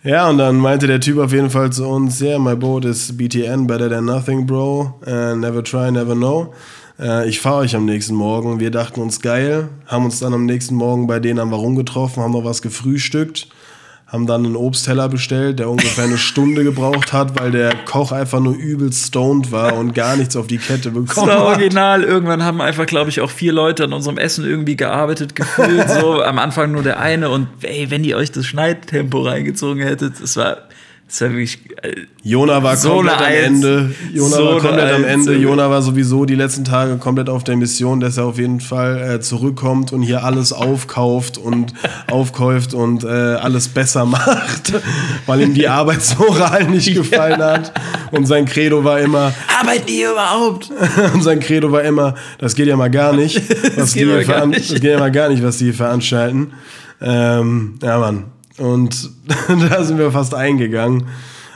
Ja, 0.05 0.29
und 0.29 0.37
dann 0.37 0.57
meinte 0.57 0.85
der 0.85 0.99
Typ 0.99 1.17
auf 1.17 1.31
jeden 1.31 1.49
Fall 1.49 1.71
zu 1.71 1.87
uns, 1.87 2.19
yeah, 2.19 2.37
my 2.37 2.57
boat 2.57 2.83
is 2.83 3.15
BTN, 3.15 3.67
better 3.67 3.89
than 3.89 4.03
nothing, 4.03 4.45
bro. 4.45 4.99
Uh, 5.07 5.33
never 5.33 5.63
try, 5.63 5.89
never 5.91 6.13
know. 6.13 6.53
Äh, 6.99 7.29
ich 7.29 7.39
fahre 7.39 7.59
euch 7.59 7.73
am 7.73 7.85
nächsten 7.85 8.13
Morgen. 8.13 8.59
Wir 8.59 8.69
dachten 8.69 8.99
uns 8.99 9.21
geil, 9.21 9.69
haben 9.85 10.03
uns 10.03 10.19
dann 10.19 10.33
am 10.33 10.45
nächsten 10.45 10.75
Morgen 10.75 11.07
bei 11.07 11.21
denen 11.21 11.39
am 11.39 11.51
Warum 11.51 11.77
getroffen, 11.77 12.21
haben 12.21 12.33
noch 12.33 12.43
was 12.43 12.61
gefrühstückt, 12.61 13.47
haben 14.13 14.27
dann 14.27 14.45
einen 14.45 14.55
Obstteller 14.55 15.09
bestellt, 15.09 15.57
der 15.57 15.71
ungefähr 15.71 16.03
eine 16.03 16.19
Stunde 16.19 16.63
gebraucht 16.63 17.11
hat, 17.13 17.39
weil 17.39 17.49
der 17.49 17.73
Koch 17.83 18.11
einfach 18.11 18.39
nur 18.39 18.53
übel 18.53 18.93
stoned 18.93 19.51
war 19.51 19.75
und 19.75 19.95
gar 19.95 20.15
nichts 20.15 20.35
auf 20.35 20.45
die 20.45 20.59
Kette 20.59 20.91
Das 20.91 20.93
bekommen 20.93 21.27
war 21.29 21.39
hat. 21.39 21.57
original. 21.57 22.03
Irgendwann 22.03 22.43
haben 22.43 22.61
einfach, 22.61 22.85
glaube 22.85 23.09
ich, 23.09 23.21
auch 23.21 23.31
vier 23.31 23.53
Leute 23.53 23.85
an 23.85 23.91
unserem 23.93 24.19
Essen 24.19 24.45
irgendwie 24.45 24.75
gearbeitet, 24.75 25.35
gefühlt. 25.35 25.89
So 25.89 26.21
am 26.23 26.37
Anfang 26.37 26.71
nur 26.71 26.83
der 26.83 26.99
eine. 26.99 27.31
Und 27.31 27.47
ey, 27.63 27.89
wenn 27.89 28.03
ihr 28.03 28.15
euch 28.15 28.31
das 28.31 28.45
Schneidtempo 28.45 29.21
reingezogen 29.23 29.81
hättet, 29.81 30.21
das 30.21 30.37
war, 30.37 30.57
das 31.13 31.21
war 31.21 31.29
wirklich. 31.29 31.59
Äh, 31.83 31.91
Jona 32.23 32.63
war 32.63 32.75
So 32.75 32.95
komplett 32.95 33.17
am 33.17 33.23
Eins. 33.23 33.45
Ende. 33.45 33.95
Jona 34.13 34.35
So 34.35 34.43
war 34.45 34.51
eine 34.53 34.61
komplett 34.61 34.93
am 34.95 35.03
Eins, 35.05 35.27
Ende. 35.27 35.35
Jona 35.39 35.69
war 35.69 35.81
sowieso 35.83 36.25
die 36.25 36.33
letzten 36.35 36.63
Tage 36.63 36.97
komplett 36.97 37.29
auf 37.29 37.43
der 37.43 37.55
Mission, 37.55 37.99
dass 37.99 38.17
er 38.17 38.25
auf 38.25 38.39
jeden 38.39 38.61
Fall 38.61 39.15
äh, 39.15 39.19
zurückkommt 39.19 39.93
und 39.93 40.01
hier 40.01 40.23
alles 40.23 40.53
aufkauft 40.53 41.37
und 41.37 41.73
aufkäuft 42.11 42.73
und 42.73 43.03
äh, 43.03 43.07
alles 43.07 43.67
besser 43.67 44.05
macht, 44.05 44.73
weil 45.27 45.41
ihm 45.41 45.53
die 45.53 45.67
Arbeitsmoral 45.67 46.63
nicht 46.69 46.93
gefallen 46.95 47.43
hat. 47.43 47.71
Und 48.11 48.25
sein 48.25 48.45
Credo 48.45 48.83
war 48.83 48.99
immer, 48.99 49.33
Arbeiten 49.59 49.85
die 49.87 50.01
überhaupt? 50.03 50.71
und 51.13 51.21
sein 51.23 51.39
Credo 51.39 51.71
war 51.71 51.83
immer, 51.83 52.15
das 52.39 52.55
geht 52.55 52.67
ja 52.67 52.75
mal 52.75 52.89
gar 52.89 53.13
nicht, 53.13 53.39
was 53.77 53.93
geht 53.93 54.03
die 54.03 54.07
hier 54.09 54.15
gar 54.23 54.35
veran- 54.37 54.49
nicht. 54.49 54.71
das 54.71 54.81
geht 54.81 54.91
ja 54.91 54.99
mal 54.99 55.11
gar 55.11 55.29
nicht, 55.29 55.43
was 55.43 55.57
die 55.57 55.65
hier 55.65 55.73
veranstalten. 55.75 56.53
Ähm, 57.01 57.75
ja, 57.83 57.99
Mann. 57.99 58.25
Und 58.57 59.09
da 59.69 59.83
sind 59.83 59.97
wir 59.97 60.11
fast 60.11 60.33
eingegangen. 60.33 61.07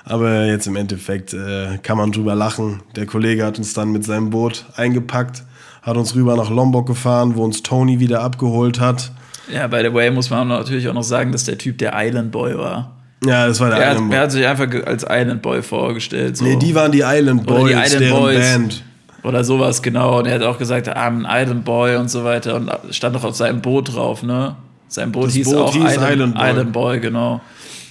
Aber 0.03 0.45
jetzt 0.45 0.67
im 0.67 0.75
Endeffekt 0.77 1.33
äh, 1.33 1.77
kann 1.83 1.97
man 1.97 2.11
drüber 2.11 2.33
lachen. 2.33 2.81
Der 2.95 3.05
Kollege 3.05 3.45
hat 3.45 3.57
uns 3.57 3.73
dann 3.73 3.91
mit 3.91 4.05
seinem 4.05 4.29
Boot 4.29 4.65
eingepackt, 4.77 5.43
hat 5.81 5.97
uns 5.97 6.15
rüber 6.15 6.37
nach 6.37 6.49
Lombok 6.49 6.87
gefahren, 6.87 7.35
wo 7.35 7.43
uns 7.43 7.61
Tony 7.61 7.99
wieder 7.99 8.21
abgeholt 8.21 8.79
hat. 8.79 9.11
Ja, 9.53 9.67
by 9.67 9.81
the 9.83 9.93
way, 9.93 10.09
muss 10.09 10.29
man 10.29 10.47
natürlich 10.47 10.87
auch 10.87 10.93
noch 10.93 11.03
sagen, 11.03 11.31
dass 11.33 11.43
der 11.43 11.57
Typ 11.57 11.77
der 11.77 11.91
Island 11.95 12.31
Boy 12.31 12.57
war. 12.57 12.91
Ja, 13.25 13.47
das 13.47 13.59
war 13.59 13.69
der 13.69 13.79
Er 13.79 13.89
hat, 13.89 13.95
Island 13.95 14.13
er 14.13 14.17
Boy. 14.17 14.23
hat 14.23 14.31
sich 14.31 14.47
einfach 14.47 14.85
als 14.87 15.05
Island 15.09 15.41
Boy 15.41 15.61
vorgestellt. 15.61 16.37
So. 16.37 16.45
Nee, 16.45 16.55
die 16.55 16.73
waren 16.73 16.91
die 16.91 17.03
Island 17.03 17.41
Oder 17.49 17.59
Boys, 17.59 17.71
die 17.71 17.73
Island 17.73 18.01
deren 18.01 18.19
Boys. 18.21 18.39
Band. 18.39 18.83
Oder 19.23 19.43
sowas, 19.43 19.81
genau. 19.81 20.19
Und 20.19 20.27
er 20.27 20.35
hat 20.35 20.43
auch 20.43 20.57
gesagt, 20.57 20.87
I'm 20.89 21.25
an 21.25 21.27
Island 21.29 21.65
Boy 21.65 21.97
und 21.97 22.09
so 22.09 22.23
weiter. 22.23 22.55
Und 22.55 22.71
stand 22.91 23.15
doch 23.15 23.25
auf 23.25 23.35
seinem 23.35 23.61
Boot 23.61 23.93
drauf, 23.93 24.23
ne? 24.23 24.55
Sein 24.87 25.11
Boot 25.11 25.27
Das 25.27 25.33
hieß 25.33 25.49
Boot 25.49 25.57
auch 25.57 25.73
hieß 25.73 25.83
Island, 25.83 26.11
Island 26.11 26.33
Boy. 26.35 26.49
Island 26.49 26.73
Boy, 26.73 26.99
genau. 26.99 27.41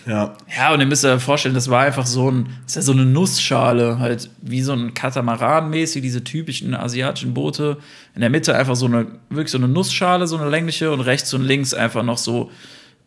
Ja. 0.07 0.37
Ja, 0.57 0.73
und 0.73 0.81
ihr 0.81 0.87
müsst 0.87 1.05
euch 1.05 1.21
vorstellen, 1.21 1.55
das 1.55 1.69
war 1.69 1.83
einfach 1.83 2.07
so 2.07 2.31
ein, 2.31 2.47
das 2.65 2.73
ist 2.73 2.77
ja 2.77 2.83
so 2.83 2.93
eine 2.93 3.05
Nussschale, 3.05 3.99
halt 3.99 4.31
wie 4.41 4.63
so 4.63 4.73
ein 4.73 4.95
Katamaran 4.95 5.69
mäßig, 5.69 6.01
diese 6.01 6.23
typischen 6.23 6.75
asiatischen 6.75 7.35
Boote. 7.35 7.79
In 8.15 8.21
der 8.21 8.31
Mitte 8.31 8.55
einfach 8.55 8.77
so 8.77 8.87
eine, 8.87 9.07
wirklich 9.31 9.51
so 9.51 9.59
eine 9.59 9.69
Nussschale, 9.69 10.29
so 10.29 10.39
eine 10.39 10.49
längliche 10.49 10.93
und 10.93 11.01
rechts 11.01 11.35
und 11.35 11.43
links 11.43 11.75
einfach 11.75 12.05
noch 12.05 12.19
so, 12.19 12.51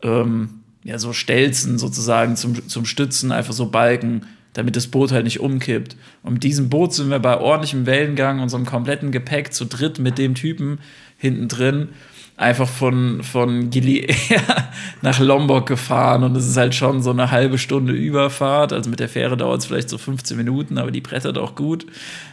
ähm, 0.02 0.60
ja, 0.84 0.98
so 0.98 1.14
Stelzen 1.14 1.78
sozusagen 1.78 2.36
zum, 2.36 2.68
zum 2.68 2.84
Stützen, 2.84 3.32
einfach 3.32 3.54
so 3.54 3.70
Balken, 3.70 4.26
damit 4.52 4.76
das 4.76 4.88
Boot 4.88 5.10
halt 5.10 5.24
nicht 5.24 5.40
umkippt. 5.40 5.96
Und 6.22 6.34
mit 6.34 6.44
diesem 6.44 6.68
Boot 6.68 6.92
sind 6.92 7.08
wir 7.08 7.18
bei 7.18 7.38
ordentlichem 7.38 7.86
Wellengang, 7.86 8.40
unserem 8.40 8.66
kompletten 8.66 9.10
Gepäck 9.10 9.54
zu 9.54 9.64
dritt 9.64 9.98
mit 9.98 10.18
dem 10.18 10.34
Typen 10.34 10.80
hinten 11.16 11.48
drin 11.48 11.88
einfach 12.40 12.68
von, 12.68 13.22
von 13.22 13.68
Gili 13.68 14.08
nach 15.02 15.20
Lombok 15.20 15.66
gefahren 15.66 16.24
und 16.24 16.34
es 16.36 16.48
ist 16.48 16.56
halt 16.56 16.74
schon 16.74 17.02
so 17.02 17.10
eine 17.10 17.30
halbe 17.30 17.58
Stunde 17.58 17.92
Überfahrt. 17.92 18.72
Also 18.72 18.88
mit 18.88 18.98
der 18.98 19.10
Fähre 19.10 19.36
dauert 19.36 19.60
es 19.60 19.66
vielleicht 19.66 19.90
so 19.90 19.98
15 19.98 20.38
Minuten, 20.38 20.78
aber 20.78 20.90
die 20.90 21.02
brettert 21.02 21.36
auch 21.36 21.54
gut. 21.54 21.84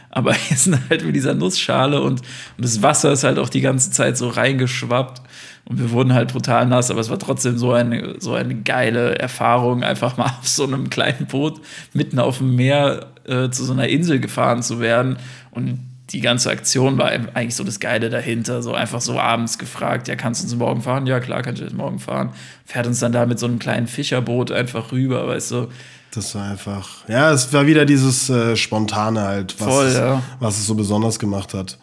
Aber 0.08 0.32
hier 0.48 0.56
sind 0.56 0.78
halt 0.88 1.04
mit 1.04 1.14
dieser 1.14 1.34
Nussschale 1.34 2.00
und, 2.00 2.22
und 2.22 2.64
das 2.64 2.82
Wasser 2.82 3.12
ist 3.12 3.22
halt 3.22 3.38
auch 3.38 3.50
die 3.50 3.60
ganze 3.60 3.90
Zeit 3.90 4.16
so 4.16 4.28
reingeschwappt. 4.28 5.20
Und 5.66 5.78
wir 5.78 5.90
wurden 5.90 6.14
halt 6.14 6.32
brutal 6.32 6.64
nass, 6.64 6.90
aber 6.90 7.00
es 7.00 7.10
war 7.10 7.18
trotzdem 7.18 7.58
so 7.58 7.72
eine, 7.72 8.14
so 8.18 8.32
eine 8.32 8.54
geile 8.54 9.18
Erfahrung, 9.18 9.82
einfach 9.82 10.16
mal 10.16 10.24
auf 10.40 10.48
so 10.48 10.64
einem 10.64 10.88
kleinen 10.88 11.26
Boot 11.26 11.60
mitten 11.92 12.18
auf 12.18 12.38
dem 12.38 12.56
Meer 12.56 13.08
äh, 13.26 13.50
zu 13.50 13.62
so 13.62 13.74
einer 13.74 13.88
Insel 13.88 14.20
gefahren 14.20 14.62
zu 14.62 14.80
werden. 14.80 15.18
Und 15.50 15.80
die 16.10 16.20
ganze 16.20 16.50
Aktion 16.50 16.96
war 16.96 17.08
eigentlich 17.08 17.54
so 17.54 17.64
das 17.64 17.80
Geile 17.80 18.08
dahinter. 18.08 18.62
So 18.62 18.74
einfach 18.74 19.00
so 19.00 19.18
abends 19.18 19.58
gefragt, 19.58 20.08
ja, 20.08 20.16
kannst 20.16 20.42
du 20.42 20.46
uns 20.46 20.56
morgen 20.56 20.82
fahren? 20.82 21.06
Ja, 21.06 21.20
klar, 21.20 21.42
kann 21.42 21.54
ich 21.54 21.60
jetzt 21.60 21.74
morgen 21.74 21.98
fahren. 21.98 22.30
Fährt 22.64 22.86
uns 22.86 23.00
dann 23.00 23.12
da 23.12 23.26
mit 23.26 23.38
so 23.38 23.46
einem 23.46 23.58
kleinen 23.58 23.86
Fischerboot 23.86 24.50
einfach 24.50 24.92
rüber, 24.92 25.26
weißt 25.28 25.50
du. 25.50 25.68
Das 26.14 26.34
war 26.34 26.44
einfach, 26.50 27.06
ja, 27.06 27.30
es 27.32 27.52
war 27.52 27.66
wieder 27.66 27.84
dieses 27.84 28.30
äh, 28.30 28.56
Spontane 28.56 29.20
halt, 29.20 29.60
was, 29.60 29.68
Voll, 29.68 29.86
es, 29.86 29.94
ja. 29.94 30.22
was 30.40 30.58
es 30.58 30.66
so 30.66 30.74
besonders 30.74 31.18
gemacht 31.18 31.52
hat. 31.52 31.78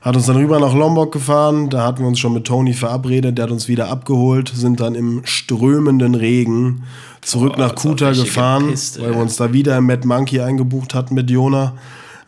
Hat 0.00 0.14
uns 0.14 0.26
dann 0.26 0.36
rüber 0.36 0.60
nach 0.60 0.74
Lombok 0.74 1.12
gefahren, 1.12 1.70
da 1.70 1.84
hatten 1.84 2.00
wir 2.00 2.06
uns 2.06 2.20
schon 2.20 2.34
mit 2.34 2.46
Tony 2.46 2.72
verabredet, 2.72 3.36
der 3.36 3.46
hat 3.46 3.50
uns 3.50 3.66
wieder 3.66 3.88
abgeholt, 3.88 4.52
sind 4.54 4.78
dann 4.78 4.94
im 4.94 5.22
strömenden 5.24 6.14
Regen 6.14 6.84
zurück 7.20 7.56
Boah, 7.56 7.66
nach 7.66 7.74
Kuta 7.74 8.12
gefahren, 8.12 8.66
gepisst, 8.66 9.00
weil 9.00 9.10
wir 9.10 9.20
uns 9.20 9.36
da 9.36 9.52
wieder 9.52 9.76
im 9.76 9.86
Mad 9.86 10.06
Monkey 10.06 10.40
eingebucht 10.40 10.94
hatten 10.94 11.14
mit 11.14 11.28
Jona, 11.30 11.72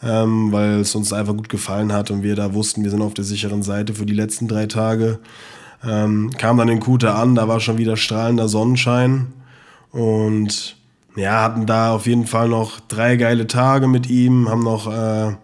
ähm, 0.03 0.53
weil 0.53 0.81
es 0.81 0.95
uns 0.95 1.13
einfach 1.13 1.35
gut 1.37 1.49
gefallen 1.49 1.93
hat 1.93 2.11
und 2.11 2.23
wir 2.23 2.37
da 2.37 2.55
wussten, 2.55 2.85
wir 2.85 2.91
sind 2.91 3.03
auf 3.03 3.15
der 3.15 3.25
sicheren 3.25 3.63
Seite 3.63 3.95
für 3.95 4.07
die 4.07 4.15
letzten 4.15 4.49
drei 4.49 4.67
Tage. 4.67 5.19
Ähm, 5.87 6.31
kam 6.39 6.57
dann 6.59 6.69
in 6.69 6.81
Kuta 6.81 7.21
an, 7.21 7.35
da 7.35 7.49
war 7.49 7.61
schon 7.61 7.79
wieder 7.79 7.97
strahlender 7.97 8.49
Sonnenschein 8.49 9.27
und 9.93 10.77
ja, 11.17 11.43
hatten 11.43 11.67
da 11.67 11.93
auf 11.93 12.07
jeden 12.07 12.27
Fall 12.27 12.49
noch 12.49 12.81
drei 12.89 13.17
geile 13.17 13.47
Tage 13.47 13.87
mit 13.89 14.09
ihm, 14.09 14.49
haben 14.49 14.63
noch 14.63 14.87
äh, 14.87 15.29
ein 15.29 15.37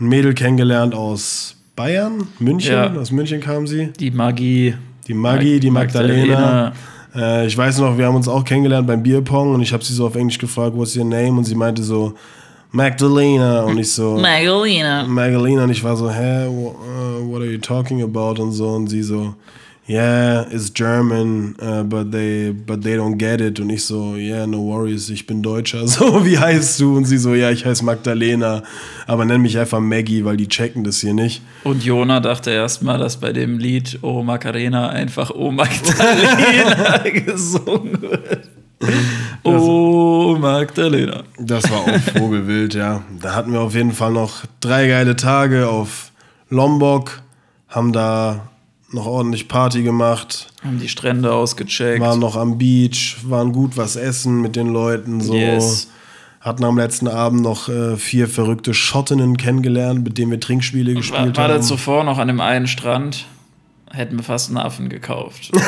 Mädel 0.00 0.34
kennengelernt 0.34 0.94
aus 0.94 1.56
Bayern, 1.74 2.26
München, 2.38 2.72
Ja. 2.72 2.92
aus 2.94 3.10
München 3.12 3.40
kam 3.40 3.66
sie. 3.66 3.88
Die 3.98 4.10
Magie. 4.10 4.74
Die 5.06 5.14
Maggie, 5.14 5.58
die 5.60 5.70
Magdalena. 5.70 6.34
Magdalena. 6.34 6.72
Äh, 7.14 7.46
ich 7.46 7.56
weiß 7.56 7.78
noch, 7.78 7.96
wir 7.98 8.06
haben 8.06 8.16
uns 8.16 8.28
auch 8.28 8.44
kennengelernt 8.44 8.86
beim 8.86 9.02
Bierpong 9.02 9.54
und 9.54 9.62
ich 9.62 9.72
habe 9.72 9.84
sie 9.84 9.94
so 9.94 10.06
auf 10.06 10.14
Englisch 10.14 10.38
gefragt, 10.38 10.76
what's 10.76 10.96
your 10.96 11.04
name? 11.04 11.32
Und 11.38 11.44
sie 11.44 11.54
meinte 11.54 11.82
so, 11.82 12.14
Magdalena. 12.70 13.62
Und 13.62 13.78
ich 13.78 13.92
so, 13.92 14.16
Magdalena. 14.16 15.04
Magdalena. 15.06 15.64
Und 15.64 15.70
ich 15.70 15.82
war 15.82 15.96
so, 15.96 16.10
hä, 16.10 16.46
uh, 16.46 17.30
what 17.30 17.40
are 17.40 17.50
you 17.50 17.58
talking 17.58 18.02
about? 18.02 18.40
Und 18.40 18.52
so. 18.52 18.68
Und 18.68 18.88
sie 18.88 19.02
so, 19.02 19.34
yeah, 19.88 20.46
it's 20.50 20.70
German, 20.72 21.56
uh, 21.62 21.82
but, 21.82 22.12
they, 22.12 22.52
but 22.52 22.82
they 22.82 22.96
don't 22.96 23.16
get 23.16 23.40
it. 23.40 23.58
Und 23.58 23.70
ich 23.70 23.84
so, 23.84 24.16
yeah, 24.16 24.46
no 24.46 24.58
worries, 24.58 25.08
ich 25.08 25.26
bin 25.26 25.42
Deutscher. 25.42 25.78
So, 25.88 26.24
wie 26.26 26.38
heißt 26.38 26.78
du? 26.80 26.96
Und 26.96 27.06
sie 27.06 27.18
so, 27.18 27.34
ja, 27.34 27.50
ich 27.50 27.64
heiße 27.64 27.84
Magdalena. 27.84 28.62
Aber 29.06 29.24
nenn 29.24 29.40
mich 29.40 29.58
einfach 29.58 29.80
Maggie, 29.80 30.24
weil 30.24 30.36
die 30.36 30.48
checken 30.48 30.84
das 30.84 31.00
hier 31.00 31.14
nicht. 31.14 31.40
Und 31.64 31.82
Jona 31.82 32.20
dachte 32.20 32.50
erstmal, 32.50 32.98
dass 32.98 33.16
bei 33.16 33.32
dem 33.32 33.58
Lied 33.58 33.98
Oh 34.02 34.22
Macarena 34.22 34.90
einfach 34.90 35.30
Oh 35.30 35.50
Magdalena 35.50 36.98
gesungen 37.24 38.02
wird. 38.02 38.48
Oh 39.56 40.36
Magdalena. 40.38 41.22
Das 41.38 41.70
war 41.70 41.80
auch 41.80 42.00
Vogelwild, 42.18 42.74
ja. 42.74 43.02
Da 43.20 43.34
hatten 43.34 43.52
wir 43.52 43.60
auf 43.60 43.74
jeden 43.74 43.92
Fall 43.92 44.12
noch 44.12 44.44
drei 44.60 44.88
geile 44.88 45.16
Tage 45.16 45.68
auf 45.68 46.12
Lombok, 46.50 47.22
haben 47.68 47.92
da 47.92 48.48
noch 48.90 49.06
ordentlich 49.06 49.48
Party 49.48 49.82
gemacht, 49.82 50.48
Haben 50.64 50.78
die 50.80 50.88
Strände 50.88 51.32
ausgecheckt. 51.32 52.00
waren 52.00 52.18
noch 52.20 52.36
am 52.36 52.56
Beach, 52.58 53.18
waren 53.24 53.52
gut 53.52 53.76
was 53.76 53.96
essen 53.96 54.40
mit 54.40 54.56
den 54.56 54.68
Leuten, 54.68 55.20
so. 55.20 55.34
Yes. 55.34 55.88
Hatten 56.40 56.64
am 56.64 56.78
letzten 56.78 57.08
Abend 57.08 57.42
noch 57.42 57.68
äh, 57.68 57.96
vier 57.96 58.28
verrückte 58.28 58.72
Schottinnen 58.72 59.36
kennengelernt, 59.36 60.04
mit 60.04 60.16
denen 60.18 60.30
wir 60.30 60.40
Trinkspiele 60.40 60.92
war, 60.94 61.00
gespielt 61.00 61.36
war 61.36 61.44
haben. 61.48 61.54
da 61.54 61.60
zuvor 61.60 62.04
noch 62.04 62.16
an 62.18 62.28
dem 62.28 62.40
einen 62.40 62.66
Strand, 62.68 63.26
hätten 63.90 64.16
wir 64.16 64.24
fast 64.24 64.48
einen 64.48 64.58
Affen 64.58 64.88
gekauft. 64.88 65.50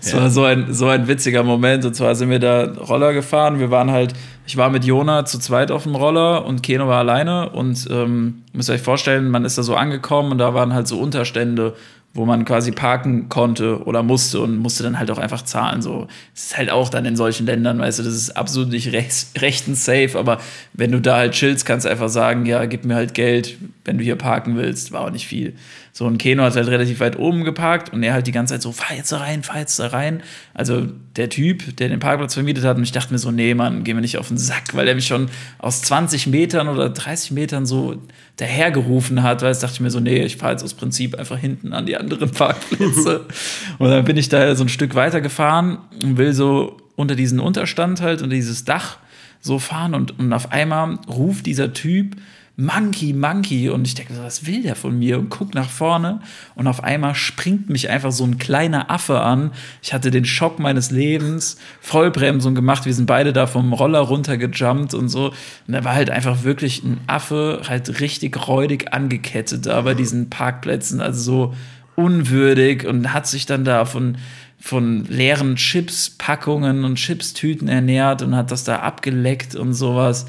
Es 0.00 0.14
war 0.14 0.30
so 0.30 0.44
ein, 0.44 0.72
so 0.72 0.86
ein 0.86 1.08
witziger 1.08 1.42
Moment. 1.42 1.84
Und 1.84 1.94
zwar 1.94 2.14
sind 2.14 2.30
wir 2.30 2.38
da 2.38 2.64
Roller 2.64 3.12
gefahren. 3.12 3.58
Wir 3.58 3.70
waren 3.70 3.90
halt, 3.90 4.12
ich 4.46 4.56
war 4.56 4.70
mit 4.70 4.84
Jona 4.84 5.24
zu 5.24 5.38
zweit 5.38 5.70
auf 5.70 5.82
dem 5.82 5.96
Roller 5.96 6.44
und 6.44 6.62
Keno 6.62 6.86
war 6.86 6.98
alleine. 6.98 7.50
Und 7.50 7.88
ähm, 7.90 8.44
müsst 8.52 8.70
ihr 8.70 8.74
euch 8.74 8.82
vorstellen, 8.82 9.30
man 9.30 9.44
ist 9.44 9.58
da 9.58 9.62
so 9.62 9.74
angekommen 9.74 10.32
und 10.32 10.38
da 10.38 10.54
waren 10.54 10.72
halt 10.74 10.86
so 10.86 11.00
Unterstände, 11.00 11.74
wo 12.16 12.24
man 12.24 12.44
quasi 12.44 12.72
parken 12.72 13.28
konnte 13.28 13.84
oder 13.84 14.02
musste 14.02 14.40
und 14.40 14.56
musste 14.56 14.82
dann 14.82 14.98
halt 14.98 15.10
auch 15.10 15.18
einfach 15.18 15.42
zahlen. 15.42 15.82
So, 15.82 16.08
es 16.34 16.46
ist 16.46 16.58
halt 16.58 16.70
auch 16.70 16.88
dann 16.88 17.04
in 17.04 17.14
solchen 17.14 17.46
Ländern, 17.46 17.78
weißt 17.78 17.98
du, 17.98 18.02
das 18.02 18.14
ist 18.14 18.36
absolut 18.36 18.70
nicht 18.70 18.92
rechts, 18.92 19.32
rechtens 19.38 19.84
safe, 19.84 20.18
aber 20.18 20.38
wenn 20.72 20.92
du 20.92 21.00
da 21.00 21.16
halt 21.16 21.32
chillst, 21.32 21.66
kannst 21.66 21.84
du 21.84 21.90
einfach 21.90 22.08
sagen, 22.08 22.46
ja, 22.46 22.64
gib 22.64 22.84
mir 22.84 22.94
halt 22.94 23.14
Geld, 23.14 23.58
wenn 23.84 23.98
du 23.98 24.04
hier 24.04 24.16
parken 24.16 24.56
willst, 24.56 24.92
war 24.92 25.02
auch 25.02 25.10
nicht 25.10 25.26
viel. 25.26 25.54
So, 25.96 26.04
und 26.04 26.18
Keno 26.18 26.42
hat 26.42 26.54
halt 26.54 26.68
relativ 26.68 27.00
weit 27.00 27.18
oben 27.18 27.42
geparkt 27.42 27.90
und 27.90 28.02
er 28.02 28.12
halt 28.12 28.26
die 28.26 28.32
ganze 28.32 28.52
Zeit 28.52 28.60
so, 28.60 28.70
fahr 28.70 28.94
jetzt 28.94 29.12
da 29.12 29.16
rein, 29.16 29.42
fahr 29.42 29.60
jetzt 29.60 29.78
da 29.78 29.86
rein. 29.86 30.22
Also 30.52 30.86
der 31.16 31.30
Typ, 31.30 31.74
der 31.78 31.88
den 31.88 32.00
Parkplatz 32.00 32.34
vermietet 32.34 32.64
hat, 32.64 32.76
und 32.76 32.82
ich 32.82 32.92
dachte 32.92 33.14
mir 33.14 33.18
so, 33.18 33.30
nee, 33.30 33.54
Mann, 33.54 33.82
geh 33.82 33.94
mir 33.94 34.02
nicht 34.02 34.18
auf 34.18 34.28
den 34.28 34.36
Sack, 34.36 34.74
weil 34.74 34.86
er 34.88 34.94
mich 34.94 35.06
schon 35.06 35.30
aus 35.56 35.80
20 35.80 36.26
Metern 36.26 36.68
oder 36.68 36.90
30 36.90 37.30
Metern 37.30 37.64
so 37.64 37.96
dahergerufen 38.36 39.22
hat, 39.22 39.40
weil 39.40 39.52
ich 39.52 39.58
dachte 39.58 39.72
ich 39.72 39.80
mir 39.80 39.90
so, 39.90 40.00
nee, 40.00 40.22
ich 40.22 40.36
fahre 40.36 40.52
jetzt 40.52 40.64
aus 40.64 40.74
Prinzip 40.74 41.18
einfach 41.18 41.38
hinten 41.38 41.72
an 41.72 41.86
die 41.86 41.96
anderen 41.96 42.30
Parkplätze. 42.30 43.24
und 43.78 43.88
dann 43.88 44.04
bin 44.04 44.18
ich 44.18 44.28
da 44.28 44.54
so 44.54 44.64
ein 44.64 44.68
Stück 44.68 44.94
weiter 44.96 45.22
gefahren 45.22 45.78
und 46.02 46.18
will 46.18 46.34
so 46.34 46.76
unter 46.96 47.14
diesen 47.14 47.40
Unterstand 47.40 48.02
halt, 48.02 48.20
unter 48.20 48.36
dieses 48.36 48.66
Dach 48.66 48.98
so 49.40 49.58
fahren 49.58 49.94
und, 49.94 50.18
und 50.18 50.30
auf 50.34 50.52
einmal 50.52 50.98
ruft 51.08 51.46
dieser 51.46 51.72
Typ 51.72 52.16
Monkey, 52.56 53.12
Monkey. 53.12 53.68
Und 53.68 53.86
ich 53.86 53.94
denke, 53.94 54.14
was 54.18 54.46
will 54.46 54.62
der 54.62 54.76
von 54.76 54.98
mir? 54.98 55.18
Und 55.18 55.28
guck 55.28 55.54
nach 55.54 55.68
vorne. 55.68 56.20
Und 56.54 56.66
auf 56.66 56.82
einmal 56.82 57.14
springt 57.14 57.68
mich 57.68 57.90
einfach 57.90 58.12
so 58.12 58.24
ein 58.24 58.38
kleiner 58.38 58.90
Affe 58.90 59.20
an. 59.20 59.50
Ich 59.82 59.92
hatte 59.92 60.10
den 60.10 60.24
Schock 60.24 60.58
meines 60.58 60.90
Lebens, 60.90 61.58
Vollbremsung 61.80 62.54
gemacht, 62.54 62.86
wir 62.86 62.94
sind 62.94 63.06
beide 63.06 63.32
da 63.32 63.46
vom 63.46 63.72
Roller 63.72 64.00
runtergejumpt 64.00 64.94
und 64.94 65.08
so. 65.08 65.26
Und 65.66 65.72
da 65.74 65.84
war 65.84 65.94
halt 65.94 66.10
einfach 66.10 66.44
wirklich 66.44 66.82
ein 66.82 67.00
Affe 67.06 67.62
halt 67.68 68.00
richtig 68.00 68.48
räudig 68.48 68.92
angekettet 68.92 69.66
da 69.66 69.80
bei 69.82 69.94
diesen 69.94 70.30
Parkplätzen, 70.30 71.00
also 71.00 71.20
so 71.20 71.54
unwürdig. 71.94 72.86
Und 72.86 73.12
hat 73.12 73.26
sich 73.26 73.44
dann 73.44 73.64
da 73.64 73.84
von 73.84 74.16
von 74.58 75.04
leeren 75.04 75.54
Chips-Packungen 75.54 76.84
und 76.84 76.96
Chips-Tüten 76.96 77.68
ernährt 77.68 78.22
und 78.22 78.34
hat 78.34 78.50
das 78.50 78.64
da 78.64 78.80
abgeleckt 78.80 79.54
und 79.54 79.74
sowas. 79.74 80.26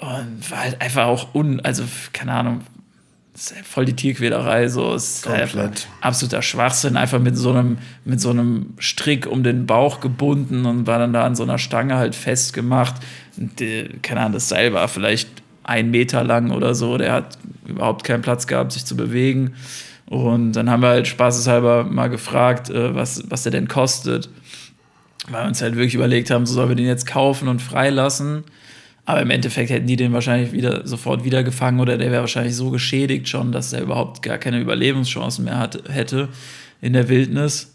Und 0.00 0.50
war 0.50 0.60
halt 0.60 0.80
einfach 0.80 1.06
auch 1.06 1.34
un, 1.34 1.60
also 1.60 1.84
keine 2.12 2.32
Ahnung, 2.32 2.62
halt 3.54 3.66
voll 3.66 3.84
die 3.84 3.94
Tierquälerei, 3.94 4.68
so 4.68 4.94
ist 4.94 5.26
einfach 5.26 5.70
absoluter 6.00 6.42
Schwachsinn, 6.42 6.96
einfach 6.96 7.18
mit 7.18 7.36
so 7.36 7.50
einem, 7.50 7.78
mit 8.04 8.20
so 8.20 8.30
einem 8.30 8.74
Strick 8.78 9.26
um 9.26 9.42
den 9.42 9.66
Bauch 9.66 10.00
gebunden 10.00 10.66
und 10.66 10.86
war 10.86 10.98
dann 10.98 11.12
da 11.12 11.24
an 11.24 11.34
so 11.34 11.42
einer 11.42 11.58
Stange 11.58 11.96
halt 11.96 12.14
festgemacht. 12.14 12.96
Und 13.36 13.60
die, 13.60 13.88
keine 14.02 14.20
Ahnung, 14.20 14.34
das 14.34 14.48
Seil 14.48 14.72
war 14.72 14.88
vielleicht 14.88 15.28
ein 15.64 15.90
Meter 15.90 16.24
lang 16.24 16.50
oder 16.50 16.74
so, 16.74 16.98
der 16.98 17.12
hat 17.12 17.38
überhaupt 17.66 18.04
keinen 18.04 18.22
Platz 18.22 18.46
gehabt, 18.46 18.72
sich 18.72 18.84
zu 18.84 18.96
bewegen. 18.96 19.54
Und 20.06 20.52
dann 20.52 20.68
haben 20.68 20.82
wir 20.82 20.88
halt 20.88 21.06
spaßeshalber 21.06 21.84
mal 21.84 22.08
gefragt, 22.08 22.68
äh, 22.68 22.94
was, 22.94 23.22
was 23.30 23.44
der 23.44 23.52
denn 23.52 23.68
kostet. 23.68 24.28
Weil 25.28 25.44
wir 25.44 25.48
uns 25.48 25.62
halt 25.62 25.76
wirklich 25.76 25.94
überlegt 25.94 26.30
haben, 26.30 26.46
so 26.46 26.54
sollen 26.54 26.70
wir 26.70 26.76
den 26.76 26.86
jetzt 26.86 27.06
kaufen 27.06 27.46
und 27.46 27.62
freilassen. 27.62 28.44
Aber 29.04 29.22
im 29.22 29.30
Endeffekt 29.30 29.70
hätten 29.70 29.86
die 29.86 29.96
den 29.96 30.12
wahrscheinlich 30.12 30.52
wieder 30.52 30.86
sofort 30.86 31.24
wieder 31.24 31.42
gefangen 31.42 31.80
oder 31.80 31.98
der 31.98 32.10
wäre 32.10 32.20
wahrscheinlich 32.20 32.54
so 32.54 32.70
geschädigt 32.70 33.28
schon, 33.28 33.50
dass 33.50 33.72
er 33.72 33.82
überhaupt 33.82 34.22
gar 34.22 34.38
keine 34.38 34.60
Überlebenschancen 34.60 35.44
mehr 35.44 35.58
hat, 35.58 35.82
hätte 35.88 36.28
in 36.80 36.92
der 36.92 37.08
Wildnis. 37.08 37.72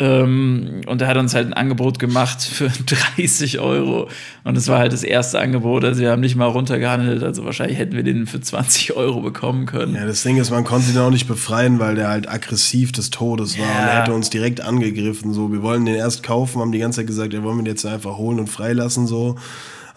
Ähm, 0.00 0.80
und 0.86 1.02
er 1.02 1.08
hat 1.08 1.18
uns 1.18 1.34
halt 1.34 1.46
ein 1.46 1.52
Angebot 1.52 1.98
gemacht 1.98 2.42
für 2.42 2.70
30 3.16 3.58
Euro. 3.58 4.08
Und 4.44 4.56
es 4.56 4.66
war 4.66 4.78
halt 4.78 4.94
das 4.94 5.02
erste 5.02 5.38
Angebot. 5.38 5.84
Also 5.84 6.00
wir 6.00 6.10
haben 6.10 6.20
nicht 6.20 6.36
mal 6.36 6.46
runtergehandelt. 6.46 7.22
Also 7.22 7.44
wahrscheinlich 7.44 7.76
hätten 7.76 7.94
wir 7.94 8.02
den 8.02 8.26
für 8.26 8.40
20 8.40 8.96
Euro 8.96 9.20
bekommen 9.20 9.66
können. 9.66 9.94
Ja, 9.94 10.06
das 10.06 10.22
Ding 10.22 10.38
ist, 10.38 10.50
man 10.50 10.64
konnte 10.64 10.90
ihn 10.90 10.98
auch 10.98 11.10
nicht 11.10 11.28
befreien, 11.28 11.78
weil 11.78 11.96
der 11.96 12.08
halt 12.08 12.30
aggressiv 12.30 12.92
des 12.92 13.10
Todes 13.10 13.58
war. 13.58 13.66
Ja. 13.66 13.72
Und 13.72 13.88
er 13.88 14.00
hätte 14.00 14.14
uns 14.14 14.30
direkt 14.30 14.62
angegriffen. 14.62 15.34
So, 15.34 15.52
wir 15.52 15.62
wollen 15.62 15.84
den 15.84 15.96
erst 15.96 16.22
kaufen, 16.22 16.62
haben 16.62 16.72
die 16.72 16.78
ganze 16.78 17.00
Zeit 17.00 17.06
gesagt, 17.06 17.34
ja, 17.34 17.42
wollen 17.42 17.58
wir 17.58 17.64
den 17.64 17.72
jetzt 17.72 17.84
einfach 17.84 18.16
holen 18.16 18.40
und 18.40 18.46
freilassen. 18.46 19.06
So. 19.06 19.36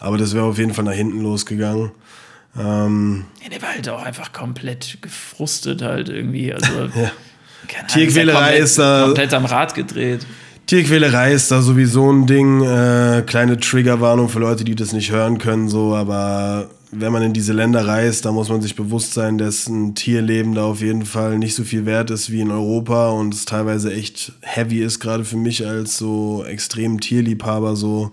Aber 0.04 0.18
das 0.18 0.34
wäre 0.34 0.44
auf 0.44 0.58
jeden 0.58 0.74
Fall 0.74 0.84
nach 0.84 0.92
hinten 0.92 1.20
losgegangen. 1.22 1.90
Ähm, 2.58 3.24
Ja, 3.42 3.48
der 3.50 3.62
war 3.62 3.70
halt 3.74 3.88
auch 3.88 4.02
einfach 4.02 4.32
komplett 4.32 4.98
gefrustet 5.00 5.82
halt 5.82 6.08
irgendwie. 6.08 6.52
Also, 6.52 6.66
Ja. 6.94 7.10
Tierquälerei 7.88 8.40
komplett, 8.40 8.62
ist 8.64 8.78
da- 8.78 9.04
komplett 9.06 9.34
am 9.34 9.44
Rad 9.46 9.74
gedreht. 9.74 10.26
Tierquälerei 10.66 11.32
ist 11.32 11.50
da 11.50 11.60
sowieso 11.62 12.10
ein 12.12 12.26
Ding. 12.26 12.62
Äh, 12.62 13.22
kleine 13.26 13.58
Triggerwarnung 13.58 14.28
für 14.28 14.38
Leute, 14.38 14.64
die 14.64 14.74
das 14.74 14.92
nicht 14.92 15.10
hören 15.10 15.38
können, 15.38 15.68
so, 15.68 15.94
aber 15.94 16.68
wenn 16.90 17.10
man 17.12 17.22
in 17.22 17.32
diese 17.32 17.52
Länder 17.52 17.86
reist, 17.86 18.24
da 18.24 18.32
muss 18.32 18.48
man 18.50 18.62
sich 18.62 18.76
bewusst 18.76 19.14
sein, 19.14 19.36
dass 19.36 19.66
ein 19.66 19.94
Tierleben 19.94 20.54
da 20.54 20.64
auf 20.64 20.80
jeden 20.80 21.04
Fall 21.04 21.38
nicht 21.38 21.54
so 21.54 21.64
viel 21.64 21.86
wert 21.86 22.10
ist 22.10 22.30
wie 22.30 22.40
in 22.40 22.50
Europa 22.50 23.08
und 23.10 23.34
es 23.34 23.44
teilweise 23.46 23.92
echt 23.92 24.32
heavy 24.42 24.78
ist, 24.80 25.00
gerade 25.00 25.24
für 25.24 25.36
mich 25.36 25.66
als 25.66 25.98
so 25.98 26.44
extremen 26.46 27.00
Tierliebhaber. 27.00 27.74
So 27.76 28.12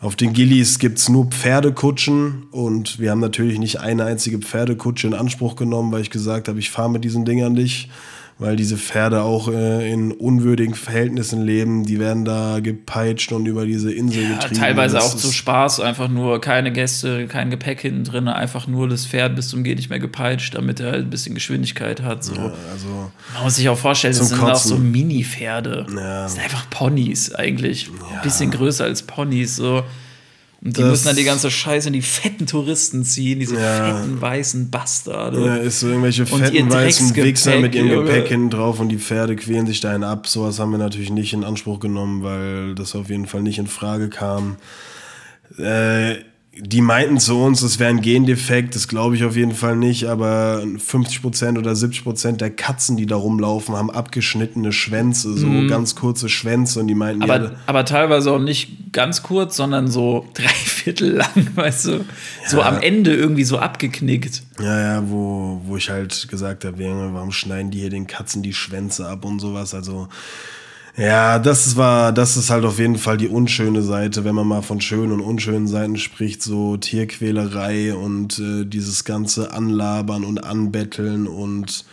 auf 0.00 0.14
den 0.14 0.32
Gillies 0.32 0.78
gibt 0.78 0.98
es 0.98 1.08
nur 1.08 1.26
Pferdekutschen 1.26 2.44
und 2.52 3.00
wir 3.00 3.10
haben 3.10 3.18
natürlich 3.18 3.58
nicht 3.58 3.80
eine 3.80 4.04
einzige 4.04 4.38
Pferdekutsche 4.38 5.08
in 5.08 5.14
Anspruch 5.14 5.56
genommen, 5.56 5.90
weil 5.90 6.02
ich 6.02 6.10
gesagt 6.10 6.48
habe, 6.48 6.60
ich 6.60 6.70
fahre 6.70 6.90
mit 6.90 7.04
diesen 7.04 7.24
Dingern 7.24 7.54
nicht 7.54 7.90
weil 8.38 8.54
diese 8.54 8.76
Pferde 8.76 9.22
auch 9.22 9.48
äh, 9.48 9.90
in 9.90 10.12
unwürdigen 10.12 10.74
Verhältnissen 10.74 11.42
leben. 11.42 11.84
Die 11.84 11.98
werden 11.98 12.24
da 12.24 12.60
gepeitscht 12.60 13.32
und 13.32 13.46
über 13.46 13.66
diese 13.66 13.92
Insel 13.92 14.22
ja, 14.22 14.34
getrieben. 14.34 14.60
Teilweise 14.60 15.00
auch 15.00 15.16
zu 15.16 15.32
Spaß, 15.32 15.80
einfach 15.80 16.08
nur 16.08 16.40
keine 16.40 16.72
Gäste, 16.72 17.26
kein 17.26 17.50
Gepäck 17.50 17.80
hinten 17.80 18.04
drin, 18.04 18.28
einfach 18.28 18.68
nur 18.68 18.88
das 18.88 19.06
Pferd 19.06 19.34
bis 19.34 19.48
zum 19.48 19.64
geht 19.64 19.78
nicht 19.78 19.90
mehr 19.90 19.98
gepeitscht, 19.98 20.54
damit 20.54 20.78
er 20.78 20.92
halt 20.92 21.06
ein 21.06 21.10
bisschen 21.10 21.34
Geschwindigkeit 21.34 22.02
hat. 22.02 22.22
So. 22.22 22.34
Ja, 22.34 22.52
also 22.72 23.10
Man 23.34 23.42
muss 23.42 23.56
sich 23.56 23.68
auch 23.68 23.78
vorstellen, 23.78 24.16
das 24.16 24.28
sind 24.28 24.38
Kotzen. 24.38 24.52
auch 24.54 24.78
so 24.78 24.78
Mini-Pferde. 24.78 25.86
Ja. 25.90 26.22
Das 26.22 26.34
sind 26.34 26.44
einfach 26.44 26.70
Ponys 26.70 27.34
eigentlich. 27.34 27.90
Ein 28.14 28.22
bisschen 28.22 28.50
größer 28.52 28.84
als 28.84 29.02
Ponys. 29.02 29.56
So. 29.56 29.82
Und 30.60 30.76
die 30.76 30.80
das 30.80 30.90
müssen 30.90 31.06
dann 31.06 31.16
die 31.16 31.24
ganze 31.24 31.50
Scheiße 31.50 31.86
in 31.88 31.92
die 31.92 32.02
fetten 32.02 32.46
Touristen 32.46 33.04
ziehen, 33.04 33.38
diese 33.38 33.54
ja. 33.54 33.94
fetten 33.94 34.20
weißen 34.20 34.70
Bastarde. 34.70 35.44
Ja, 35.44 35.56
ist 35.56 35.80
so 35.80 35.88
irgendwelche 35.88 36.26
fetten 36.26 36.72
weißen 36.72 37.14
Wichser 37.14 37.60
mit 37.60 37.76
ihrem 37.76 37.88
Gepäck 37.88 38.28
hinten 38.28 38.50
drauf 38.50 38.80
und 38.80 38.88
die 38.88 38.98
Pferde 38.98 39.36
quälen 39.36 39.66
sich 39.66 39.80
dahin 39.80 40.02
ab. 40.02 40.26
Sowas 40.26 40.58
haben 40.58 40.72
wir 40.72 40.78
natürlich 40.78 41.10
nicht 41.10 41.32
in 41.32 41.44
Anspruch 41.44 41.78
genommen, 41.78 42.24
weil 42.24 42.74
das 42.74 42.96
auf 42.96 43.08
jeden 43.08 43.26
Fall 43.26 43.42
nicht 43.42 43.58
in 43.58 43.68
Frage 43.68 44.08
kam. 44.08 44.56
Äh, 45.58 46.16
die 46.60 46.80
meinten 46.80 47.20
zu 47.20 47.38
uns, 47.38 47.62
es 47.62 47.78
wäre 47.78 47.90
ein 47.90 48.00
Gendefekt, 48.00 48.74
das 48.74 48.88
glaube 48.88 49.14
ich 49.14 49.24
auf 49.24 49.36
jeden 49.36 49.54
Fall 49.54 49.76
nicht, 49.76 50.06
aber 50.06 50.62
50% 50.62 51.56
oder 51.56 51.72
70% 51.72 52.32
der 52.32 52.50
Katzen, 52.50 52.96
die 52.96 53.06
da 53.06 53.16
rumlaufen, 53.16 53.76
haben 53.76 53.90
abgeschnittene 53.90 54.72
Schwänze, 54.72 55.36
so 55.36 55.46
mm. 55.46 55.68
ganz 55.68 55.94
kurze 55.94 56.28
Schwänze 56.28 56.80
und 56.80 56.88
die 56.88 56.94
meinten, 56.94 57.22
aber, 57.22 57.42
ja, 57.42 57.50
aber 57.66 57.84
teilweise 57.84 58.32
auch 58.32 58.40
nicht 58.40 58.92
ganz 58.92 59.22
kurz, 59.22 59.56
sondern 59.56 59.88
so 59.88 60.26
drei 60.34 60.48
Viertel 60.48 61.16
lang, 61.16 61.48
weißt 61.54 61.86
du, 61.86 61.90
ja. 61.92 62.04
so 62.46 62.62
am 62.62 62.80
Ende 62.80 63.14
irgendwie 63.14 63.44
so 63.44 63.58
abgeknickt. 63.58 64.42
Ja, 64.60 64.80
ja, 64.80 65.08
wo, 65.08 65.60
wo 65.64 65.76
ich 65.76 65.90
halt 65.90 66.28
gesagt 66.28 66.64
habe, 66.64 66.78
warum 67.12 67.30
schneiden 67.30 67.70
die 67.70 67.78
hier 67.78 67.90
den 67.90 68.08
Katzen 68.08 68.42
die 68.42 68.54
Schwänze 68.54 69.06
ab 69.06 69.24
und 69.24 69.38
sowas, 69.38 69.74
also 69.74 70.08
ja, 70.98 71.38
das 71.38 71.76
war, 71.76 72.12
das 72.12 72.36
ist 72.36 72.50
halt 72.50 72.64
auf 72.64 72.80
jeden 72.80 72.98
Fall 72.98 73.16
die 73.16 73.28
unschöne 73.28 73.82
Seite, 73.82 74.24
wenn 74.24 74.34
man 74.34 74.48
mal 74.48 74.62
von 74.62 74.80
schönen 74.80 75.12
und 75.12 75.20
unschönen 75.20 75.68
Seiten 75.68 75.96
spricht, 75.96 76.42
so 76.42 76.76
Tierquälerei 76.76 77.94
und 77.94 78.40
äh, 78.40 78.64
dieses 78.64 79.04
ganze 79.04 79.52
Anlabern 79.52 80.24
und 80.24 80.42
Anbetteln 80.42 81.28
und 81.28 81.84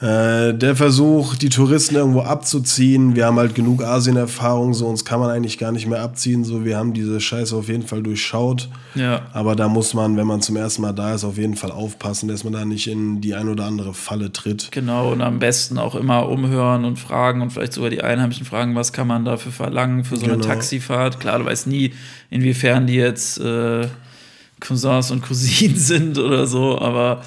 äh, 0.00 0.54
der 0.54 0.76
Versuch, 0.76 1.36
die 1.36 1.50
Touristen 1.50 1.94
irgendwo 1.94 2.22
abzuziehen. 2.22 3.16
Wir 3.16 3.26
haben 3.26 3.38
halt 3.38 3.54
genug 3.54 3.84
Asien-Erfahrung, 3.84 4.72
so 4.72 4.86
uns 4.86 5.04
kann 5.04 5.20
man 5.20 5.28
eigentlich 5.28 5.58
gar 5.58 5.72
nicht 5.72 5.86
mehr 5.86 6.00
abziehen. 6.00 6.42
So, 6.42 6.64
wir 6.64 6.78
haben 6.78 6.94
diese 6.94 7.20
Scheiße 7.20 7.54
auf 7.54 7.68
jeden 7.68 7.86
Fall 7.86 8.02
durchschaut. 8.02 8.70
Ja. 8.94 9.26
Aber 9.34 9.54
da 9.56 9.68
muss 9.68 9.92
man, 9.92 10.16
wenn 10.16 10.26
man 10.26 10.40
zum 10.40 10.56
ersten 10.56 10.80
Mal 10.80 10.94
da 10.94 11.14
ist, 11.14 11.24
auf 11.24 11.36
jeden 11.36 11.54
Fall 11.54 11.70
aufpassen, 11.70 12.28
dass 12.28 12.44
man 12.44 12.54
da 12.54 12.64
nicht 12.64 12.86
in 12.86 13.20
die 13.20 13.34
ein 13.34 13.46
oder 13.46 13.66
andere 13.66 13.92
Falle 13.92 14.32
tritt. 14.32 14.72
Genau, 14.72 15.12
und 15.12 15.20
am 15.20 15.38
besten 15.38 15.76
auch 15.76 15.94
immer 15.94 16.30
umhören 16.30 16.86
und 16.86 16.98
fragen 16.98 17.42
und 17.42 17.50
vielleicht 17.50 17.74
sogar 17.74 17.90
die 17.90 18.02
Einheimischen 18.02 18.46
fragen, 18.46 18.74
was 18.74 18.94
kann 18.94 19.06
man 19.06 19.26
dafür 19.26 19.52
verlangen 19.52 20.04
für 20.04 20.16
so 20.16 20.22
genau. 20.22 20.36
eine 20.36 20.42
Taxifahrt. 20.42 21.20
Klar, 21.20 21.40
du 21.40 21.44
weißt 21.44 21.66
nie, 21.66 21.92
inwiefern 22.30 22.86
die 22.86 22.94
jetzt 22.94 23.38
äh, 23.38 23.86
Cousins 24.60 25.10
und 25.10 25.20
Cousinen 25.20 25.76
sind 25.76 26.18
oder 26.18 26.46
so, 26.46 26.78
aber 26.78 27.20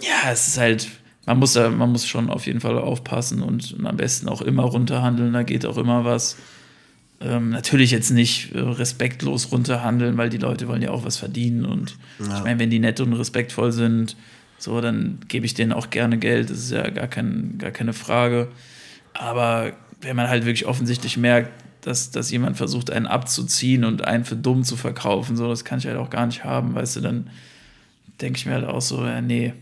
ja, 0.00 0.32
es 0.32 0.48
ist 0.48 0.58
halt 0.58 0.88
man 1.26 1.38
muss, 1.38 1.54
da, 1.54 1.70
man 1.70 1.90
muss 1.90 2.06
schon 2.06 2.30
auf 2.30 2.46
jeden 2.46 2.60
Fall 2.60 2.78
aufpassen 2.78 3.42
und, 3.42 3.72
und 3.72 3.86
am 3.86 3.96
besten 3.96 4.28
auch 4.28 4.40
immer 4.40 4.62
runterhandeln, 4.62 5.32
da 5.32 5.42
geht 5.42 5.66
auch 5.66 5.76
immer 5.76 6.04
was. 6.04 6.36
Ähm, 7.20 7.50
natürlich 7.50 7.90
jetzt 7.90 8.10
nicht 8.10 8.54
äh, 8.54 8.60
respektlos 8.60 9.50
runterhandeln, 9.50 10.16
weil 10.18 10.28
die 10.28 10.38
Leute 10.38 10.68
wollen 10.68 10.82
ja 10.82 10.90
auch 10.90 11.04
was 11.04 11.16
verdienen. 11.16 11.64
Und 11.64 11.96
ja. 12.20 12.38
ich 12.38 12.44
meine, 12.44 12.60
wenn 12.60 12.70
die 12.70 12.78
nett 12.78 13.00
und 13.00 13.12
respektvoll 13.14 13.72
sind, 13.72 14.16
so, 14.58 14.80
dann 14.80 15.18
gebe 15.28 15.46
ich 15.46 15.54
denen 15.54 15.72
auch 15.72 15.90
gerne 15.90 16.18
Geld. 16.18 16.50
Das 16.50 16.58
ist 16.58 16.70
ja 16.70 16.88
gar, 16.90 17.08
kein, 17.08 17.56
gar 17.58 17.70
keine 17.70 17.92
Frage. 17.92 18.48
Aber 19.14 19.72
wenn 20.00 20.14
man 20.14 20.28
halt 20.28 20.44
wirklich 20.44 20.66
offensichtlich 20.66 21.16
merkt, 21.16 21.50
dass, 21.80 22.10
dass 22.10 22.30
jemand 22.30 22.56
versucht, 22.56 22.90
einen 22.90 23.06
abzuziehen 23.06 23.84
und 23.84 24.04
einen 24.04 24.24
für 24.24 24.36
dumm 24.36 24.62
zu 24.62 24.76
verkaufen, 24.76 25.36
so, 25.36 25.48
das 25.48 25.64
kann 25.64 25.78
ich 25.78 25.86
halt 25.86 25.96
auch 25.96 26.10
gar 26.10 26.26
nicht 26.26 26.44
haben, 26.44 26.74
weißt 26.74 26.96
du, 26.96 27.00
dann 27.00 27.30
denke 28.20 28.38
ich 28.38 28.46
mir 28.46 28.52
halt 28.52 28.66
auch 28.66 28.80
so, 28.80 29.04
ja, 29.04 29.20
nee, 29.20 29.54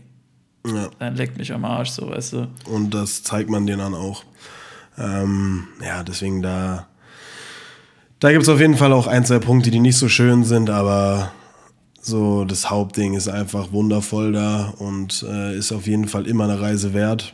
ja. 0.65 0.89
Dann 0.99 1.15
leckt 1.15 1.37
mich 1.37 1.51
am 1.53 1.65
Arsch, 1.65 1.89
so 1.91 2.09
weißt 2.09 2.33
du. 2.33 2.47
Und 2.65 2.93
das 2.93 3.23
zeigt 3.23 3.49
man 3.49 3.67
dir 3.67 3.77
dann 3.77 3.93
auch. 3.93 4.23
Ähm, 4.97 5.67
ja, 5.83 6.03
deswegen 6.03 6.41
da. 6.41 6.87
Da 8.19 8.31
gibt 8.31 8.43
es 8.43 8.49
auf 8.49 8.59
jeden 8.59 8.77
Fall 8.77 8.93
auch 8.93 9.07
ein, 9.07 9.25
zwei 9.25 9.39
Punkte, 9.39 9.71
die 9.71 9.79
nicht 9.79 9.97
so 9.97 10.07
schön 10.07 10.43
sind, 10.45 10.69
aber 10.69 11.31
so 12.01 12.45
das 12.45 12.69
Hauptding 12.69 13.13
ist 13.13 13.27
einfach 13.27 13.71
wundervoll 13.71 14.31
da 14.31 14.73
und 14.77 15.25
äh, 15.27 15.57
ist 15.57 15.71
auf 15.71 15.85
jeden 15.85 16.07
Fall 16.07 16.27
immer 16.27 16.45
eine 16.45 16.61
Reise 16.61 16.93
wert. 16.93 17.33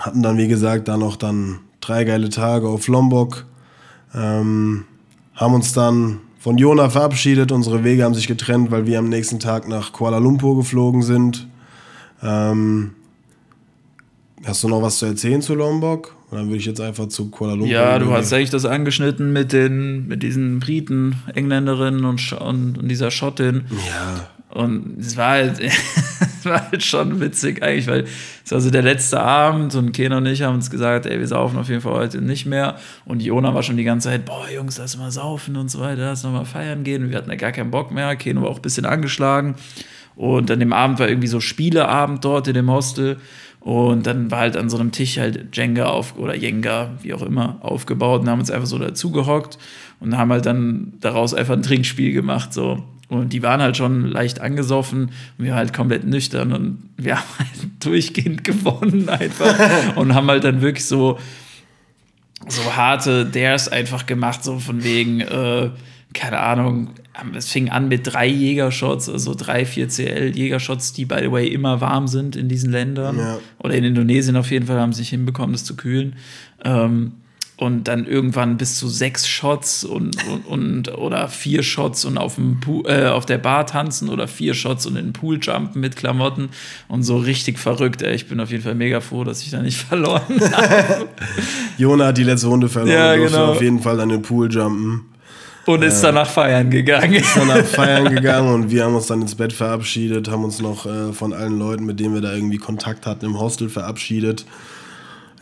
Hatten 0.00 0.22
dann, 0.22 0.36
wie 0.36 0.48
gesagt, 0.48 0.88
da 0.88 0.96
noch 0.96 1.16
dann 1.16 1.60
drei 1.80 2.04
geile 2.04 2.28
Tage 2.28 2.68
auf 2.68 2.88
Lombok. 2.88 3.46
Ähm, 4.14 4.84
haben 5.34 5.54
uns 5.54 5.72
dann 5.72 6.20
von 6.38 6.56
Jona 6.58 6.88
verabschiedet. 6.90 7.52
Unsere 7.52 7.84
Wege 7.84 8.04
haben 8.04 8.14
sich 8.14 8.26
getrennt, 8.26 8.70
weil 8.70 8.86
wir 8.86 8.98
am 8.98 9.08
nächsten 9.08 9.38
Tag 9.38 9.68
nach 9.68 9.92
Kuala 9.92 10.18
Lumpur 10.18 10.56
geflogen 10.56 11.02
sind. 11.02 11.46
Ähm, 12.22 12.92
hast 14.44 14.62
du 14.64 14.68
noch 14.68 14.82
was 14.82 14.98
zu 14.98 15.06
erzählen 15.06 15.42
zu 15.42 15.54
Lombok? 15.54 16.14
Oder 16.30 16.44
würde 16.44 16.56
ich 16.56 16.66
jetzt 16.66 16.80
einfach 16.80 17.08
zu 17.08 17.30
Kuala 17.30 17.54
Lumpur? 17.54 17.68
Ja, 17.68 17.98
du 17.98 18.12
hast 18.12 18.32
eigentlich 18.32 18.50
das 18.50 18.66
angeschnitten 18.66 19.32
mit 19.32 19.52
den, 19.52 20.06
mit 20.08 20.22
diesen 20.22 20.60
Briten, 20.60 21.16
Engländerinnen 21.34 22.04
und, 22.04 22.32
und, 22.32 22.78
und 22.78 22.88
dieser 22.88 23.10
Schottin. 23.10 23.64
Ja. 23.88 24.28
Und 24.50 24.98
es 24.98 25.16
war 25.16 25.30
halt, 25.30 25.60
es 25.60 26.44
war 26.44 26.70
halt 26.70 26.82
schon 26.82 27.20
witzig 27.20 27.62
eigentlich, 27.62 27.86
weil 27.86 28.04
es 28.44 28.52
war 28.52 28.60
so 28.60 28.70
der 28.70 28.82
letzte 28.82 29.20
Abend 29.20 29.74
und 29.74 29.92
Ken 29.92 30.12
und 30.12 30.26
ich 30.26 30.42
haben 30.42 30.54
uns 30.54 30.70
gesagt, 30.70 31.06
ey, 31.06 31.18
wir 31.18 31.26
saufen 31.26 31.58
auf 31.58 31.68
jeden 31.68 31.80
Fall 31.80 31.94
heute 31.94 32.20
nicht 32.20 32.44
mehr. 32.44 32.76
Und 33.06 33.22
Jona 33.22 33.54
war 33.54 33.62
schon 33.62 33.76
die 33.76 33.84
ganze 33.84 34.08
Zeit, 34.08 34.26
boah, 34.26 34.48
Jungs, 34.54 34.78
lass 34.78 34.98
mal 34.98 35.10
saufen 35.10 35.56
und 35.56 35.70
so 35.70 35.80
weiter, 35.80 36.02
lass 36.02 36.24
mal 36.24 36.44
feiern 36.44 36.84
gehen. 36.84 37.04
Und 37.04 37.10
wir 37.10 37.18
hatten 37.18 37.30
ja 37.30 37.36
gar 37.36 37.52
keinen 37.52 37.70
Bock 37.70 37.90
mehr. 37.90 38.16
Ken 38.16 38.40
war 38.40 38.48
auch 38.48 38.56
ein 38.56 38.62
bisschen 38.62 38.84
angeschlagen. 38.84 39.54
Und 40.18 40.50
an 40.50 40.58
dem 40.58 40.72
Abend 40.72 40.98
war 40.98 41.08
irgendwie 41.08 41.28
so 41.28 41.38
Spieleabend 41.38 42.24
dort 42.24 42.48
in 42.48 42.54
dem 42.54 42.68
Hostel. 42.68 43.18
Und 43.60 44.04
dann 44.04 44.32
war 44.32 44.40
halt 44.40 44.56
an 44.56 44.68
so 44.68 44.76
einem 44.76 44.90
Tisch 44.90 45.16
halt 45.16 45.56
Jenga 45.56 45.86
auf 45.86 46.18
oder 46.18 46.34
Jenga, 46.34 46.90
wie 47.02 47.14
auch 47.14 47.22
immer, 47.22 47.58
aufgebaut 47.60 48.22
und 48.22 48.28
haben 48.28 48.40
uns 48.40 48.50
einfach 48.50 48.66
so 48.66 48.78
dazugehockt 48.78 49.58
und 50.00 50.18
haben 50.18 50.32
halt 50.32 50.44
dann 50.44 50.94
daraus 50.98 51.34
einfach 51.34 51.54
ein 51.54 51.62
Trinkspiel 51.62 52.12
gemacht. 52.12 52.52
So. 52.52 52.82
Und 53.08 53.32
die 53.32 53.44
waren 53.44 53.62
halt 53.62 53.76
schon 53.76 54.10
leicht 54.10 54.40
angesoffen 54.40 55.12
und 55.38 55.44
wir 55.44 55.54
halt 55.54 55.72
komplett 55.72 56.04
nüchtern 56.04 56.52
und 56.52 56.90
wir 56.96 57.16
haben 57.18 57.38
halt 57.38 57.84
durchgehend 57.84 58.42
gewonnen 58.42 59.08
einfach 59.08 59.54
und 59.96 60.14
haben 60.14 60.26
halt 60.26 60.42
dann 60.42 60.62
wirklich 60.62 60.86
so, 60.86 61.16
so 62.48 62.74
harte 62.74 63.24
Dares 63.24 63.68
einfach 63.68 64.06
gemacht, 64.06 64.42
so 64.42 64.58
von 64.58 64.82
wegen, 64.82 65.20
äh, 65.20 65.70
keine 66.12 66.40
Ahnung, 66.40 66.90
es 67.34 67.50
fing 67.50 67.68
an 67.68 67.88
mit 67.88 68.12
drei 68.12 68.26
Jägershots, 68.26 69.08
also 69.08 69.34
drei, 69.34 69.64
vier 69.64 69.88
CL-Jägershots, 69.88 70.92
die, 70.92 71.04
by 71.04 71.18
the 71.22 71.32
way, 71.32 71.48
immer 71.48 71.80
warm 71.80 72.08
sind 72.08 72.36
in 72.36 72.48
diesen 72.48 72.70
Ländern. 72.70 73.18
Ja. 73.18 73.38
Oder 73.58 73.74
in 73.74 73.84
Indonesien 73.84 74.36
auf 74.36 74.50
jeden 74.50 74.66
Fall 74.66 74.78
haben 74.78 74.92
sie 74.92 74.98
sich 74.98 75.10
hinbekommen, 75.10 75.52
das 75.52 75.64
zu 75.64 75.76
kühlen. 75.76 76.16
Ähm, 76.64 77.12
und 77.58 77.88
dann 77.88 78.06
irgendwann 78.06 78.56
bis 78.56 78.76
zu 78.76 78.88
sechs 78.88 79.26
Shots 79.26 79.82
und, 79.82 80.16
und, 80.28 80.46
und 80.46 80.96
oder 80.96 81.26
vier 81.28 81.64
Shots 81.64 82.04
und 82.04 82.16
auf, 82.16 82.36
dem 82.36 82.60
Pool, 82.60 82.84
äh, 82.86 83.08
auf 83.08 83.26
der 83.26 83.38
Bar 83.38 83.66
tanzen 83.66 84.08
oder 84.08 84.28
vier 84.28 84.54
Shots 84.54 84.86
und 84.86 84.96
in 84.96 85.06
den 85.06 85.12
Pool 85.12 85.40
jumpen 85.42 85.80
mit 85.80 85.96
Klamotten 85.96 86.50
und 86.86 87.02
so 87.02 87.16
richtig 87.16 87.58
verrückt. 87.58 88.00
Ey. 88.00 88.14
Ich 88.14 88.28
bin 88.28 88.38
auf 88.38 88.52
jeden 88.52 88.62
Fall 88.62 88.76
mega 88.76 89.00
froh, 89.00 89.24
dass 89.24 89.42
ich 89.42 89.50
da 89.50 89.60
nicht 89.60 89.76
verloren 89.88 90.40
habe. 90.40 91.08
Jona 91.78 92.06
hat 92.06 92.18
die 92.18 92.22
letzte 92.22 92.46
Runde 92.46 92.68
verloren, 92.68 92.94
ja, 92.94 93.16
genau. 93.16 93.52
auf 93.52 93.60
jeden 93.60 93.80
Fall 93.80 93.98
an 93.98 94.10
den 94.10 94.22
Pool 94.22 94.48
jumpen. 94.52 95.06
Und 95.68 95.82
ist 95.82 96.00
danach 96.00 96.26
feiern 96.26 96.70
gegangen. 96.70 97.12
Ist 97.12 97.36
danach 97.36 97.58
feiern 97.64 98.14
gegangen 98.14 98.54
und 98.54 98.70
wir 98.70 98.84
haben 98.84 98.94
uns 98.94 99.08
dann 99.08 99.20
ins 99.20 99.34
Bett 99.34 99.52
verabschiedet, 99.52 100.30
haben 100.30 100.42
uns 100.42 100.62
noch 100.62 100.86
äh, 100.86 101.12
von 101.12 101.34
allen 101.34 101.58
Leuten, 101.58 101.84
mit 101.84 102.00
denen 102.00 102.14
wir 102.14 102.22
da 102.22 102.32
irgendwie 102.32 102.56
Kontakt 102.56 103.04
hatten, 103.04 103.26
im 103.26 103.38
Hostel 103.38 103.68
verabschiedet. 103.68 104.46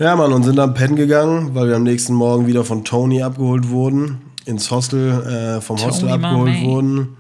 Ja, 0.01 0.17
Mann, 0.17 0.33
und 0.33 0.43
sind 0.43 0.57
dann 0.57 0.75
pennen 0.75 0.97
gegangen, 0.97 1.55
weil 1.55 1.69
wir 1.69 1.77
am 1.77 1.85
nächsten 1.85 2.13
Morgen 2.13 2.49
wieder 2.49 2.65
von 2.65 2.85
Tony 2.85 3.23
abgeholt 3.23 3.69
wurden, 3.69 4.19
ins 4.47 4.69
Hostel, 4.73 5.13
äh, 5.13 5.61
vom 5.61 5.77
Tony 5.77 5.91
Hostel 5.91 6.09
abgeholt 6.09 6.61
wurden. 6.61 7.17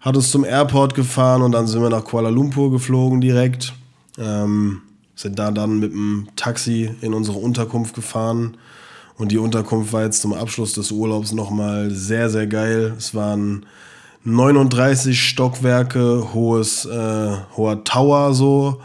Hat 0.00 0.16
uns 0.16 0.30
zum 0.30 0.46
Airport 0.46 0.94
gefahren 0.94 1.42
und 1.42 1.52
dann 1.52 1.66
sind 1.66 1.82
wir 1.82 1.90
nach 1.90 2.04
Kuala 2.04 2.30
Lumpur 2.30 2.70
geflogen 2.70 3.20
direkt. 3.20 3.74
Ähm, 4.18 4.80
sind 5.14 5.38
da 5.38 5.50
dann 5.50 5.80
mit 5.80 5.92
dem 5.92 6.28
Taxi 6.34 6.88
in 7.02 7.12
unsere 7.12 7.36
Unterkunft 7.36 7.94
gefahren 7.94 8.56
Und 9.18 9.32
die 9.32 9.38
Unterkunft 9.38 9.92
war 9.92 10.04
jetzt 10.04 10.22
zum 10.22 10.32
Abschluss 10.32 10.72
des 10.72 10.92
Urlaubs 10.92 11.32
nochmal 11.32 11.90
sehr, 11.90 12.30
sehr 12.30 12.46
geil. 12.46 12.94
Es 12.96 13.14
war 13.14 13.36
ein 13.36 13.66
39 14.24 15.20
Stockwerke 15.20 16.32
hohes, 16.32 16.84
äh, 16.84 17.36
hoher 17.56 17.82
Tower 17.84 18.32
so. 18.32 18.80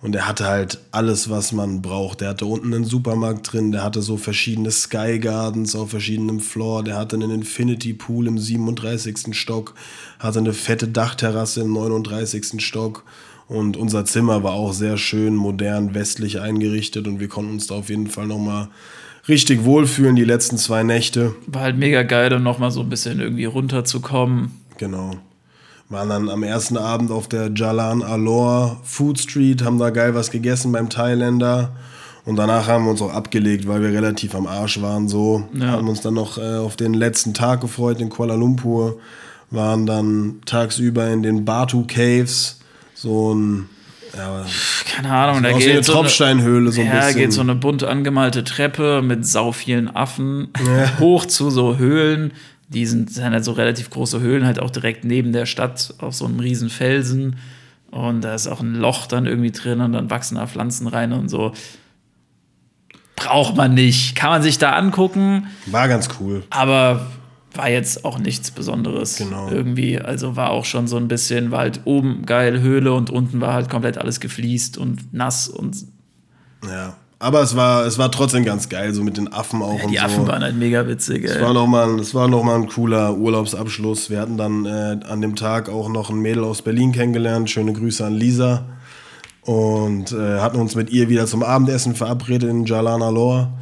Und 0.00 0.16
er 0.16 0.26
hatte 0.26 0.46
halt 0.46 0.80
alles, 0.90 1.30
was 1.30 1.52
man 1.52 1.80
braucht. 1.80 2.20
Der 2.20 2.30
hatte 2.30 2.46
unten 2.46 2.74
einen 2.74 2.84
Supermarkt 2.84 3.52
drin, 3.52 3.70
der 3.70 3.84
hatte 3.84 4.02
so 4.02 4.16
verschiedene 4.16 4.70
Sky 4.72 5.20
Gardens 5.20 5.76
auf 5.76 5.90
verschiedenem 5.90 6.40
Floor, 6.40 6.82
der 6.82 6.96
hatte 6.96 7.14
einen 7.14 7.30
Infinity 7.30 7.92
Pool 7.92 8.26
im 8.26 8.36
37. 8.36 9.28
Stock, 9.32 9.74
hatte 10.18 10.40
eine 10.40 10.54
fette 10.54 10.88
Dachterrasse 10.88 11.60
im 11.60 11.72
39. 11.72 12.60
Stock. 12.64 13.04
Und 13.46 13.76
unser 13.76 14.04
Zimmer 14.04 14.42
war 14.42 14.52
auch 14.52 14.72
sehr 14.72 14.96
schön, 14.96 15.36
modern, 15.36 15.94
westlich 15.94 16.40
eingerichtet 16.40 17.06
und 17.06 17.20
wir 17.20 17.28
konnten 17.28 17.52
uns 17.52 17.66
da 17.68 17.76
auf 17.76 17.88
jeden 17.88 18.08
Fall 18.08 18.26
nochmal 18.26 18.68
richtig 19.28 19.64
wohlfühlen 19.64 20.16
die 20.16 20.24
letzten 20.24 20.56
zwei 20.58 20.82
Nächte. 20.82 21.34
War 21.46 21.62
halt 21.62 21.76
mega 21.78 22.02
geil, 22.02 22.30
dann 22.30 22.42
nochmal 22.42 22.70
so 22.70 22.80
ein 22.80 22.88
bisschen 22.88 23.20
irgendwie 23.20 23.44
runterzukommen. 23.44 24.50
Genau. 24.78 25.12
Waren 25.88 26.08
dann 26.08 26.28
am 26.30 26.42
ersten 26.42 26.76
Abend 26.78 27.10
auf 27.10 27.28
der 27.28 27.50
Jalan 27.54 28.02
Alor 28.02 28.80
Food 28.82 29.18
Street, 29.20 29.62
haben 29.62 29.78
da 29.78 29.90
geil 29.90 30.14
was 30.14 30.30
gegessen 30.30 30.72
beim 30.72 30.88
Thailänder. 30.88 31.72
Und 32.24 32.36
danach 32.36 32.68
haben 32.68 32.84
wir 32.84 32.92
uns 32.92 33.02
auch 33.02 33.12
abgelegt, 33.12 33.66
weil 33.66 33.82
wir 33.82 33.88
relativ 33.90 34.34
am 34.34 34.46
Arsch 34.46 34.80
waren. 34.80 35.08
So 35.08 35.44
Ja. 35.54 35.72
haben 35.72 35.88
uns 35.88 36.00
dann 36.02 36.14
noch 36.14 36.38
äh, 36.38 36.56
auf 36.56 36.76
den 36.76 36.94
letzten 36.94 37.34
Tag 37.34 37.60
gefreut 37.60 38.00
in 38.00 38.08
Kuala 38.10 38.34
Lumpur. 38.36 38.98
Waren 39.50 39.84
dann 39.86 40.36
tagsüber 40.46 41.08
in 41.10 41.22
den 41.22 41.44
Batu 41.44 41.84
Caves. 41.86 42.60
So 42.94 43.34
ein, 43.34 43.68
ja, 44.16 44.44
Keine 44.94 45.10
Ahnung, 45.10 45.42
da 45.42 45.52
geht 45.52 45.62
so 45.62 45.70
eine, 45.70 46.02
Tropfsteinhöhle 46.02 46.72
so 46.72 46.80
ein 46.80 46.86
ja, 46.86 47.00
bisschen. 47.06 47.16
geht 47.16 47.32
so 47.32 47.40
eine 47.40 47.54
bunt 47.54 47.84
angemalte 47.84 48.44
Treppe 48.44 49.02
mit 49.02 49.26
sau 49.26 49.52
vielen 49.52 49.94
Affen 49.94 50.48
hoch 50.98 51.26
zu 51.26 51.50
so 51.50 51.78
Höhlen. 51.78 52.32
Die 52.68 52.86
sind, 52.86 53.12
sind 53.12 53.32
halt 53.32 53.44
so 53.44 53.52
relativ 53.52 53.90
große 53.90 54.20
Höhlen, 54.20 54.46
halt 54.46 54.58
auch 54.60 54.70
direkt 54.70 55.04
neben 55.04 55.32
der 55.32 55.46
Stadt 55.46 55.94
auf 55.98 56.14
so 56.14 56.24
einem 56.24 56.40
riesen 56.40 56.70
Felsen. 56.70 57.36
Und 57.90 58.22
da 58.22 58.34
ist 58.34 58.46
auch 58.46 58.60
ein 58.60 58.74
Loch 58.74 59.06
dann 59.06 59.26
irgendwie 59.26 59.50
drin 59.50 59.80
und 59.80 59.92
dann 59.92 60.08
wachsen 60.10 60.36
da 60.36 60.46
Pflanzen 60.46 60.86
rein 60.86 61.12
und 61.12 61.28
so. 61.28 61.52
Braucht 63.16 63.56
man 63.56 63.74
nicht. 63.74 64.16
Kann 64.16 64.30
man 64.30 64.42
sich 64.42 64.58
da 64.58 64.72
angucken, 64.72 65.46
War 65.66 65.88
ganz 65.88 66.08
cool. 66.18 66.42
aber 66.50 67.06
war 67.56 67.68
jetzt 67.68 68.04
auch 68.04 68.18
nichts 68.18 68.50
Besonderes. 68.50 69.16
Genau. 69.16 69.50
Irgendwie. 69.50 69.98
Also 70.00 70.36
war 70.36 70.50
auch 70.50 70.64
schon 70.64 70.86
so 70.86 70.96
ein 70.96 71.08
bisschen, 71.08 71.50
war 71.50 71.60
halt 71.60 71.80
oben 71.84 72.24
geil 72.26 72.60
Höhle 72.60 72.92
und 72.92 73.10
unten 73.10 73.40
war 73.40 73.54
halt 73.54 73.68
komplett 73.70 73.98
alles 73.98 74.20
gefliest 74.20 74.78
und 74.78 75.12
nass 75.12 75.48
und 75.48 75.76
Ja. 76.64 76.94
Aber 77.18 77.40
es 77.40 77.54
war, 77.54 77.86
es 77.86 77.98
war 77.98 78.10
trotzdem 78.10 78.44
ganz 78.44 78.68
geil, 78.68 78.92
so 78.94 79.04
mit 79.04 79.16
den 79.16 79.32
Affen 79.32 79.62
auch 79.62 79.84
und 79.84 79.92
die 79.92 79.96
so. 79.98 80.02
Affen 80.02 80.26
waren 80.26 80.42
halt 80.42 80.56
mega 80.56 80.88
witzig, 80.88 81.22
Es 81.24 81.36
ey. 81.36 81.42
war 81.42 81.52
nochmal 81.54 82.00
es 82.00 82.16
war 82.16 82.26
noch 82.26 82.42
mal 82.42 82.56
ein 82.56 82.68
cooler 82.68 83.16
Urlaubsabschluss. 83.16 84.10
Wir 84.10 84.20
hatten 84.20 84.36
dann 84.36 84.66
äh, 84.66 84.98
an 85.08 85.20
dem 85.20 85.36
Tag 85.36 85.68
auch 85.68 85.88
noch 85.88 86.10
ein 86.10 86.18
Mädel 86.18 86.42
aus 86.42 86.62
Berlin 86.62 86.90
kennengelernt. 86.90 87.48
Schöne 87.48 87.74
Grüße 87.74 88.04
an 88.04 88.14
Lisa. 88.14 88.64
Und 89.42 90.10
äh, 90.12 90.40
hatten 90.40 90.58
uns 90.58 90.74
mit 90.74 90.90
ihr 90.90 91.08
wieder 91.08 91.26
zum 91.26 91.44
Abendessen 91.44 91.94
verabredet 91.94 92.50
in 92.50 92.64
Jalan 92.64 93.02
Alor. 93.02 93.52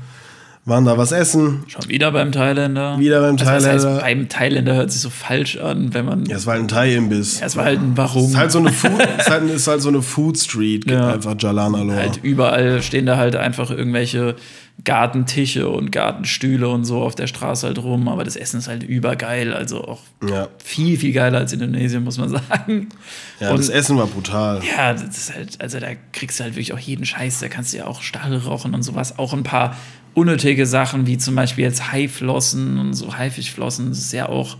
Waren 0.70 0.84
da 0.84 0.97
was 0.97 1.10
essen. 1.10 1.64
Schon 1.66 1.88
wieder 1.88 2.12
beim 2.12 2.30
Thailänder. 2.30 2.97
Wieder 2.98 3.20
beim 3.20 3.32
also, 3.32 3.44
Thailänder. 3.44 3.92
Heißt, 3.94 4.01
beim 4.02 4.28
Thailänder 4.28 4.74
hört 4.76 4.92
sich 4.92 5.01
so 5.02 5.10
falsch 5.10 5.56
an, 5.56 5.92
wenn 5.94 6.05
man. 6.05 6.24
Ja, 6.26 6.36
es 6.36 6.47
war 6.47 6.55
halt 6.55 6.62
ein 6.64 6.68
Thai-Imbiss. 6.68 7.40
Ja, 7.40 7.47
es 7.47 7.56
war 7.56 7.64
halt 7.64 7.80
ein 7.80 7.97
Warum. 7.97 8.22
Es 8.22 8.30
ist 8.30 8.36
halt 8.36 8.52
so 8.52 8.59
eine 8.60 8.70
Food, 8.72 9.02
ist 9.18 9.28
halt, 9.30 9.51
ist 9.51 9.66
halt 9.66 9.82
so 9.82 9.88
eine 9.88 10.01
Food 10.01 10.38
Street, 10.38 10.88
Ja. 10.88 11.12
einfach 11.12 11.34
Jalan 11.36 11.74
Alor. 11.74 11.97
halt 11.97 12.20
überall 12.22 12.80
stehen 12.82 13.05
da 13.06 13.16
halt 13.16 13.34
einfach 13.34 13.70
irgendwelche 13.72 14.36
Gartentische 14.84 15.68
und 15.68 15.92
Gartenstühle 15.92 16.68
und 16.68 16.84
so 16.84 17.02
auf 17.02 17.14
der 17.14 17.26
Straße 17.26 17.66
halt 17.66 17.78
rum, 17.82 18.09
aber 18.09 18.24
das 18.24 18.36
Essen 18.36 18.59
ist 18.59 18.68
halt 18.68 18.82
übergeil, 18.82 19.52
also 19.52 19.84
auch 19.84 20.01
ja, 20.26 20.48
viel, 20.64 20.97
viel 20.98 21.12
geiler 21.12 21.38
als 21.38 21.52
Indonesien, 21.52 22.02
muss 22.02 22.16
man 22.16 22.28
sagen. 22.48 22.88
ja 23.40 23.51
und 23.51 23.59
das 23.59 23.68
Essen 23.68 23.98
war 23.98 24.06
brutal. 24.06 24.60
ja, 24.64 24.92
das 24.94 25.02
ist 25.18 25.34
halt, 25.34 25.60
also 25.60 25.80
da 25.80 25.88
kriegst 26.12 26.40
du 26.40 26.44
halt 26.44 26.55
wirklich 26.55 26.72
auch 26.72 26.78
jeden 26.78 27.05
Scheiß, 27.05 27.40
da 27.40 27.48
kannst 27.48 27.72
du 27.74 27.78
ja 27.78 27.86
auch 27.86 28.01
Stahl 28.02 28.34
rauchen 28.36 28.72
und 28.74 28.82
sowas, 28.82 29.18
auch 29.18 29.34
ein 29.34 29.42
paar 29.42 29.76
unnötige 30.15 30.66
Sachen, 30.66 31.07
wie 31.07 31.19
zum 31.19 31.35
Beispiel 31.35 31.65
jetzt 31.65 31.93
Haiflossen 31.93 32.78
und 32.78 32.95
so 32.95 33.16
Haifischflossen, 33.16 33.91
das 33.91 33.99
ist 33.99 34.12
ja 34.12 34.28
auch 34.28 34.57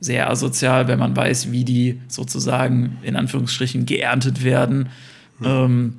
sehr 0.00 0.28
asozial, 0.28 0.88
wenn 0.88 0.98
man 0.98 1.16
weiß, 1.16 1.52
wie 1.52 1.64
die 1.64 2.00
sozusagen 2.08 2.98
in 3.02 3.16
Anführungsstrichen 3.16 3.86
geerntet 3.86 4.42
werden. 4.42 4.88
Ähm, 5.44 5.98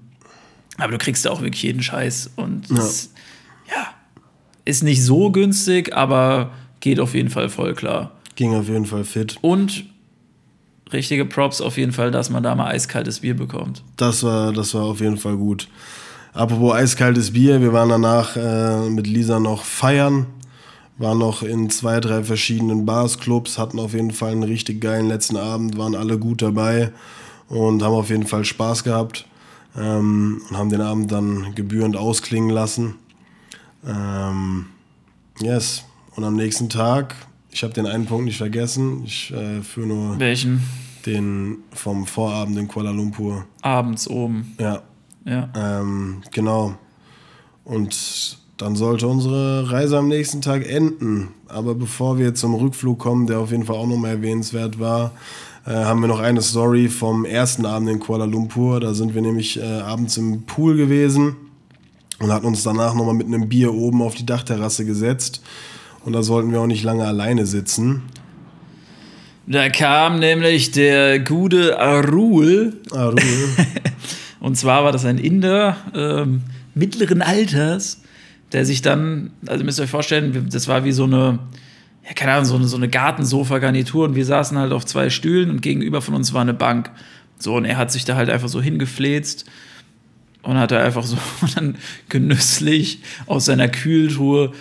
aber 0.77 0.91
du 0.91 0.97
kriegst 0.97 1.23
ja 1.25 1.31
auch 1.31 1.41
wirklich 1.41 1.63
jeden 1.63 1.83
Scheiß 1.83 2.31
und 2.35 2.69
das, 2.69 3.13
ja, 3.69 3.93
ist 4.65 4.83
nicht 4.83 5.03
so 5.03 5.31
günstig, 5.31 5.95
aber 5.95 6.51
geht 6.79 6.99
auf 6.99 7.13
jeden 7.13 7.29
Fall 7.29 7.49
voll 7.49 7.73
klar. 7.73 8.11
Ging 8.35 8.53
auf 8.55 8.67
jeden 8.67 8.85
Fall 8.85 9.05
fit. 9.05 9.37
Und 9.41 9.85
richtige 10.91 11.25
Props 11.25 11.61
auf 11.61 11.77
jeden 11.77 11.91
Fall, 11.91 12.11
dass 12.11 12.29
man 12.29 12.43
da 12.43 12.55
mal 12.55 12.67
eiskaltes 12.67 13.21
Bier 13.21 13.35
bekommt. 13.35 13.83
Das 13.97 14.23
war, 14.23 14.51
das 14.51 14.73
war 14.73 14.83
auf 14.83 14.99
jeden 14.99 15.17
Fall 15.17 15.37
gut. 15.37 15.67
Apropos 16.33 16.73
eiskaltes 16.73 17.31
Bier, 17.31 17.61
wir 17.61 17.73
waren 17.73 17.89
danach 17.89 18.35
äh, 18.35 18.89
mit 18.89 19.05
Lisa 19.05 19.39
noch 19.39 19.63
feiern, 19.63 20.25
waren 20.97 21.19
noch 21.19 21.43
in 21.43 21.69
zwei, 21.69 21.99
drei 21.99 22.23
verschiedenen 22.23 22.87
Bars, 22.87 23.19
Clubs, 23.19 23.59
hatten 23.59 23.79
auf 23.79 23.93
jeden 23.93 24.09
Fall 24.09 24.31
einen 24.31 24.43
richtig 24.43 24.81
geilen 24.81 25.07
letzten 25.07 25.37
Abend, 25.37 25.77
waren 25.77 25.93
alle 25.93 26.17
gut 26.17 26.41
dabei 26.41 26.91
und 27.49 27.83
haben 27.83 27.93
auf 27.93 28.09
jeden 28.09 28.25
Fall 28.25 28.45
Spaß 28.45 28.83
gehabt 28.83 29.27
ähm, 29.77 30.41
und 30.49 30.57
haben 30.57 30.71
den 30.71 30.81
Abend 30.81 31.11
dann 31.11 31.53
gebührend 31.53 31.95
ausklingen 31.95 32.49
lassen. 32.49 32.95
Ähm, 33.85 34.65
yes, 35.39 35.85
und 36.15 36.23
am 36.23 36.35
nächsten 36.35 36.67
Tag, 36.67 37.13
ich 37.51 37.61
habe 37.61 37.73
den 37.73 37.85
einen 37.85 38.07
Punkt 38.07 38.25
nicht 38.25 38.37
vergessen, 38.37 39.03
ich 39.05 39.31
äh, 39.31 39.61
führe 39.61 39.87
nur 39.87 40.19
Welchen? 40.19 40.63
den 41.05 41.57
vom 41.73 42.07
Vorabend 42.07 42.57
in 42.57 42.67
Kuala 42.67 42.89
Lumpur. 42.89 43.45
Abends 43.61 44.07
oben. 44.07 44.55
Ja, 44.59 44.81
Ja. 45.25 45.49
ähm, 45.55 46.21
genau. 46.31 46.75
Und 47.63 48.37
dann 48.57 48.75
sollte 48.75 49.07
unsere 49.07 49.71
Reise 49.71 49.97
am 49.97 50.07
nächsten 50.07 50.41
Tag 50.41 50.67
enden. 50.67 51.29
Aber 51.47 51.75
bevor 51.75 52.17
wir 52.17 52.33
zum 52.33 52.55
Rückflug 52.55 52.99
kommen, 52.99 53.27
der 53.27 53.39
auf 53.39 53.51
jeden 53.51 53.65
Fall 53.65 53.75
auch 53.75 53.87
nochmal 53.87 54.11
erwähnenswert 54.11 54.79
war, 54.79 55.11
äh, 55.65 55.71
haben 55.71 56.01
wir 56.01 56.07
noch 56.07 56.19
eine 56.19 56.41
Story 56.41 56.89
vom 56.89 57.25
ersten 57.25 57.65
Abend 57.65 57.89
in 57.89 57.99
Kuala 57.99 58.25
Lumpur. 58.25 58.79
Da 58.79 58.93
sind 58.93 59.15
wir 59.15 59.21
nämlich 59.21 59.59
äh, 59.59 59.63
abends 59.63 60.17
im 60.17 60.43
Pool 60.43 60.75
gewesen 60.75 61.35
und 62.19 62.31
hatten 62.31 62.45
uns 62.45 62.63
danach 62.63 62.93
nochmal 62.93 63.15
mit 63.15 63.27
einem 63.27 63.49
Bier 63.49 63.73
oben 63.73 64.01
auf 64.01 64.15
die 64.15 64.25
Dachterrasse 64.25 64.85
gesetzt. 64.85 65.41
Und 66.05 66.13
da 66.13 66.21
sollten 66.21 66.51
wir 66.51 66.59
auch 66.59 66.67
nicht 66.67 66.83
lange 66.83 67.05
alleine 67.05 67.45
sitzen. 67.45 68.03
Da 69.45 69.69
kam 69.69 70.19
nämlich 70.19 70.71
der 70.71 71.19
gute 71.19 71.79
Arul. 71.79 72.81
Du, 72.89 73.15
Und 74.43 74.57
zwar 74.57 74.83
war 74.83 74.91
das 74.91 75.05
ein 75.05 75.19
Inder 75.19 75.77
ähm, 75.95 76.41
mittleren 76.75 77.21
Alters, 77.21 78.01
der 78.51 78.65
sich 78.65 78.81
dann, 78.81 79.31
also 79.45 79.63
müsst 79.63 79.79
ihr 79.79 79.83
euch 79.83 79.89
vorstellen, 79.89 80.49
das 80.51 80.67
war 80.67 80.83
wie 80.83 80.91
so 80.91 81.05
eine, 81.05 81.39
ja, 82.05 82.13
keine 82.13 82.33
Ahnung, 82.33 82.43
so 82.43 82.55
eine, 82.55 82.65
so 82.65 82.75
eine 82.75 82.89
Gartensofa-Garnitur 82.89 84.03
und 84.03 84.15
wir 84.15 84.25
saßen 84.25 84.57
halt 84.57 84.73
auf 84.73 84.85
zwei 84.85 85.09
Stühlen 85.09 85.49
und 85.49 85.61
gegenüber 85.61 86.01
von 86.01 86.13
uns 86.13 86.33
war 86.33 86.41
eine 86.41 86.53
Bank. 86.53 86.91
So, 87.39 87.55
und 87.55 87.63
er 87.63 87.77
hat 87.77 87.93
sich 87.93 88.03
da 88.03 88.17
halt 88.17 88.29
einfach 88.29 88.49
so 88.49 88.61
hingefläzt 88.61 89.45
und 90.41 90.57
hat 90.57 90.71
da 90.71 90.83
einfach 90.83 91.05
so 91.05 91.17
dann 91.55 91.77
genüsslich 92.09 92.99
aus 93.27 93.45
seiner 93.45 93.69
Kühltruhe 93.69 94.51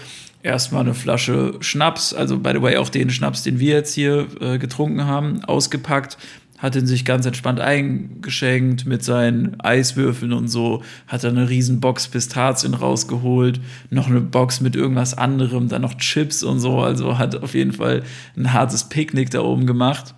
erstmal 0.44 0.82
eine 0.82 0.94
Flasche 0.94 1.54
Schnaps, 1.58 2.14
also 2.14 2.38
by 2.38 2.52
the 2.52 2.62
way 2.62 2.76
auch 2.76 2.88
den 2.88 3.10
Schnaps, 3.10 3.42
den 3.42 3.58
wir 3.58 3.74
jetzt 3.74 3.94
hier 3.94 4.28
äh, 4.40 4.58
getrunken 4.58 5.06
haben, 5.06 5.44
ausgepackt, 5.44 6.18
hat 6.62 6.76
ihn 6.76 6.86
sich 6.86 7.04
ganz 7.04 7.26
entspannt 7.26 7.58
eingeschenkt 7.58 8.86
mit 8.86 9.02
seinen 9.02 9.60
Eiswürfeln 9.60 10.32
und 10.32 10.46
so, 10.46 10.82
hat 11.08 11.24
dann 11.24 11.36
eine 11.36 11.48
riesen 11.48 11.80
Box 11.80 12.06
Pistazien 12.06 12.74
rausgeholt, 12.74 13.60
noch 13.90 14.06
eine 14.06 14.20
Box 14.20 14.60
mit 14.60 14.76
irgendwas 14.76 15.18
anderem, 15.18 15.68
dann 15.68 15.82
noch 15.82 15.94
Chips 15.94 16.44
und 16.44 16.60
so, 16.60 16.78
also 16.78 17.18
hat 17.18 17.42
auf 17.42 17.54
jeden 17.54 17.72
Fall 17.72 18.04
ein 18.36 18.52
hartes 18.52 18.84
Picknick 18.84 19.30
da 19.30 19.40
oben 19.40 19.66
gemacht 19.66 20.14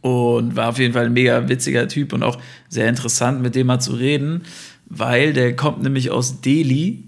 und 0.00 0.54
war 0.54 0.68
auf 0.68 0.78
jeden 0.78 0.94
Fall 0.94 1.06
ein 1.06 1.12
mega 1.12 1.48
witziger 1.48 1.88
Typ 1.88 2.12
und 2.12 2.22
auch 2.22 2.38
sehr 2.68 2.88
interessant, 2.88 3.42
mit 3.42 3.56
dem 3.56 3.66
mal 3.66 3.80
zu 3.80 3.94
reden, 3.94 4.42
weil 4.88 5.32
der 5.32 5.56
kommt 5.56 5.82
nämlich 5.82 6.12
aus 6.12 6.40
Delhi 6.40 7.02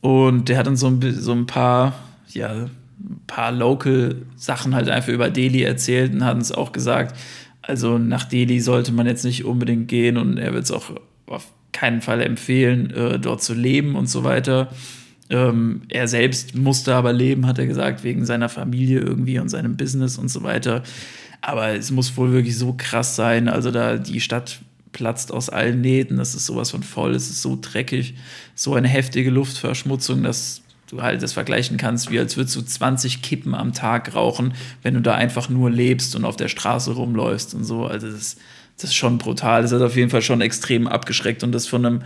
und 0.00 0.48
der 0.48 0.58
hat 0.58 0.68
uns 0.68 0.78
so 0.78 0.86
ein, 0.86 1.00
so 1.12 1.32
ein 1.32 1.46
paar, 1.46 1.94
ja, 2.28 2.52
ein 2.52 3.20
paar 3.26 3.50
Local-Sachen 3.50 4.74
halt 4.74 4.88
einfach 4.88 5.12
über 5.12 5.30
Delhi 5.30 5.62
erzählt 5.62 6.12
und 6.12 6.24
hat 6.24 6.36
uns 6.36 6.52
auch 6.52 6.70
gesagt, 6.70 7.16
also 7.66 7.98
nach 7.98 8.24
Delhi 8.24 8.60
sollte 8.60 8.92
man 8.92 9.06
jetzt 9.06 9.24
nicht 9.24 9.44
unbedingt 9.44 9.88
gehen 9.88 10.16
und 10.16 10.38
er 10.38 10.54
wird 10.54 10.64
es 10.64 10.70
auch 10.70 10.90
auf 11.26 11.52
keinen 11.72 12.00
Fall 12.00 12.22
empfehlen, 12.22 12.90
äh, 12.90 13.18
dort 13.18 13.42
zu 13.42 13.54
leben 13.54 13.96
und 13.96 14.08
so 14.08 14.24
weiter. 14.24 14.70
Ähm, 15.28 15.82
er 15.88 16.06
selbst 16.06 16.54
musste 16.54 16.94
aber 16.94 17.12
leben, 17.12 17.46
hat 17.46 17.58
er 17.58 17.66
gesagt, 17.66 18.04
wegen 18.04 18.24
seiner 18.24 18.48
Familie 18.48 19.00
irgendwie 19.00 19.38
und 19.38 19.48
seinem 19.48 19.76
Business 19.76 20.18
und 20.18 20.28
so 20.28 20.42
weiter. 20.42 20.82
Aber 21.40 21.74
es 21.74 21.90
muss 21.90 22.16
wohl 22.16 22.32
wirklich 22.32 22.56
so 22.56 22.74
krass 22.76 23.16
sein. 23.16 23.48
Also 23.48 23.70
da 23.70 23.96
die 23.96 24.20
Stadt 24.20 24.60
platzt 24.92 25.32
aus 25.32 25.50
allen 25.50 25.80
Nähten, 25.80 26.16
das 26.16 26.34
ist 26.34 26.46
sowas 26.46 26.70
von 26.70 26.82
voll, 26.82 27.14
es 27.14 27.28
ist 27.28 27.42
so 27.42 27.58
dreckig, 27.60 28.14
so 28.54 28.74
eine 28.74 28.88
heftige 28.88 29.30
Luftverschmutzung, 29.30 30.22
dass 30.22 30.62
du 30.86 31.02
halt 31.02 31.22
das 31.22 31.32
vergleichen 31.32 31.76
kannst, 31.76 32.10
wie 32.10 32.18
als 32.18 32.36
würdest 32.36 32.56
du 32.56 32.62
20 32.62 33.22
Kippen 33.22 33.54
am 33.54 33.72
Tag 33.72 34.14
rauchen, 34.14 34.54
wenn 34.82 34.94
du 34.94 35.00
da 35.00 35.14
einfach 35.14 35.48
nur 35.48 35.70
lebst 35.70 36.14
und 36.14 36.24
auf 36.24 36.36
der 36.36 36.48
Straße 36.48 36.92
rumläufst 36.92 37.54
und 37.54 37.64
so. 37.64 37.86
Also 37.86 38.10
das, 38.10 38.36
das 38.76 38.90
ist 38.90 38.94
schon 38.94 39.18
brutal. 39.18 39.62
Das 39.62 39.72
hat 39.72 39.82
auf 39.82 39.96
jeden 39.96 40.10
Fall 40.10 40.22
schon 40.22 40.40
extrem 40.40 40.86
abgeschreckt 40.86 41.42
und 41.42 41.52
das 41.52 41.66
von 41.66 41.84
einem, 41.84 42.02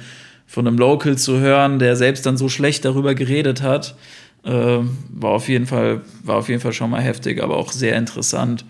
von 0.46 0.66
einem 0.66 0.78
Local 0.78 1.18
zu 1.18 1.38
hören, 1.38 1.78
der 1.78 1.96
selbst 1.96 2.24
dann 2.26 2.36
so 2.36 2.48
schlecht 2.48 2.84
darüber 2.84 3.14
geredet 3.14 3.62
hat, 3.62 3.96
äh, 4.44 4.50
war, 4.50 5.30
auf 5.32 5.48
jeden 5.48 5.66
Fall, 5.66 6.00
war 6.24 6.36
auf 6.36 6.48
jeden 6.48 6.62
Fall 6.62 6.72
schon 6.72 6.90
mal 6.90 7.02
heftig, 7.02 7.42
aber 7.42 7.58
auch 7.58 7.72
sehr 7.72 7.96
interessant. 7.96 8.64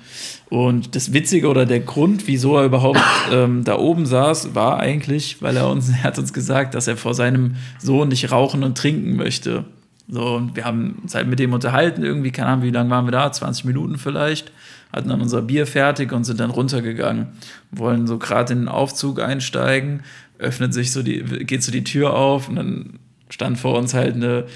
Und 0.48 0.96
das 0.96 1.12
Witzige 1.12 1.48
oder 1.48 1.64
der 1.64 1.78
Grund, 1.78 2.26
wieso 2.26 2.56
er 2.56 2.64
überhaupt 2.64 3.00
ähm, 3.32 3.62
da 3.62 3.78
oben 3.78 4.06
saß, 4.06 4.56
war 4.56 4.80
eigentlich, 4.80 5.40
weil 5.40 5.56
er 5.56 5.68
uns, 5.68 5.88
er 5.90 6.02
hat 6.02 6.18
uns 6.18 6.32
gesagt, 6.32 6.74
dass 6.74 6.88
er 6.88 6.96
vor 6.96 7.14
seinem 7.14 7.54
Sohn 7.78 8.08
nicht 8.08 8.32
rauchen 8.32 8.64
und 8.64 8.76
trinken 8.76 9.14
möchte. 9.14 9.64
So, 10.12 10.34
und 10.34 10.56
wir 10.56 10.64
haben 10.64 10.98
uns 11.02 11.14
halt 11.14 11.28
mit 11.28 11.38
dem 11.38 11.52
unterhalten, 11.52 12.02
irgendwie, 12.02 12.32
keine 12.32 12.48
Ahnung, 12.48 12.64
wie 12.64 12.70
lange 12.70 12.90
waren 12.90 13.06
wir 13.06 13.12
da? 13.12 13.30
20 13.30 13.64
Minuten 13.64 13.96
vielleicht. 13.96 14.50
Hatten 14.92 15.08
dann 15.08 15.20
unser 15.20 15.40
Bier 15.40 15.68
fertig 15.68 16.12
und 16.12 16.24
sind 16.24 16.40
dann 16.40 16.50
runtergegangen. 16.50 17.28
Wollen 17.70 18.08
so 18.08 18.18
gerade 18.18 18.52
in 18.52 18.60
den 18.60 18.68
Aufzug 18.68 19.20
einsteigen, 19.20 20.02
öffnet 20.38 20.74
sich 20.74 20.90
so 20.90 21.04
die, 21.04 21.22
geht 21.22 21.62
so 21.62 21.70
die 21.70 21.84
Tür 21.84 22.14
auf 22.14 22.48
und 22.48 22.56
dann 22.56 22.98
stand 23.28 23.56
vor 23.58 23.78
uns 23.78 23.94
halt 23.94 24.16
eine 24.16 24.46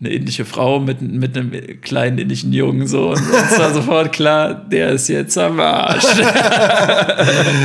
eine 0.00 0.08
indische 0.10 0.44
Frau 0.44 0.80
mit, 0.80 1.00
mit 1.00 1.36
einem 1.36 1.80
kleinen 1.80 2.18
indischen 2.18 2.52
Jungen 2.52 2.86
so 2.86 3.10
und 3.10 3.20
uns 3.20 3.58
war 3.58 3.72
sofort 3.72 4.12
klar, 4.12 4.52
der 4.52 4.90
ist 4.90 5.08
jetzt 5.08 5.38
am 5.38 5.60
Arsch. 5.60 6.04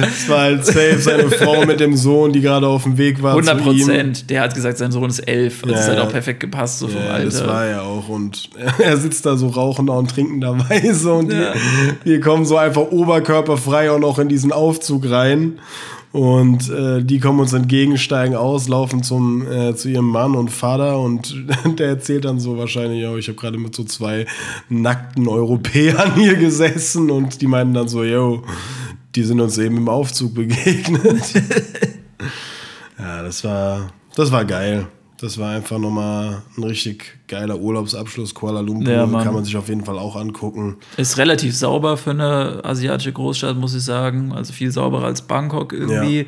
Es 0.01 0.29
war 0.29 0.41
halt 0.41 0.65
safe 0.65 0.99
seine 0.99 1.29
Frau 1.29 1.65
mit 1.65 1.79
dem 1.79 1.95
Sohn, 1.95 2.31
die 2.31 2.41
gerade 2.41 2.67
auf 2.67 2.83
dem 2.83 2.97
Weg 2.97 3.21
war 3.21 3.31
100 3.31 3.61
Prozent. 3.61 4.29
Der 4.29 4.41
hat 4.41 4.53
gesagt, 4.53 4.77
sein 4.77 4.91
Sohn 4.91 5.09
ist 5.09 5.19
elf. 5.19 5.63
Und 5.63 5.69
ja, 5.69 5.75
das 5.75 5.85
ist 5.85 5.89
halt 5.89 5.99
auch 5.99 6.09
perfekt 6.09 6.39
gepasst 6.39 6.79
so 6.79 6.87
vom 6.87 7.01
ja, 7.01 7.11
Alter. 7.11 7.25
Das 7.25 7.47
war 7.47 7.65
er 7.65 7.83
auch 7.83 8.07
und 8.09 8.49
er 8.79 8.97
sitzt 8.97 9.25
da 9.25 9.35
so 9.35 9.47
rauchender 9.47 9.97
und 9.97 10.11
trinkenderweise 10.11 11.13
und 11.13 11.31
ja. 11.31 11.53
die, 11.53 12.09
wir 12.09 12.19
kommen 12.19 12.45
so 12.45 12.57
einfach 12.57 12.91
oberkörperfrei 12.91 13.91
auch 13.91 13.99
noch 13.99 14.19
in 14.19 14.29
diesen 14.29 14.51
Aufzug 14.51 15.09
rein 15.09 15.59
und 16.11 16.69
äh, 16.69 17.03
die 17.03 17.19
kommen 17.19 17.39
uns 17.39 17.53
entgegen, 17.53 17.97
steigen 17.97 18.35
aus, 18.35 18.67
laufen 18.67 19.03
zum, 19.03 19.45
äh, 19.49 19.75
zu 19.75 19.89
ihrem 19.89 20.09
Mann 20.09 20.35
und 20.35 20.49
Vater 20.49 20.99
und 20.99 21.35
der 21.77 21.87
erzählt 21.87 22.25
dann 22.25 22.39
so 22.39 22.57
wahrscheinlich, 22.57 23.01
ja, 23.01 23.15
ich 23.15 23.27
habe 23.27 23.37
gerade 23.37 23.57
mit 23.57 23.75
so 23.75 23.83
zwei 23.83 24.25
nackten 24.69 25.27
Europäern 25.27 26.15
hier 26.15 26.35
gesessen 26.35 27.11
und 27.11 27.41
die 27.41 27.47
meinten 27.47 27.75
dann 27.75 27.87
so, 27.87 28.03
yo, 28.03 28.43
die 29.15 29.23
sind 29.23 29.39
uns 29.39 29.57
eben 29.57 29.77
im 29.77 29.89
Aufzug 29.89 30.33
begegnet. 30.33 31.33
ja, 32.99 33.21
das 33.21 33.43
war, 33.43 33.91
das 34.15 34.31
war 34.31 34.45
geil. 34.45 34.87
Das 35.21 35.37
war 35.37 35.51
einfach 35.51 35.77
nochmal 35.79 36.41
ein 36.57 36.63
richtig 36.63 37.19
geiler 37.27 37.59
Urlaubsabschluss. 37.59 38.33
Kuala 38.33 38.61
Lumpur 38.61 38.93
ja, 38.93 39.05
kann 39.05 39.33
man 39.33 39.43
sich 39.43 39.57
auf 39.57 39.67
jeden 39.67 39.83
Fall 39.83 39.99
auch 39.99 40.15
angucken. 40.15 40.77
Ist 40.95 41.17
relativ 41.17 41.55
sauber 41.55 41.97
für 41.97 42.11
eine 42.11 42.61
asiatische 42.63 43.11
Großstadt, 43.11 43.57
muss 43.57 43.75
ich 43.75 43.83
sagen. 43.83 44.31
Also 44.31 44.53
viel 44.53 44.71
sauberer 44.71 45.05
als 45.05 45.21
Bangkok 45.21 45.73
irgendwie. 45.73 46.27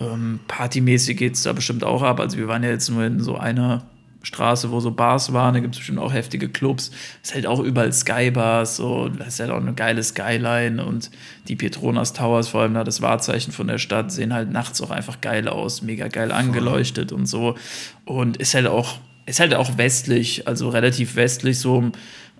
Ja. 0.00 0.12
Ähm, 0.12 0.40
partymäßig 0.48 1.18
geht 1.18 1.34
es 1.34 1.42
da 1.42 1.52
bestimmt 1.52 1.84
auch 1.84 2.02
ab. 2.02 2.18
Also 2.18 2.38
wir 2.38 2.48
waren 2.48 2.62
ja 2.62 2.70
jetzt 2.70 2.88
nur 2.88 3.04
in 3.04 3.20
so 3.20 3.36
einer 3.36 3.82
Straße, 4.22 4.70
wo 4.70 4.80
so 4.80 4.90
Bars 4.90 5.32
waren, 5.32 5.54
da 5.54 5.60
gibt 5.60 5.74
es 5.74 5.78
bestimmt 5.78 5.98
auch 5.98 6.12
heftige 6.12 6.48
Clubs. 6.48 6.90
Es 7.22 7.30
ist 7.30 7.34
halt 7.34 7.46
auch 7.46 7.60
überall 7.60 7.92
Skybars, 7.92 8.76
so, 8.76 9.08
das 9.08 9.28
ist 9.28 9.40
halt 9.40 9.50
auch 9.50 9.60
eine 9.60 9.72
geile 9.72 10.02
Skyline 10.02 10.84
und 10.84 11.10
die 11.48 11.56
Petronas 11.56 12.12
Towers, 12.12 12.48
vor 12.48 12.62
allem 12.62 12.74
da 12.74 12.84
das 12.84 13.00
Wahrzeichen 13.00 13.52
von 13.52 13.66
der 13.66 13.78
Stadt, 13.78 14.12
sehen 14.12 14.34
halt 14.34 14.50
nachts 14.50 14.80
auch 14.82 14.90
einfach 14.90 15.20
geil 15.20 15.48
aus, 15.48 15.82
mega 15.82 16.08
geil 16.08 16.32
angeleuchtet 16.32 17.12
und 17.12 17.26
so. 17.26 17.56
Und 18.04 18.36
ist 18.36 18.54
halt 18.54 18.66
auch, 18.66 18.98
ist 19.26 19.40
halt 19.40 19.54
auch 19.54 19.78
westlich, 19.78 20.46
also 20.46 20.68
relativ 20.68 21.16
westlich, 21.16 21.58
so, 21.58 21.90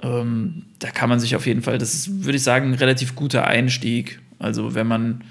ähm, 0.03 0.67
da 0.79 0.91
kann 0.91 1.09
man 1.09 1.19
sich 1.19 1.35
auf 1.35 1.47
jeden 1.47 1.63
Fall, 1.63 1.79
das 1.79 1.95
ist, 1.95 2.25
würde 2.25 2.37
ich 2.37 2.43
sagen, 2.43 2.73
ein 2.73 2.75
relativ 2.75 3.15
guter 3.15 3.47
Einstieg. 3.47 4.21
Also 4.39 4.75
wenn 4.75 4.87
man 4.87 5.25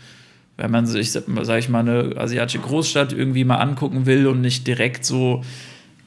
wenn 0.59 0.71
man 0.71 0.85
sich, 0.85 1.13
sag 1.13 1.57
ich 1.57 1.69
mal, 1.69 1.79
eine 1.79 2.17
asiatische 2.17 2.59
Großstadt 2.59 3.13
irgendwie 3.13 3.45
mal 3.45 3.59
angucken 3.59 4.05
will 4.05 4.27
und 4.27 4.41
nicht 4.41 4.67
direkt 4.67 5.05
so 5.05 5.41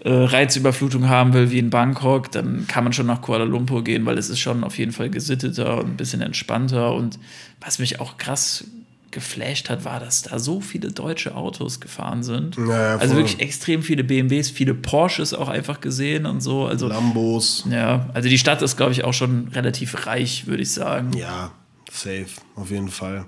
Reizüberflutung 0.05 1.09
haben 1.09 1.33
will 1.33 1.51
wie 1.51 1.59
in 1.59 1.71
Bangkok, 1.71 2.31
dann 2.33 2.67
kann 2.67 2.85
man 2.85 2.93
schon 2.93 3.07
nach 3.07 3.23
Kuala 3.23 3.45
Lumpur 3.45 3.85
gehen, 3.85 4.05
weil 4.05 4.19
es 4.19 4.31
ist 4.31 4.41
schon 4.41 4.65
auf 4.65 4.77
jeden 4.79 4.93
Fall 4.93 5.11
gesitteter 5.11 5.79
und 5.79 5.91
ein 5.91 5.97
bisschen 5.97 6.21
entspannter. 6.21 6.95
Und 6.95 7.19
was 7.61 7.79
mich 7.79 8.01
auch 8.01 8.17
krass 8.17 8.65
geflasht 9.13 9.71
hat, 9.71 9.85
war, 9.85 10.01
dass 10.01 10.23
da 10.23 10.39
so 10.39 10.61
viele 10.61 10.91
deutsche 10.91 11.37
Autos 11.37 11.81
gefahren 11.81 12.23
sind. 12.23 12.57
Ja, 12.57 12.97
also 12.97 13.15
wirklich 13.15 13.41
extrem 13.41 13.83
viele 13.83 14.03
BMWs, 14.03 14.51
viele 14.51 14.75
Porsches 14.75 15.35
auch 15.35 15.49
einfach 15.49 15.81
gesehen 15.81 16.27
und 16.27 16.41
so. 16.41 16.67
Also, 16.67 16.89
Lambos. 16.89 17.65
Ja, 17.71 18.09
also 18.15 18.29
die 18.29 18.39
Stadt 18.39 18.63
ist, 18.63 18.77
glaube 18.77 18.93
ich, 18.93 19.05
auch 19.05 19.15
schon 19.15 19.49
relativ 19.49 20.07
reich, 20.07 20.47
würde 20.47 20.63
ich 20.63 20.73
sagen. 20.73 21.13
Ja, 21.17 21.53
safe, 21.93 22.27
auf 22.57 22.71
jeden 22.71 22.89
Fall. 22.89 23.27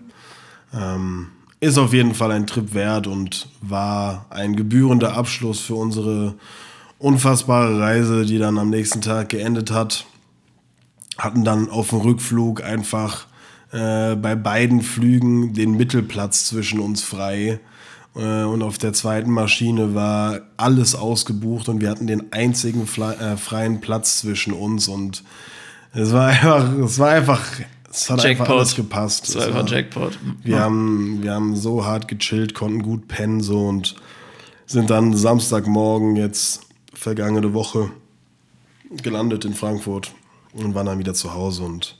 Ähm, 0.73 1.29
ist 1.65 1.79
auf 1.79 1.95
jeden 1.95 2.15
Fall 2.15 2.31
ein 2.31 2.47
Trip 2.47 2.75
wert 2.75 3.07
und 3.07 3.49
war 3.63 4.27
ein 4.29 4.55
gebührender 4.55 5.17
Abschluss 5.17 5.61
für 5.61 5.75
unsere 5.75 6.35
unfassbare 6.99 7.81
Reise, 7.81 8.27
die 8.27 8.39
dann 8.39 8.59
am 8.59 8.69
nächsten 8.69 9.01
Tag 9.01 9.31
geendet 9.31 9.71
hat. 9.71 10.05
Hatten 11.17 11.43
dann 11.43 11.71
auf 11.71 11.89
dem 11.89 12.01
Rückflug 12.01 12.63
einfach 12.63 13.27
äh, 13.73 14.15
bei 14.15 14.35
beiden 14.35 14.83
Flügen 14.83 15.55
den 15.55 15.77
Mittelplatz 15.77 16.45
zwischen 16.47 16.81
uns 16.81 17.03
frei. 17.03 17.61
Äh, 18.15 18.43
und 18.43 18.63
auf 18.63 18.77
der 18.77 18.93
zweiten 18.93 19.31
Maschine 19.31 19.95
war 19.95 20.41
alles 20.59 20.95
ausgebucht 20.95 21.71
und 21.71 21.81
wir 21.81 21.89
hatten 21.89 22.07
den 22.07 22.31
einzigen 22.33 22.83
äh, 22.83 23.37
freien 23.39 23.81
Platz 23.81 24.19
zwischen 24.19 24.53
uns. 24.53 24.87
Und 24.87 25.25
es 25.95 26.13
war 26.13 26.27
einfach, 26.27 26.73
es 26.79 26.99
war 26.99 27.09
einfach 27.09 27.43
es 27.95 28.11
hat 28.11 28.25
Jackpot. 28.25 28.41
einfach 28.41 28.57
alles 28.57 28.75
gepasst. 28.75 29.29
Es 29.29 29.37
war 29.37 29.47
einfach 29.47 29.69
Jackpot. 29.69 30.19
Wir, 30.43 30.57
ja. 30.57 30.61
haben, 30.63 31.23
wir 31.23 31.33
haben 31.33 31.55
so 31.55 31.85
hart 31.85 32.09
gechillt, 32.09 32.53
konnten 32.53 32.83
gut 32.83 33.07
pennen 33.07 33.41
so 33.41 33.61
und 33.61 33.95
sind 34.67 34.91
dann 34.91 35.17
Samstagmorgen 35.17 36.17
jetzt 36.17 36.63
vergangene 36.93 37.55
Woche 37.55 37.91
gelandet 39.03 39.45
in 39.45 39.55
Frankfurt 39.55 40.13
und 40.55 40.75
waren 40.75 40.87
dann 40.87 40.99
wieder 40.99 41.15
zu 41.15 41.35
Hause. 41.35 41.63
Und 41.63 41.97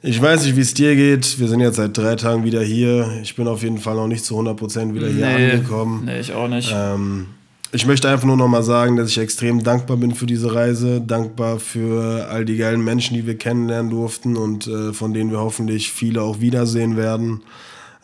ich 0.00 0.20
weiß 0.20 0.44
nicht, 0.44 0.56
wie 0.56 0.60
es 0.60 0.72
dir 0.72 0.96
geht. 0.96 1.38
Wir 1.38 1.48
sind 1.48 1.60
jetzt 1.60 1.76
seit 1.76 1.96
drei 1.96 2.16
Tagen 2.16 2.44
wieder 2.44 2.62
hier. 2.62 3.18
Ich 3.22 3.36
bin 3.36 3.46
auf 3.46 3.62
jeden 3.62 3.78
Fall 3.78 3.96
noch 3.96 4.08
nicht 4.08 4.24
zu 4.24 4.38
100% 4.38 4.94
wieder 4.94 5.08
hier 5.08 5.26
nee, 5.26 5.52
angekommen. 5.52 6.04
Nee, 6.06 6.20
ich 6.20 6.32
auch 6.32 6.48
nicht. 6.48 6.72
Ähm, 6.74 7.26
ich 7.74 7.86
möchte 7.86 8.08
einfach 8.08 8.26
nur 8.26 8.36
noch 8.36 8.48
mal 8.48 8.62
sagen, 8.62 8.96
dass 8.96 9.10
ich 9.10 9.18
extrem 9.18 9.62
dankbar 9.62 9.96
bin 9.96 10.14
für 10.14 10.26
diese 10.26 10.54
Reise, 10.54 11.00
dankbar 11.00 11.58
für 11.58 12.28
all 12.30 12.44
die 12.44 12.56
geilen 12.56 12.82
Menschen, 12.82 13.14
die 13.14 13.26
wir 13.26 13.36
kennenlernen 13.36 13.90
durften 13.90 14.36
und 14.36 14.66
äh, 14.66 14.92
von 14.92 15.12
denen 15.12 15.30
wir 15.30 15.40
hoffentlich 15.40 15.92
viele 15.92 16.22
auch 16.22 16.40
wiedersehen 16.40 16.96
werden. 16.96 17.42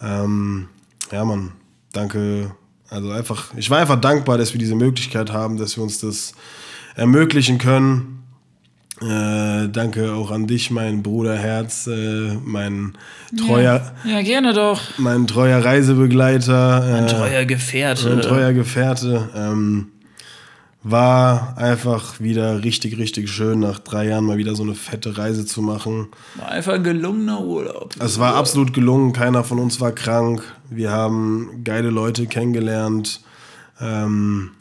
Ähm, 0.02 0.68
ja, 1.12 1.24
Mann, 1.24 1.52
danke 1.92 2.52
also 2.90 3.12
einfach, 3.12 3.54
ich 3.56 3.70
war 3.70 3.78
einfach 3.78 4.00
dankbar, 4.00 4.36
dass 4.36 4.52
wir 4.52 4.58
diese 4.58 4.74
Möglichkeit 4.74 5.32
haben, 5.32 5.56
dass 5.56 5.76
wir 5.76 5.84
uns 5.84 6.00
das 6.00 6.32
ermöglichen 6.96 7.58
können. 7.58 8.19
Äh, 9.02 9.68
danke 9.68 10.12
auch 10.12 10.30
an 10.30 10.46
dich, 10.46 10.70
mein 10.70 11.02
Bruderherz, 11.02 11.86
äh, 11.86 12.34
mein 12.44 12.92
treuer, 13.46 13.94
ja, 14.04 14.10
ja, 14.10 14.22
gerne 14.22 14.52
doch, 14.52 14.78
mein 14.98 15.26
treuer 15.26 15.64
Reisebegleiter, 15.64 16.86
mein 16.90 17.04
äh, 17.04 17.06
treuer 17.06 17.44
Gefährte, 17.46 18.10
mein 18.10 18.20
treuer 18.20 18.52
Gefährte. 18.52 19.30
Ähm, 19.34 19.86
war 20.82 21.58
einfach 21.58 22.20
wieder 22.20 22.64
richtig, 22.64 22.98
richtig 22.98 23.28
schön, 23.28 23.60
nach 23.60 23.78
drei 23.78 24.06
Jahren 24.06 24.24
mal 24.24 24.38
wieder 24.38 24.54
so 24.54 24.62
eine 24.62 24.74
fette 24.74 25.18
Reise 25.18 25.44
zu 25.44 25.60
machen. 25.60 26.08
War 26.36 26.48
einfach 26.50 26.74
ein 26.74 26.84
gelungener 26.84 27.42
Urlaub. 27.42 27.94
Es 28.00 28.18
war 28.18 28.34
absolut 28.36 28.72
gelungen, 28.72 29.12
keiner 29.12 29.44
von 29.44 29.58
uns 29.58 29.80
war 29.80 29.92
krank. 29.92 30.42
Wir 30.70 30.90
haben 30.90 31.62
geile 31.64 31.90
Leute 31.90 32.26
kennengelernt. 32.26 33.20
Ähm, 33.78 34.52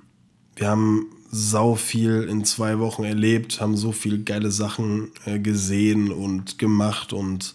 wir 0.56 0.68
haben 0.68 1.06
sau 1.32 1.76
viel 1.76 2.24
in 2.24 2.46
zwei 2.46 2.80
Wochen 2.80 3.04
erlebt, 3.04 3.62
haben 3.62 3.78
so 3.78 3.92
viele 3.92 4.20
geile 4.20 4.52
Sachen 4.52 5.12
äh, 5.26 5.40
gesehen 5.40 6.12
und 6.12 6.58
gemacht 6.58 7.14
und 7.14 7.54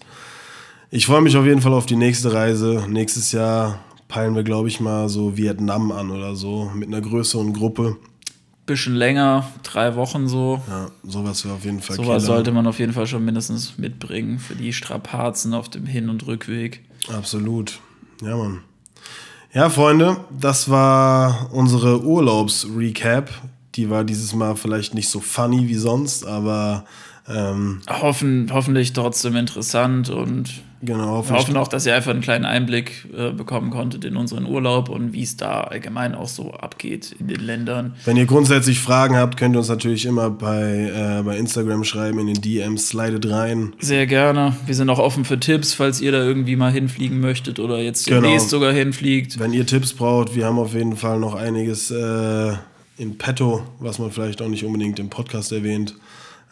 ich 0.91 1.07
freue 1.07 1.23
mich 1.23 1.37
auf 1.37 1.45
jeden 1.45 1.61
Fall 1.61 1.73
auf 1.73 1.87
die 1.87 1.97
nächste 1.97 2.33
Reise. 2.33 2.87
Nächstes 2.89 3.33
Jahr 3.33 3.81
peilen 4.07 4.37
wir, 4.37 4.45
glaube 4.45 4.69
ich, 4.69 4.79
mal 4.79 5.09
so 5.09 5.37
Vietnam 5.37 5.91
an 5.91 6.13
oder 6.13 6.37
so 6.37 6.71
mit 6.73 6.87
einer 6.89 7.01
größeren 7.01 7.53
Gruppe 7.53 7.97
bisschen 8.67 8.95
länger, 8.95 9.47
drei 9.63 9.95
Wochen 9.97 10.29
so. 10.29 10.63
Ja, 10.69 10.91
sowas 11.03 11.45
wäre 11.45 11.55
auf 11.55 11.65
jeden 11.65 11.81
Fall 11.81 11.97
Sowas 11.97 12.25
sollte 12.25 12.53
man 12.53 12.67
auf 12.67 12.79
jeden 12.79 12.93
Fall 12.93 13.07
schon 13.07 13.25
mindestens 13.25 13.79
mitbringen 13.79 14.39
für 14.39 14.55
die 14.55 14.73
Strapazen 14.73 15.55
auf 15.55 15.69
dem 15.69 15.87
Hin- 15.87 16.09
und 16.09 16.27
Rückweg. 16.27 16.85
Absolut. 17.13 17.79
Ja, 18.23 18.37
Mann. 18.37 18.61
Ja, 19.53 19.69
Freunde, 19.71 20.17
das 20.31 20.69
war 20.69 21.51
unsere 21.53 22.03
Urlaubs-Recap. 22.03 23.31
Die 23.77 23.91
war 23.91 24.05
dieses 24.05 24.35
Mal 24.35 24.57
vielleicht 24.57 24.95
nicht 24.95 25.09
so 25.09 25.21
funny 25.21 25.69
wie 25.69 25.75
sonst, 25.75 26.27
aber 26.27 26.85
Ähm, 27.27 27.81
Hoffen, 27.89 28.51
hoffentlich 28.53 28.93
trotzdem 28.93 29.35
interessant 29.37 30.11
und 30.11 30.51
genau, 30.83 30.99
wir 30.99 31.07
hoffentlich. 31.13 31.41
hoffen 31.47 31.57
auch, 31.57 31.69
dass 31.69 31.87
ihr 31.87 31.95
einfach 31.95 32.11
einen 32.11 32.21
kleinen 32.21 32.45
Einblick 32.45 33.09
äh, 33.17 33.31
bekommen 33.31 33.71
konntet 33.71 34.05
in 34.05 34.19
unseren 34.19 34.45
Urlaub 34.45 34.91
und 34.91 35.15
wie 35.15 35.23
es 35.23 35.39
da 35.39 35.63
allgemein 35.63 36.15
auch 36.15 36.29
so 36.29 36.53
abgeht 36.53 37.17
in 37.19 37.29
den 37.29 37.41
Ländern. 37.41 37.95
Wenn 38.05 38.19
ihr 38.19 38.27
grundsätzlich 38.27 38.79
Fragen 38.79 39.17
habt, 39.17 39.39
könnt 39.39 39.57
ihr 39.57 39.61
uns 39.61 39.71
natürlich 39.71 40.05
immer 40.05 40.29
bei, 40.29 40.93
äh, 40.95 41.23
bei 41.23 41.39
Instagram 41.39 41.85
schreiben, 41.85 42.19
in 42.19 42.27
den 42.27 42.43
DMs, 42.43 42.89
slidet 42.91 43.27
rein. 43.31 43.73
Sehr 43.81 44.07
gerne. 44.07 44.55
Wir 44.67 44.75
sind 44.75 44.91
auch 44.91 44.99
offen 44.99 45.25
für 45.25 45.41
Tipps, 45.41 45.73
falls 45.73 46.03
ihr 46.03 46.13
da 46.13 46.19
irgendwie 46.19 46.57
mal 46.57 46.73
hinfliegen 46.73 47.21
möchtet 47.21 47.59
oder 47.59 47.79
jetzt 47.81 48.05
Genau. 48.07 48.21
demnächst 48.21 48.51
sogar 48.51 48.75
hinfliegt. 48.75 49.39
Wenn 49.39 49.55
ihr 49.55 49.65
Tipps 49.65 49.95
braucht, 49.95 50.35
wir 50.37 50.45
haben 50.45 50.59
auf 50.59 50.75
jeden 50.75 50.97
Fall 50.97 51.19
noch 51.19 51.35
einiges 51.35 51.91
äh, 51.91 52.53
in 52.97 53.19
petto, 53.19 53.63
was 53.81 53.99
man 53.99 54.11
vielleicht 54.11 54.41
auch 54.43 54.49
nicht 54.49 54.65
unbedingt 54.65 54.99
im 54.99 55.11
Podcast 55.11 55.53
erwähnt. 55.53 55.95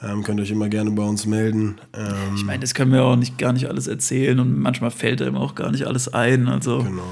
Ähm, 0.04 0.24
könnt 0.24 0.40
euch 0.40 0.50
immer 0.50 0.68
gerne 0.68 0.90
bei 0.90 1.04
uns 1.04 1.26
melden. 1.26 1.76
Ähm, 1.94 2.34
Ich 2.36 2.44
meine, 2.44 2.58
das 2.60 2.74
können 2.74 2.92
wir 2.92 3.04
auch 3.04 3.14
nicht, 3.14 3.38
gar 3.38 3.52
nicht 3.52 3.68
alles 3.68 3.86
erzählen 3.86 4.40
und 4.40 4.58
manchmal 4.60 4.90
fällt 4.90 5.22
einem 5.22 5.36
auch 5.36 5.54
gar 5.54 5.70
nicht 5.70 5.86
alles 5.86 6.12
ein. 6.12 6.48
Also, 6.48 6.78
genau. 6.82 7.02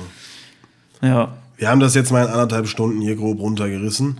ja. 1.00 1.32
Wir 1.56 1.68
haben 1.68 1.78
das 1.80 1.94
jetzt 1.94 2.10
mal 2.10 2.24
in 2.24 2.30
anderthalb 2.32 2.66
Stunden 2.66 3.00
hier 3.00 3.14
grob 3.16 3.38
runtergerissen. 3.38 4.18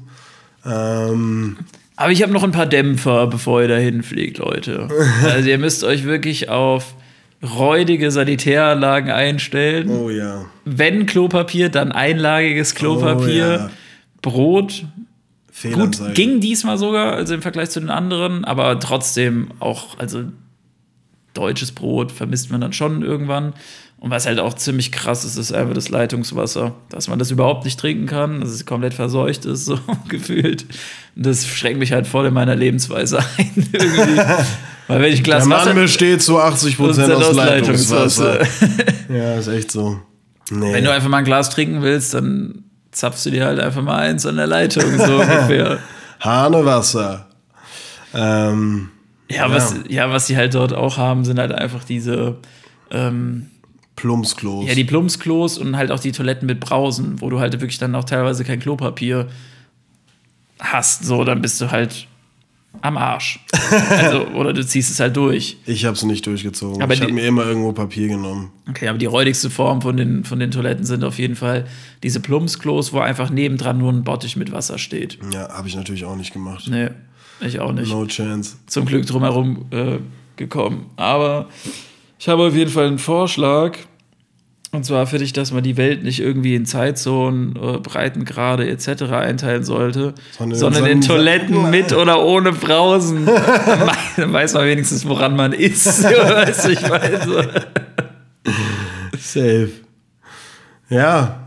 Ähm, 0.65 1.57
Aber 1.97 2.13
ich 2.13 2.23
habe 2.23 2.33
noch 2.33 2.45
ein 2.45 2.53
paar 2.53 2.67
Dämpfer, 2.67 3.27
bevor 3.27 3.63
ihr 3.63 3.69
da 3.69 3.77
hinfliegt, 3.77 4.39
Leute. 4.39 4.89
Also, 5.25 5.49
ihr 5.49 5.59
müsst 5.59 5.83
euch 5.83 6.05
wirklich 6.05 6.49
auf 6.49 6.95
räudige 7.43 8.11
Sanitäranlagen 8.11 9.11
einstellen. 9.11 9.89
oh 9.91 10.11
ja. 10.11 10.45
Wenn 10.65 11.07
Klopapier, 11.07 11.71
dann 11.71 11.91
einlagiges 11.91 12.75
Klopapier. 12.75 13.47
Oh 13.59 13.63
ja. 13.65 13.71
Brot. 14.23 14.85
Gut, 15.51 15.57
Fehlanzeige. 15.57 16.13
ging 16.15 16.41
diesmal 16.41 16.79
sogar, 16.79 17.15
also 17.15 17.35
im 17.35 17.43
Vergleich 17.43 17.71
zu 17.71 17.81
den 17.81 17.91
anderen, 17.91 18.45
aber 18.45 18.79
trotzdem 18.79 19.49
auch, 19.59 19.99
also 19.99 20.25
deutsches 21.35 21.73
Brot 21.73 22.13
vermisst 22.13 22.51
man 22.51 22.61
dann 22.61 22.73
schon 22.73 23.03
irgendwann. 23.03 23.55
Und 23.99 24.11
was 24.11 24.25
halt 24.25 24.39
auch 24.39 24.55
ziemlich 24.55 24.93
krass 24.93 25.25
ist, 25.25 25.37
ist 25.37 25.53
einfach 25.53 25.75
das 25.75 25.91
Leitungswasser, 25.91 26.75
dass 26.89 27.09
man 27.09 27.19
das 27.19 27.31
überhaupt 27.31 27.67
nicht 27.67 27.79
trinken 27.79 28.07
kann, 28.07 28.41
dass 28.41 28.51
es 28.51 28.65
komplett 28.65 28.95
verseucht 28.95 29.45
ist, 29.45 29.65
so 29.67 29.79
gefühlt. 30.09 30.65
Und 31.17 31.27
das 31.27 31.47
schränkt 31.47 31.81
mich 31.81 31.93
halt 31.93 32.07
voll 32.07 32.27
in 32.27 32.35
meiner 32.35 32.57
Lebensweise 32.57 33.19
ein. 33.39 33.69
Weil 34.87 35.03
wenn 35.03 35.13
ich 35.13 35.23
Glas 35.23 35.45
Der 35.45 35.53
Wasser 35.57 35.75
Mann 35.75 35.83
besteht 35.83 36.23
zu 36.23 36.39
80 36.39 36.77
Prozent 36.77 37.13
aus, 37.13 37.27
aus 37.27 37.37
Leitungswasser. 37.37 38.39
Leitungswasser. 38.39 39.15
ja, 39.15 39.35
ist 39.35 39.49
echt 39.49 39.71
so. 39.71 40.01
Nee. 40.51 40.73
Wenn 40.73 40.85
du 40.85 40.93
einfach 40.93 41.09
mal 41.09 41.19
ein 41.19 41.25
Glas 41.25 41.51
trinken 41.51 41.83
willst, 41.83 42.15
dann 42.15 42.70
zapfst 42.93 43.25
du 43.27 43.31
dir 43.31 43.45
halt 43.47 43.61
einfach 43.61 43.83
mal 43.83 43.99
eins 43.99 44.27
an 44.27 44.37
der 44.37 44.47
Leitung, 44.47 44.99
so 44.99 45.21
ungefähr. 45.21 45.79
Hanewasser. 46.21 47.27
Ähm, 48.15 48.91
Ja, 49.31 49.51
was, 49.51 49.75
ja, 49.89 50.11
was 50.11 50.27
sie 50.27 50.37
halt 50.37 50.55
dort 50.55 50.73
auch 50.73 50.97
haben, 50.97 51.25
sind 51.25 51.39
halt 51.39 51.53
einfach 51.53 51.85
diese, 51.85 52.37
ähm, 52.91 53.47
Plumpsklos. 53.97 54.67
ja, 54.67 54.75
die 54.75 54.85
Plumpsklos 54.85 55.59
und 55.59 55.77
halt 55.77 55.91
auch 55.91 56.01
die 56.01 56.13
Toiletten 56.13 56.47
mit 56.47 56.59
Brausen, 56.59 57.21
wo 57.21 57.29
du 57.31 57.39
halt 57.39 57.53
wirklich 57.61 57.79
dann 57.79 57.95
auch 57.95 58.05
teilweise 58.05 58.45
kein 58.45 58.59
Klopapier 58.59 59.29
hast. 60.59 61.05
So, 61.05 61.23
dann 61.25 61.43
bist 61.43 61.61
du 61.61 61.71
halt 61.71 62.07
am 62.83 62.97
Arsch. 62.97 63.41
Also, 63.91 64.27
oder 64.35 64.53
du 64.53 64.65
ziehst 64.65 64.91
es 64.91 65.01
halt 65.01 65.17
durch. 65.17 65.59
ich 65.67 65.85
habe 65.85 65.95
es 65.95 66.03
nicht 66.03 66.27
durchgezogen. 66.27 66.83
Aber 66.83 66.95
ich 66.95 67.03
habe 67.03 67.13
mir 67.13 67.27
immer 67.27 67.45
irgendwo 67.45 67.73
Papier 67.73 68.09
genommen. 68.09 68.53
Okay, 68.69 68.89
aber 68.89 68.99
die 68.99 69.07
räudigste 69.07 69.51
Form 69.51 69.83
von 69.83 69.97
den, 69.97 70.25
von 70.25 70.39
den 70.39 70.51
Toiletten 70.51 70.85
sind 70.85 71.05
auf 71.05 71.19
jeden 71.19 71.37
Fall 71.37 71.67
diese 72.03 72.21
Plumpsklos, 72.21 72.93
wo 72.93 73.01
einfach 73.01 73.31
nebendran 73.31 73.79
nur 73.79 73.93
ein 73.93 74.05
Bottich 74.05 74.37
mit 74.37 74.53
Wasser 74.53 74.79
steht. 74.79 75.19
Ja, 75.33 75.51
habe 75.51 75.69
ich 75.69 75.77
natürlich 75.77 76.05
auch 76.05 76.17
nicht 76.17 76.33
gemacht. 76.33 76.69
Nee, 76.71 76.91
ich 77.41 77.61
auch 77.61 77.73
nicht. 77.73 77.91
No 77.91 78.07
chance. 78.07 78.57
zum 78.67 78.87
Glück 78.87 79.07
drumherum 79.07 79.67
äh, 79.71 79.99
gekommen. 80.37 80.87
Aber 80.97 81.49
ich 82.19 82.29
habe 82.29 82.47
auf 82.47 82.55
jeden 82.55 82.71
Fall 82.71 82.87
einen 82.87 82.99
Vorschlag. 82.99 83.77
Und 84.73 84.85
zwar 84.85 85.07
finde 85.09 85.25
ich, 85.25 85.33
dass 85.33 85.51
man 85.51 85.65
die 85.65 85.77
Welt 85.77 86.05
nicht 86.05 86.21
irgendwie 86.21 86.55
in 86.55 86.65
Zeitzonen, 86.65 87.57
äh, 87.57 87.79
Breitengrade 87.79 88.69
etc. 88.69 89.03
einteilen 89.11 89.65
sollte, 89.65 90.15
Sondern- 90.39 90.59
sondern 90.59 90.87
in 90.87 91.01
Toiletten 91.01 91.71
mit 91.71 91.93
oder 91.93 92.23
ohne 92.25 92.53
Brausen. 92.53 93.27
Dann 94.17 94.33
weiß 94.33 94.55
man 94.55 94.67
wenigstens, 94.67 95.05
woran 95.09 95.35
man 95.35 95.53
ist. 95.53 96.05
weißt 96.05 96.67
du, 96.67 96.71
ich 96.71 96.79
so. 96.79 97.43
Safe. 99.19 99.71
Ja. 100.89 101.41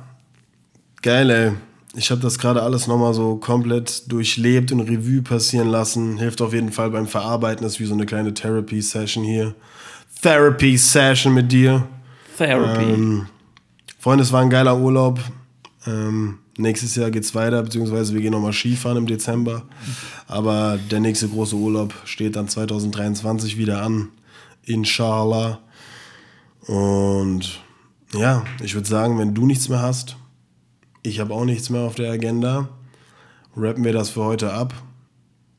Geil, 1.02 1.30
ey. 1.30 1.52
Ich 1.96 2.10
habe 2.12 2.22
das 2.22 2.38
gerade 2.40 2.62
alles 2.62 2.88
nochmal 2.88 3.14
so 3.14 3.36
komplett 3.36 4.12
durchlebt 4.12 4.72
und 4.72 4.82
Revue 4.82 5.22
passieren 5.22 5.68
lassen. 5.70 6.18
Hilft 6.18 6.42
auf 6.42 6.54
jeden 6.54 6.72
Fall 6.72 6.90
beim 6.90 7.08
Verarbeiten. 7.08 7.66
Ist 7.66 7.80
wie 7.80 7.86
so 7.86 7.94
eine 7.94 8.06
kleine 8.06 8.34
Therapy-Session 8.34 9.24
hier. 9.24 9.54
Therapy-Session 10.22 11.34
mit 11.34 11.52
dir. 11.52 11.88
Therapy. 12.38 12.84
Ähm, 12.84 13.28
Freunde, 14.00 14.24
es 14.24 14.32
war 14.32 14.42
ein 14.42 14.50
geiler 14.50 14.78
Urlaub. 14.78 15.20
Ähm, 15.86 16.40
nächstes 16.58 16.96
Jahr 16.96 17.12
geht's 17.12 17.36
weiter, 17.36 17.62
beziehungsweise 17.64 18.14
wir 18.14 18.22
gehen 18.22 18.32
nochmal 18.32 18.54
Skifahren 18.54 18.98
im 18.98 19.08
Dezember. 19.08 19.64
Aber 20.28 20.78
der 20.92 21.00
nächste 21.00 21.28
große 21.28 21.56
Urlaub 21.56 21.94
steht 22.06 22.36
dann 22.36 22.48
2023 22.48 23.58
wieder 23.58 23.82
an. 23.82 24.10
Inshallah. 24.66 25.60
Und 26.68 27.62
ja, 28.14 28.44
ich 28.62 28.76
würde 28.76 28.88
sagen, 28.88 29.18
wenn 29.20 29.34
du 29.34 29.46
nichts 29.46 29.70
mehr 29.70 29.82
hast, 29.82 30.18
ich 31.02 31.20
habe 31.20 31.34
auch 31.34 31.46
nichts 31.46 31.70
mehr 31.70 31.82
auf 31.82 31.96
der 31.96 32.12
Agenda, 32.12 32.70
rappen 33.58 33.84
wir 33.84 33.94
das 33.94 34.10
für 34.10 34.24
heute 34.24 34.54
ab. 34.54 34.74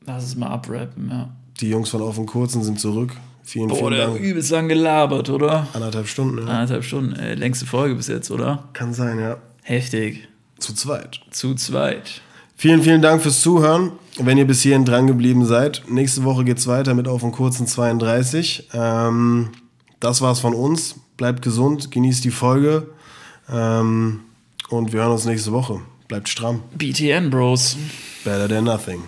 Lass 0.05 0.23
es 0.23 0.35
mal 0.35 0.47
abrappen, 0.47 1.09
ja. 1.09 1.29
Die 1.61 1.69
Jungs 1.69 1.89
von 1.89 2.01
Auf 2.01 2.17
und 2.17 2.25
Kurzen 2.25 2.63
sind 2.63 2.79
zurück. 2.79 3.15
Vielen, 3.45 3.67
Boah, 3.67 3.77
vielen 3.77 3.91
der 3.91 4.07
Dank. 4.07 4.19
übelst 4.19 4.49
lang 4.49 4.67
gelabert, 4.67 5.29
oder? 5.29 5.67
Anderthalb 5.73 6.07
Stunden, 6.07 6.39
ja. 6.39 6.43
Eineinhalb 6.45 6.83
Stunden, 6.83 7.13
äh, 7.13 7.35
längste 7.35 7.65
Folge 7.67 7.95
bis 7.95 8.07
jetzt, 8.07 8.31
oder? 8.31 8.67
Kann 8.73 8.93
sein, 8.93 9.19
ja. 9.19 9.37
Heftig. 9.61 10.27
Zu 10.57 10.73
zweit. 10.73 11.19
Zu 11.29 11.53
zweit. 11.53 12.21
Vielen, 12.57 12.81
vielen 12.81 13.01
Dank 13.01 13.21
fürs 13.21 13.41
Zuhören. 13.41 13.91
Wenn 14.17 14.37
ihr 14.37 14.47
bis 14.47 14.61
hierhin 14.61 14.85
dran 14.85 15.07
geblieben 15.07 15.45
seid, 15.45 15.83
nächste 15.89 16.23
Woche 16.23 16.43
geht's 16.43 16.67
weiter 16.67 16.93
mit 16.93 17.07
Auf 17.07 17.21
und 17.21 17.33
Kurzen 17.33 17.67
32. 17.67 18.69
Ähm, 18.73 19.49
das 19.99 20.21
war's 20.21 20.39
von 20.39 20.53
uns. 20.53 20.95
Bleibt 21.17 21.41
gesund, 21.41 21.91
genießt 21.91 22.23
die 22.23 22.31
Folge 22.31 22.87
ähm, 23.51 24.21
und 24.69 24.91
wir 24.91 25.01
hören 25.01 25.11
uns 25.11 25.25
nächste 25.25 25.51
Woche. 25.51 25.81
Bleibt 26.07 26.29
stramm. 26.29 26.61
BTN, 26.77 27.29
Bros. 27.29 27.77
Better 28.23 28.47
than 28.47 28.63
nothing. 28.63 29.03